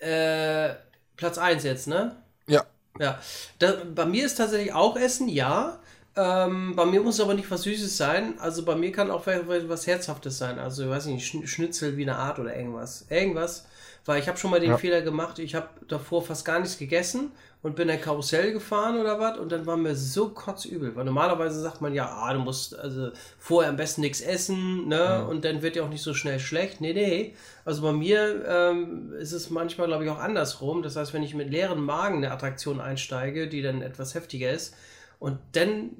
[0.00, 0.74] Äh,
[1.16, 2.16] Platz 1 jetzt, ne?
[2.46, 2.64] Ja.
[2.98, 3.18] Ja.
[3.58, 5.78] Da, bei mir ist tatsächlich auch Essen, ja.
[6.16, 8.38] Ähm, bei mir muss es aber nicht was Süßes sein.
[8.38, 10.58] Also bei mir kann auch was Herzhaftes sein.
[10.60, 13.06] Also, ich weiß nicht, Schn- Schnitzel wie eine Art oder irgendwas.
[13.10, 13.66] Irgendwas,
[14.06, 14.76] Weil ich habe schon mal den Ja.
[14.78, 17.32] Fehler gemacht, ich habe davor fast gar nichts gegessen
[17.64, 20.94] und bin ein Karussell gefahren oder was und dann war mir so kotzübel.
[20.94, 25.26] Weil normalerweise sagt man ja, ah, du musst also vorher am besten nichts essen, ne?
[25.26, 26.82] Und dann wird dir auch nicht so schnell schlecht.
[26.82, 27.34] Nee, nee.
[27.64, 30.82] Also bei mir ähm, ist es manchmal, glaube ich, auch andersrum.
[30.82, 34.74] Das heißt, wenn ich mit leeren Magen eine Attraktion einsteige, die dann etwas heftiger ist,
[35.18, 35.92] und dann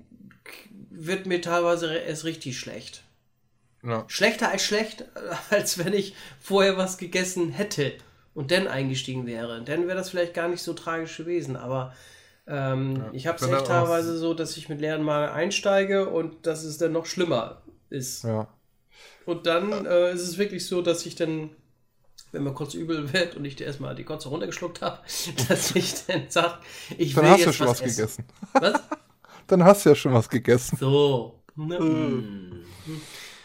[0.91, 3.05] wird mir teilweise erst richtig schlecht.
[3.83, 4.05] Ja.
[4.09, 5.07] Schlechter als schlecht,
[5.49, 7.95] als wenn ich vorher was gegessen hätte
[8.35, 9.63] und dann eingestiegen wäre.
[9.63, 11.57] Dann wäre das vielleicht gar nicht so tragisch gewesen.
[11.57, 11.95] Aber
[12.47, 16.65] ähm, ich habe es echt teilweise so, dass ich mit leeren Magen einsteige und dass
[16.65, 18.25] es dann noch schlimmer ist.
[18.25, 18.49] ja.
[19.27, 21.51] Und dann äh, ist es wirklich so, dass ich dann,
[22.33, 24.99] wenn mir kurz übel wird und ich dir erstmal die Kotze runtergeschluckt habe,
[25.49, 26.59] dass ich dann sage,
[26.99, 27.97] ich will Dann hast jetzt du schon was, essen.
[27.97, 28.25] gegessen.
[28.53, 28.81] Was?
[29.47, 30.77] Dann hast du ja schon was gegessen.
[30.79, 31.43] So.
[31.55, 31.79] Ne?
[31.79, 32.65] Mm.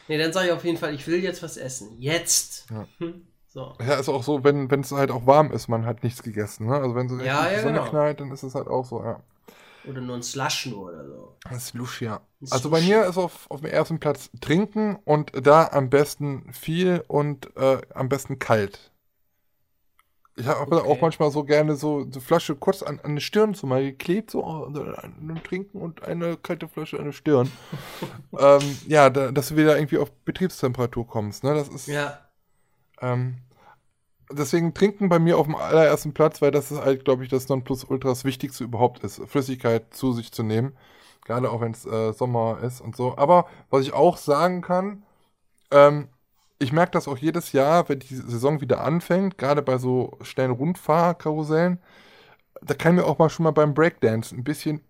[0.08, 2.00] Nee, dann sage ich auf jeden Fall, ich will jetzt was essen.
[2.00, 2.68] Jetzt.
[2.72, 2.88] Ja.
[3.00, 3.28] Hm.
[3.50, 3.76] So.
[3.80, 6.68] Ja, ist auch so, wenn es halt auch warm ist, man hat nichts gegessen.
[6.68, 6.76] Ne?
[6.76, 7.90] Also wenn so Ja, ja, die Sonne genau.
[7.90, 9.22] knallt, dann ist es halt auch so, ja.
[9.84, 11.36] Oder nur ein Slush nur oder so.
[11.50, 12.22] Das Slush, ja.
[12.42, 12.90] Ein Also bei Slush.
[12.90, 17.82] mir ist auf, auf dem ersten Platz trinken und da am besten viel und äh,
[17.94, 18.92] am besten kalt.
[20.36, 20.90] Ich habe Okay.
[20.90, 24.32] auch manchmal so gerne so eine Flasche kurz an, an die Stirn so mal geklebt,
[24.32, 27.52] so oh, ein Trinken und eine kalte Flasche an die Stirn.
[28.40, 31.44] ähm, ja, da, dass du wieder irgendwie auf Betriebstemperatur kommst.
[31.44, 31.54] Ne?
[31.54, 32.29] Das ist Ja.
[33.02, 33.38] Ähm,
[34.32, 37.50] deswegen trinken bei mir auf dem allerersten Platz, weil das ist halt, glaube ich, das
[37.50, 40.76] Nonplusultra das Wichtigste überhaupt ist, Flüssigkeit zu sich zu nehmen.
[41.26, 43.18] Gerade auch wenn es äh, Sommer ist und so.
[43.18, 45.04] Aber was ich auch sagen kann,
[45.72, 46.10] ähm,
[46.60, 50.52] ich merke das auch jedes Jahr, wenn die Saison wieder anfängt, gerade bei so schnellen
[50.52, 51.80] Rundfahrkarussellen,
[52.62, 54.82] da kann mir auch mal schon mal beim Breakdance ein bisschen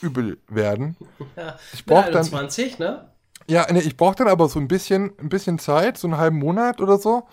[0.00, 0.96] übel werden.
[1.36, 1.56] ja.
[1.72, 3.11] Ich brauche dann, 21, ne?
[3.48, 6.38] Ja, nee, ich brauche dann aber so ein bisschen, ein bisschen Zeit, so einen halben
[6.38, 7.24] Monat oder so,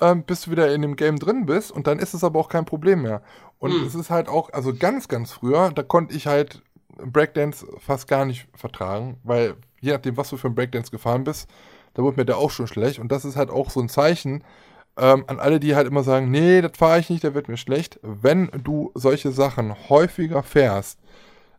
[0.00, 2.48] ähm, bis du wieder in dem Game drin bist und dann ist es aber auch
[2.48, 3.22] kein Problem mehr.
[3.58, 3.86] Und Hm.
[3.86, 6.62] es ist halt auch, also ganz, ganz früher, da konnte ich halt
[6.96, 11.48] Breakdance fast gar nicht vertragen, weil je nachdem, was du für ein Breakdance gefahren bist,
[11.94, 12.98] da wurde mir der auch schon schlecht.
[12.98, 14.44] Und das ist halt auch so ein Zeichen
[14.96, 17.56] ähm, an alle, die halt immer sagen, nee, das fahre ich nicht, da wird mir
[17.56, 17.98] schlecht.
[18.02, 20.98] Wenn du solche Sachen häufiger fährst,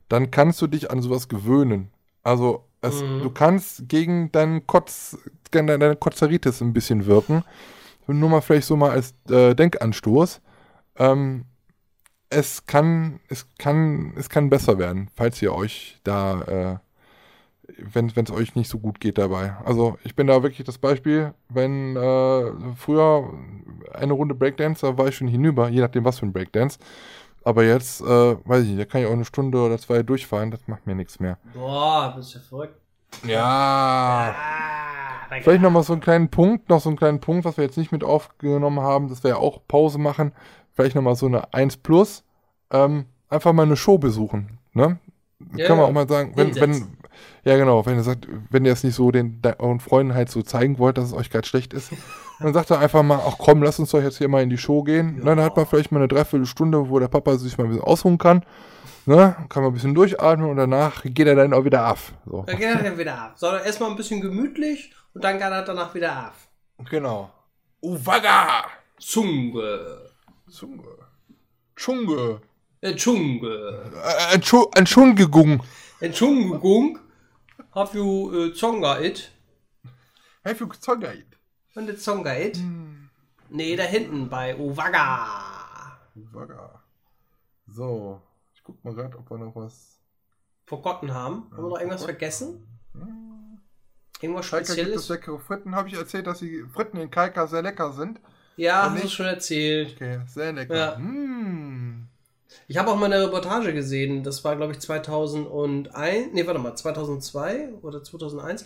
[0.10, 1.92] dann kannst du dich an sowas gewöhnen.
[2.24, 3.22] Also es, Mhm.
[3.24, 5.18] du kannst gegen deinen Kotz,
[5.52, 7.44] deine Kotzeritis ein bisschen wirken.
[8.08, 10.42] Nur mal vielleicht so mal als äh, Denkanstoß.
[10.98, 11.46] Ähm,
[12.30, 16.78] es kann, es kann, es kann besser werden, falls ihr euch da, äh,
[17.94, 19.56] wenn es euch nicht so gut geht dabei.
[19.64, 23.32] Also ich bin da wirklich das Beispiel, wenn äh, früher
[23.94, 26.80] eine Runde Breakdance, da war ich schon hinüber, je nachdem was für ein Breakdance.
[27.44, 28.06] Aber jetzt, äh,
[28.46, 30.96] weiß ich nicht, da kann ich auch eine Stunde oder zwei durchfahren, das macht mir
[30.96, 31.38] nichts mehr.
[31.54, 32.76] Boah, bist du verrückt.
[33.26, 34.34] Ja.
[34.38, 37.78] Ah, Vielleicht nochmal so einen kleinen Punkt, noch so einen kleinen Punkt, was wir jetzt
[37.78, 40.32] nicht mit aufgenommen haben, dass wir ja auch Pause machen.
[40.74, 42.24] Vielleicht nochmal so eine 1 Plus.
[42.72, 44.58] Ähm, einfach mal eine Show besuchen.
[44.74, 44.98] Ne?
[45.56, 46.98] Ja, Kann man auch mal sagen, wenn, wenn,
[47.44, 50.30] ja genau, wenn ihr sagt, wenn ihr es nicht so den de- euren Freunden halt
[50.30, 51.92] so zeigen wollt, dass es euch gerade schlecht ist,
[52.40, 54.58] dann sagt er einfach mal, ach komm, lass uns doch jetzt hier mal in die
[54.58, 55.18] Show gehen.
[55.20, 55.26] Ja.
[55.26, 58.18] Dann hat man vielleicht mal eine Dreiviertelstunde, wo der Papa sich mal ein bisschen ausruhen
[58.18, 58.46] kann.
[59.06, 59.36] Ne?
[59.50, 62.00] Kann man ein bisschen durchatmen und danach geht er dann auch wieder ab.
[62.26, 62.44] So.
[62.44, 63.34] Dann geht er dann wieder ab.
[63.36, 66.36] Sondern erstmal ein bisschen gemütlich und dann geht er danach wieder ab.
[66.90, 67.30] Genau.
[67.82, 68.66] Uwaga!
[69.00, 69.98] Zunge.
[70.50, 70.84] Zunge.
[71.76, 72.42] Schunge.
[72.82, 73.92] Äh, Zunge.
[74.04, 75.64] Äh, Entschu- Entschuldigung.
[76.00, 77.00] Entschuldigung.
[77.74, 79.32] Have you äh, Zonga it?
[80.46, 81.26] Have you Zongait?
[81.76, 82.58] Und der it?
[82.58, 83.10] Hm.
[83.50, 85.98] Nee, da hinten bei Owaga.
[86.16, 86.82] Uwaga.
[87.68, 88.22] So.
[88.54, 89.98] Ich guck mal gerade, ob wir noch was.
[90.66, 91.48] Vergotten haben.
[91.52, 92.66] Haben wir noch irgendwas vergessen?
[94.22, 95.10] Irgendwas Kalka gibt es Spezielles?
[95.10, 95.76] leckere Fritten.
[95.76, 98.20] Habe ich erzählt, dass die Fritten in Kalka sehr lecker sind?
[98.58, 99.94] Ja, Und hast du nicht- schon erzählt.
[99.96, 100.76] Okay, sehr lecker.
[100.76, 100.98] Ja.
[101.00, 102.08] Mm.
[102.68, 106.76] Ich habe auch mal eine Reportage gesehen, das war glaube ich 2001, nee, warte mal,
[106.76, 108.66] 2002 oder 2001,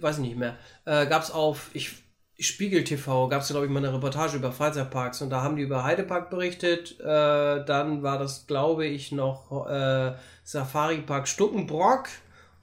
[0.00, 0.56] weiß ich nicht mehr.
[0.84, 2.01] Äh, gab es auf ich,
[2.42, 5.62] Spiegel TV, gab es glaube ich mal eine Reportage über Freizeitparks und da haben die
[5.62, 6.98] über Heidepark berichtet.
[7.00, 10.14] Äh, dann war das glaube ich noch äh,
[10.44, 12.08] Safari Park Stuckenbrock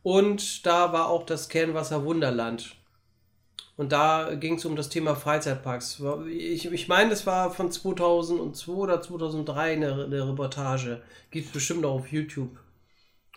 [0.04, 2.76] und da war auch das Kernwasser Wunderland.
[3.78, 6.02] Und da ging es um das Thema Freizeitparks.
[6.30, 11.02] Ich, ich meine, das war von 2002 oder 2003 eine, eine Reportage.
[11.32, 12.58] Gibt es bestimmt auch auf YouTube.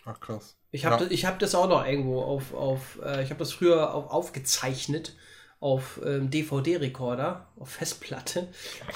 [0.05, 0.55] Ach krass.
[0.71, 0.97] Ich habe Ja.
[0.97, 4.09] das, ich hab das auch noch irgendwo auf, auf äh, ich habe das früher auf,
[4.09, 5.15] aufgezeichnet
[5.63, 8.49] auf ähm, DVD-Rekorder, auf Festplatte.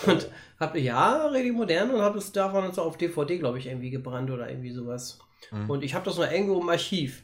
[0.05, 0.29] Und
[0.59, 4.29] habe, ja, richtig modern und habe es davon auch auf DVD, glaube ich, irgendwie gebrannt
[4.29, 5.19] oder irgendwie sowas.
[5.51, 5.69] Mhm.
[5.69, 7.23] Und ich habe das noch irgendwo im Archiv.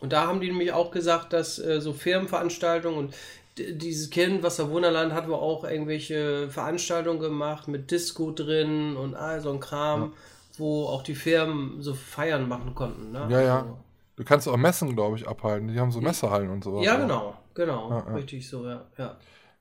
[0.00, 3.14] Und da haben die nämlich auch gesagt, dass äh, so Firmenveranstaltungen und
[3.58, 9.14] dieses Kind, was der Wunderland hat, wo auch irgendwelche Veranstaltungen gemacht mit Disco drin und
[9.14, 10.14] all so ein Kram,
[10.58, 13.12] wo auch die Firmen so Feiern machen konnten.
[13.12, 13.28] Ne?
[13.30, 13.58] Ja, ja.
[13.60, 13.78] Also,
[14.20, 15.68] Du kannst auch Messen, glaube ich, abhalten.
[15.68, 16.84] Die haben so Messehallen und sowas.
[16.84, 17.36] ja, auch.
[17.54, 17.90] Genau.
[17.90, 18.14] Ja, ja.
[18.14, 18.86] Richtig so, ja.
[18.96, 19.18] ja.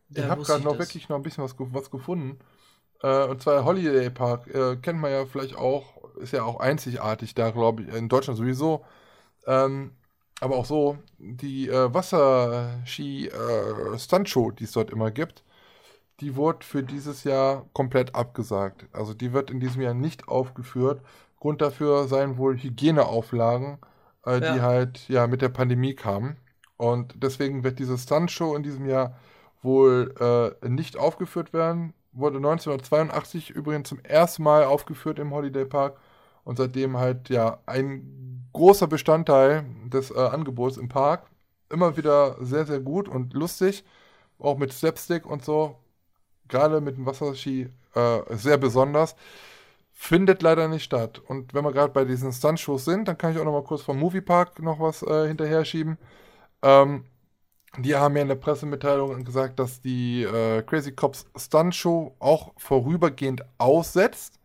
[0.10, 0.88] Ich habe gerade noch das.
[0.88, 2.40] wirklich noch ein bisschen was, was gefunden.
[3.02, 4.48] Äh, und zwar Holiday Park.
[4.54, 5.98] Äh, kennt man ja vielleicht auch.
[6.16, 7.94] Ist ja auch einzigartig da, glaube ich.
[7.94, 8.84] In Deutschland sowieso.
[9.48, 9.92] Ähm,
[10.42, 15.44] aber auch so, die äh, Wasserski-Stuntshow, die es dort immer gibt,
[16.22, 18.88] die wurde für dieses Jahr komplett abgesagt.
[18.94, 21.02] Also die wird in diesem Jahr nicht aufgeführt.
[21.40, 23.78] Grund dafür seien wohl Hygieneauflagen,
[24.26, 24.62] äh, die Ja.
[24.62, 26.38] halt ja mit der Pandemie kamen.
[26.80, 29.18] Und deswegen wird diese Stuntshow in diesem Jahr
[29.62, 30.16] wohl
[30.64, 31.94] äh, nicht aufgeführt werden.
[32.14, 35.98] Wurde 1982 übrigens zum ersten Mal aufgeführt im Holiday Park
[36.46, 41.24] und seitdem halt ja ein großer Bestandteil des äh, Angebots im Park.
[41.70, 43.84] Immer wieder sehr, sehr gut und lustig.
[44.40, 45.76] Auch mit Slapstick und so.
[46.48, 49.18] Gerade mit dem Wasserski äh, sehr besonders.
[49.92, 51.22] Findet leider nicht statt.
[51.28, 53.82] Und wenn wir gerade bei diesen Stuntshows sind, dann kann ich auch noch mal kurz
[53.82, 55.98] vom Moviepark noch was äh, hinterher schieben.
[56.62, 57.06] Ähm,
[57.78, 62.52] die haben ja in der Pressemitteilung gesagt, dass die äh, Crazy Cops Stunt Show auch
[62.58, 64.40] vorübergehend aussetzt.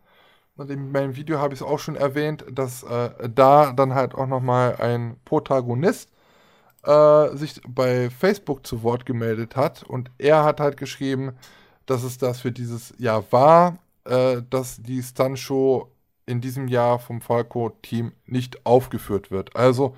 [0.55, 4.15] Und in meinem Video habe ich es auch schon erwähnt, dass äh, da dann halt
[4.15, 6.09] auch nochmal ein Protagonist
[6.83, 9.83] äh, sich bei Facebook zu Wort gemeldet hat.
[9.83, 11.33] Und er hat halt geschrieben,
[11.85, 15.91] dass es das für dieses Jahr war, äh, dass die Stunt Show
[16.25, 19.55] in diesem Jahr vom Falco-Team nicht aufgeführt wird.
[19.55, 19.95] Also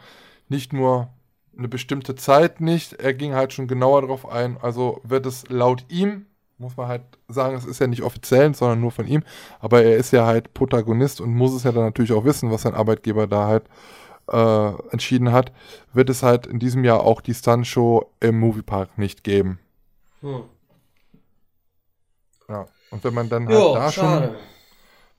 [0.50, 1.10] nicht nur
[1.58, 2.94] eine bestimmte Zeit nicht.
[2.94, 4.58] Er ging halt schon genauer darauf ein.
[4.62, 6.26] Also wird es laut ihm,
[6.58, 9.24] muss man halt sagen, es ist ja nicht offiziell, sondern nur von ihm.
[9.60, 12.64] Aber er ist ja halt Protagonist und muss es ja dann natürlich auch wissen, was
[12.64, 13.66] sein Arbeitgeber da halt
[14.32, 15.52] äh, entschieden hat.
[15.94, 19.60] Wird es halt in diesem Jahr auch die Stunt-Show im Moviepark nicht geben.
[20.22, 20.44] Hm.
[22.50, 22.68] Ja.
[22.90, 24.36] Und wenn man dann halt Jo, da schon, schade.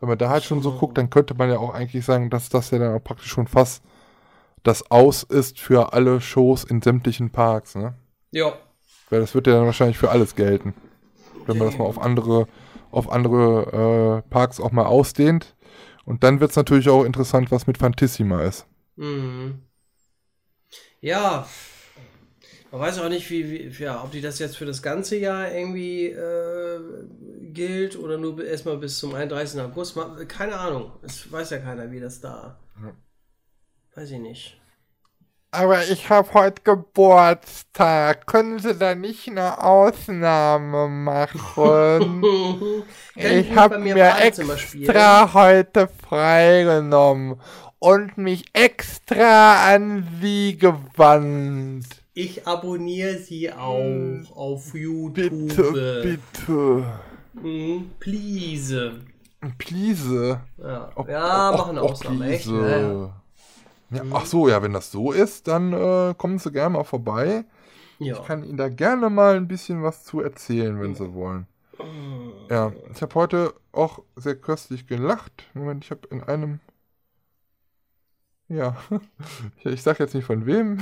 [0.01, 2.49] wenn man da halt schon so guckt, dann könnte man ja auch eigentlich sagen, dass
[2.49, 3.83] das ja dann auch praktisch schon fast
[4.63, 7.95] das Aus ist für alle Shows in sämtlichen Parks, ne?
[8.31, 8.53] Ja.
[9.11, 10.75] Weil das wird ja dann wahrscheinlich für alles gelten.
[11.47, 12.47] Wenn man das mal auf andere,
[12.91, 15.57] auf andere äh, Parks auch mal ausdehnt.
[16.05, 18.67] Und dann wird es natürlich auch interessant, was mit Fantissima ist.
[18.97, 19.63] Mhm.
[21.01, 21.47] Ja,
[22.71, 25.51] man weiß auch nicht, wie, wie, ja, ob die das jetzt für das ganze Jahr
[25.51, 26.81] irgendwie äh,
[27.53, 29.61] gilt oder nur erstmal bis zum 31.
[29.61, 29.97] August.
[30.29, 30.93] Keine Ahnung.
[31.03, 32.59] Es weiß ja keiner, wie das da.
[33.99, 34.57] Weiß ich nicht.
[35.51, 38.29] Aber ich habe heute Geburtstag.
[38.29, 42.23] Können Sie da nicht eine Ausnahme machen?
[43.17, 44.85] Ich habe mir mir Badezimmer spielen?
[44.85, 47.41] extra heute freigenommen
[47.81, 51.87] und mich extra an Sie gewandt.
[52.15, 55.49] Ich abonniere sie auch auf YouTube.
[55.49, 56.01] Bitte,
[56.37, 56.85] bitte.
[57.33, 59.01] Mhm, please.
[59.59, 60.41] Please.
[60.57, 62.45] Ja, Oh, ja oh, machen Ausnahmen, echt.
[62.45, 63.11] please.
[63.91, 64.05] Ja.
[64.05, 67.45] Ja, ach so, ja, wenn das so ist, dann äh, kommen Sie gerne mal vorbei.
[67.99, 68.15] ja.
[68.15, 71.47] Ich kann Ihnen da gerne mal ein bisschen was zu erzählen, wenn Sie wollen.
[72.51, 75.45] Ja, ich habe heute auch sehr köstlich gelacht.
[75.55, 76.61] Moment, ich habe in einem.
[78.49, 78.77] Ja,
[79.65, 80.79] ich sage jetzt nicht von wem,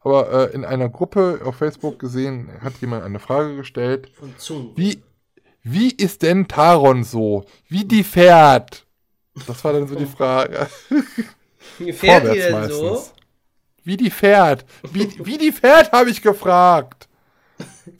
[0.00, 4.10] aber äh, in einer Gruppe auf Facebook gesehen, hat jemand eine Frage gestellt.
[4.74, 5.02] Wie,
[5.62, 7.44] wie ist denn Taron so?
[7.68, 8.86] Wie die fährt?
[9.46, 10.68] Das war dann so die Frage.
[11.78, 12.78] Wie fährt die Vorwärts denn meistens.
[12.78, 13.04] so?
[13.84, 14.64] Wie die fährt?
[14.92, 17.08] Wie, wie die fährt, habe ich gefragt.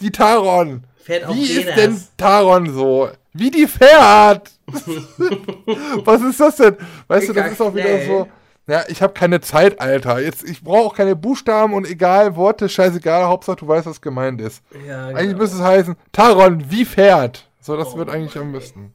[0.00, 0.84] Die Taron.
[0.96, 3.08] Fährt auch Wie ist denn Taron so?
[3.32, 4.50] Wie die fährt?
[6.05, 6.76] Was ist das denn?
[7.06, 8.26] Weißt du, das ist auch wieder so.
[8.68, 10.18] Ja, ich habe keine Zeit, Alter.
[10.20, 14.40] Jetzt, ich brauche auch keine Buchstaben und egal, Worte, scheißegal, Hauptsache du weißt, was gemeint
[14.40, 14.62] ist.
[14.88, 15.38] Ja, Eigentlich genau.
[15.38, 17.48] müsste es heißen, Taron, wie fährt?
[17.60, 18.92] So, das Oh wird eigentlich Mann, am besten.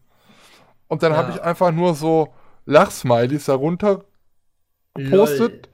[0.90, 1.36] Und dann habe Ja.
[1.36, 2.34] ich einfach nur so
[2.66, 4.04] Lachsmilies darunter
[4.94, 5.70] gepostet.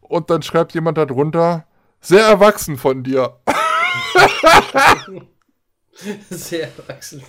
[0.00, 1.66] Und dann schreibt jemand darunter,
[2.00, 3.38] sehr erwachsen von dir.
[5.06, 5.26] Lol.
[6.30, 7.22] Sehr erwachsen.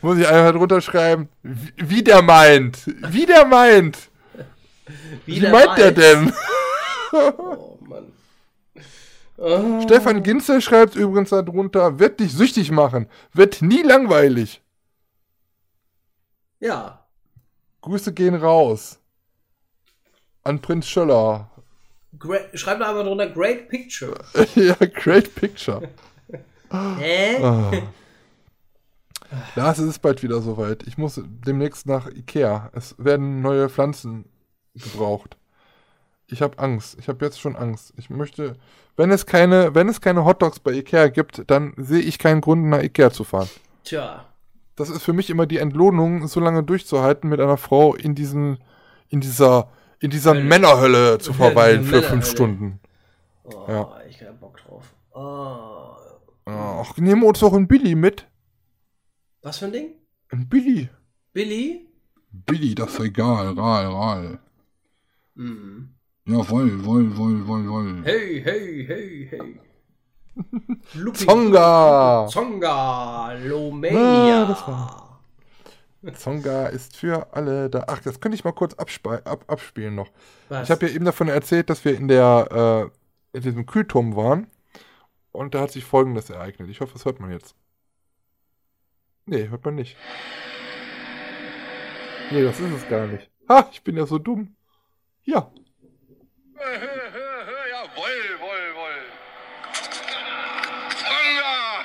[0.00, 2.86] Muss ich einfach drunter schreiben, wie, wie der meint.
[2.86, 4.10] Wie der meint.
[5.26, 5.94] Wie, der meint der weiß.
[5.94, 6.32] denn?
[7.12, 8.12] Oh Mann.
[9.36, 9.80] Oh.
[9.82, 13.08] Stefan Ginzel schreibt übrigens darunter, wird dich süchtig machen.
[13.32, 14.62] Wird nie langweilig.
[16.58, 17.06] Ja.
[17.82, 18.98] Grüße gehen raus.
[20.46, 21.50] An Prinz Schöller.
[22.18, 24.14] Great, schreib da einfach drunter Great Picture.
[24.54, 25.88] ja, great picture.
[26.70, 27.42] Hä?
[27.42, 27.72] Ah.
[29.54, 30.84] Lars, es ist bald wieder soweit.
[30.86, 32.70] Ich muss demnächst nach Ikea.
[32.72, 34.26] Es werden neue Pflanzen
[34.74, 35.36] gebraucht.
[36.28, 36.96] Ich habe Angst.
[36.98, 37.92] Ich habe jetzt schon Angst.
[37.96, 38.56] Ich möchte,
[38.96, 42.66] wenn es keine, wenn es keine Hotdogs bei Ikea gibt, dann sehe ich keinen Grund,
[42.66, 43.50] nach Ikea zu fahren.
[43.84, 44.24] Tja.
[44.76, 48.58] Das ist für mich immer die Entlohnung, so lange durchzuhalten mit einer Frau in diesen,
[49.08, 50.44] in dieser, in dieser Hölle.
[50.44, 52.26] Männerhölle zu Ja, verweilen für fünf.
[52.26, 52.80] Stunden.
[53.44, 53.96] Oh, Ja.
[54.08, 54.94] ich hab Bock drauf.
[55.14, 55.96] Oh.
[56.48, 58.26] Ach, nehmen wir uns doch einen Billy mit.
[59.42, 59.90] Was für ein Ding?
[60.30, 60.88] Ein Billy.
[61.32, 61.86] Billy?
[62.30, 63.54] Billy, das ist egal.
[63.58, 64.38] Ral, ral.
[65.34, 65.90] Mhm.
[66.26, 68.02] Jawoll, woll, woll, woll, woll.
[68.04, 69.60] Hey, hey, hey, hey.
[70.94, 71.24] Lupi.
[71.24, 72.26] Zonga!
[72.28, 73.32] Zonga!
[73.34, 74.42] Lomania!
[74.42, 75.05] Ah,
[76.14, 77.84] Zonga ist für alle da.
[77.88, 78.88] Ach, das könnte ich mal kurz ab
[79.48, 80.10] abspielen noch.
[80.48, 80.64] Was?
[80.64, 82.90] Ich habe ja eben davon erzählt, dass wir in der
[83.32, 84.46] äh, in diesem Kühlturm waren.
[85.32, 86.70] Und da hat sich folgendes ereignet.
[86.70, 87.54] Ich hoffe, das hört man jetzt.
[89.26, 89.96] Nee, hört man nicht.
[92.30, 93.30] Nee, das ist es gar nicht.
[93.48, 94.56] Ha, ich bin ja so dumm.
[95.24, 95.50] Ja,
[97.96, 99.02] woll, woll, woll.
[100.98, 101.84] Zonga!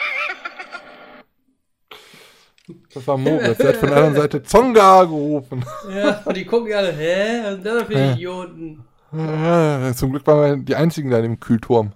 [2.93, 3.57] Das war Moritz.
[3.57, 5.65] Der hat von der anderen Seite Zonga gerufen.
[5.89, 7.41] Ja, und die gucken alle, hä?
[7.43, 8.85] Was sind das für Idioten?
[9.13, 11.93] Ja, Zum Glück waren wir die einzigen da in dem Kühlturm.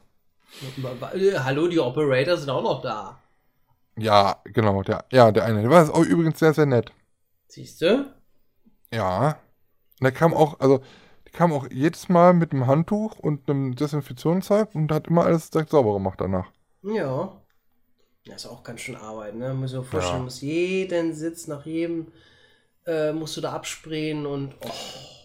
[1.43, 3.17] Hallo, die Operator sind auch noch da.
[3.97, 4.81] Ja, genau.
[4.83, 5.61] Der, ja, der eine.
[5.61, 6.91] Der war auch übrigens sehr, sehr nett.
[7.47, 8.13] Siehst du?
[8.93, 9.37] Ja.
[9.99, 10.79] Und der kam auch, also,
[11.25, 15.49] der kam auch jedes Mal mit einem Handtuch und einem Desinfektionszeug und hat immer alles
[15.49, 16.47] direkt sauber gemacht danach.
[16.83, 17.41] Ja.
[18.27, 19.53] Das ist auch ganz schön Arbeit, ne?
[19.53, 20.17] Muss ich mir vorstellen, Ja.
[20.19, 22.07] du musst jeden Sitz nach jedem
[22.87, 24.69] äh, musst du da absprayen und oh,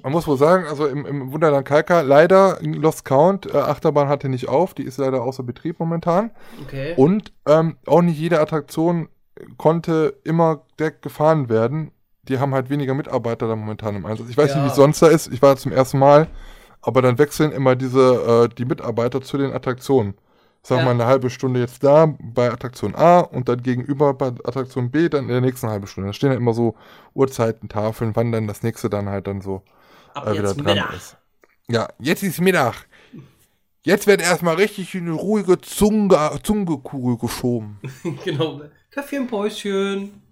[0.03, 4.31] Man muss wohl sagen, also im, im Wunderland Kalka, leider Lost Count, äh, Achterbahn hatte
[4.31, 6.31] nicht auf, die ist leider außer Betrieb momentan.
[6.63, 6.95] okay.
[6.97, 9.09] Und ähm, auch nicht jede Attraktion
[9.59, 11.91] konnte immer direkt gefahren werden.
[12.23, 14.29] Die haben halt weniger Mitarbeiter da momentan im Einsatz.
[14.31, 14.57] Ich weiß Ja.
[14.57, 15.31] nicht, wie es sonst da ist.
[15.33, 16.29] Ich war zum ersten Mal.
[16.83, 20.15] Aber dann wechseln immer diese, äh, die Mitarbeiter zu den Attraktionen.
[20.63, 20.95] Sagen wir Ja.
[20.95, 25.09] mal eine halbe Stunde jetzt da bei Attraktion A und dann gegenüber bei Attraktion B
[25.09, 26.09] dann in der nächsten halben Stunde.
[26.09, 26.75] Da stehen ja immer so
[27.15, 29.63] Uhrzeiten, Tafeln, wann dann das nächste dann halt dann so
[30.15, 30.95] Ab äh, wieder jetzt dran Mittag.
[30.95, 31.17] ist.
[31.69, 32.87] Ja, jetzt ist Mittag.
[33.83, 37.79] Jetzt wird erstmal richtig eine ruhige Zunge, Zungekugel geschoben.
[38.25, 38.61] genau.
[38.91, 40.23] Kaffee im Päuschen.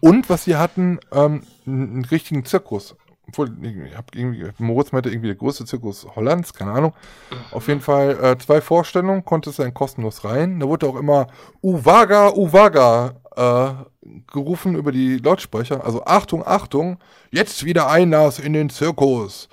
[0.00, 2.94] Und was wir hatten, ähm, einen richtigen Zirkus.
[3.28, 6.92] Obwohl, ich hab irgendwie, Moritz meinte irgendwie der größte Zirkus Hollands, keine Ahnung.
[7.52, 10.60] Auf jeden Fall äh, zwei Vorstellungen, konntest du dann kostenlos rein.
[10.60, 11.28] Da wurde auch immer
[11.62, 13.72] Uwaga, Uwaga äh,
[14.32, 15.84] gerufen über die Lautsprecher.
[15.84, 16.98] Also Achtung, Achtung,
[17.30, 19.48] jetzt wieder Einlass in den Zirkus.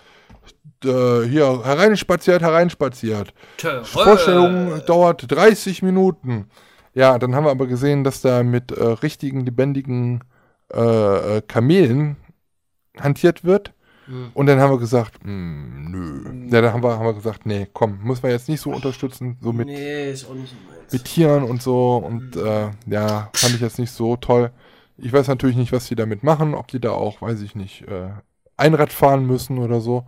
[0.84, 3.34] Äh, hier, hereinspaziert, hereinspaziert.
[3.58, 6.50] Tö, Vorstellung dauert 30 Minuten.
[6.94, 10.24] Ja, dann haben wir aber gesehen, dass da mit äh, richtigen, lebendigen
[10.74, 12.18] äh, äh, Kamelen
[13.02, 13.74] hantiert wird.
[14.06, 14.32] Hm.
[14.34, 16.50] Und dann haben wir gesagt, hm, nö.
[16.52, 19.38] Ja, dann haben wir, haben wir gesagt, nee, komm, muss man jetzt nicht so unterstützen,
[19.42, 20.16] so mit, Nee,
[20.92, 21.98] mit Tieren und so.
[21.98, 24.52] Und äh, ja, fand ich jetzt nicht so toll.
[24.98, 27.88] Ich weiß natürlich nicht, was die damit machen, ob die da auch, weiß ich nicht,
[27.88, 28.10] äh,
[28.58, 30.06] Einrad fahren müssen oder so.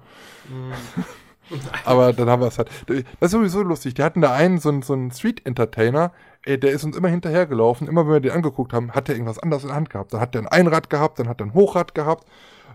[0.48, 1.04] Hm.
[1.86, 2.70] Aber dann haben wir es halt.
[2.88, 3.94] Das ist sowieso lustig.
[3.96, 6.12] Die hatten da einen, so einen, so einen Street-Entertainer,
[6.46, 7.88] ey, der ist uns immer hinterhergelaufen.
[7.88, 10.14] Immer wenn wir den angeguckt haben, hat er irgendwas anderes in der Hand gehabt.
[10.14, 12.26] Dann hat er ein Einrad gehabt, dann hat er ein Hochrad gehabt.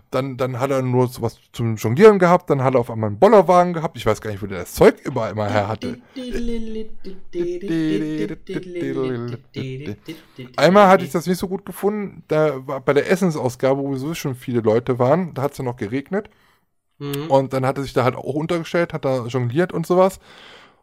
[0.09, 3.09] Dann, dann hat er nur so was zum Jonglieren gehabt, dann hat er auf einmal
[3.09, 3.97] einen Bollerwagen gehabt.
[3.97, 5.99] Ich weiß gar nicht, wo der das Zeug überall immer her hatte.
[10.55, 12.23] Einmal hatte ich das nicht so gut gefunden.
[12.29, 15.65] Da war bei der Essensausgabe, wo sowieso schon viele Leute waren, da hat es ja
[15.65, 16.29] noch geregnet.
[16.99, 17.29] Mhm.
[17.29, 20.19] Und dann hat er sich da halt auch untergestellt, hat da jongliert und sowas.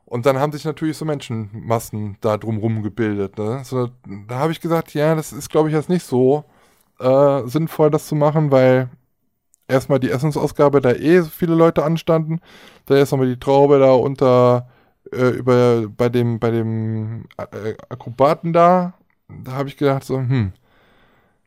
[0.06, 3.38] Und dann haben sich natürlich so Menschenmassen da drumrum gebildet.
[3.38, 3.62] Ne?
[3.64, 3.88] So,
[4.28, 6.44] da habe ich gesagt, ja, das ist, glaube ich, jetzt nicht so
[7.00, 8.90] äh, sinnvoll, das zu machen, weil
[9.68, 12.40] erstmal die Essensausgabe da eh so viele Leute anstanden.
[12.86, 14.68] Da ist nochmal die Traube da unter
[15.12, 18.94] äh, über bei dem bei dem äh, Akrobaten da.
[19.28, 20.52] Da habe ich gedacht so, hm,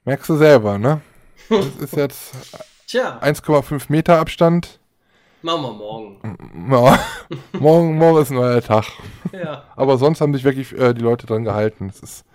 [0.06, 1.02] merkst du selber, ne?
[1.50, 2.34] Das ist jetzt
[2.88, 4.80] Tja, 1,5 Meter Abstand.
[5.42, 6.72] machen wir morgen.
[6.72, 7.00] Ja,
[7.60, 8.86] morgen, morgen ist ein neuer Tag.
[9.34, 9.64] Ja.
[9.76, 11.88] Aber sonst haben sich wirklich äh, die Leute dran gehalten.
[11.88, 12.26] Das ist,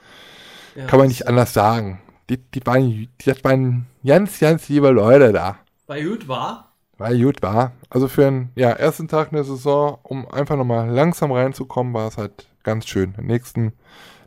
[0.74, 0.86] ja.
[0.86, 2.02] kann man nicht anders sagen.
[2.28, 5.58] Die, die, waren, die waren ganz, ganz liebe Leute da.
[5.92, 6.72] Bei Hüt war?
[6.96, 7.72] Weil gut war.
[7.90, 12.08] Also für den ja, ersten Tag in der Saison, um einfach nochmal langsam reinzukommen, war
[12.08, 13.14] es halt ganz schön.
[13.20, 13.74] Nächsten,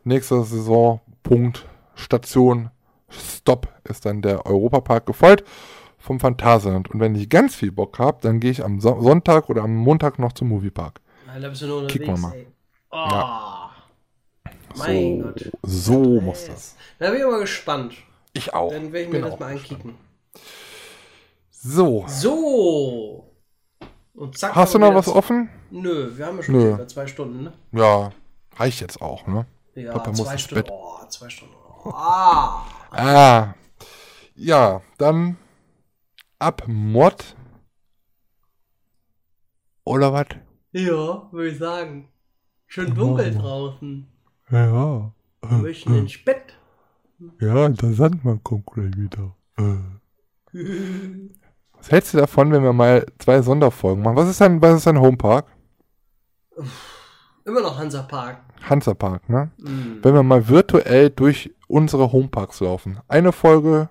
[0.04, 2.70] nächster Saisonpunkt, Station,
[3.10, 5.44] Stop ist dann der Europapark gefolgt
[5.98, 6.92] vom Phantasialand.
[6.92, 9.76] Und wenn ich ganz viel Bock habe, dann gehe ich am so Sonntag oder am
[9.76, 11.02] Montag noch zum Moviepark.
[11.42, 12.52] Da bist du nur Kicken wir unterwegs,
[12.92, 13.02] mal.
[13.02, 13.72] ey.
[14.52, 14.78] Oh.
[14.78, 15.52] Mein so, Gott.
[15.64, 16.76] so muss das.
[17.00, 17.96] Da bin ich mal gespannt.
[18.34, 18.72] Ich auch.
[18.72, 19.96] Dann werde ich Bin mir das mal gespannt.
[21.68, 23.34] So, So.
[24.14, 24.54] Und zack.
[24.54, 25.50] Hast du noch was offen?
[25.72, 26.62] Nö, wir haben ja schon Nö.
[26.62, 27.54] circa zwei Stunden, ne?
[27.72, 28.12] Ja,
[28.56, 29.48] reicht jetzt auch, ne?
[29.74, 30.70] Ja, Papa muss zwei ins Stunden.
[30.70, 31.56] Oh, zwei Stunden.
[31.84, 32.66] Oh, ah.
[32.92, 33.56] Ah.
[34.36, 35.38] Ja, dann
[36.38, 37.36] ab Mod.
[39.86, 40.28] Oder was?
[40.72, 42.10] Ja, würde ich sagen.
[42.68, 44.08] Schön dunkel draußen.
[44.52, 45.12] Ja.
[45.42, 46.54] Wir möchten ins Bett.
[47.42, 49.36] Ja, der Sandmann kommt gleich wieder.
[51.86, 54.16] Was hältst du davon, wenn wir mal zwei Sonderfolgen machen?
[54.16, 55.46] Was ist dein, was ist dein Homepark?
[57.46, 58.38] Immer noch Hansapark.
[58.68, 59.52] Hansapark, ne?
[59.60, 60.00] Mhm.
[60.02, 62.98] Wenn wir mal virtuell durch unsere Homeparks laufen.
[63.08, 63.90] Eine Folge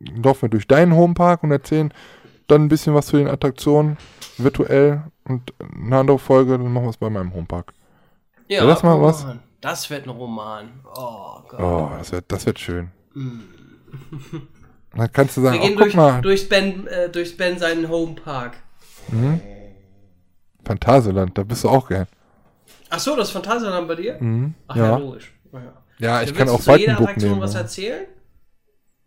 [0.00, 1.94] laufen wir durch deinen Homepark und erzählen
[2.48, 3.96] dann ein bisschen was zu den Attraktionen
[4.38, 7.74] virtuell und eine andere Folge, dann machen wir es bei meinem Homepark.
[8.48, 9.22] Ja, Wäre das mal was?
[9.22, 9.40] Roman.
[9.60, 10.80] Das wird ein Roman.
[10.96, 11.60] Oh Gott.
[11.60, 12.90] Oh, das wird, das wird schön.
[14.96, 17.58] Dann kannst du sagen, Wir oh, gehen guck durch, mal, durch, ben, äh, durch Ben
[17.58, 18.56] seinen Homepark.
[20.64, 22.06] Phantasialand, da bist du auch gern.
[22.90, 24.16] Ach so, das ist Phantasialand bei dir?
[24.20, 24.54] Mhm.
[24.68, 24.96] Ach ja, Ja.
[24.96, 25.32] logisch.
[25.52, 25.72] Oh, ja.
[25.98, 27.42] Ja, ich kann auch zu jeder Attraktion nehmen.
[27.42, 28.06] was erzählen?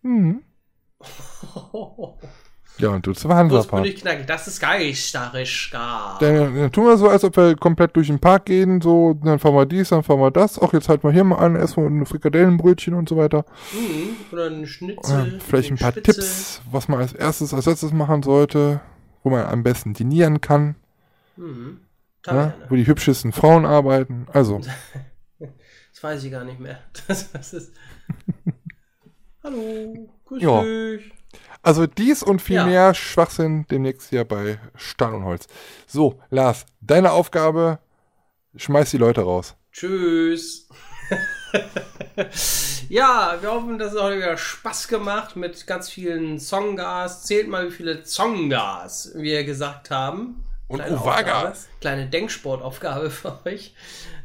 [0.01, 0.41] Mhm.
[2.79, 3.83] Ja, und du zum Hansapark.
[3.95, 4.25] knackig.
[4.25, 6.17] Das ist geisterisch gar.
[6.19, 9.37] Dann, dann tun wir so, als ob wir komplett durch den Park gehen, so, dann
[9.39, 10.61] fahren wir dies, dann fahren wir das.
[10.61, 13.45] Ach, jetzt halten wir hier mal an, essen wir ein Frikadellenbrötchen und so weiter.
[13.73, 14.15] Mhm.
[14.31, 15.39] Oder ein Schnitzel.
[15.45, 16.13] vielleicht ein paar Spitzel.
[16.15, 18.79] Tipps, was man als erstes, als letztes machen sollte,
[19.23, 20.75] wo man am besten dinieren kann,
[21.35, 21.79] Mhm.
[22.25, 24.25] ja, wo die hübschesten Frauen arbeiten.
[24.33, 24.61] Also,
[25.39, 26.79] Das weiß ich gar nicht mehr.
[27.07, 27.73] Das, das ist.
[29.43, 30.61] Hallo, grüß Ja.
[30.63, 31.11] dich.
[31.61, 32.65] Also dies und viel Ja.
[32.65, 35.47] mehr Schwachsinn demnächst hier bei Stahl und Holz.
[35.87, 37.79] So, Lars, deine Aufgabe,
[38.55, 39.55] schmeiß die Leute raus.
[39.71, 40.67] Tschüss.
[42.89, 47.23] ja, wir hoffen, dass es heute wieder Spaß gemacht mit ganz vielen Zongas.
[47.23, 50.43] Zählt mal, wie viele Zongas wir gesagt haben.
[50.67, 51.67] Und Kleine Uwagas.
[51.81, 53.73] Kleine Denksportaufgabe für euch.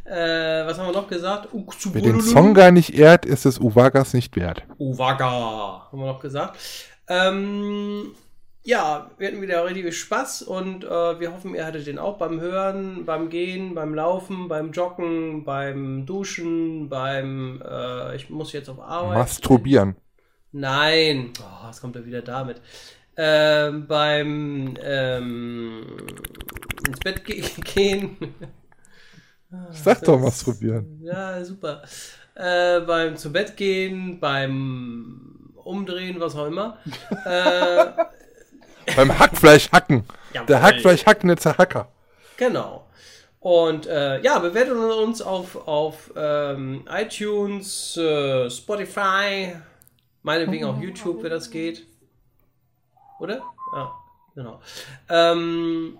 [0.04, 1.48] Äh, was haben wir noch gesagt?
[1.52, 4.62] Wer den Zonga nicht ehrt, ist es Uwagas nicht wert.
[4.78, 6.58] Uwaga, haben wir noch gesagt.
[7.08, 8.12] Ähm,
[8.66, 12.16] ja, wir hatten wieder richtig viel Spaß und äh, wir hoffen, ihr hattet den auch
[12.16, 18.70] beim Hören, beim Gehen, beim Laufen, beim Joggen, beim Duschen, beim äh, ich muss jetzt
[18.70, 19.18] auf Arbeit.
[19.18, 19.96] Masturbieren.
[20.52, 22.62] Nein, oh, was kommt er wieder damit?
[23.16, 25.84] Ähm, beim ähm,
[26.86, 28.16] ins Bett ge gehen.
[29.72, 31.00] Sag doch masturbieren.
[31.02, 31.82] Ja, super.
[32.34, 35.33] Äh, beim zu Bett gehen, beim
[35.64, 36.78] Umdrehen, was auch immer.
[37.24, 37.86] äh,
[38.96, 40.04] Beim Hackfleisch hacken.
[40.32, 40.46] Jawohl.
[40.46, 41.88] Der Hackfleisch hackende Zerhacker.
[42.36, 42.84] genau.
[43.40, 49.54] Und äh, ja, bewertet uns auf, auf ähm, iTunes, äh, Spotify,
[50.22, 51.86] meinetwegen auch YouTube, wenn das geht.
[53.20, 53.42] Oder?
[53.74, 53.92] Ja,
[54.34, 54.60] genau.
[55.10, 55.98] Ähm,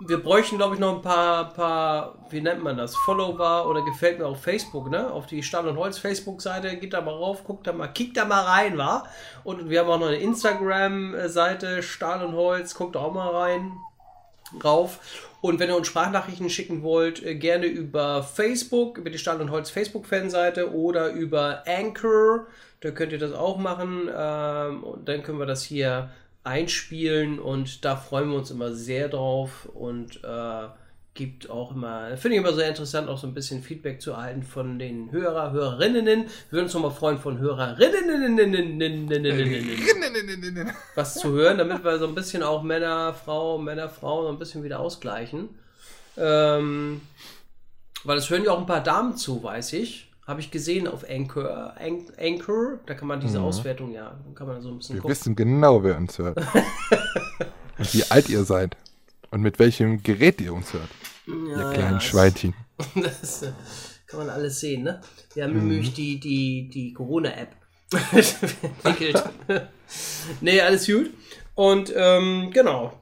[0.00, 4.18] wir bräuchten, glaube ich, noch ein paar, paar, wie nennt man das, Follower oder gefällt
[4.18, 5.10] mir auf Facebook, ne?
[5.10, 8.24] Auf die Stahl und Holz Facebook-Seite, geht da mal rauf, guckt da mal, kickt da
[8.24, 9.06] mal rein, wa?
[9.42, 13.72] Und wir haben auch noch eine Instagram-Seite, Stahl und Holz, guckt auch mal rein,
[14.62, 15.26] rauf.
[15.40, 19.50] Und wenn ihr uns Sprachnachrichten schicken wollt, äh, gerne über Facebook, über die Stahl und
[19.50, 22.46] Holz Facebook-Fanseite oder über Anchor,
[22.80, 24.08] da könnt ihr das auch machen.
[24.14, 26.10] Ähm, und dann können wir das hier
[26.44, 30.68] einspielen und da freuen wir uns immer sehr drauf und äh,
[31.18, 34.44] gibt auch immer, finde ich immer sehr interessant, auch so ein bisschen Feedback zu erhalten
[34.44, 36.06] von den Hörer, Hörerinnen.
[36.06, 38.10] Wir würden uns nochmal freuen von Hörerinnen
[40.94, 44.38] was zu hören, damit wir so ein bisschen auch Männer, Frau, Männer, Frau so ein
[44.38, 45.48] bisschen wieder ausgleichen.
[46.16, 47.00] Ähm,
[48.04, 50.07] weil es hören ja auch ein paar Damen zu, weiß ich.
[50.28, 51.74] Habe ich gesehen auf Anchor.
[51.80, 55.16] An- Anchor, da kann man diese Auswertung ja, kann man so ein bisschen Wir gucken.
[55.16, 56.36] wissen genau, wer uns hört.
[57.78, 58.76] Und wie alt ihr seid.
[59.30, 60.90] Und mit welchem Gerät ihr uns hört.
[61.26, 62.54] Ja, ihr kleinen ja, Schweinchen.
[62.94, 63.52] Das äh,
[64.06, 65.00] kann man alles sehen, ne?
[65.34, 67.56] Wir haben nämlich die, die, die Corona-App
[68.12, 69.22] entwickelt.
[70.42, 71.10] nee, alles gut.
[71.54, 72.92] Und ähm, genau.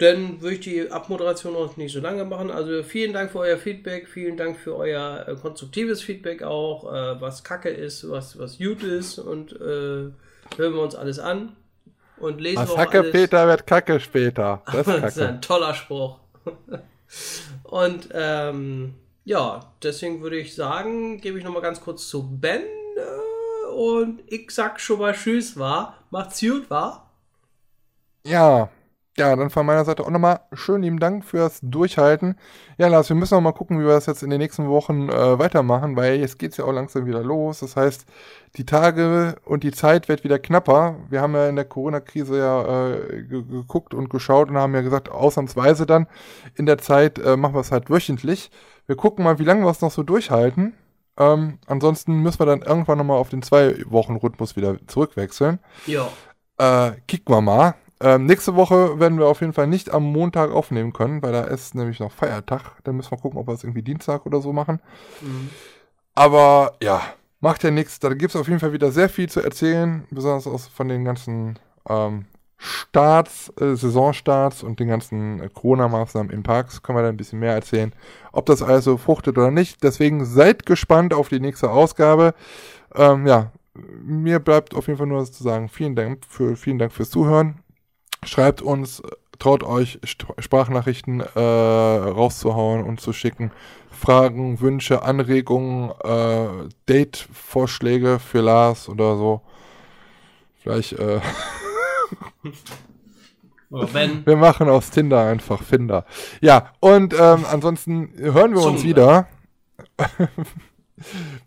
[0.00, 2.50] Dann würde ich die Abmoderation auch nicht so lange machen.
[2.50, 7.20] Also vielen Dank für euer Feedback, vielen Dank für euer äh, konstruktives Feedback auch, äh,
[7.20, 10.14] was Kacke ist, was, was gut ist und äh, hören
[10.56, 11.54] wir uns alles an
[12.16, 13.12] und lesen Was wir auch Hacke alles.
[13.12, 14.62] Peter wird Kacke später.
[14.72, 15.40] Das ist Das ist ein Kacke.
[15.42, 16.18] toller Spruch.
[17.64, 23.68] Und ähm, ja, deswegen würde ich sagen, gebe ich nochmal ganz kurz zu Ben äh,
[23.72, 25.98] und ich sag schon mal Tschüss, war.
[26.10, 27.10] Macht's gut, war.
[28.24, 28.70] Ja,
[29.20, 32.36] ja, dann von meiner Seite auch nochmal schönen lieben Dank fürs Durchhalten.
[32.78, 35.10] Ja, Lars, wir müssen noch mal gucken, wie wir das jetzt in den nächsten Wochen
[35.10, 37.60] äh, weitermachen, weil jetzt geht's ja auch langsam wieder los.
[37.60, 38.06] Das heißt,
[38.56, 40.96] die Tage und die Zeit wird wieder knapper.
[41.10, 44.80] Wir haben ja in der Corona-Krise ja äh, ge- geguckt und geschaut und haben ja
[44.80, 46.06] gesagt, ausnahmsweise dann
[46.56, 48.50] in der Zeit äh, machen wir es halt wöchentlich.
[48.86, 50.72] Wir gucken mal, wie lange wir es noch so durchhalten.
[51.18, 55.58] Ähm, ansonsten müssen wir dann irgendwann nochmal auf den Zwei-Wochen-Rhythmus wieder zurückwechseln.
[55.86, 56.08] Ja.
[56.56, 57.74] Äh, kicken wir mal.
[58.02, 61.42] Ähm, nächste Woche werden wir auf jeden Fall nicht am Montag aufnehmen können, weil da
[61.42, 62.82] ist nämlich noch Feiertag.
[62.84, 64.80] Dann müssen wir gucken, ob wir es irgendwie Dienstag oder so machen.
[66.14, 67.02] Aber ja,
[67.40, 67.98] macht ja nichts.
[68.00, 71.04] Da gibt es auf jeden Fall wieder sehr viel zu erzählen, besonders aus, von den
[71.04, 72.24] ganzen ähm,
[72.56, 76.82] Starts, äh, Saisonstarts und den ganzen äh, Corona-Maßnahmen in Parks.
[76.82, 77.92] Können wir da ein bisschen mehr erzählen,
[78.32, 79.82] ob das also fruchtet oder nicht.
[79.82, 82.34] Deswegen seid gespannt auf die nächste Ausgabe.
[82.94, 86.92] Ähm, ja, mir bleibt auf jeden Fall nur zu sagen, vielen Dank für vielen Dank
[86.92, 87.60] fürs Zuhören.
[88.24, 89.02] Schreibt uns,
[89.38, 89.98] traut euch
[90.38, 93.50] Sprachnachrichten äh, rauszuhauen und zu schicken.
[93.90, 99.42] Fragen, Wünsche, Anregungen, äh, Date-Vorschläge für Lars oder so.
[100.62, 101.20] Vielleicht, äh,
[103.70, 106.04] wir machen aus Tinder einfach Finder.
[106.40, 108.90] Ja, und ähm, ansonsten hören wir uns Zunge.
[108.90, 109.28] wieder.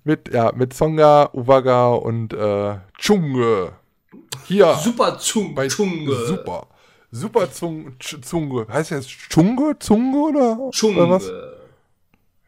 [0.04, 3.74] mit, ja, mit Songa, Uwaga und äh, Chunge.
[4.46, 4.76] Hier.
[4.76, 6.14] Super Zung, Bei Zunge.
[6.26, 6.68] Super.
[7.12, 8.68] Super Zung, Zunge.
[8.68, 9.78] Heißt das Chunge?
[9.80, 10.60] Zunge oder?
[10.60, 11.26] Oder was?
[11.26, 11.54] Zunge.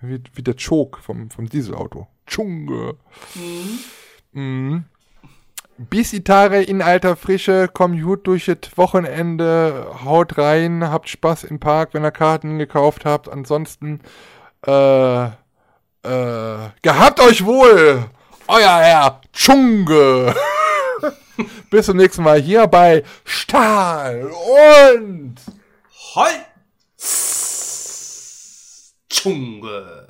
[0.01, 2.07] Wie, wie der Choke vom, vom Dieselauto.
[2.25, 2.95] Chunge.
[4.31, 4.85] Mhm.
[5.77, 11.43] Bis die Tage in alter Frische, kommt gut durch das Wochenende, haut rein, habt Spaß
[11.45, 13.29] im Park, wenn ihr Karten gekauft habt.
[13.29, 13.99] Ansonsten,
[14.65, 18.05] äh, äh, gehabt euch wohl,
[18.47, 20.33] euer Herr Chunge.
[21.69, 25.35] Bis zum nächsten Mal hier bei Stahl und
[26.15, 26.55] Holz.
[29.09, 30.07] Zunge.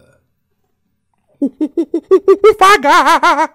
[2.59, 3.49] Faga.